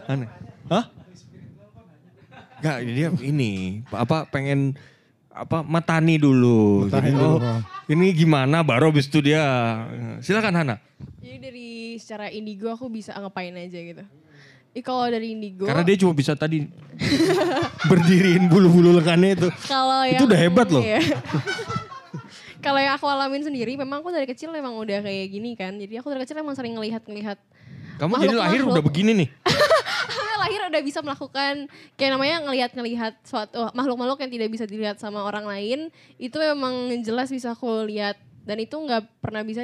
Hah? 0.67 0.85
Gak 2.59 2.77
dia 2.81 3.11
ini 3.19 3.83
apa 3.91 4.23
pengen 4.25 4.71
apa 5.27 5.59
matani 5.61 6.15
dulu. 6.15 6.87
Matani 6.87 7.09
Jadi, 7.09 7.09
dulu, 7.11 7.27
oh, 7.27 7.37
Bang. 7.37 7.59
ini 7.89 8.05
gimana 8.13 8.57
baru 8.61 8.89
habis 8.89 9.05
itu 9.05 9.19
dia. 9.19 9.43
Silakan 10.19 10.55
Hana. 10.55 10.75
Jadi 11.19 11.37
dari 11.39 11.69
secara 11.99 12.29
indigo 12.29 12.69
aku 12.69 12.87
bisa 12.87 13.11
ngapain 13.13 13.51
aja 13.51 13.75
gitu. 13.75 14.03
Ih, 14.73 14.81
kalau 14.81 15.05
dari 15.05 15.37
indigo, 15.37 15.69
Karena 15.69 15.85
dia 15.85 15.93
cuma 15.95 16.17
bisa 16.17 16.33
tadi 16.33 16.65
berdiriin 17.89 18.49
bulu-bulu 18.49 18.95
lengannya 18.95 19.37
itu. 19.37 19.49
kalau 19.67 20.01
Itu 20.01 20.25
udah 20.25 20.39
hebat 20.39 20.67
loh. 20.71 20.81
iya. 20.81 20.97
kalau 22.63 22.79
yang 22.79 22.95
aku 22.95 23.05
alamin 23.05 23.43
sendiri, 23.43 23.75
memang 23.75 23.99
aku 23.99 24.15
dari 24.15 24.23
kecil 24.23 24.49
memang 24.55 24.73
udah 24.79 25.03
kayak 25.03 25.27
gini 25.27 25.51
kan. 25.59 25.75
Jadi 25.75 25.99
aku 25.99 26.07
dari 26.15 26.23
kecil 26.23 26.39
emang 26.39 26.55
sering 26.55 26.73
ngelihat-ngelihat 26.79 27.37
Kamu 27.99 28.17
jadi 28.17 28.33
lahir 28.33 28.63
Makhluk-makhluk. 28.63 28.73
udah 28.73 28.83
begini 28.83 29.11
nih. 29.13 29.29
Lahir 30.43 30.59
udah 30.67 30.81
bisa 30.83 30.99
melakukan 30.99 31.71
kayak 31.95 32.11
namanya 32.19 32.35
ngelihat-ngelihat 32.43 33.13
suatu 33.23 33.63
makhluk-makhluk 33.71 34.19
yang 34.27 34.31
tidak 34.33 34.49
bisa 34.51 34.65
dilihat 34.67 34.99
sama 34.99 35.23
orang 35.23 35.47
lain 35.47 35.87
itu 36.19 36.35
emang 36.43 36.91
jelas 36.99 37.31
bisa 37.31 37.55
aku 37.55 37.87
lihat 37.87 38.19
dan 38.43 38.59
itu 38.59 38.75
nggak 38.75 39.07
pernah 39.23 39.39
bisa 39.39 39.63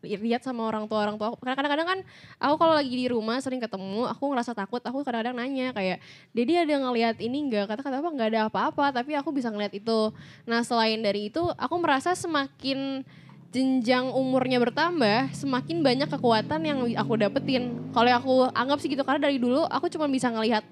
dilihat 0.00 0.40
sama 0.40 0.64
orang 0.64 0.88
tua 0.88 1.04
orang 1.04 1.16
tua 1.20 1.32
aku. 1.32 1.44
karena 1.44 1.56
kadang-kadang 1.56 1.88
kan 1.88 1.98
aku 2.40 2.54
kalau 2.56 2.74
lagi 2.76 2.92
di 2.92 3.06
rumah 3.08 3.36
sering 3.38 3.60
ketemu 3.60 4.08
aku 4.08 4.24
ngerasa 4.32 4.52
takut 4.56 4.80
aku 4.80 5.04
kadang-kadang 5.04 5.36
nanya 5.36 5.76
kayak 5.76 6.00
Dedi 6.32 6.56
ada 6.56 6.74
ngelihat 6.80 7.20
ini 7.20 7.38
nggak 7.48 7.68
kata 7.68 7.80
kata 7.84 7.96
apa 8.00 8.08
nggak 8.08 8.28
ada 8.32 8.40
apa-apa 8.48 8.84
tapi 8.96 9.12
aku 9.12 9.32
bisa 9.32 9.52
ngelihat 9.52 9.76
itu 9.76 10.10
nah 10.48 10.64
selain 10.64 11.00
dari 11.00 11.28
itu 11.28 11.44
aku 11.56 11.76
merasa 11.76 12.16
semakin 12.16 13.04
jenjang 13.50 14.14
umurnya 14.14 14.62
bertambah, 14.62 15.34
semakin 15.34 15.82
banyak 15.82 16.06
kekuatan 16.06 16.60
yang 16.62 16.78
aku 16.94 17.18
dapetin. 17.18 17.74
Kalau 17.90 18.10
aku 18.14 18.34
anggap 18.54 18.78
sih 18.78 18.86
gitu, 18.86 19.02
karena 19.02 19.26
dari 19.26 19.42
dulu 19.42 19.66
aku 19.66 19.90
cuma 19.90 20.06
bisa 20.06 20.30
ngelihat 20.30 20.62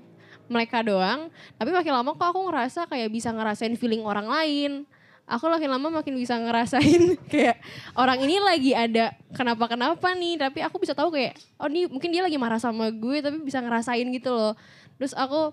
mereka 0.47 0.81
doang. 0.87 1.27
Tapi 1.59 1.71
makin 1.75 1.93
lama 1.93 2.15
kok 2.15 2.29
aku 2.31 2.41
ngerasa 2.49 2.87
kayak 2.87 3.11
bisa 3.11 3.35
ngerasain 3.35 3.75
feeling 3.75 4.07
orang 4.07 4.31
lain. 4.31 4.87
Aku 5.29 5.45
makin 5.53 5.69
lama 5.69 5.93
makin 5.93 6.17
bisa 6.17 6.41
ngerasain 6.41 7.15
kayak 7.33 7.61
orang 7.93 8.25
ini 8.25 8.41
lagi 8.41 8.73
ada 8.73 9.13
kenapa-kenapa 9.37 10.17
nih. 10.17 10.41
Tapi 10.41 10.65
aku 10.65 10.81
bisa 10.81 10.97
tahu 10.97 11.13
kayak, 11.13 11.37
oh 11.61 11.69
ini 11.69 11.85
mungkin 11.85 12.09
dia 12.09 12.25
lagi 12.25 12.41
marah 12.41 12.57
sama 12.57 12.89
gue 12.89 13.21
tapi 13.21 13.45
bisa 13.45 13.61
ngerasain 13.61 14.09
gitu 14.09 14.33
loh. 14.33 14.57
Terus 14.97 15.13
aku 15.13 15.53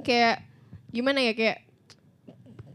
kayak 0.00 0.40
gimana 0.96 1.20
ya 1.20 1.36
kayak 1.36 1.66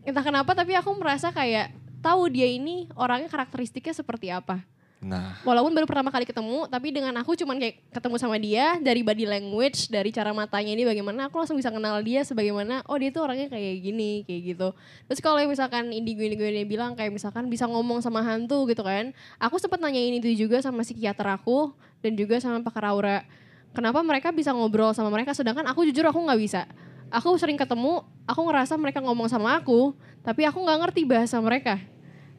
entah 0.06 0.22
kenapa 0.22 0.54
tapi 0.54 0.78
aku 0.78 0.94
merasa 0.98 1.34
kayak 1.34 1.74
tahu 2.02 2.30
dia 2.30 2.50
ini 2.50 2.90
orangnya 2.94 3.30
karakteristiknya 3.30 3.94
seperti 3.98 4.30
apa. 4.30 4.62
Nah, 5.02 5.34
Walaupun 5.42 5.74
baru 5.74 5.90
pertama 5.90 6.14
kali 6.14 6.30
ketemu, 6.30 6.70
tapi 6.70 6.94
dengan 6.94 7.10
aku 7.18 7.34
cuman 7.34 7.58
kayak 7.58 7.90
ketemu 7.90 8.16
sama 8.22 8.38
dia 8.38 8.78
dari 8.78 9.02
body 9.02 9.26
language, 9.26 9.90
dari 9.90 10.14
cara 10.14 10.30
matanya 10.30 10.78
ini 10.78 10.86
bagaimana, 10.86 11.26
aku 11.26 11.42
langsung 11.42 11.58
bisa 11.58 11.74
kenal 11.74 11.98
dia 12.06 12.22
sebagaimana, 12.22 12.86
oh 12.86 13.02
dia 13.02 13.10
tuh 13.10 13.26
orangnya 13.26 13.50
kayak 13.50 13.82
gini, 13.82 14.22
kayak 14.30 14.42
gitu. 14.54 14.70
Terus 15.10 15.20
kalau 15.26 15.42
misalkan 15.50 15.90
indigo-indigo 15.90 16.46
ini 16.46 16.70
bilang 16.70 16.94
kayak 16.94 17.10
misalkan 17.10 17.50
bisa 17.50 17.66
ngomong 17.66 17.98
sama 18.06 18.22
hantu 18.22 18.70
gitu 18.70 18.86
kan, 18.86 19.10
aku 19.42 19.58
sempat 19.58 19.82
nanyain 19.82 20.22
itu 20.22 20.30
juga 20.38 20.62
sama 20.62 20.86
psikiater 20.86 21.26
aku 21.34 21.74
dan 22.06 22.14
juga 22.14 22.38
sama 22.38 22.62
pakar 22.62 22.86
aura. 22.94 23.26
Kenapa 23.74 24.06
mereka 24.06 24.30
bisa 24.30 24.54
ngobrol 24.54 24.94
sama 24.94 25.10
mereka, 25.10 25.34
sedangkan 25.34 25.66
aku 25.66 25.82
jujur 25.90 26.06
aku 26.06 26.22
nggak 26.22 26.38
bisa. 26.38 26.70
Aku 27.10 27.34
sering 27.42 27.58
ketemu, 27.58 28.06
aku 28.30 28.42
ngerasa 28.46 28.78
mereka 28.78 29.02
ngomong 29.02 29.26
sama 29.34 29.58
aku, 29.58 29.98
tapi 30.22 30.46
aku 30.46 30.62
nggak 30.62 30.78
ngerti 30.78 31.10
bahasa 31.10 31.42
mereka. 31.42 31.82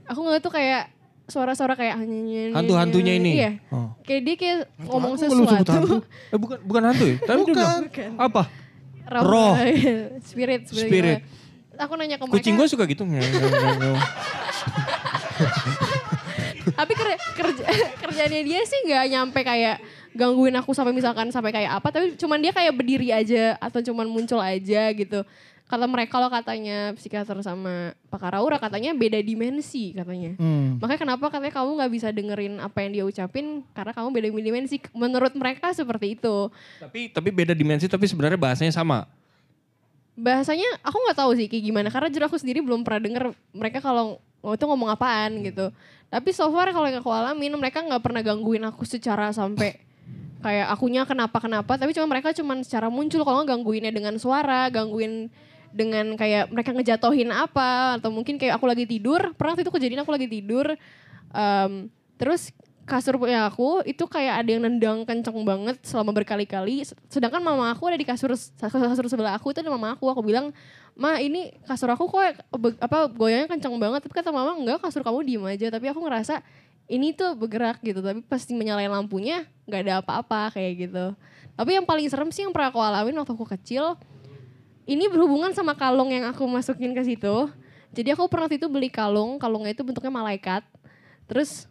Aku 0.06 0.22
nggak 0.22 0.38
tuh 0.38 0.54
kayak 0.54 1.01
suara-suara 1.32 1.72
kayak 1.72 1.96
hantu-hantunya 2.52 3.16
ini. 3.16 3.30
Iya. 3.40 3.50
Oh. 3.72 3.88
Kayak 4.04 4.20
dia 4.28 4.34
kayak 4.36 4.58
ngomong 4.84 5.16
hantu, 5.16 5.32
belum 5.32 5.44
sebut 5.48 5.56
hantu. 5.56 5.72
sesuatu. 5.72 5.96
Eh 6.28 6.38
bukan 6.38 6.58
bukan 6.68 6.82
hantu 6.92 7.04
ya? 7.08 7.16
Dia 7.16 7.44
bilang, 7.48 7.82
Bukan. 7.88 8.10
apa? 8.20 8.42
Roh. 9.08 9.24
Roh. 9.24 9.52
spirit, 10.28 10.68
spirit. 10.68 10.88
Spirit. 10.92 11.20
Aku 11.80 11.96
nanya 11.96 12.20
ke 12.20 12.24
mereka. 12.28 12.36
Kucing 12.36 12.54
gue 12.60 12.68
suka 12.68 12.84
gitu. 12.84 13.08
Tapi 16.62 16.92
kerja, 16.94 17.16
kerja 17.34 17.64
kerjaannya 17.98 18.42
dia 18.46 18.60
sih 18.62 18.78
nggak 18.86 19.04
nyampe 19.10 19.40
kayak 19.42 19.82
gangguin 20.14 20.54
aku 20.54 20.70
sampai 20.76 20.94
misalkan 20.94 21.32
sampai 21.32 21.50
kayak 21.50 21.80
apa. 21.82 21.88
Tapi 21.90 22.14
cuman 22.14 22.38
dia 22.38 22.52
kayak 22.54 22.72
berdiri 22.76 23.10
aja 23.10 23.56
atau 23.58 23.80
cuman 23.82 24.06
muncul 24.06 24.38
aja 24.38 24.92
gitu. 24.94 25.24
Kata 25.72 25.88
mereka 25.88 26.20
kalau 26.20 26.28
katanya 26.28 26.92
psikiater 26.92 27.40
sama 27.40 27.96
pakar 28.12 28.36
aura 28.36 28.60
katanya 28.60 28.92
beda 28.92 29.16
dimensi 29.24 29.96
katanya. 29.96 30.36
Hmm. 30.36 30.76
Makanya 30.76 31.00
kenapa 31.00 31.32
katanya 31.32 31.56
kamu 31.56 31.80
nggak 31.80 31.92
bisa 31.96 32.08
dengerin 32.12 32.60
apa 32.60 32.84
yang 32.84 32.90
dia 32.92 33.04
ucapin 33.08 33.64
karena 33.72 33.96
kamu 33.96 34.08
beda 34.12 34.28
dimensi. 34.28 34.76
Menurut 34.92 35.32
mereka 35.32 35.72
seperti 35.72 36.20
itu. 36.20 36.52
tapi 36.76 37.08
tapi 37.08 37.32
beda 37.32 37.56
dimensi 37.56 37.88
tapi 37.88 38.04
sebenarnya 38.04 38.36
bahasanya 38.36 38.76
sama. 38.76 39.08
bahasanya 40.12 40.68
aku 40.84 40.92
nggak 41.08 41.18
tahu 41.24 41.32
sih 41.40 41.48
kayak 41.48 41.64
gimana 41.72 41.88
karena 41.88 42.12
jujur 42.12 42.28
aku 42.28 42.36
sendiri 42.36 42.60
belum 42.60 42.84
pernah 42.84 43.00
denger 43.00 43.24
mereka 43.56 43.80
kalau 43.80 44.20
oh, 44.44 44.52
itu 44.52 44.64
ngomong 44.68 44.92
apaan 44.92 45.40
gitu 45.40 45.72
tapi 46.12 46.36
so 46.36 46.52
far 46.52 46.68
kalau 46.68 46.84
yang 46.84 47.00
aku 47.00 47.08
alamin 47.08 47.56
mereka 47.56 47.80
nggak 47.80 48.04
pernah 48.04 48.20
gangguin 48.20 48.60
aku 48.68 48.84
secara 48.84 49.32
sampai 49.32 49.80
kayak 50.42 50.68
akunya 50.68 51.08
kenapa 51.08 51.38
kenapa 51.40 51.80
tapi 51.80 51.94
cuma 51.96 52.10
mereka 52.10 52.34
cuman 52.34 52.60
secara 52.60 52.92
muncul 52.92 53.24
kalau 53.24 53.46
gangguinnya 53.46 53.88
dengan 53.88 54.20
suara 54.20 54.68
gangguin 54.68 55.32
dengan 55.72 56.14
kayak 56.14 56.52
mereka 56.52 56.70
ngejatohin 56.76 57.32
apa 57.32 57.98
atau 57.98 58.12
mungkin 58.12 58.36
kayak 58.36 58.60
aku 58.60 58.66
lagi 58.68 58.84
tidur 58.84 59.32
pernah 59.34 59.56
waktu 59.56 59.64
itu 59.64 59.72
kejadian 59.72 60.00
aku 60.04 60.12
lagi 60.12 60.28
tidur 60.28 60.76
em, 61.32 61.90
terus 62.20 62.52
kasur 62.82 63.14
punya 63.14 63.46
aku 63.46 63.80
itu 63.86 64.04
kayak 64.10 64.42
ada 64.42 64.50
yang 64.52 64.62
nendang 64.66 65.06
kenceng 65.06 65.38
banget 65.46 65.78
selama 65.86 66.10
berkali-kali 66.12 66.82
sedangkan 67.06 67.40
mama 67.40 67.70
aku 67.70 67.88
ada 67.88 67.96
di 67.96 68.04
kasur 68.04 68.34
kasur 68.58 69.06
sebelah 69.06 69.38
aku 69.38 69.54
itu 69.54 69.62
ada 69.62 69.70
mama 69.70 69.94
aku 69.94 70.10
aku 70.10 70.20
bilang 70.20 70.50
ma 70.98 71.16
ini 71.22 71.54
kasur 71.64 71.88
aku 71.94 72.10
kok 72.10 72.42
apa 72.82 73.08
goyangnya 73.08 73.48
kenceng 73.48 73.74
banget 73.78 74.04
tapi 74.04 74.14
kata 74.18 74.34
mama 74.34 74.58
enggak 74.58 74.82
kasur 74.82 75.00
kamu 75.00 75.24
diem 75.24 75.44
aja 75.46 75.66
tapi 75.70 75.88
aku 75.88 76.02
ngerasa 76.02 76.42
ini 76.90 77.14
tuh 77.14 77.38
bergerak 77.38 77.78
gitu 77.80 78.02
tapi 78.02 78.20
pasti 78.26 78.52
menyalain 78.52 78.90
lampunya 78.90 79.46
nggak 79.64 79.80
ada 79.86 79.94
apa-apa 80.02 80.58
kayak 80.58 80.88
gitu. 80.88 81.06
Tapi 81.52 81.70
yang 81.76 81.86
paling 81.86 82.08
serem 82.08 82.28
sih 82.32 82.42
yang 82.42 82.52
pernah 82.52 82.72
aku 82.72 82.80
alamin 82.80 83.16
waktu 83.16 83.32
aku 83.32 83.46
kecil 83.46 83.96
ini 84.86 85.06
berhubungan 85.06 85.54
sama 85.54 85.78
kalung 85.78 86.10
yang 86.10 86.26
aku 86.30 86.42
masukin 86.46 86.92
ke 86.92 87.02
situ. 87.06 87.48
Jadi 87.92 88.08
aku 88.16 88.26
pernah 88.26 88.48
itu 88.48 88.66
beli 88.66 88.88
kalung, 88.88 89.36
kalungnya 89.36 89.76
itu 89.76 89.84
bentuknya 89.84 90.10
malaikat. 90.10 90.64
Terus 91.28 91.70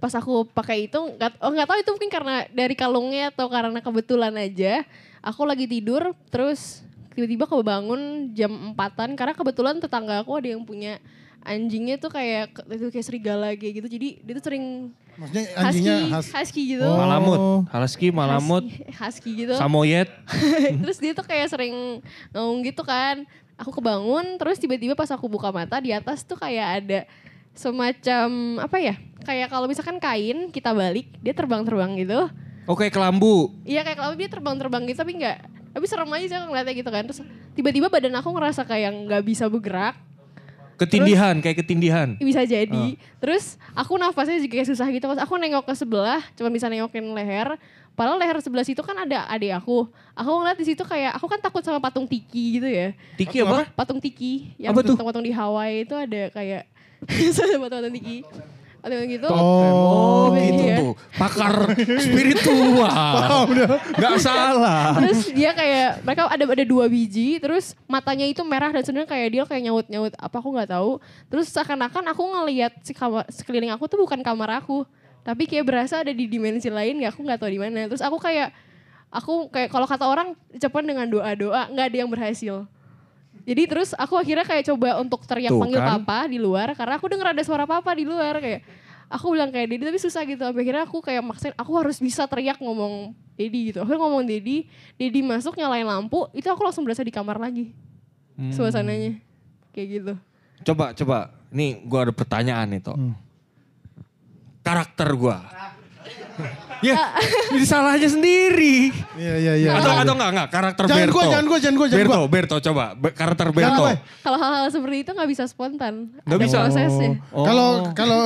pas 0.00 0.12
aku 0.16 0.48
pakai 0.48 0.88
itu 0.88 0.96
nggak 0.96 1.36
oh 1.44 1.52
tahu 1.52 1.78
itu 1.84 1.90
mungkin 1.92 2.10
karena 2.12 2.36
dari 2.48 2.72
kalungnya 2.72 3.28
atau 3.28 3.44
karena 3.52 3.76
kebetulan 3.84 4.32
aja 4.40 4.88
aku 5.20 5.44
lagi 5.44 5.68
tidur 5.68 6.16
terus 6.32 6.80
tiba-tiba 7.12 7.44
kebangun 7.44 8.32
jam 8.32 8.72
empatan 8.72 9.12
karena 9.12 9.36
kebetulan 9.36 9.76
tetangga 9.84 10.24
aku 10.24 10.40
ada 10.40 10.48
yang 10.48 10.64
punya 10.64 10.96
anjingnya 11.44 12.00
tuh 12.00 12.08
kayak 12.08 12.56
itu 12.72 12.88
kayak 12.88 13.06
serigala 13.06 13.52
kayak 13.52 13.84
gitu 13.84 13.88
jadi 14.00 14.08
dia 14.24 14.32
tuh 14.40 14.44
sering 14.48 14.96
Maksudnya 15.12 15.44
husky 15.44 15.60
anjingnya 15.60 15.96
khas. 16.08 16.26
husky 16.32 16.62
gitu 16.72 16.84
Oh. 16.84 16.96
Malamut, 16.96 17.40
husky, 17.68 18.08
malamut, 18.08 18.64
husky, 18.64 18.92
husky 19.00 19.30
gitu 19.44 19.54
samoyed. 19.54 20.08
terus 20.82 20.96
dia 20.96 21.12
tuh 21.12 21.26
kayak 21.26 21.52
sering 21.52 22.00
ngomong 22.32 22.64
gitu 22.64 22.82
kan. 22.82 23.28
Aku 23.60 23.70
kebangun, 23.70 24.40
terus 24.40 24.56
tiba-tiba 24.58 24.96
pas 24.96 25.06
aku 25.12 25.28
buka 25.28 25.52
mata 25.52 25.78
di 25.78 25.92
atas 25.92 26.24
tuh 26.24 26.34
kayak 26.34 26.68
ada 26.82 27.00
semacam 27.52 28.28
apa 28.64 28.76
ya? 28.80 28.94
Kayak 29.22 29.48
kalau 29.52 29.68
misalkan 29.68 30.00
kain 30.00 30.50
kita 30.50 30.72
balik, 30.74 31.06
dia 31.20 31.36
terbang-terbang 31.36 31.94
gitu. 32.00 32.26
Oke, 32.66 32.88
kelambu. 32.88 33.52
Iya 33.62 33.84
kayak 33.84 33.98
kalau 34.00 34.14
dia 34.16 34.26
terbang-terbang 34.26 34.82
gitu 34.88 34.98
tapi 34.98 35.14
enggak. 35.14 35.44
Tapi 35.72 35.84
serem 35.86 36.10
aja 36.10 36.24
sih 36.26 36.36
aku 36.36 36.46
ngeliatnya 36.50 36.74
gitu 36.74 36.90
kan. 36.90 37.02
Terus 37.06 37.20
tiba-tiba 37.52 37.86
badan 37.86 38.14
aku 38.18 38.28
ngerasa 38.32 38.64
kayak 38.64 38.90
nggak 39.06 39.22
bisa 39.22 39.46
bergerak. 39.46 39.94
Ketindihan, 40.86 41.34
kayak 41.38 41.56
ketindihan. 41.64 42.08
Bisa 42.18 42.42
jadi. 42.42 42.84
Terus 43.22 43.56
aku 43.72 43.94
nafasnya 43.96 44.38
juga 44.42 44.60
kayak 44.60 44.68
susah 44.68 44.86
gitu. 44.90 45.04
Pas 45.06 45.20
aku 45.22 45.34
nengok 45.38 45.64
ke 45.66 45.74
sebelah, 45.78 46.20
cuma 46.34 46.48
bisa 46.50 46.66
nengokin 46.66 47.04
leher. 47.14 47.54
Padahal 47.92 48.16
leher 48.16 48.40
sebelah 48.40 48.64
situ 48.64 48.80
kan 48.80 48.96
ada 48.96 49.28
adik 49.28 49.52
aku. 49.52 49.84
Aku 50.16 50.30
ngeliat 50.40 50.56
di 50.56 50.64
situ 50.64 50.80
kayak, 50.80 51.12
aku 51.16 51.28
kan 51.28 51.40
takut 51.44 51.60
sama 51.60 51.76
patung 51.76 52.08
tiki 52.08 52.56
gitu 52.56 52.68
ya. 52.68 52.96
Tiki 53.20 53.44
apa? 53.44 53.68
Patung 53.76 54.00
tiki. 54.00 54.56
Yang 54.56 54.80
patung-patung 54.96 55.24
di 55.24 55.32
Hawaii 55.32 55.84
itu 55.84 55.92
ada 55.92 56.32
kayak, 56.32 56.64
patung-patung 57.36 57.92
tiki. 57.92 58.24
Patung 58.82 59.06
gitu. 59.06 59.28
Oh, 59.30 60.34
Iya. 60.34 60.42
gitu 60.50 60.64
tuh. 60.74 60.92
Pakar 61.14 61.70
spiritual. 62.02 62.90
Gak 64.02 64.16
salah. 64.18 64.98
Terus 64.98 65.30
dia 65.30 65.54
kayak 65.54 66.02
mereka 66.02 66.26
ada 66.26 66.44
ada 66.50 66.64
dua 66.66 66.90
biji, 66.90 67.38
terus 67.38 67.78
matanya 67.86 68.26
itu 68.26 68.42
merah 68.42 68.74
dan 68.74 68.82
sebenarnya 68.82 69.10
kayak 69.14 69.28
dia 69.30 69.42
kayak 69.46 69.62
nyaut 69.62 69.86
nyaut 69.86 70.12
apa 70.18 70.34
aku 70.34 70.48
nggak 70.50 70.70
tahu. 70.74 70.98
Terus 71.30 71.46
seakan-akan 71.54 72.10
aku 72.10 72.22
ngelihat 72.26 72.72
si 72.82 72.90
kamar 72.90 73.22
sekeliling 73.30 73.70
aku 73.70 73.86
tuh 73.86 74.02
bukan 74.02 74.18
kamar 74.18 74.58
aku, 74.58 74.82
tapi 75.22 75.46
kayak 75.46 75.62
berasa 75.62 76.02
ada 76.02 76.10
di 76.10 76.26
dimensi 76.26 76.66
lain, 76.66 76.98
ya 76.98 77.14
aku 77.14 77.22
nggak 77.22 77.38
tahu 77.38 77.54
di 77.54 77.62
mana. 77.62 77.86
Terus 77.86 78.02
aku 78.02 78.18
kayak 78.18 78.50
aku 79.14 79.46
kayak 79.54 79.70
kalau 79.70 79.86
kata 79.86 80.04
orang 80.10 80.34
ucapan 80.50 80.84
dengan 80.90 81.06
doa 81.06 81.30
doa 81.38 81.62
nggak 81.70 81.86
ada 81.86 81.96
yang 82.02 82.10
berhasil. 82.10 82.66
Jadi 83.42 83.62
terus 83.66 83.90
aku 83.98 84.14
akhirnya 84.14 84.46
kayak 84.46 84.64
coba 84.70 85.02
untuk 85.02 85.26
teriak 85.26 85.50
Tuh 85.50 85.58
panggil 85.58 85.82
kan. 85.82 85.98
papa 85.98 86.30
di 86.30 86.38
luar 86.38 86.78
karena 86.78 86.94
aku 86.94 87.06
denger 87.10 87.34
ada 87.34 87.42
suara 87.42 87.66
papa 87.66 87.90
di 87.98 88.06
luar 88.06 88.38
kayak 88.38 88.62
aku 89.12 89.34
bilang 89.34 89.50
kayak 89.50 89.66
Dedi 89.68 89.82
tapi 89.84 89.98
susah 89.98 90.22
gitu. 90.24 90.40
Sampai 90.40 90.62
akhirnya 90.62 90.84
aku 90.86 90.98
kayak 91.02 91.22
maksain 91.26 91.54
aku 91.58 91.72
harus 91.76 91.98
bisa 91.98 92.24
teriak 92.30 92.62
ngomong 92.62 93.12
Dedi 93.34 93.74
gitu. 93.74 93.82
Akhirnya 93.82 94.00
ngomong 94.00 94.24
Dedi, 94.24 94.70
Dedi 94.96 95.20
masuk 95.20 95.58
nyalain 95.58 95.84
lampu, 95.84 96.28
itu 96.32 96.46
aku 96.48 96.62
langsung 96.62 96.86
berasa 96.86 97.02
di 97.02 97.10
kamar 97.10 97.36
lagi. 97.36 97.74
Hmm. 98.38 98.54
Suasananya 98.54 99.18
kayak 99.74 99.88
gitu. 99.88 100.12
Coba, 100.62 100.96
coba. 100.96 101.34
Nih 101.52 101.84
gua 101.84 102.08
ada 102.08 102.14
pertanyaan 102.14 102.64
nih, 102.70 102.80
Tok. 102.80 102.96
Hmm. 102.96 103.14
Karakter 104.62 105.08
gua. 105.18 105.42
ya, 106.82 106.94
ini 107.54 107.64
salahnya 107.64 108.06
sendiri. 108.06 108.90
Iya 109.14 109.34
iya 109.38 109.52
iya. 109.56 109.70
atau 109.74 109.92
atau 109.96 110.12
enggak 110.12 110.30
enggak 110.30 110.48
karakter 110.50 110.84
Jangan 110.84 111.00
Berto. 111.00 111.14
gua, 111.14 111.24
jangan 111.24 111.46
gua, 111.46 111.58
jangan 111.58 111.76
gua, 111.76 111.86
jangan 111.86 112.00
Berto, 112.00 112.12
gua. 112.12 112.28
Berto 112.28 112.56
coba 112.60 112.84
Be- 112.92 113.14
karakter 113.14 113.46
Jangan 113.48 113.56
Berto. 113.56 113.84
Kalau 114.20 114.38
hal-hal 114.38 114.66
seperti 114.68 114.96
itu 115.00 115.10
nggak 115.10 115.30
bisa 115.30 115.44
spontan. 115.46 115.94
Ada 116.22 116.36
bisa? 116.36 116.56
prosesnya. 116.60 117.10
Oh. 117.30 117.44
Kalau 117.44 117.68
kalau 117.92 118.20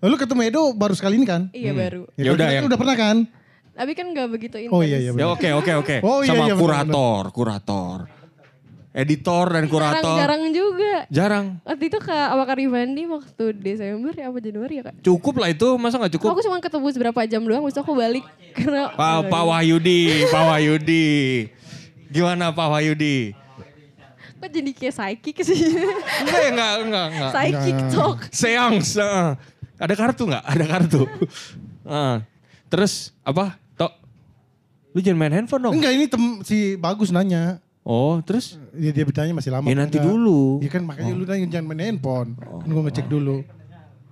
lu 0.00 0.16
ketemu 0.16 0.40
Edo 0.44 0.62
baru 0.72 0.92
sekali 0.92 1.16
ini 1.16 1.26
kan? 1.26 1.48
Iya 1.50 1.72
baru. 1.72 2.02
Ya 2.14 2.30
udah, 2.30 2.46
yang- 2.52 2.66
udah 2.66 2.78
pernah 2.78 2.96
kan? 2.96 3.16
Tapi 3.74 3.92
kan 3.92 4.06
nggak 4.06 4.28
begitu 4.30 4.56
intens. 4.56 4.70
Oh 4.70 4.86
iya 4.86 5.02
iya 5.02 5.10
Ya 5.10 5.26
oke 5.26 5.48
oke 5.50 5.72
oke. 5.82 5.96
Oh, 6.00 6.22
iya, 6.22 6.30
Sama 6.30 6.46
iya, 6.46 6.54
benar, 6.54 6.62
kurator, 6.62 7.22
kurator. 7.34 7.98
Editor 8.94 9.58
dan 9.58 9.66
kurator. 9.66 10.06
Jarang-jarang 10.06 10.42
juga. 10.54 10.94
Jarang. 11.10 11.46
Waktu 11.66 11.84
itu 11.90 11.98
kak 11.98 12.26
sama 12.30 12.46
Kak 12.46 12.56
Rivandi 12.62 13.02
waktu 13.10 13.44
Desember 13.58 14.14
ya 14.14 14.30
apa 14.30 14.38
Januari 14.38 14.74
ya 14.78 14.82
kak? 14.86 14.94
Cukup 15.02 15.34
lah 15.42 15.50
itu, 15.50 15.66
masa 15.74 15.98
nggak 15.98 16.14
cukup? 16.14 16.30
Aku 16.30 16.40
cuma 16.46 16.62
ketemu 16.62 16.86
beberapa 16.94 17.20
jam 17.26 17.42
doang, 17.42 17.66
itu 17.66 17.74
aku 17.82 17.90
balik. 17.90 18.22
Karena 18.54 18.94
Pak, 18.94 19.26
Pak 19.26 19.42
Wahyudi, 19.50 20.30
Pak 20.30 20.42
Wahyudi. 20.46 21.06
Gimana 22.06 22.54
Pak 22.54 22.68
Wahyudi? 22.70 23.34
Kok 24.38 24.50
jadi 24.54 24.70
kayak 24.70 24.94
psychic 24.94 25.36
sih? 25.42 25.58
Enggak 26.22 26.38
ya, 26.38 26.48
enggak, 26.54 26.72
enggak, 26.86 27.06
enggak. 27.10 27.30
psychic 27.34 27.76
talk. 27.90 28.18
Seance. 28.30 28.94
eh. 28.94 29.28
Ada 29.74 29.94
kartu 29.98 30.22
nggak? 30.30 30.44
Ada 30.46 30.64
kartu. 30.70 31.02
Eh. 31.84 32.16
Terus 32.72 33.12
apa? 33.20 33.60
Tok. 33.74 33.92
Lu 34.94 35.04
jangan 35.04 35.18
main 35.20 35.34
handphone 35.36 35.68
dong. 35.68 35.74
Enggak 35.76 35.92
ini 35.92 36.08
tem 36.08 36.22
si 36.40 36.80
bagus 36.80 37.12
nanya. 37.12 37.60
Oh, 37.84 38.16
terus? 38.24 38.56
Dia, 38.72 38.90
dia 38.90 39.04
bertanya 39.04 39.36
masih 39.36 39.52
lama. 39.52 39.68
Ya 39.68 39.76
nanti 39.76 40.00
enggak. 40.00 40.08
dulu. 40.08 40.58
Iya 40.58 40.70
kan 40.72 40.82
makanya 40.82 41.12
lu 41.12 41.24
nanya 41.24 41.46
jangan 41.46 41.66
main 41.68 41.80
handphone. 41.84 42.32
Kan 42.32 42.64
gua 42.66 42.82
ngecek 42.82 43.06
dulu. 43.06 43.44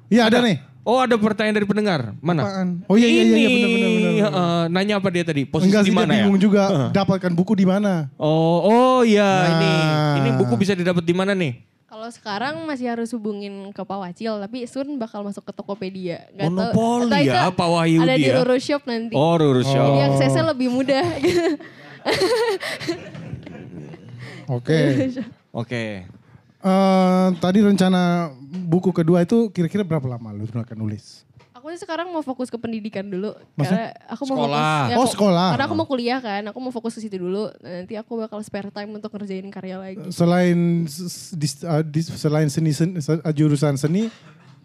Iya 0.06 0.28
ada 0.28 0.44
nih. 0.44 0.60
Oh, 0.82 0.98
ada 0.98 1.14
pertanyaan 1.14 1.56
dari 1.56 1.64
pendengar. 1.64 2.12
Mana? 2.18 2.42
Apaan? 2.42 2.68
Oh 2.84 2.98
iya 2.98 3.06
iya 3.06 3.22
iya 3.22 3.32
Ini, 3.38 3.48
benar 3.48 3.70
benar 3.70 3.90
benar. 3.94 4.12
eh, 4.34 4.64
nanya 4.68 4.94
apa 4.98 5.08
dia 5.08 5.24
tadi? 5.24 5.42
Posisi 5.46 5.70
Enggak 5.70 5.82
di 5.82 5.88
sih 5.88 5.94
dia 5.94 6.00
mana 6.02 6.12
ya? 6.12 6.16
bingung 6.20 6.40
juga 6.42 6.62
dapatkan 6.90 7.32
buku 7.32 7.52
di 7.54 7.64
mana. 7.64 8.12
Oh, 8.18 8.58
oh 8.60 8.98
iya 9.00 9.30
ini. 9.48 9.72
Nah. 9.72 10.14
Ini 10.20 10.30
buku 10.36 10.54
bisa 10.58 10.74
didapat 10.74 11.00
di 11.00 11.14
mana 11.14 11.32
nih? 11.32 11.64
Kalau 11.86 12.08
sekarang 12.10 12.66
masih 12.66 12.88
harus 12.88 13.08
hubungin 13.12 13.70
ke 13.70 13.80
Pak 13.80 13.98
Wacil, 14.00 14.36
tapi 14.36 14.66
soon 14.66 14.98
bakal 14.98 15.22
masuk 15.22 15.44
ke 15.44 15.52
Tokopedia. 15.54 16.28
Tahu- 16.30 16.50
Monopoli 16.50 17.04
entah 17.06 17.20
itu 17.20 17.30
ya, 17.30 17.48
Pak 17.48 17.68
Wahyudi 17.68 18.02
Ada 18.02 18.14
di 18.16 18.24
ya. 18.26 18.34
Roro 18.36 18.56
Shop 18.58 18.82
nanti. 18.82 19.14
Oh, 19.14 19.34
Ruru 19.34 19.62
Shop. 19.62 19.86
Jadi 19.86 20.00
aksesnya 20.10 20.44
lebih 20.44 20.68
mudah. 20.68 21.04
Oke. 24.52 24.80
Oke. 25.60 25.84
Eh, 26.62 27.28
tadi 27.42 27.58
rencana 27.58 28.30
buku 28.44 28.94
kedua 28.94 29.24
itu 29.24 29.50
kira-kira 29.50 29.82
berapa 29.82 30.06
lama 30.06 30.30
lu 30.30 30.46
akan 30.46 30.78
nulis? 30.78 31.24
aku 31.52 31.70
sih 31.78 31.86
sekarang 31.86 32.10
mau 32.10 32.26
fokus 32.26 32.50
ke 32.50 32.58
pendidikan 32.58 33.06
dulu. 33.06 33.38
Maksudnya? 33.54 33.94
Karena 33.94 34.10
aku 34.10 34.22
mau 34.26 34.34
Sekolah. 34.34 34.58
fokus. 34.58 34.90
Oh, 34.90 34.98
aku- 34.98 35.12
sekolah. 35.14 35.48
Karena 35.54 35.64
aku 35.70 35.76
mau 35.78 35.86
kuliah 35.86 36.18
kan, 36.18 36.42
aku 36.50 36.58
mau 36.58 36.74
fokus 36.74 36.98
ke 36.98 37.06
situ 37.06 37.22
dulu. 37.22 37.54
Nanti 37.62 37.94
aku 37.94 38.18
bakal 38.18 38.42
spare 38.42 38.74
time 38.74 38.90
untuk 38.90 39.14
ngerjain 39.14 39.46
karya 39.46 39.78
lagi. 39.78 40.10
Selain 40.10 40.58
s- 40.90 41.30
dis- 41.30 41.62
uh, 41.62 41.86
dis- 41.86 42.10
selain 42.18 42.50
seni, 42.50 42.74
sen- 42.74 42.98
se- 42.98 43.22
uh, 43.22 43.30
jurusan 43.30 43.78
seni, 43.78 44.10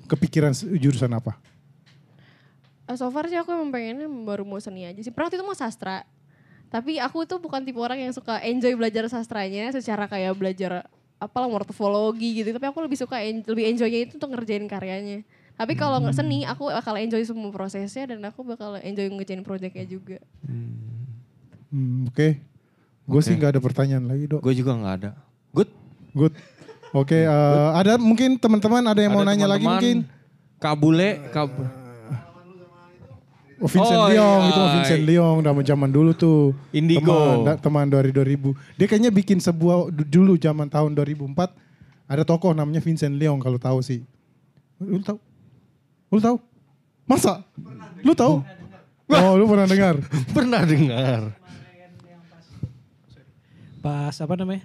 kepikiran 0.09 0.57
jurusan 0.73 1.13
apa? 1.13 1.37
Uh, 2.89 2.97
so 2.97 3.05
far 3.13 3.29
sih 3.29 3.37
aku 3.37 3.53
emang 3.53 3.69
pengennya 3.69 4.09
baru 4.25 4.41
mau 4.41 4.57
seni 4.57 4.89
aja 4.89 4.97
sih. 4.97 5.13
Pernah 5.13 5.29
waktu 5.29 5.37
itu 5.37 5.45
mau 5.45 5.53
sastra. 5.53 6.01
Tapi 6.67 6.97
aku 6.97 7.23
tuh 7.23 7.37
bukan 7.37 7.61
tipe 7.61 7.77
orang 7.77 7.97
yang 7.97 8.11
suka 8.11 8.39
enjoy 8.41 8.73
belajar 8.73 9.07
sastranya 9.07 9.71
secara 9.71 10.05
kayak 10.05 10.33
belajar 10.33 10.83
apalah 11.17 11.47
morfologi 11.47 12.37
gitu. 12.37 12.51
Tapi 12.51 12.65
aku 12.65 12.79
lebih 12.81 12.95
suka 12.95 13.17
en- 13.19 13.41
lebih 13.41 13.65
enjoynya 13.67 13.99
itu 14.01 14.15
untuk 14.15 14.29
ngerjain 14.29 14.65
karyanya. 14.65 15.23
Tapi 15.53 15.73
kalau 15.73 15.97
nggak 15.97 16.13
seni, 16.13 16.43
aku 16.43 16.69
bakal 16.69 16.93
enjoy 16.95 17.23
semua 17.23 17.49
prosesnya 17.49 18.05
dan 18.07 18.21
aku 18.21 18.45
bakal 18.45 18.77
enjoy 18.77 19.07
ngerjain 19.07 19.41
proyeknya 19.41 19.85
juga. 19.85 20.21
Hmm, 20.43 22.05
Oke. 22.07 22.37
Gue 23.03 23.21
sih 23.21 23.33
nggak 23.33 23.55
ada 23.55 23.61
pertanyaan 23.63 24.05
lagi 24.05 24.27
dok. 24.27 24.43
Gue 24.43 24.53
juga 24.53 24.75
nggak 24.75 24.93
ada. 24.97 25.11
Good. 25.55 25.71
Good. 26.13 26.33
Oke, 26.89 27.19
eh, 27.19 27.29
ada 27.73 27.95
mungkin 27.95 28.35
teman-teman 28.35 28.79
ada 28.81 28.95
yang 28.97 29.11
mau 29.11 29.21
Ada 29.21 29.29
nanya 29.29 29.47
lagi 29.47 29.63
teman-teman. 29.63 30.03
mungkin? 30.03 30.57
Kabule, 30.57 31.09
kab 31.29 31.51
Oh, 33.57 33.65
Vincent 33.65 33.97
Oh, 33.97 34.05
Leong, 34.07 34.39
iya. 34.39 34.49
itu 34.49 34.59
mah 34.59 34.71
Vincent 34.71 35.03
Leong, 35.03 35.35
udah 35.41 35.51
zaman 35.65 35.89
dulu 35.89 36.11
tuh. 36.13 36.53
Indigo. 36.69 37.09
Teman, 37.41 37.57
teman 37.57 37.85
dari 37.89 38.13
2000. 38.13 38.53
Dia 38.77 38.85
kayaknya 38.85 39.09
bikin 39.09 39.41
sebuah, 39.41 39.89
du- 39.89 40.05
dulu 40.05 40.37
zaman 40.37 40.69
tahun 40.69 40.93
2004, 40.93 41.57
ada 42.05 42.21
tokoh 42.21 42.53
namanya 42.53 42.77
Vincent 42.79 43.17
Leong 43.17 43.41
kalau 43.41 43.57
tahu 43.57 43.81
sih. 43.81 44.05
Lu 44.77 45.01
tahu? 45.01 45.17
Lu 46.07 46.19
tahu? 46.21 46.37
Masa? 47.03 47.41
Lu 48.05 48.13
tahu? 48.13 48.45
Oh, 49.09 49.33
lu 49.33 49.49
pernah 49.49 49.65
dengar? 49.65 49.95
pernah 50.37 50.61
dengar. 50.61 51.21
Pas 53.81 54.13
apa 54.13 54.33
namanya? 54.35 54.63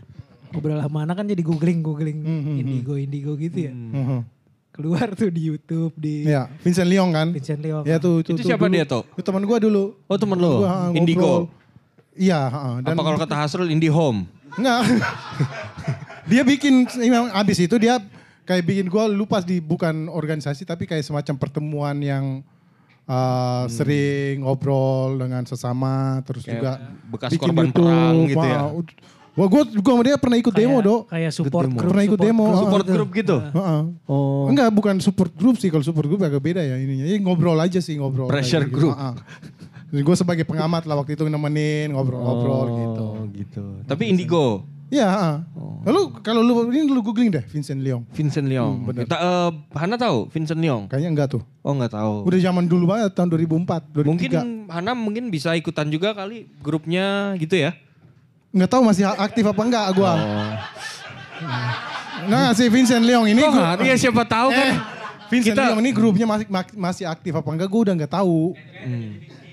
Ngobrol 0.52 0.76
sama 0.76 1.08
anak 1.08 1.16
kan 1.16 1.26
jadi 1.26 1.40
googling-googling 1.40 2.18
Hmm, 2.20 2.60
indigo-indigo 2.60 3.40
gitu 3.40 3.58
ya. 3.68 3.72
Mhm. 3.72 4.20
Keluar 4.72 5.12
tuh 5.12 5.28
di 5.28 5.52
YouTube, 5.52 5.92
di 6.00 6.24
Ya, 6.24 6.48
Vincent 6.64 6.88
Leong 6.88 7.12
kan? 7.12 7.28
Vincent 7.28 7.60
Leong. 7.60 7.84
Ya 7.84 8.00
tuh, 8.00 8.24
itu, 8.24 8.32
Itu 8.32 8.48
siapa 8.48 8.64
dulu. 8.64 8.74
dia, 8.74 8.84
Tok? 8.88 9.04
Itu 9.12 9.22
teman 9.28 9.44
gua 9.44 9.58
dulu. 9.60 9.84
Oh 10.08 10.16
temen 10.16 10.38
lo, 10.40 10.64
Gua, 10.64 10.88
ah. 10.88 10.88
Indigo. 10.96 11.52
Iya, 12.16 12.40
heeh. 12.48 12.74
dan 12.88 12.94
Apa 12.96 13.02
kalau 13.04 13.18
kata 13.20 13.34
Hasrul 13.36 13.68
Indie 13.68 13.92
Home? 13.92 14.24
Enggak. 14.56 14.80
dia 16.32 16.42
bikin 16.44 16.88
memang 16.96 17.28
abis 17.36 17.68
itu 17.68 17.76
dia 17.76 18.00
kayak 18.48 18.64
bikin 18.64 18.86
gua 18.88 19.08
lupa 19.08 19.44
di 19.44 19.60
bukan 19.60 20.08
organisasi 20.08 20.64
tapi 20.64 20.88
kayak 20.88 21.04
semacam 21.04 21.34
pertemuan 21.36 21.96
yang 22.00 22.24
uh, 23.08 23.64
sering 23.68 24.40
ngobrol 24.44 25.18
dengan 25.18 25.44
sesama 25.44 26.20
terus 26.24 26.44
Kayak 26.44 26.56
juga 26.56 26.72
bekas 27.12 27.30
bikin 27.32 27.48
korban 27.48 27.68
perang 27.72 28.16
gitu 28.28 28.46
ya? 28.46 28.60
Wah, 28.72 28.72
Wah, 29.32 29.48
gua 29.48 29.64
gua 29.64 29.92
sama 29.96 30.02
dia 30.04 30.16
pernah 30.20 30.36
ikut 30.36 30.52
demo, 30.52 30.76
Dok. 30.84 31.08
Kayak 31.08 31.32
support 31.32 31.64
demo. 31.64 31.76
group. 31.80 31.88
Pernah 31.88 32.04
ikut 32.04 32.20
demo. 32.20 32.44
group. 32.44 32.60
Support 32.60 32.86
group 32.86 33.10
gitu? 33.16 33.36
Heeh. 33.40 33.80
Oh. 34.04 34.44
Enggak, 34.52 34.68
bukan 34.76 34.94
support 35.00 35.32
group 35.32 35.56
sih. 35.56 35.72
Kalau 35.72 35.80
support 35.80 36.04
group 36.04 36.20
agak 36.20 36.42
beda 36.44 36.60
ya 36.60 36.76
ininya. 36.76 37.08
Jadi 37.08 37.18
ngobrol 37.24 37.56
aja 37.56 37.80
sih 37.80 37.96
ngobrol. 37.96 38.28
Pressure 38.28 38.68
Kayak 38.68 38.76
group. 38.76 38.94
Gue 39.92 40.16
sebagai 40.16 40.48
pengamat 40.48 40.88
lah 40.88 40.96
waktu 41.00 41.20
itu 41.20 41.28
nemenin 41.28 41.92
ngobrol-ngobrol 41.92 42.66
gitu. 42.80 43.06
Oh 43.12 43.24
gitu. 43.28 43.64
Tapi 43.84 44.08
Indigo, 44.08 44.64
Iya, 44.92 45.08
heeh. 45.08 45.36
Lalu 45.88 46.00
kalau 46.20 46.44
lu 46.44 46.68
ini 46.68 46.84
lu 46.84 47.00
googling 47.00 47.32
deh 47.32 47.40
Vincent 47.48 47.80
Leong. 47.80 48.04
Vincent 48.12 48.44
Leong. 48.44 48.84
benar. 48.84 49.08
Kita, 49.08 49.16
eh, 49.16 49.50
Hana 49.72 49.96
tahu 49.96 50.28
Vincent 50.28 50.60
Leong? 50.60 50.84
Kayaknya 50.92 51.10
enggak 51.16 51.28
tuh. 51.32 51.42
Oh 51.64 51.72
nggak 51.72 51.96
tahu. 51.96 52.28
Udah 52.28 52.38
zaman 52.44 52.68
dulu 52.68 52.84
banget 52.92 53.16
tahun 53.16 53.32
2004, 53.32 53.88
2003. 53.88 54.04
Mungkin 54.04 54.32
Hana 54.68 54.92
mungkin 54.92 55.32
bisa 55.32 55.56
ikutan 55.56 55.88
juga 55.88 56.12
kali 56.12 56.44
grupnya 56.60 57.32
gitu 57.40 57.56
ya? 57.56 57.72
Nggak 58.52 58.68
tahu 58.68 58.82
masih 58.84 59.04
aktif 59.08 59.44
apa 59.44 59.60
enggak 59.64 59.86
gua. 59.96 60.12
Oh. 60.12 60.52
Nah, 62.22 62.54
si 62.54 62.68
Vincent 62.68 63.02
Leong 63.02 63.26
ini 63.26 63.40
Kok 63.40 63.50
gua-? 63.50 63.80
Iya 63.82 63.94
siapa 63.98 64.22
tahu 64.22 64.52
kan? 64.52 64.62
Eh, 64.62 64.74
Vincent 65.26 65.56
Kita- 65.56 65.64
Leong 65.72 65.80
ini 65.80 65.90
grupnya 65.90 66.26
masih 66.28 66.46
masih 66.76 67.04
aktif 67.08 67.32
apa 67.32 67.48
enggak 67.48 67.66
gua 67.66 67.80
udah 67.88 67.94
nggak 67.96 68.12
tahu. 68.12 68.52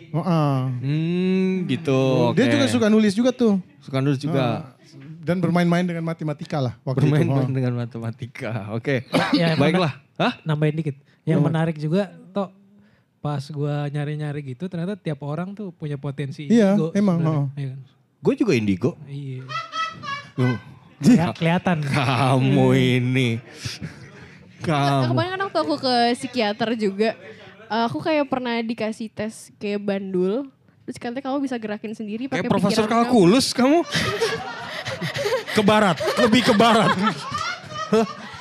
Heeh. 0.10 0.56
Hmm 0.84 1.54
gitu. 1.66 2.02
Dia 2.36 2.46
oke. 2.46 2.54
juga 2.54 2.66
suka 2.68 2.88
nulis 2.90 3.14
juga 3.16 3.32
tuh. 3.32 3.58
suka 3.80 4.04
nulis 4.04 4.20
juga. 4.20 4.76
Dan 5.20 5.38
bermain-main 5.40 5.86
dengan 5.86 6.02
matematika 6.02 6.58
lah 6.58 6.74
waktu 6.82 7.06
Bermain 7.06 7.22
itu. 7.24 7.38
main 7.38 7.52
dengan 7.54 7.74
matematika. 7.78 8.74
Oke. 8.74 9.06
Ya, 9.32 9.54
emang 9.54 9.70
Baiklah. 9.70 9.94
Hah? 10.18 10.34
nambahin 10.44 10.76
dikit. 10.76 10.96
Yang 11.24 11.40
menarik 11.40 11.76
juga 11.78 12.10
toh 12.34 12.50
pas 13.20 13.44
gua 13.48 13.86
nyari-nyari 13.88 14.42
gitu 14.44 14.66
ternyata 14.66 14.98
tiap 14.98 15.22
orang 15.22 15.54
tuh 15.54 15.70
punya 15.70 15.96
potensi 15.96 16.48
Iya, 16.48 16.74
indigo 16.74 16.90
emang, 16.98 17.18
oh. 17.22 17.46
Iya 17.54 17.78
kan? 17.78 17.80
Gue 18.20 18.34
juga 18.36 18.52
indigo. 18.52 19.00
Iya. 19.06 19.44
Tuh, 20.36 20.56
Ya, 21.02 21.32
kelihatan. 21.32 21.80
kamu 21.80 22.68
ini. 22.76 23.40
Kamu. 24.60 25.16
kemarin 25.16 25.30
kan 25.32 25.42
waktu 25.42 25.60
aku 25.62 25.76
ke 25.78 25.96
psikiater 26.14 26.76
juga, 26.76 27.16
uh, 27.66 27.88
aku 27.88 28.00
kayak 28.00 28.28
pernah 28.28 28.60
dikasih 28.60 29.08
tes 29.08 29.48
kayak 29.56 29.80
bandul. 29.80 30.52
Terus 30.84 30.98
katanya 30.98 31.24
kamu 31.24 31.38
bisa 31.40 31.56
gerakin 31.56 31.94
sendiri 31.94 32.28
pakai 32.28 32.44
Kayak 32.44 32.52
Profesor. 32.52 32.84
Kalkulus 32.84 33.54
kamu. 33.54 33.88
ke 35.50 35.62
barat, 35.62 35.96
lebih 36.20 36.42
ke 36.44 36.54
barat. 36.54 36.92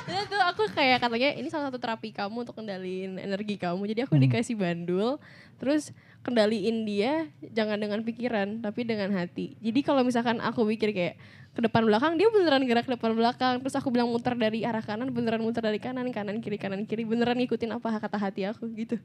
Nah, 0.05 0.23
tuh 0.25 0.41
aku 0.43 0.63
kayak 0.69 0.99
katanya 0.99 1.29
ini 1.33 1.47
salah 1.47 1.69
satu 1.69 1.77
terapi 1.77 2.11
kamu 2.11 2.43
untuk 2.43 2.53
kendaliin 2.53 3.15
energi 3.15 3.55
kamu. 3.55 3.79
Jadi 3.85 3.99
Hmm. 4.01 4.07
aku 4.09 4.15
dikasih 4.19 4.55
bandul, 4.55 5.21
terus 5.59 5.91
kendaliin 6.23 6.83
dia 6.83 7.27
jangan 7.53 7.79
dengan 7.79 8.01
pikiran 8.03 8.63
tapi 8.63 8.83
dengan 8.87 9.11
hati. 9.15 9.55
Jadi 9.59 9.79
kalau 9.83 10.03
misalkan 10.03 10.39
aku 10.39 10.63
pikir 10.67 10.91
kayak 10.91 11.15
ke 11.55 11.59
depan 11.65 11.83
belakang 11.83 12.15
dia 12.15 12.31
beneran 12.31 12.63
gerak 12.63 12.87
ke 12.87 12.91
depan 12.95 13.11
belakang. 13.15 13.59
Terus 13.59 13.75
aku 13.75 13.91
bilang 13.91 14.07
muter 14.11 14.35
dari 14.35 14.63
arah 14.63 14.83
kanan 14.83 15.11
beneran 15.11 15.43
muter 15.43 15.63
dari 15.63 15.79
kanan 15.79 16.11
kanan 16.15 16.39
kiri 16.39 16.57
kanan 16.59 16.87
kiri 16.87 17.03
beneran 17.03 17.35
ngikutin 17.39 17.75
apa 17.75 17.99
kata 17.99 18.17
hati 18.17 18.47
aku 18.47 18.67
gitu. 18.75 18.95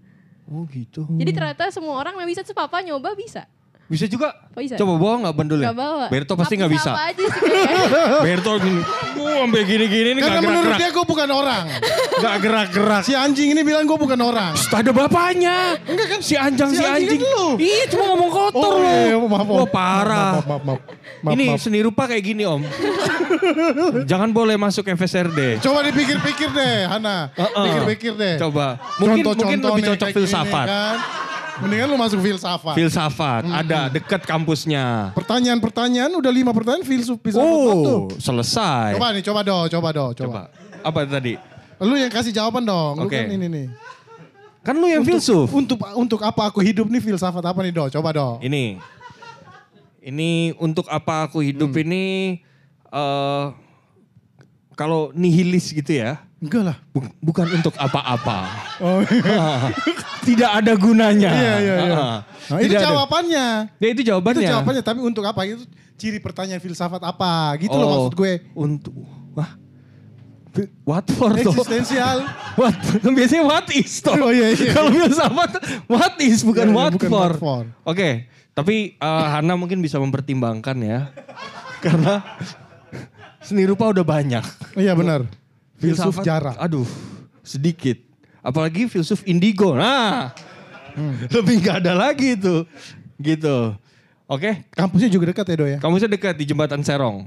Oh 0.51 0.68
gitu. 0.68 1.09
Jadi 1.09 1.31
ternyata 1.32 1.66
semua 1.72 1.97
orang 1.97 2.14
yang 2.20 2.28
bisa 2.28 2.44
tuh 2.44 2.52
papa 2.52 2.85
nyoba 2.85 3.16
bisa. 3.16 3.48
Bisa 3.95 4.07
juga. 4.07 4.29
Oh, 4.51 4.59
bisa? 4.59 4.75
Coba 4.75 4.93
bawa 4.97 5.15
nggak 5.23 5.35
bandulnya? 5.35 5.66
Gak 5.71 5.79
bawa. 5.79 6.05
Berto 6.09 6.33
pasti 6.35 6.55
nggak 6.57 6.73
bisa. 6.73 6.91
Sama 6.91 7.03
aja 7.07 7.25
sih 7.25 7.41
kayaknya. 7.41 7.87
Berto 8.27 8.53
gini, 8.57 8.81
oh, 9.15 9.37
sampai 9.41 9.62
gini-gini 9.62 10.09
nggak 10.15 10.31
menurut 10.37 10.51
gerak-gerak. 10.66 10.79
dia 10.79 10.89
gue 10.91 11.05
bukan 11.05 11.29
orang. 11.31 11.65
Nggak 12.15 12.35
gerak-gerak. 12.41 13.03
Si 13.03 13.12
anjing 13.15 13.49
ini 13.49 13.62
bilang 13.62 13.85
gue 13.85 13.95
bukan 13.97 14.19
orang. 14.19 14.53
Ada 14.53 14.91
bapaknya. 14.91 15.79
Enggak 15.81 16.07
kan? 16.09 16.19
Si 16.21 16.35
anjang 16.35 16.69
Si 16.69 16.77
si, 16.77 16.83
anjing 16.83 17.15
anjing. 17.15 17.21
kan. 17.23 17.55
Iya 17.57 17.85
cuma 17.89 18.05
ngomong 18.11 18.31
kotor 18.31 18.62
Oh, 18.65 18.73
loh. 18.75 18.83
iya, 18.83 19.07
iya, 19.09 19.16
maaf, 19.21 19.45
Om. 19.45 19.57
Wah 19.57 19.69
parah. 19.69 20.33
Maaf, 20.35 20.45
maaf, 20.45 20.62
maaf. 20.65 20.81
Maaf, 21.23 21.33
ini 21.33 21.45
maaf. 21.49 21.59
seni 21.59 21.79
rupa 21.81 22.03
kayak 22.05 22.21
gini 22.23 22.43
om. 22.45 22.61
Jangan 24.05 24.31
boleh 24.31 24.57
masuk 24.57 24.85
FSRD. 24.87 25.61
Coba 25.61 25.83
dipikir-pikir 25.83 26.49
deh, 26.51 26.77
Hana. 26.85 27.31
Pikir-pikir 27.33 28.12
deh. 28.15 28.35
Coba. 28.37 28.77
Mungkin 28.99 29.23
mungkin 29.23 29.25
Contoh-contoh 29.25 29.69
lebih 29.73 29.85
cocok 29.87 29.99
kayak 30.01 30.11
gini 30.11 30.16
filsafat. 30.21 30.66
kan. 30.66 30.97
Mendingan 31.55 31.86
lu 31.86 31.97
masuk 31.97 32.18
filsafat. 32.18 32.74
Filsafat 32.74 33.43
ada 33.47 33.86
dekat 33.86 34.26
kampusnya. 34.26 35.14
Pertanyaan-pertanyaan 35.14 36.10
udah 36.10 36.32
lima 36.32 36.51
pertanyaan 36.51 36.82
filsuf 36.82 37.14
filsafat 37.18 37.47
tuh. 37.47 37.86
Oh, 37.86 38.02
selesai. 38.18 38.98
Coba 38.98 39.09
nih, 39.14 39.22
coba 39.22 39.40
dong, 39.43 39.64
coba 39.70 39.89
dong, 39.90 40.10
coba. 40.12 40.40
Coba. 40.51 40.82
Apa 40.82 40.98
tadi? 41.06 41.39
Lu 41.78 41.94
yang 41.94 42.10
kasih 42.10 42.35
jawaban 42.35 42.62
dong. 42.62 42.98
Lu 42.98 43.06
Oke. 43.06 43.14
kan 43.16 43.31
ini 43.31 43.47
nih. 43.47 43.66
Kan 44.64 44.74
lu 44.74 44.89
yang 44.89 45.06
filsuf. 45.06 45.47
Untuk 45.48 45.78
untuk 45.94 46.20
apa 46.20 46.48
aku 46.48 46.59
hidup 46.59 46.90
nih 46.90 46.98
filsafat 46.98 47.44
apa 47.44 47.60
nih, 47.60 47.70
Do? 47.70 47.86
Coba 47.89 48.10
dong. 48.10 48.43
Ini. 48.43 48.81
Ini 50.01 50.31
untuk 50.59 50.90
apa 50.90 51.24
aku 51.24 51.39
hidup 51.39 51.70
Hmm. 51.70 51.82
ini 51.82 52.05
eh 52.90 53.44
kalau 54.74 55.14
nihilis 55.14 55.70
gitu 55.70 55.93
ya. 55.94 56.18
Enggak 56.43 56.62
lah. 56.66 56.76
bu- 56.90 57.14
bukan 57.22 57.47
untuk 57.48 57.72
apa-apa. 57.78 58.39
Oh, 58.76 59.01
Tidak 60.24 60.51
ada 60.51 60.72
gunanya. 60.74 61.30
Iya, 61.30 61.55
iya, 61.60 61.74
iya. 61.84 61.94
Ah. 61.94 62.18
Nah, 62.51 62.59
itu 62.60 62.74
jawabannya. 62.74 63.46
Ya 63.78 63.88
itu 63.92 64.02
jawabannya. 64.05 64.40
Itu 64.44 64.52
jawabannya, 64.52 64.82
tapi 64.84 64.98
untuk 65.01 65.24
apa? 65.24 65.40
Itu 65.44 65.64
ciri 65.94 66.18
pertanyaan 66.18 66.60
filsafat 66.60 67.01
apa? 67.01 67.55
Gitu 67.60 67.72
loh 67.72 67.86
Oh, 67.86 67.92
maksud 68.09 68.14
gue. 68.16 68.32
Untuk 68.52 68.92
wah. 69.32 69.51
What 70.86 71.06
for? 71.10 71.34
Eksistensial. 71.34 72.22
What? 72.60 72.78
Biasanya 73.02 73.42
what 73.42 73.66
is 73.74 73.98
toh. 73.98 74.14
Oh, 74.14 74.30
iya, 74.30 74.55
iya. 74.55 74.70
Kalau 74.70 74.94
filsafat 74.94 75.51
what 75.90 76.14
is 76.22 76.46
bukan 76.46 76.70
Iya, 76.70 76.72
iya, 76.72 76.78
what 76.78 76.92
bukan 76.94 77.10
for. 77.10 77.18
what 77.18 77.34
for. 77.42 77.64
Oke, 77.82 78.30
tapi 78.55 78.94
eh, 78.94 79.26
Hana 79.34 79.59
mungkin 79.59 79.82
bisa 79.82 79.98
mempertimbangkan 79.98 80.78
ya. 80.78 81.10
Karena 81.82 82.22
seni 83.42 83.66
rupa 83.66 83.90
udah 83.90 84.06
banyak. 84.06 84.44
Iya 84.78 84.94
benar. 84.94 85.26
Filsuf 85.74 86.14
Filsafat, 86.14 86.24
jarak. 86.24 86.56
Aduh, 86.62 86.86
sedikit. 87.42 87.98
Apalagi 88.45 88.87
filsuf 88.87 89.25
indigo. 89.25 89.73
Nah, 89.73 90.37
Hmm. 90.95 91.27
lebih 91.27 91.59
nggak 91.59 91.77
ada 91.83 91.93
lagi 91.97 92.39
itu. 92.39 92.62
Gitu. 93.19 93.75
Oke, 94.25 94.62
Kampusnya 94.71 95.11
juga 95.11 95.29
dekat 95.29 95.47
ya, 95.49 95.57
Do 95.57 95.66
ya? 95.66 95.79
kamu 95.83 95.97
dekat 96.07 96.35
di 96.39 96.45
jembatan 96.47 96.81
Serong. 96.81 97.27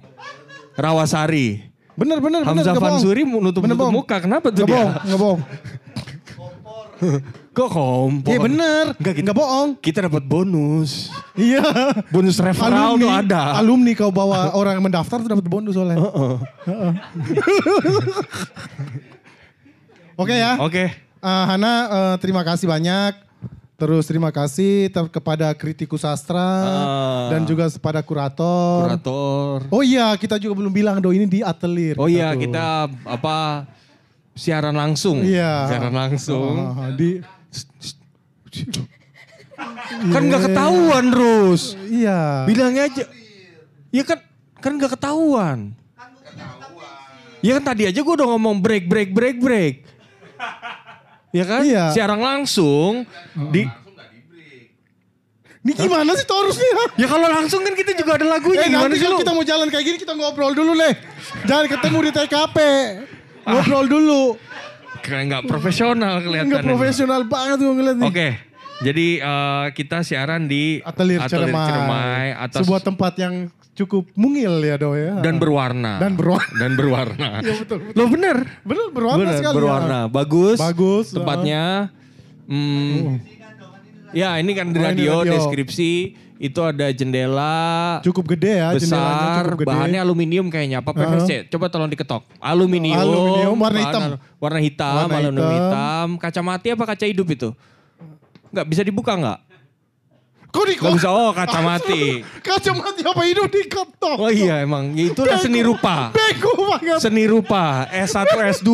Rawasari. 0.73 1.67
Bener, 1.97 2.21
bener, 2.21 2.45
bener. 2.45 2.53
Hamzah 2.53 2.71
nggak 2.71 2.79
bohong. 2.79 3.01
Fansuri 3.01 3.21
nutup 3.25 3.61
Bener, 3.65 3.73
nutup 3.75 3.89
muka. 3.91 4.21
Kenapa 4.21 4.53
tuh 4.53 4.63
Nggak 4.63 5.01
dia? 5.03 5.17
bohong. 5.17 5.39
Kok 7.53 7.69
kompor? 7.69 8.29
Iya 8.29 8.39
bener, 8.41 8.85
Enggak, 8.97 9.13
kita, 9.17 9.23
nggak 9.25 9.37
bohong. 9.37 9.69
kita 9.81 9.99
dapat 10.05 10.23
bonus. 10.25 11.09
Iya. 11.33 11.65
Bonus 12.13 12.37
referral 12.37 12.97
tuh 12.97 13.09
ada. 13.09 13.57
Alumni 13.57 13.93
kau 13.93 14.13
bawa 14.13 14.53
orang 14.53 14.77
yang 14.77 14.85
mendaftar 14.85 15.21
tuh 15.21 15.29
dapat 15.33 15.45
bonus 15.45 15.73
soalnya. 15.73 15.97
Heeh. 15.97 16.35
Oke 20.21 20.33
ya. 20.33 20.57
Oke. 20.61 21.06
Eh, 21.17 21.45
Hana 21.45 21.73
eh, 21.87 22.15
terima 22.19 22.41
kasih 22.41 22.65
banyak. 22.65 23.25
Terus 23.77 24.09
terima 24.09 24.33
kasih 24.33 24.89
ter- 24.89 25.05
kepada 25.07 25.53
kritikus 25.53 26.01
sastra 26.01 26.41
Ah. 26.41 27.29
dan 27.29 27.45
juga 27.45 27.69
kepada 27.69 28.01
kurator. 28.01 28.89
Kurator. 28.89 29.69
Oh 29.69 29.85
iya, 29.85 30.09
kita 30.13 30.41
juga 30.41 30.57
belum 30.57 30.73
bilang 30.73 30.97
do 30.97 31.13
ini 31.13 31.29
di 31.29 31.45
atelier. 31.45 31.93
Oh 31.93 32.09
iya, 32.09 32.33
tuh. 32.33 32.41
kita 32.41 32.65
apa 33.05 33.69
siaran 34.33 34.73
langsung. 34.73 35.21
Iya. 35.21 35.69
Siaran 35.69 35.93
langsung. 35.93 36.53
Ah, 36.73 36.89
di 36.89 37.21
Kan 40.09 40.21
nggak 40.25 40.49
ketahuan, 40.49 41.05
Rus. 41.09 41.77
iya. 41.87 42.45
Bilangnya 42.45 42.89
aja. 42.89 43.05
Iya 43.89 44.03
kan 44.03 44.19
kan 44.57 44.71
nggak 44.73 44.97
ketahuan. 44.97 45.73
Iya 47.39 47.61
kan 47.61 47.65
tadi 47.67 47.85
aja 47.85 47.99
gue 48.01 48.15
udah 48.15 48.27
ngomong 48.27 48.57
break 48.57 48.89
break 48.89 49.13
break 49.13 49.37
break. 49.37 49.75
Ya 51.37 51.45
kan? 51.45 51.61
Iya. 51.61 51.83
Siaran 51.93 52.17
langsung 52.17 53.05
di 53.53 53.69
Ini 55.61 55.75
gimana 55.75 56.15
sih 56.15 56.23
Taurus 56.23 56.55
nih? 56.55 56.71
ha? 56.73 56.85
Ya 56.95 57.07
kalau 57.11 57.27
langsung 57.27 57.59
kan 57.59 57.75
kita 57.75 57.91
juga 57.91 58.15
ada 58.15 58.39
lagunya 58.39 58.63
Eh 58.63 58.71
gimana 58.71 58.87
nanti 58.87 58.97
sih 58.97 59.03
kalau 59.03 59.19
lu? 59.19 59.23
kita 59.27 59.33
mau 59.35 59.43
jalan 59.43 59.67
kayak 59.67 59.83
gini 59.83 59.97
kita 59.99 60.13
ngobrol 60.15 60.55
dulu 60.55 60.71
deh. 60.73 60.93
Jangan 61.43 61.65
ketemu 61.67 61.97
di 62.07 62.11
TKP. 62.15 62.57
Ngobrol 63.43 63.85
dulu. 63.85 64.23
Kayak 65.03 65.21
nggak 65.27 65.43
profesional 65.43 66.23
kelihatan. 66.23 66.47
Enggak 66.47 66.63
profesional 66.63 67.21
banget 67.27 67.57
gue 67.59 67.73
ngeliat 67.75 67.97
nih. 67.99 68.07
Oke. 68.07 68.27
Jadi 68.79 69.07
eh, 69.17 69.65
kita 69.71 70.01
siaran 70.01 70.45
di 70.45 70.79
Atelier, 70.81 71.21
Ciremai. 71.23 71.65
Ciremai 71.65 72.25
atas 72.35 72.61
Sebuah 72.61 72.77
tempat 72.79 73.13
yang 73.17 73.33
cukup 73.73 74.09
mungil 74.13 74.57
ya 74.59 74.75
do 74.75 74.93
ya. 74.93 75.17
dan 75.19 75.37
berwarna. 75.37 75.97
Dan 75.97 76.13
berwarna. 76.13 76.53
Dan 76.61 76.71
berwarna. 76.73 77.29
Iya 77.41 77.53
betul. 77.57 77.77
betul. 77.83 77.93
Lo 77.95 78.05
bener. 78.07 78.37
Bener 78.61 78.85
berwarna 78.89 79.19
Bener, 79.19 79.35
sekali. 79.35 79.55
berwarna. 79.55 79.99
ya. 79.99 80.11
Bagus. 80.11 80.57
Bagus, 80.57 81.05
Tempatnya. 81.11 81.63
Hmm, 82.45 83.19
Ya 84.09 84.39
ini 84.39 84.55
kan 84.55 84.71
di 84.71 84.77
Oh, 84.77 84.83
radio, 84.83 85.13
radio. 85.19 85.33
deskripsi. 85.35 85.91
Itu 86.37 86.61
ada 86.61 86.93
jendela 86.93 87.97
Cukup 87.99 88.29
gede 88.29 88.61
ya 88.61 88.69
besar. 88.71 89.41
cukup 89.43 89.65
gede. 89.65 89.67
Bahannya 89.67 89.99
aluminium 89.99 90.47
kayaknya. 90.47 90.79
Apa 90.79 90.93
PVC? 90.93 91.49
Coba 91.49 91.65
tolong 91.67 91.89
diketok. 91.89 92.23
Aluminium. 92.37 92.93
Aluminium, 92.95 93.57
warna 93.57 93.79
hitam. 93.81 94.01
alu- 94.05 94.19
Warna 94.37 94.59
hitam, 94.61 94.93
Warna 95.01 95.17
aluminium 95.17 95.49
hitam. 95.49 95.57
hitam. 95.57 96.07
Kaca 96.21 96.41
mati 96.41 96.67
apa 96.69 96.83
kaca 96.85 97.05
hidup 97.05 97.25
itu? 97.27 97.49
Nggak 98.57 98.73
bisa 98.73 98.81
dibuka 98.81 99.13
nggak? 99.13 99.39
Kok 100.49 100.63
di 100.65 100.73
Nggak 100.81 100.93
bisa. 100.97 101.09
Oh 101.13 101.29
kaca 101.29 101.59
mati. 101.69 102.25
Kaca 102.41 102.71
mati 102.73 103.05
apa 103.05 103.21
hidup 103.21 103.45
di 103.45 103.61
ketok? 103.69 104.17
Oh 104.17 104.33
iya 104.33 104.65
emang. 104.65 104.97
Ya, 104.97 105.13
Itu 105.13 105.21
udah 105.21 105.37
seni 105.37 105.61
rupa. 105.61 106.09
Bego 106.09 106.57
banget. 106.57 106.97
Seni 106.97 107.29
rupa. 107.29 107.85
S1, 107.93 108.25
S2. 108.57 108.71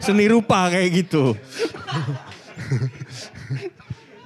Seni 0.00 0.24
rupa 0.32 0.72
kayak 0.72 0.88
gitu. 0.96 1.36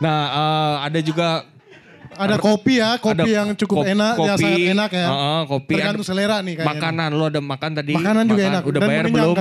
nah 0.03 0.19
eh, 0.31 0.75
ada 0.87 1.01
juga 1.03 1.29
Ada 2.17 2.41
kopi 2.41 2.81
ya, 2.81 2.97
kopi 2.97 3.13
ada 3.13 3.25
yang 3.29 3.49
cukup 3.53 3.85
kop- 3.85 3.93
enak, 3.93 4.15
yang 4.17 4.21
kopi, 4.25 4.41
sangat 4.41 4.73
enak 4.73 4.91
ya. 4.97 5.07
Heeh, 5.13 5.41
kopi. 5.53 5.75
Tergantung 5.77 6.07
selera 6.07 6.37
nih 6.41 6.55
kayaknya. 6.57 6.73
Makanan 6.73 7.09
lo 7.13 7.25
ada 7.29 7.41
makan 7.45 7.71
tadi. 7.77 7.93
Makanan 7.93 8.25
juga 8.25 8.43
enak 8.47 8.63
Udah 8.65 8.81
dan 8.81 8.89
bayar 8.89 9.05
belum? 9.13 9.35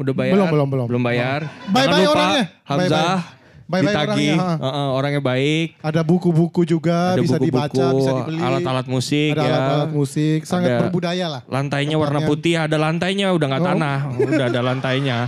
Udah 0.00 0.14
bayar? 0.16 0.32
Belum, 0.32 0.46
belum, 0.48 0.68
belum. 0.72 0.86
Belum 0.88 1.02
bayar. 1.04 1.40
Bye-bye 1.68 2.06
orangnya. 2.08 2.44
Hamzah. 2.64 3.41
Bye-bye. 3.72 3.88
Bye-bye 3.88 4.04
ditagih. 4.04 4.36
orangnya, 4.36 4.52
ha. 4.52 4.56
Heeh, 4.60 4.88
orangnya 4.92 5.22
baik. 5.24 5.66
Ada 5.80 6.00
buku-buku 6.02 6.60
juga 6.62 7.16
Ada 7.16 7.22
bisa 7.24 7.36
buku-buku, 7.36 7.72
dibaca, 7.72 7.84
bisa 7.96 8.10
dibeli. 8.14 8.38
alat-alat 8.38 8.86
musik 8.86 9.32
Ada 9.32 9.40
ya. 9.40 9.48
alat-alat 9.48 9.90
musik, 9.90 10.38
sangat 10.44 10.68
Ada 10.68 10.80
berbudaya 10.84 11.26
lah. 11.26 11.40
Lantainya 11.48 11.96
warna 11.96 12.20
putih, 12.22 12.60
ada 12.60 12.76
lantainya 12.76 13.32
udah 13.32 13.46
nggak 13.48 13.62
Oh. 13.62 13.68
tanah, 13.72 13.96
udah 14.12 14.46
ada 14.46 14.60
lantainya. 14.60 15.18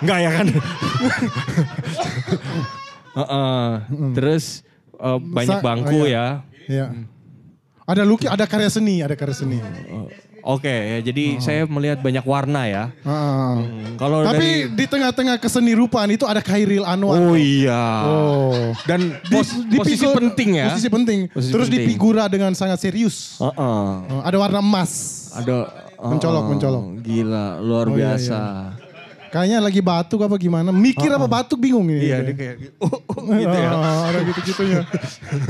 Enggak 0.00 0.18
ya 0.18 0.30
kan? 0.32 0.46
Heeh. 3.14 3.66
Terus 4.12 4.44
eh, 4.94 5.18
banyak 5.20 5.58
Sa- 5.60 5.64
bangku 5.64 6.00
oh, 6.00 6.08
ya. 6.08 6.42
Iya. 6.64 6.86
Ada 7.84 8.00
luki, 8.00 8.24
ada 8.24 8.48
karya 8.48 8.72
seni, 8.72 9.04
ada 9.04 9.12
karya 9.12 9.36
seni. 9.36 9.60
Oke, 10.44 10.68
ya 10.68 10.98
jadi 11.00 11.40
saya 11.40 11.64
melihat 11.64 12.04
banyak 12.04 12.20
warna 12.20 12.68
ya. 12.68 12.84
Heeh. 13.00 13.52
Kalau 13.96 14.20
Tapi 14.20 14.68
dari 14.68 14.76
di 14.76 14.84
tengah-tengah 14.84 15.40
keseni 15.40 15.72
rupaan 15.72 16.12
itu 16.12 16.28
ada 16.28 16.44
Khairil 16.44 16.84
Anwar. 16.84 17.16
Oh 17.16 17.32
iya. 17.32 17.84
Oh. 18.04 18.52
Dan 18.84 19.16
Di- 19.24 19.32
pos- 19.32 19.56
di 19.64 19.76
posisi 19.80 20.04
figur- 20.04 20.20
penting 20.20 20.60
ya. 20.60 20.68
Posisi 20.68 20.88
penting. 20.92 21.18
Posisi 21.32 21.48
Terus 21.48 21.66
penting. 21.66 21.80
di 21.80 21.88
figura 21.88 22.28
dengan 22.28 22.52
sangat 22.52 22.76
serius. 22.76 23.40
Heeh. 23.40 23.88
Oh, 24.04 24.20
ada 24.20 24.36
warna 24.36 24.60
emas. 24.60 24.92
Ada 25.32 25.80
Mencolok, 25.96 26.36
heeh. 26.36 26.52
mencolok. 26.52 26.84
Gila, 27.00 27.46
luar 27.64 27.86
Oh, 27.88 27.96
iya, 27.96 28.12
biasa. 28.12 28.38
Kayaknya 29.32 29.58
lagi 29.58 29.80
batuk 29.80 30.20
apa 30.22 30.36
gimana? 30.36 30.70
Mikir 30.70 31.08
apa 31.08 31.24
batuk 31.24 31.58
bingung 31.58 31.88
ini. 31.88 32.06
Iya, 32.06 32.22
dia 32.22 32.34
kayak 32.36 32.56
oh, 32.78 32.86
oh, 32.86 33.22
gitu 33.40 33.56
ya. 33.56 33.70
Ada 34.06 34.18
gitu-gitunya. 34.22 34.80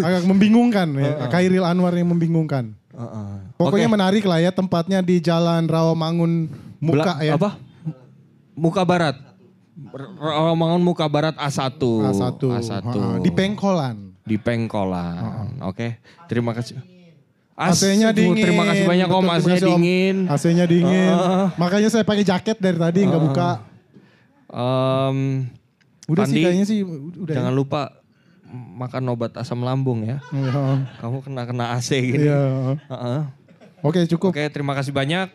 Agak 0.00 0.22
membingungkan 0.22 0.86
ya. 0.94 1.26
Khairil 1.28 1.66
Anwar 1.66 1.92
yang 1.92 2.08
membingungkan. 2.08 2.72
Heeh. 2.94 3.43
Pokoknya 3.54 3.86
Oke. 3.86 3.94
menarik 3.94 4.24
lah 4.26 4.42
ya 4.42 4.50
tempatnya 4.50 4.98
di 4.98 5.22
Jalan 5.22 5.70
Rawamangun 5.70 6.50
Muka 6.82 7.14
Bela- 7.14 7.22
ya. 7.22 7.32
Apa? 7.38 7.54
Muka 8.54 8.82
Barat. 8.82 9.16
Romangun 10.18 10.82
Muka 10.82 11.06
Barat 11.06 11.34
A1. 11.38 11.78
A1. 11.78 12.38
A1. 12.38 12.82
Ha, 12.86 13.18
di 13.22 13.30
Pengkolan. 13.30 13.96
Di 14.22 14.36
Pengkolan. 14.38 15.58
Oke, 15.66 15.98
terima 16.26 16.54
kasih. 16.54 16.78
AC-nya 17.54 18.10
dingin. 18.10 18.42
Terima 18.42 18.66
kasih 18.66 18.82
banyak 18.82 19.06
Betul, 19.06 19.22
Om, 19.22 19.30
AC-nya 19.30 19.58
dingin. 19.62 20.16
AC-nya 20.26 20.64
dingin. 20.66 21.14
Ah. 21.14 21.54
Makanya 21.54 21.86
saya 21.86 22.02
pakai 22.02 22.26
jaket 22.26 22.58
dari 22.58 22.74
tadi 22.74 23.06
nggak 23.06 23.22
buka. 23.22 23.50
Em, 24.50 25.46
Udah 26.10 26.26
sih 26.26 26.34
Pandi, 26.36 26.42
kayaknya 26.42 26.66
sih 26.66 26.78
udah. 26.82 27.30
Jangan 27.34 27.54
ya. 27.54 27.58
lupa 27.58 27.80
makan 28.54 29.02
obat 29.10 29.32
asam 29.38 29.62
lambung 29.62 30.02
ya. 30.02 30.18
Iya. 30.30 30.86
Kamu 30.98 31.22
kena 31.22 31.42
kena 31.46 31.64
AC 31.78 31.90
gini. 31.94 32.26
Iya. 32.26 32.42
Heeh. 32.90 33.20
Oke 33.84 34.00
cukup. 34.08 34.32
Oke, 34.32 34.48
terima 34.48 34.72
kasih 34.72 34.96
banyak. 34.96 35.28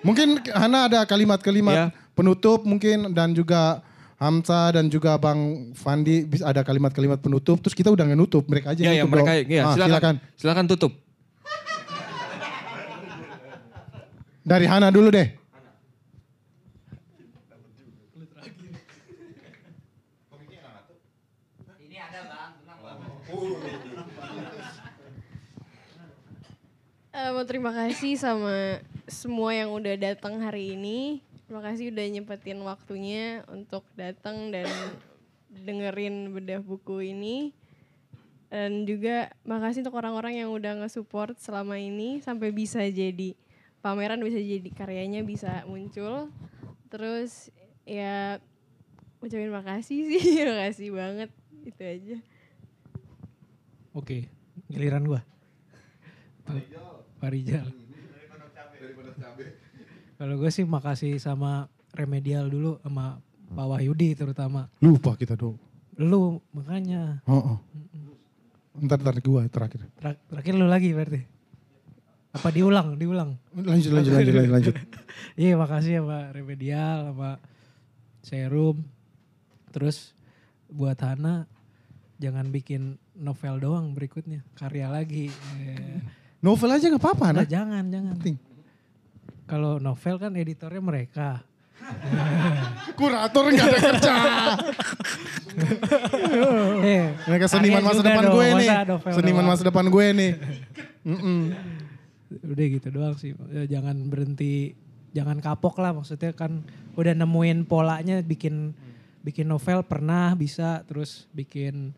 Mungkin 0.00 0.40
Hana 0.48 0.88
ada 0.88 1.00
kalimat-kalimat 1.04 1.74
Ya. 1.76 1.86
penutup 2.16 2.64
mungkin 2.64 3.12
dan 3.12 3.36
juga 3.36 3.84
Hamza 4.16 4.72
dan 4.72 4.88
juga 4.88 5.20
Bang 5.20 5.72
Fandi 5.76 6.24
bisa 6.24 6.48
ada 6.48 6.64
kalimat-kalimat 6.64 7.20
penutup. 7.20 7.60
Terus 7.60 7.76
kita 7.76 7.92
udah 7.92 8.08
ngenutup 8.08 8.48
mereka 8.48 8.72
aja. 8.72 8.80
Ya, 8.80 8.92
ya 8.96 9.04
nutup 9.04 9.12
mereka 9.20 9.32
ya, 9.36 9.60
Ah, 9.68 9.76
silakan. 9.76 9.88
silakan. 9.92 10.14
Silakan 10.40 10.64
tutup. 10.72 10.92
Dari 14.44 14.64
Hana 14.68 14.88
dulu 14.92 15.08
deh. 15.08 15.43
Eh, 27.24 27.32
mau 27.32 27.48
terima 27.48 27.72
kasih 27.72 28.20
sama 28.20 28.84
semua 29.08 29.56
yang 29.56 29.72
udah 29.72 29.96
datang 29.96 30.44
hari 30.44 30.76
ini. 30.76 31.24
Terima 31.48 31.64
kasih 31.64 31.88
udah 31.88 32.04
nyempetin 32.04 32.60
waktunya 32.60 33.40
untuk 33.48 33.80
datang 33.96 34.52
dan 34.52 34.68
dengerin 35.48 36.36
bedah 36.36 36.60
buku 36.60 37.16
ini. 37.16 37.56
Dan 38.52 38.84
juga 38.84 39.32
makasih 39.40 39.80
untuk 39.80 39.96
orang-orang 39.96 40.44
yang 40.44 40.52
udah 40.52 40.84
nge-support 40.84 41.40
selama 41.40 41.80
ini 41.80 42.20
sampai 42.20 42.52
bisa 42.52 42.84
jadi 42.84 43.32
pameran 43.80 44.20
bisa 44.20 44.36
jadi 44.36 44.68
karyanya 44.76 45.24
bisa 45.24 45.64
muncul. 45.64 46.28
Terus 46.92 47.48
ya 47.88 48.36
ucapin 49.24 49.48
makasih 49.48 50.12
sih, 50.12 50.44
makasih 50.52 50.92
banget 50.92 51.32
itu 51.64 51.80
aja. 51.88 52.16
Oke, 53.96 54.28
giliran 54.68 55.08
gua. 55.08 55.24
Pak 57.24 57.32
Rijal. 57.32 57.66
Kalau 60.20 60.34
gue 60.36 60.50
sih 60.52 60.68
makasih 60.68 61.16
sama 61.16 61.72
Remedial 61.96 62.52
dulu 62.52 62.76
sama 62.84 63.16
Pak 63.48 63.64
Wahyudi 63.64 64.12
terutama. 64.12 64.68
Lupa 64.84 65.16
kita 65.16 65.40
dong. 65.40 65.56
Lu 65.96 66.44
makanya. 66.52 67.24
Oh, 67.24 67.56
oh. 67.56 67.58
Ntar 68.76 69.00
ntar 69.00 69.16
gua 69.22 69.46
terakhir. 69.48 69.86
Ter- 69.96 70.20
terakhir 70.26 70.52
lu 70.58 70.66
lagi 70.66 70.90
berarti. 70.92 71.22
Apa 72.34 72.50
diulang, 72.50 72.98
diulang. 72.98 73.38
Lanjut 73.54 73.94
lanjut 73.94 74.12
lanjut 74.12 74.34
lanjut. 74.34 74.52
lanjut. 74.52 74.76
Iya 75.40 75.54
makasih 75.54 75.92
ya 75.98 76.02
Pak 76.02 76.26
Remedial 76.34 76.98
sama 77.14 77.30
Serum. 78.20 78.82
Terus 79.70 80.12
buat 80.66 80.98
Hana 80.98 81.46
jangan 82.18 82.50
bikin 82.50 82.98
novel 83.14 83.62
doang 83.62 83.94
berikutnya. 83.94 84.42
Karya 84.58 84.90
lagi. 84.90 85.30
Eh, 85.30 85.98
Novel 86.44 86.70
aja 86.76 86.92
gak 86.92 87.00
apa-apa 87.00 87.26
Nah, 87.32 87.36
nah. 87.40 87.46
jangan, 87.48 87.84
jangan. 87.88 88.14
Penting. 88.20 88.36
Kalau 89.48 89.80
novel 89.80 90.16
kan 90.20 90.32
editornya 90.36 90.82
mereka. 90.84 91.40
Kurator 93.00 93.44
gak 93.48 93.66
ada 93.72 93.78
kerja. 93.80 94.14
Eh, 96.82 97.14
Mereka 97.30 97.46
seniman 97.46 97.86
masa 97.86 98.02
depan 98.02 98.26
gue 98.26 98.46
nih. 98.58 98.68
Seniman 99.14 99.46
masa 99.46 99.62
depan 99.62 99.86
gue 99.86 100.06
nih. 100.10 100.32
Mm-mm. 101.06 101.40
Udah 102.42 102.66
gitu 102.74 102.88
doang 102.90 103.14
sih. 103.14 103.38
Ya, 103.54 103.78
Jangan 103.78 104.10
berhenti, 104.10 104.74
jangan 105.14 105.38
kapok 105.38 105.78
lah 105.78 105.94
maksudnya 105.94 106.34
kan 106.34 106.66
udah 106.98 107.14
nemuin 107.14 107.70
polanya 107.70 108.18
bikin 108.18 108.74
bikin 109.22 109.46
novel 109.46 109.86
pernah 109.86 110.34
bisa 110.34 110.82
terus 110.90 111.30
bikin 111.30 111.94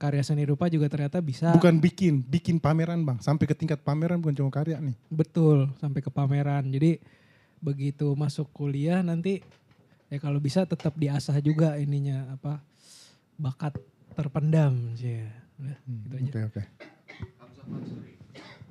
karya 0.00 0.24
seni 0.24 0.48
rupa 0.48 0.72
juga 0.72 0.88
ternyata 0.88 1.20
bisa. 1.20 1.52
Bukan 1.52 1.76
bikin, 1.76 2.24
bikin 2.24 2.56
pameran 2.56 3.04
bang. 3.04 3.20
Sampai 3.20 3.44
ke 3.44 3.52
tingkat 3.52 3.84
pameran 3.84 4.16
bukan 4.16 4.32
cuma 4.32 4.48
karya 4.48 4.80
nih. 4.80 4.96
Betul, 5.12 5.68
sampai 5.76 6.00
ke 6.00 6.08
pameran. 6.08 6.64
Jadi 6.72 6.96
begitu 7.60 8.16
masuk 8.16 8.48
kuliah 8.56 9.04
nanti 9.04 9.44
ya 10.08 10.16
kalau 10.16 10.40
bisa 10.40 10.64
tetap 10.64 10.96
diasah 10.96 11.36
juga 11.44 11.76
ininya 11.76 12.32
apa 12.32 12.64
bakat 13.36 13.76
terpendam 14.16 14.96
sih. 14.96 15.20
Udah, 15.60 15.76
gitu 15.84 16.14
aja. 16.16 16.24
Oke 16.24 16.40
oke. 16.48 16.62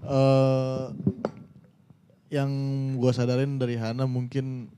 eh 0.10 0.86
yang 2.34 2.50
gue 2.98 3.12
sadarin 3.14 3.62
dari 3.62 3.78
Hana 3.78 4.10
mungkin 4.10 4.70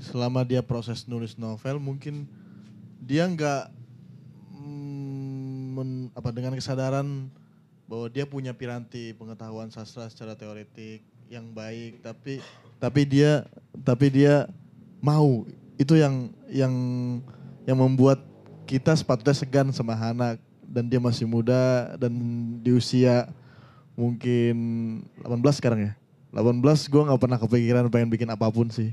selama 0.00 0.44
dia 0.48 0.64
proses 0.64 1.04
nulis 1.04 1.36
novel 1.36 1.76
mungkin 1.76 2.24
dia 3.04 3.28
nggak 3.28 3.77
men- 5.78 6.10
apa 6.12 6.34
dengan 6.34 6.52
kesadaran 6.58 7.30
bahwa 7.86 8.06
dia 8.10 8.26
punya 8.26 8.52
piranti 8.52 9.14
pengetahuan 9.14 9.70
sastra 9.70 10.10
secara 10.10 10.34
teoretik 10.34 11.00
yang 11.30 11.48
baik 11.54 12.02
tapi 12.02 12.42
tapi 12.82 13.00
dia 13.06 13.46
tapi 13.86 14.06
dia 14.10 14.50
mau 14.98 15.46
itu 15.78 15.94
yang 15.94 16.34
yang 16.50 16.74
yang 17.64 17.78
membuat 17.78 18.18
kita 18.68 18.92
sepatutnya 18.92 19.32
segan 19.32 19.68
sama 19.72 19.96
Hana 19.96 20.36
dan 20.68 20.84
dia 20.84 21.00
masih 21.00 21.24
muda 21.24 21.96
dan 21.96 22.12
di 22.60 22.76
usia 22.76 23.32
mungkin 23.96 24.56
18 25.24 25.58
sekarang 25.58 25.80
ya. 25.88 25.92
18 26.30 26.60
gue 26.92 27.02
nggak 27.08 27.20
pernah 27.24 27.38
kepikiran 27.40 27.88
pengen 27.88 28.12
bikin 28.12 28.28
apa 28.28 28.46
pun 28.52 28.68
sih. 28.68 28.92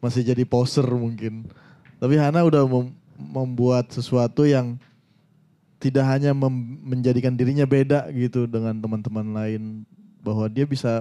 Masih 0.00 0.24
jadi 0.24 0.42
poser 0.48 0.88
mungkin. 0.88 1.44
Tapi 2.00 2.16
Hana 2.16 2.40
udah 2.40 2.64
mem- 2.64 2.96
membuat 3.20 3.92
sesuatu 3.92 4.48
yang 4.48 4.80
tidak 5.80 6.04
hanya 6.04 6.36
menjadikan 6.84 7.34
dirinya 7.34 7.64
beda 7.64 8.12
gitu 8.12 8.44
dengan 8.44 8.76
teman-teman 8.76 9.26
lain 9.32 9.62
bahwa 10.20 10.44
dia 10.52 10.68
bisa 10.68 11.00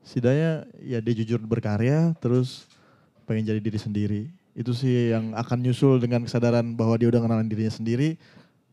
setidaknya 0.00 0.64
ya 0.80 0.98
dia 1.04 1.14
jujur 1.20 1.36
berkarya 1.44 2.16
terus 2.16 2.64
pengen 3.28 3.44
jadi 3.44 3.60
diri 3.60 3.76
sendiri. 3.76 4.22
Itu 4.56 4.72
sih 4.72 5.12
yang 5.12 5.36
akan 5.36 5.68
nyusul 5.68 6.00
dengan 6.00 6.24
kesadaran 6.24 6.74
bahwa 6.74 6.96
dia 6.96 7.12
udah 7.12 7.20
kenalin 7.20 7.46
dirinya 7.46 7.70
sendiri, 7.70 8.16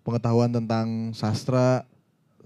pengetahuan 0.08 0.50
tentang 0.50 1.12
sastra 1.12 1.84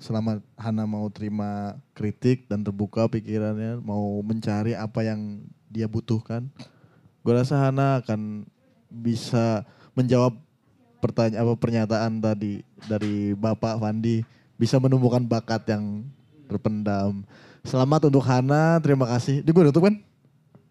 selama 0.02 0.42
Hana 0.58 0.90
mau 0.90 1.06
terima 1.14 1.78
kritik 1.94 2.50
dan 2.50 2.66
terbuka 2.66 3.06
pikirannya, 3.06 3.78
mau 3.80 4.20
mencari 4.26 4.74
apa 4.74 5.06
yang 5.06 5.46
dia 5.70 5.86
butuhkan. 5.86 6.50
Gue 7.22 7.34
rasa 7.38 7.62
Hana 7.62 8.02
akan 8.02 8.50
bisa 8.90 9.64
menjawab 9.94 10.34
pertanyaan 11.00 11.42
apa 11.42 11.54
pernyataan 11.56 12.12
tadi 12.20 12.60
dari 12.84 13.32
Bapak 13.34 13.76
Fandi 13.78 14.22
bisa 14.56 14.78
menumbuhkan 14.78 15.24
bakat 15.24 15.64
yang 15.66 16.04
terpendam. 16.46 17.24
Selamat 17.62 18.06
untuk 18.06 18.22
Hana, 18.22 18.80
terima 18.80 19.06
kasih. 19.06 19.40
Ini 19.40 19.50
gue 19.50 19.64
nutup 19.66 19.84
kan? 19.84 19.96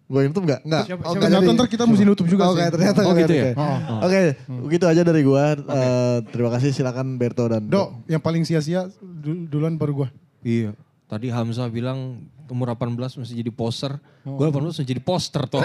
Gue 0.05 0.25
nutup 0.25 0.41
nggak? 0.43 0.61
Nggak. 0.63 0.85
Siapa- 0.87 1.05
Oh, 1.05 1.13
siapa 1.13 1.29
nonton, 1.31 1.53
ntar 1.55 1.67
kita 1.67 1.85
mesti 1.85 2.01
nutup 2.03 2.25
juga 2.25 2.49
Oke, 2.49 2.59
sih. 2.59 2.73
ternyata. 2.73 3.01
Oh, 3.03 3.13
oke, 3.13 3.21
gitu 3.23 3.35
ya? 3.35 3.53
oke. 3.53 3.57
Oke, 4.03 4.21
begitu 4.65 4.85
aja 4.85 5.03
dari 5.03 5.21
gua. 5.21 5.45
Eh, 5.53 6.17
terima 6.31 6.49
kasih. 6.51 6.73
Silakan 6.73 7.17
Berto 7.17 7.45
dan 7.45 7.65
Dok, 7.65 8.05
yang 8.07 8.19
paling 8.19 8.43
sia-sia 8.43 8.89
du- 9.01 9.45
duluan 9.47 9.77
baru 9.77 10.05
gua. 10.05 10.09
Iya. 10.41 10.73
Tadi 11.05 11.29
Hamzah 11.29 11.69
bilang 11.69 12.21
umur 12.47 12.69
18 12.71 12.97
masih 13.17 13.37
jadi 13.37 13.49
poster. 13.49 14.01
Gue 14.23 14.49
18 14.49 14.73
masih 14.75 14.89
jadi 14.89 15.03
poster 15.03 15.45
toh. 15.47 15.61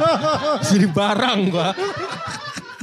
jadi 0.68 0.86
barang 0.86 1.40
gua. 1.48 1.68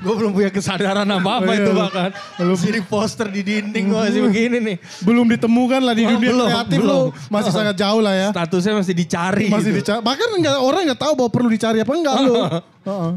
Gue 0.02 0.14
belum 0.16 0.32
punya 0.32 0.50
kesadaran 0.50 1.06
apa-apa 1.06 1.46
Oh, 1.46 1.54
iya, 1.54 1.62
itu 1.62 1.72
lu- 1.72 1.80
bahkan. 1.80 2.10
Masih 2.36 2.66
jadi 2.68 2.82
poster 2.84 3.28
di 3.28 3.42
dinding 3.42 3.86
gue 3.86 4.00
masih 4.00 4.22
begini 4.24 4.58
nih. 4.60 4.78
Belum 5.00 5.26
ditemukan 5.26 5.78
lah 5.80 5.94
di 5.94 6.04
Oh, 6.04 6.10
dunia 6.12 6.30
belum, 6.32 6.48
kreatif 6.48 6.80
belum. 6.80 6.90
lo 6.90 7.00
masih 7.28 7.52
sangat 7.52 7.76
jauh 7.76 8.02
lah 8.02 8.14
ya. 8.14 8.28
Statusnya 8.32 8.74
masih 8.76 8.94
dicari. 8.94 9.48
Masih 9.48 9.72
gitu. 9.72 9.80
dicari. 9.80 10.02
Bahkan 10.02 10.28
enggak, 10.34 10.56
orang 10.58 10.82
nggak 10.84 11.00
tahu 11.00 11.14
bahwa 11.16 11.30
perlu 11.30 11.48
dicari 11.48 11.78
apa 11.80 11.92
enggak 11.92 12.18
lo. 12.20 12.34
Heeh. 12.90 13.14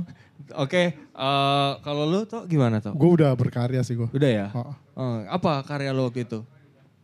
Oke, 0.54 0.82
eh, 0.94 1.70
kalau 1.80 2.04
lu 2.04 2.22
tuh 2.24 2.44
gimana 2.44 2.78
tuh? 2.78 2.92
Gue 2.92 3.10
udah 3.16 3.32
berkarya 3.32 3.80
sih 3.80 3.94
gue. 3.94 4.06
Udah 4.06 4.30
ya? 4.30 4.46
Heeh. 4.50 4.74
Eh, 4.94 5.18
apa 5.26 5.60
karya 5.62 5.90
lo 5.90 6.06
waktu 6.06 6.22
itu? 6.22 6.44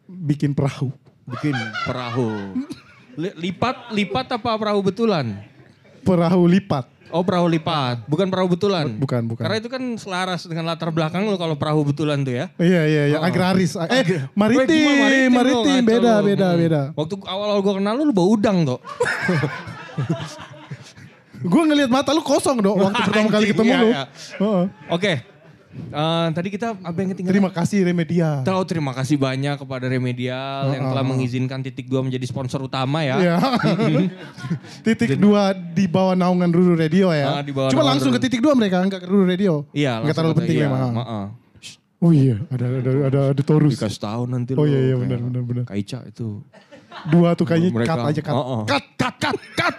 Bikin 0.06 0.52
perahu. 0.52 0.92
Bikin 1.26 1.56
perahu. 1.82 2.52
Li- 3.12 3.36
lipat, 3.40 3.90
lipat 3.90 4.26
apa 4.30 4.50
perahu 4.54 4.80
betulan? 4.82 5.40
Perahu 6.00 6.44
lipat. 6.46 6.84
Oh 7.10 7.20
perahu 7.20 7.46
lipat, 7.46 8.06
bukan 8.06 8.26
perahu 8.26 8.48
betulan. 8.48 8.86
Bukan, 8.94 9.26
bukan. 9.26 9.42
Karena 9.42 9.58
itu 9.58 9.66
kan 9.66 9.82
selaras 9.94 10.46
dengan 10.46 10.64
latar 10.64 10.88
belakang 10.88 11.22
lo 11.24 11.34
kalau 11.34 11.54
perahu 11.54 11.82
betulan 11.84 12.22
tuh 12.22 12.32
ya. 12.32 12.46
Iya 12.56 12.82
iya 12.84 13.02
iya 13.06 13.18
Oh. 13.18 13.26
agraris. 13.26 13.74
Eh 13.76 14.24
maritim, 14.32 14.78
gua 14.80 14.94
maritim, 15.34 15.82
lo, 15.82 15.86
beda 15.86 16.12
lo. 16.12 16.24
beda 16.24 16.48
Hmm. 16.48 16.58
beda. 16.58 16.80
Waktu 16.94 17.14
awal-awal 17.20 17.60
gue 17.60 17.74
kenal 17.76 17.94
lu, 17.94 18.04
lu 18.04 18.12
bau 18.12 18.28
udang 18.28 18.62
tuh. 18.64 18.78
Gue 21.40 21.62
ngelihat 21.64 21.88
mata 21.88 22.12
lu 22.12 22.20
kosong 22.20 22.60
dong 22.60 22.76
waktu 22.76 23.00
pertama 23.00 23.28
kali 23.34 23.46
ketemu 23.48 23.72
iya, 23.72 23.80
lu. 23.80 23.88
iya. 23.88 24.04
Heeh. 24.36 24.64
Oke, 24.92 25.12
Eh, 25.70 26.26
tadi 26.34 26.50
kita 26.50 26.74
apa 26.74 26.98
yang 26.98 27.14
ketinggalan? 27.14 27.34
Terima 27.38 27.50
kasih 27.54 27.86
Remedia. 27.86 28.42
Tahu 28.42 28.62
terima 28.66 28.90
kasih 28.90 29.14
banyak 29.14 29.54
kepada 29.54 29.86
Remedial 29.86 30.74
yang 30.74 30.90
telah 30.90 31.04
mengizinkan 31.06 31.62
titik 31.62 31.86
dua 31.86 32.02
menjadi 32.02 32.26
sponsor 32.26 32.66
utama 32.66 33.06
ya. 33.06 33.16
Iya. 33.22 33.36
titik 34.86 35.14
dua 35.14 35.54
di 35.54 35.86
bawah 35.86 36.18
naungan 36.18 36.50
Ruru 36.50 36.74
Radio 36.74 37.14
ya. 37.14 37.38
Ah, 37.38 37.42
di 37.46 37.54
bawah 37.54 37.70
Cuma 37.70 37.86
langsung 37.86 38.10
Ruru. 38.10 38.18
ke 38.18 38.26
titik 38.26 38.42
dua 38.42 38.58
mereka, 38.58 38.82
enggak 38.82 39.06
ke 39.06 39.08
Ruru 39.08 39.30
Radio. 39.30 39.62
Iya, 39.70 40.02
Enggak 40.02 40.18
terlalu 40.18 40.34
penting 40.42 40.56
iya, 40.58 40.66
memang. 40.66 40.90
maaf. 40.90 41.28
Oh 42.00 42.10
iya, 42.10 42.36
ada 42.50 42.66
ada 42.66 42.90
ada 43.06 43.20
ada 43.30 43.42
Taurus. 43.44 43.76
Dikasih 43.78 44.00
tahu 44.00 44.22
nanti 44.26 44.56
Oh 44.58 44.66
iya 44.66 44.90
iya 44.90 44.96
benar 44.98 45.22
benar 45.22 45.42
benar. 45.46 45.64
Kaica 45.70 46.02
itu. 46.02 46.42
Dua 47.06 47.38
tuh 47.38 47.46
kayaknya 47.46 47.70
Mereka- 47.70 47.94
cut 47.94 48.10
aja 48.10 48.20
cut. 48.26 48.34
Oh, 48.34 48.42
oh. 48.42 48.62
Cut 48.66 48.84
cut 48.98 49.14
cut 49.22 49.38
cut. 49.54 49.74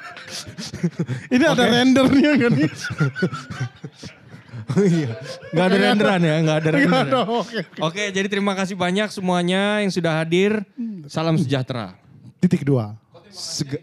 Ini 1.36 1.44
ada 1.44 1.64
rendernya 1.68 2.32
kan 2.48 2.52
nih? 2.56 2.72
Oh 4.68 4.84
iya. 5.00 5.10
Gak 5.50 5.66
ada 5.66 5.78
renderan 5.78 6.20
ya, 6.20 6.36
gak 6.40 6.58
ada 6.58 6.68
Nggak 6.68 6.78
renderan. 6.78 7.08
ada, 7.08 7.20
Oke. 7.36 7.60
Oke, 7.80 8.04
jadi 8.10 8.28
terima 8.28 8.54
kasih 8.54 8.76
banyak 8.76 9.10
semuanya 9.10 9.80
yang 9.80 9.90
sudah 9.90 10.14
hadir. 10.16 10.62
Salam 11.06 11.36
sejahtera. 11.36 11.98
Titik 12.38 12.62
dua. 12.62 12.94
Sega- 13.28 13.82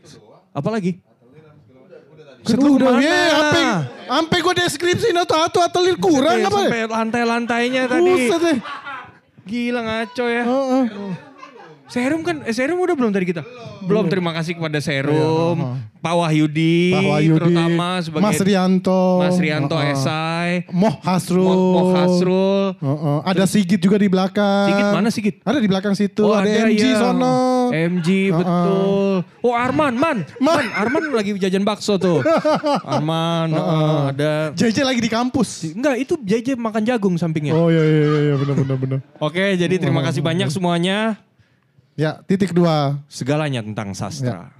apa 0.50 0.68
lagi? 0.68 0.98
Kan 2.38 2.54
Setelah 2.54 2.72
udah 2.72 2.92
ya, 2.96 3.20
sampai 3.28 3.62
sampai 4.08 4.38
gue 4.40 4.54
deskripsi 4.56 5.08
atau 5.12 5.36
atau 5.60 5.80
lir 5.80 5.98
kurang 5.98 6.38
Sampai- 6.38 6.48
apa? 6.48 6.58
ya? 6.58 6.64
Sampai 6.64 6.80
lantai-lantainya 6.86 7.82
tadi. 7.84 8.12
Gila 9.44 9.80
ngaco 9.80 10.24
ya. 10.26 10.42
Heeh. 10.44 10.84
Serum 11.88 12.20
kan, 12.20 12.44
eh, 12.44 12.52
Serum 12.52 12.76
udah 12.84 12.92
belum 12.92 13.08
tadi 13.08 13.24
kita? 13.24 13.40
Belum, 13.88 14.04
terima 14.12 14.36
kasih 14.36 14.52
kepada 14.60 14.76
Serum, 14.76 15.80
Pak 16.04 16.14
Wahyudi, 16.20 16.92
Pak 16.92 17.04
Wahyudi, 17.08 17.36
terutama 17.40 17.88
sebagai 18.04 18.24
Mas 18.28 18.40
Rianto, 18.44 19.04
Mas 19.24 19.36
Rianto 19.40 19.76
Heeh. 19.80 19.96
Esai, 19.96 20.50
Moh 20.68 21.00
Hasrul, 21.00 21.48
Mo- 21.48 21.72
Mo 21.72 21.82
Hasrul. 21.96 22.76
Heeh. 22.76 23.18
Ada 23.24 23.44
Sigit 23.48 23.80
juga 23.80 23.96
di 23.96 24.12
belakang. 24.12 24.68
Sigit 24.68 24.88
mana 24.92 25.08
Sigit? 25.08 25.34
Ada 25.48 25.58
di 25.64 25.68
belakang 25.72 25.96
situ. 25.96 26.28
Oh 26.28 26.36
ada, 26.36 26.44
MG 26.44 26.84
iya. 26.84 27.00
sono. 27.00 27.72
MG 27.72 28.08
Heeh. 28.08 28.36
betul. 28.36 29.14
Oh 29.40 29.54
Arman, 29.56 29.96
Man. 29.96 30.28
Man, 30.44 30.64
Arman 30.76 31.08
lagi 31.08 31.40
jajan 31.40 31.64
bakso 31.64 31.96
tuh. 31.96 32.20
Arman, 32.92 33.48
heeh, 33.56 33.96
ada. 34.12 34.32
JJ 34.52 34.84
lagi 34.84 35.00
di 35.00 35.08
kampus. 35.08 35.72
Enggak, 35.72 35.96
itu 35.96 36.20
JJ 36.20 36.60
makan 36.60 36.84
jagung 36.84 37.16
sampingnya. 37.16 37.56
Oh 37.56 37.72
iya 37.72 37.80
iya 37.80 38.04
iya, 38.04 38.20
iya 38.28 38.34
benar 38.36 38.54
benar 38.60 38.76
benar. 38.76 38.98
Oke, 39.24 39.56
jadi 39.56 39.74
terima 39.80 40.04
kasih 40.04 40.20
banyak 40.20 40.52
semuanya. 40.52 41.16
Ya, 41.98 42.22
titik 42.22 42.54
dua. 42.54 43.02
Segalanya 43.10 43.58
tentang 43.58 43.90
sastra. 43.90 44.54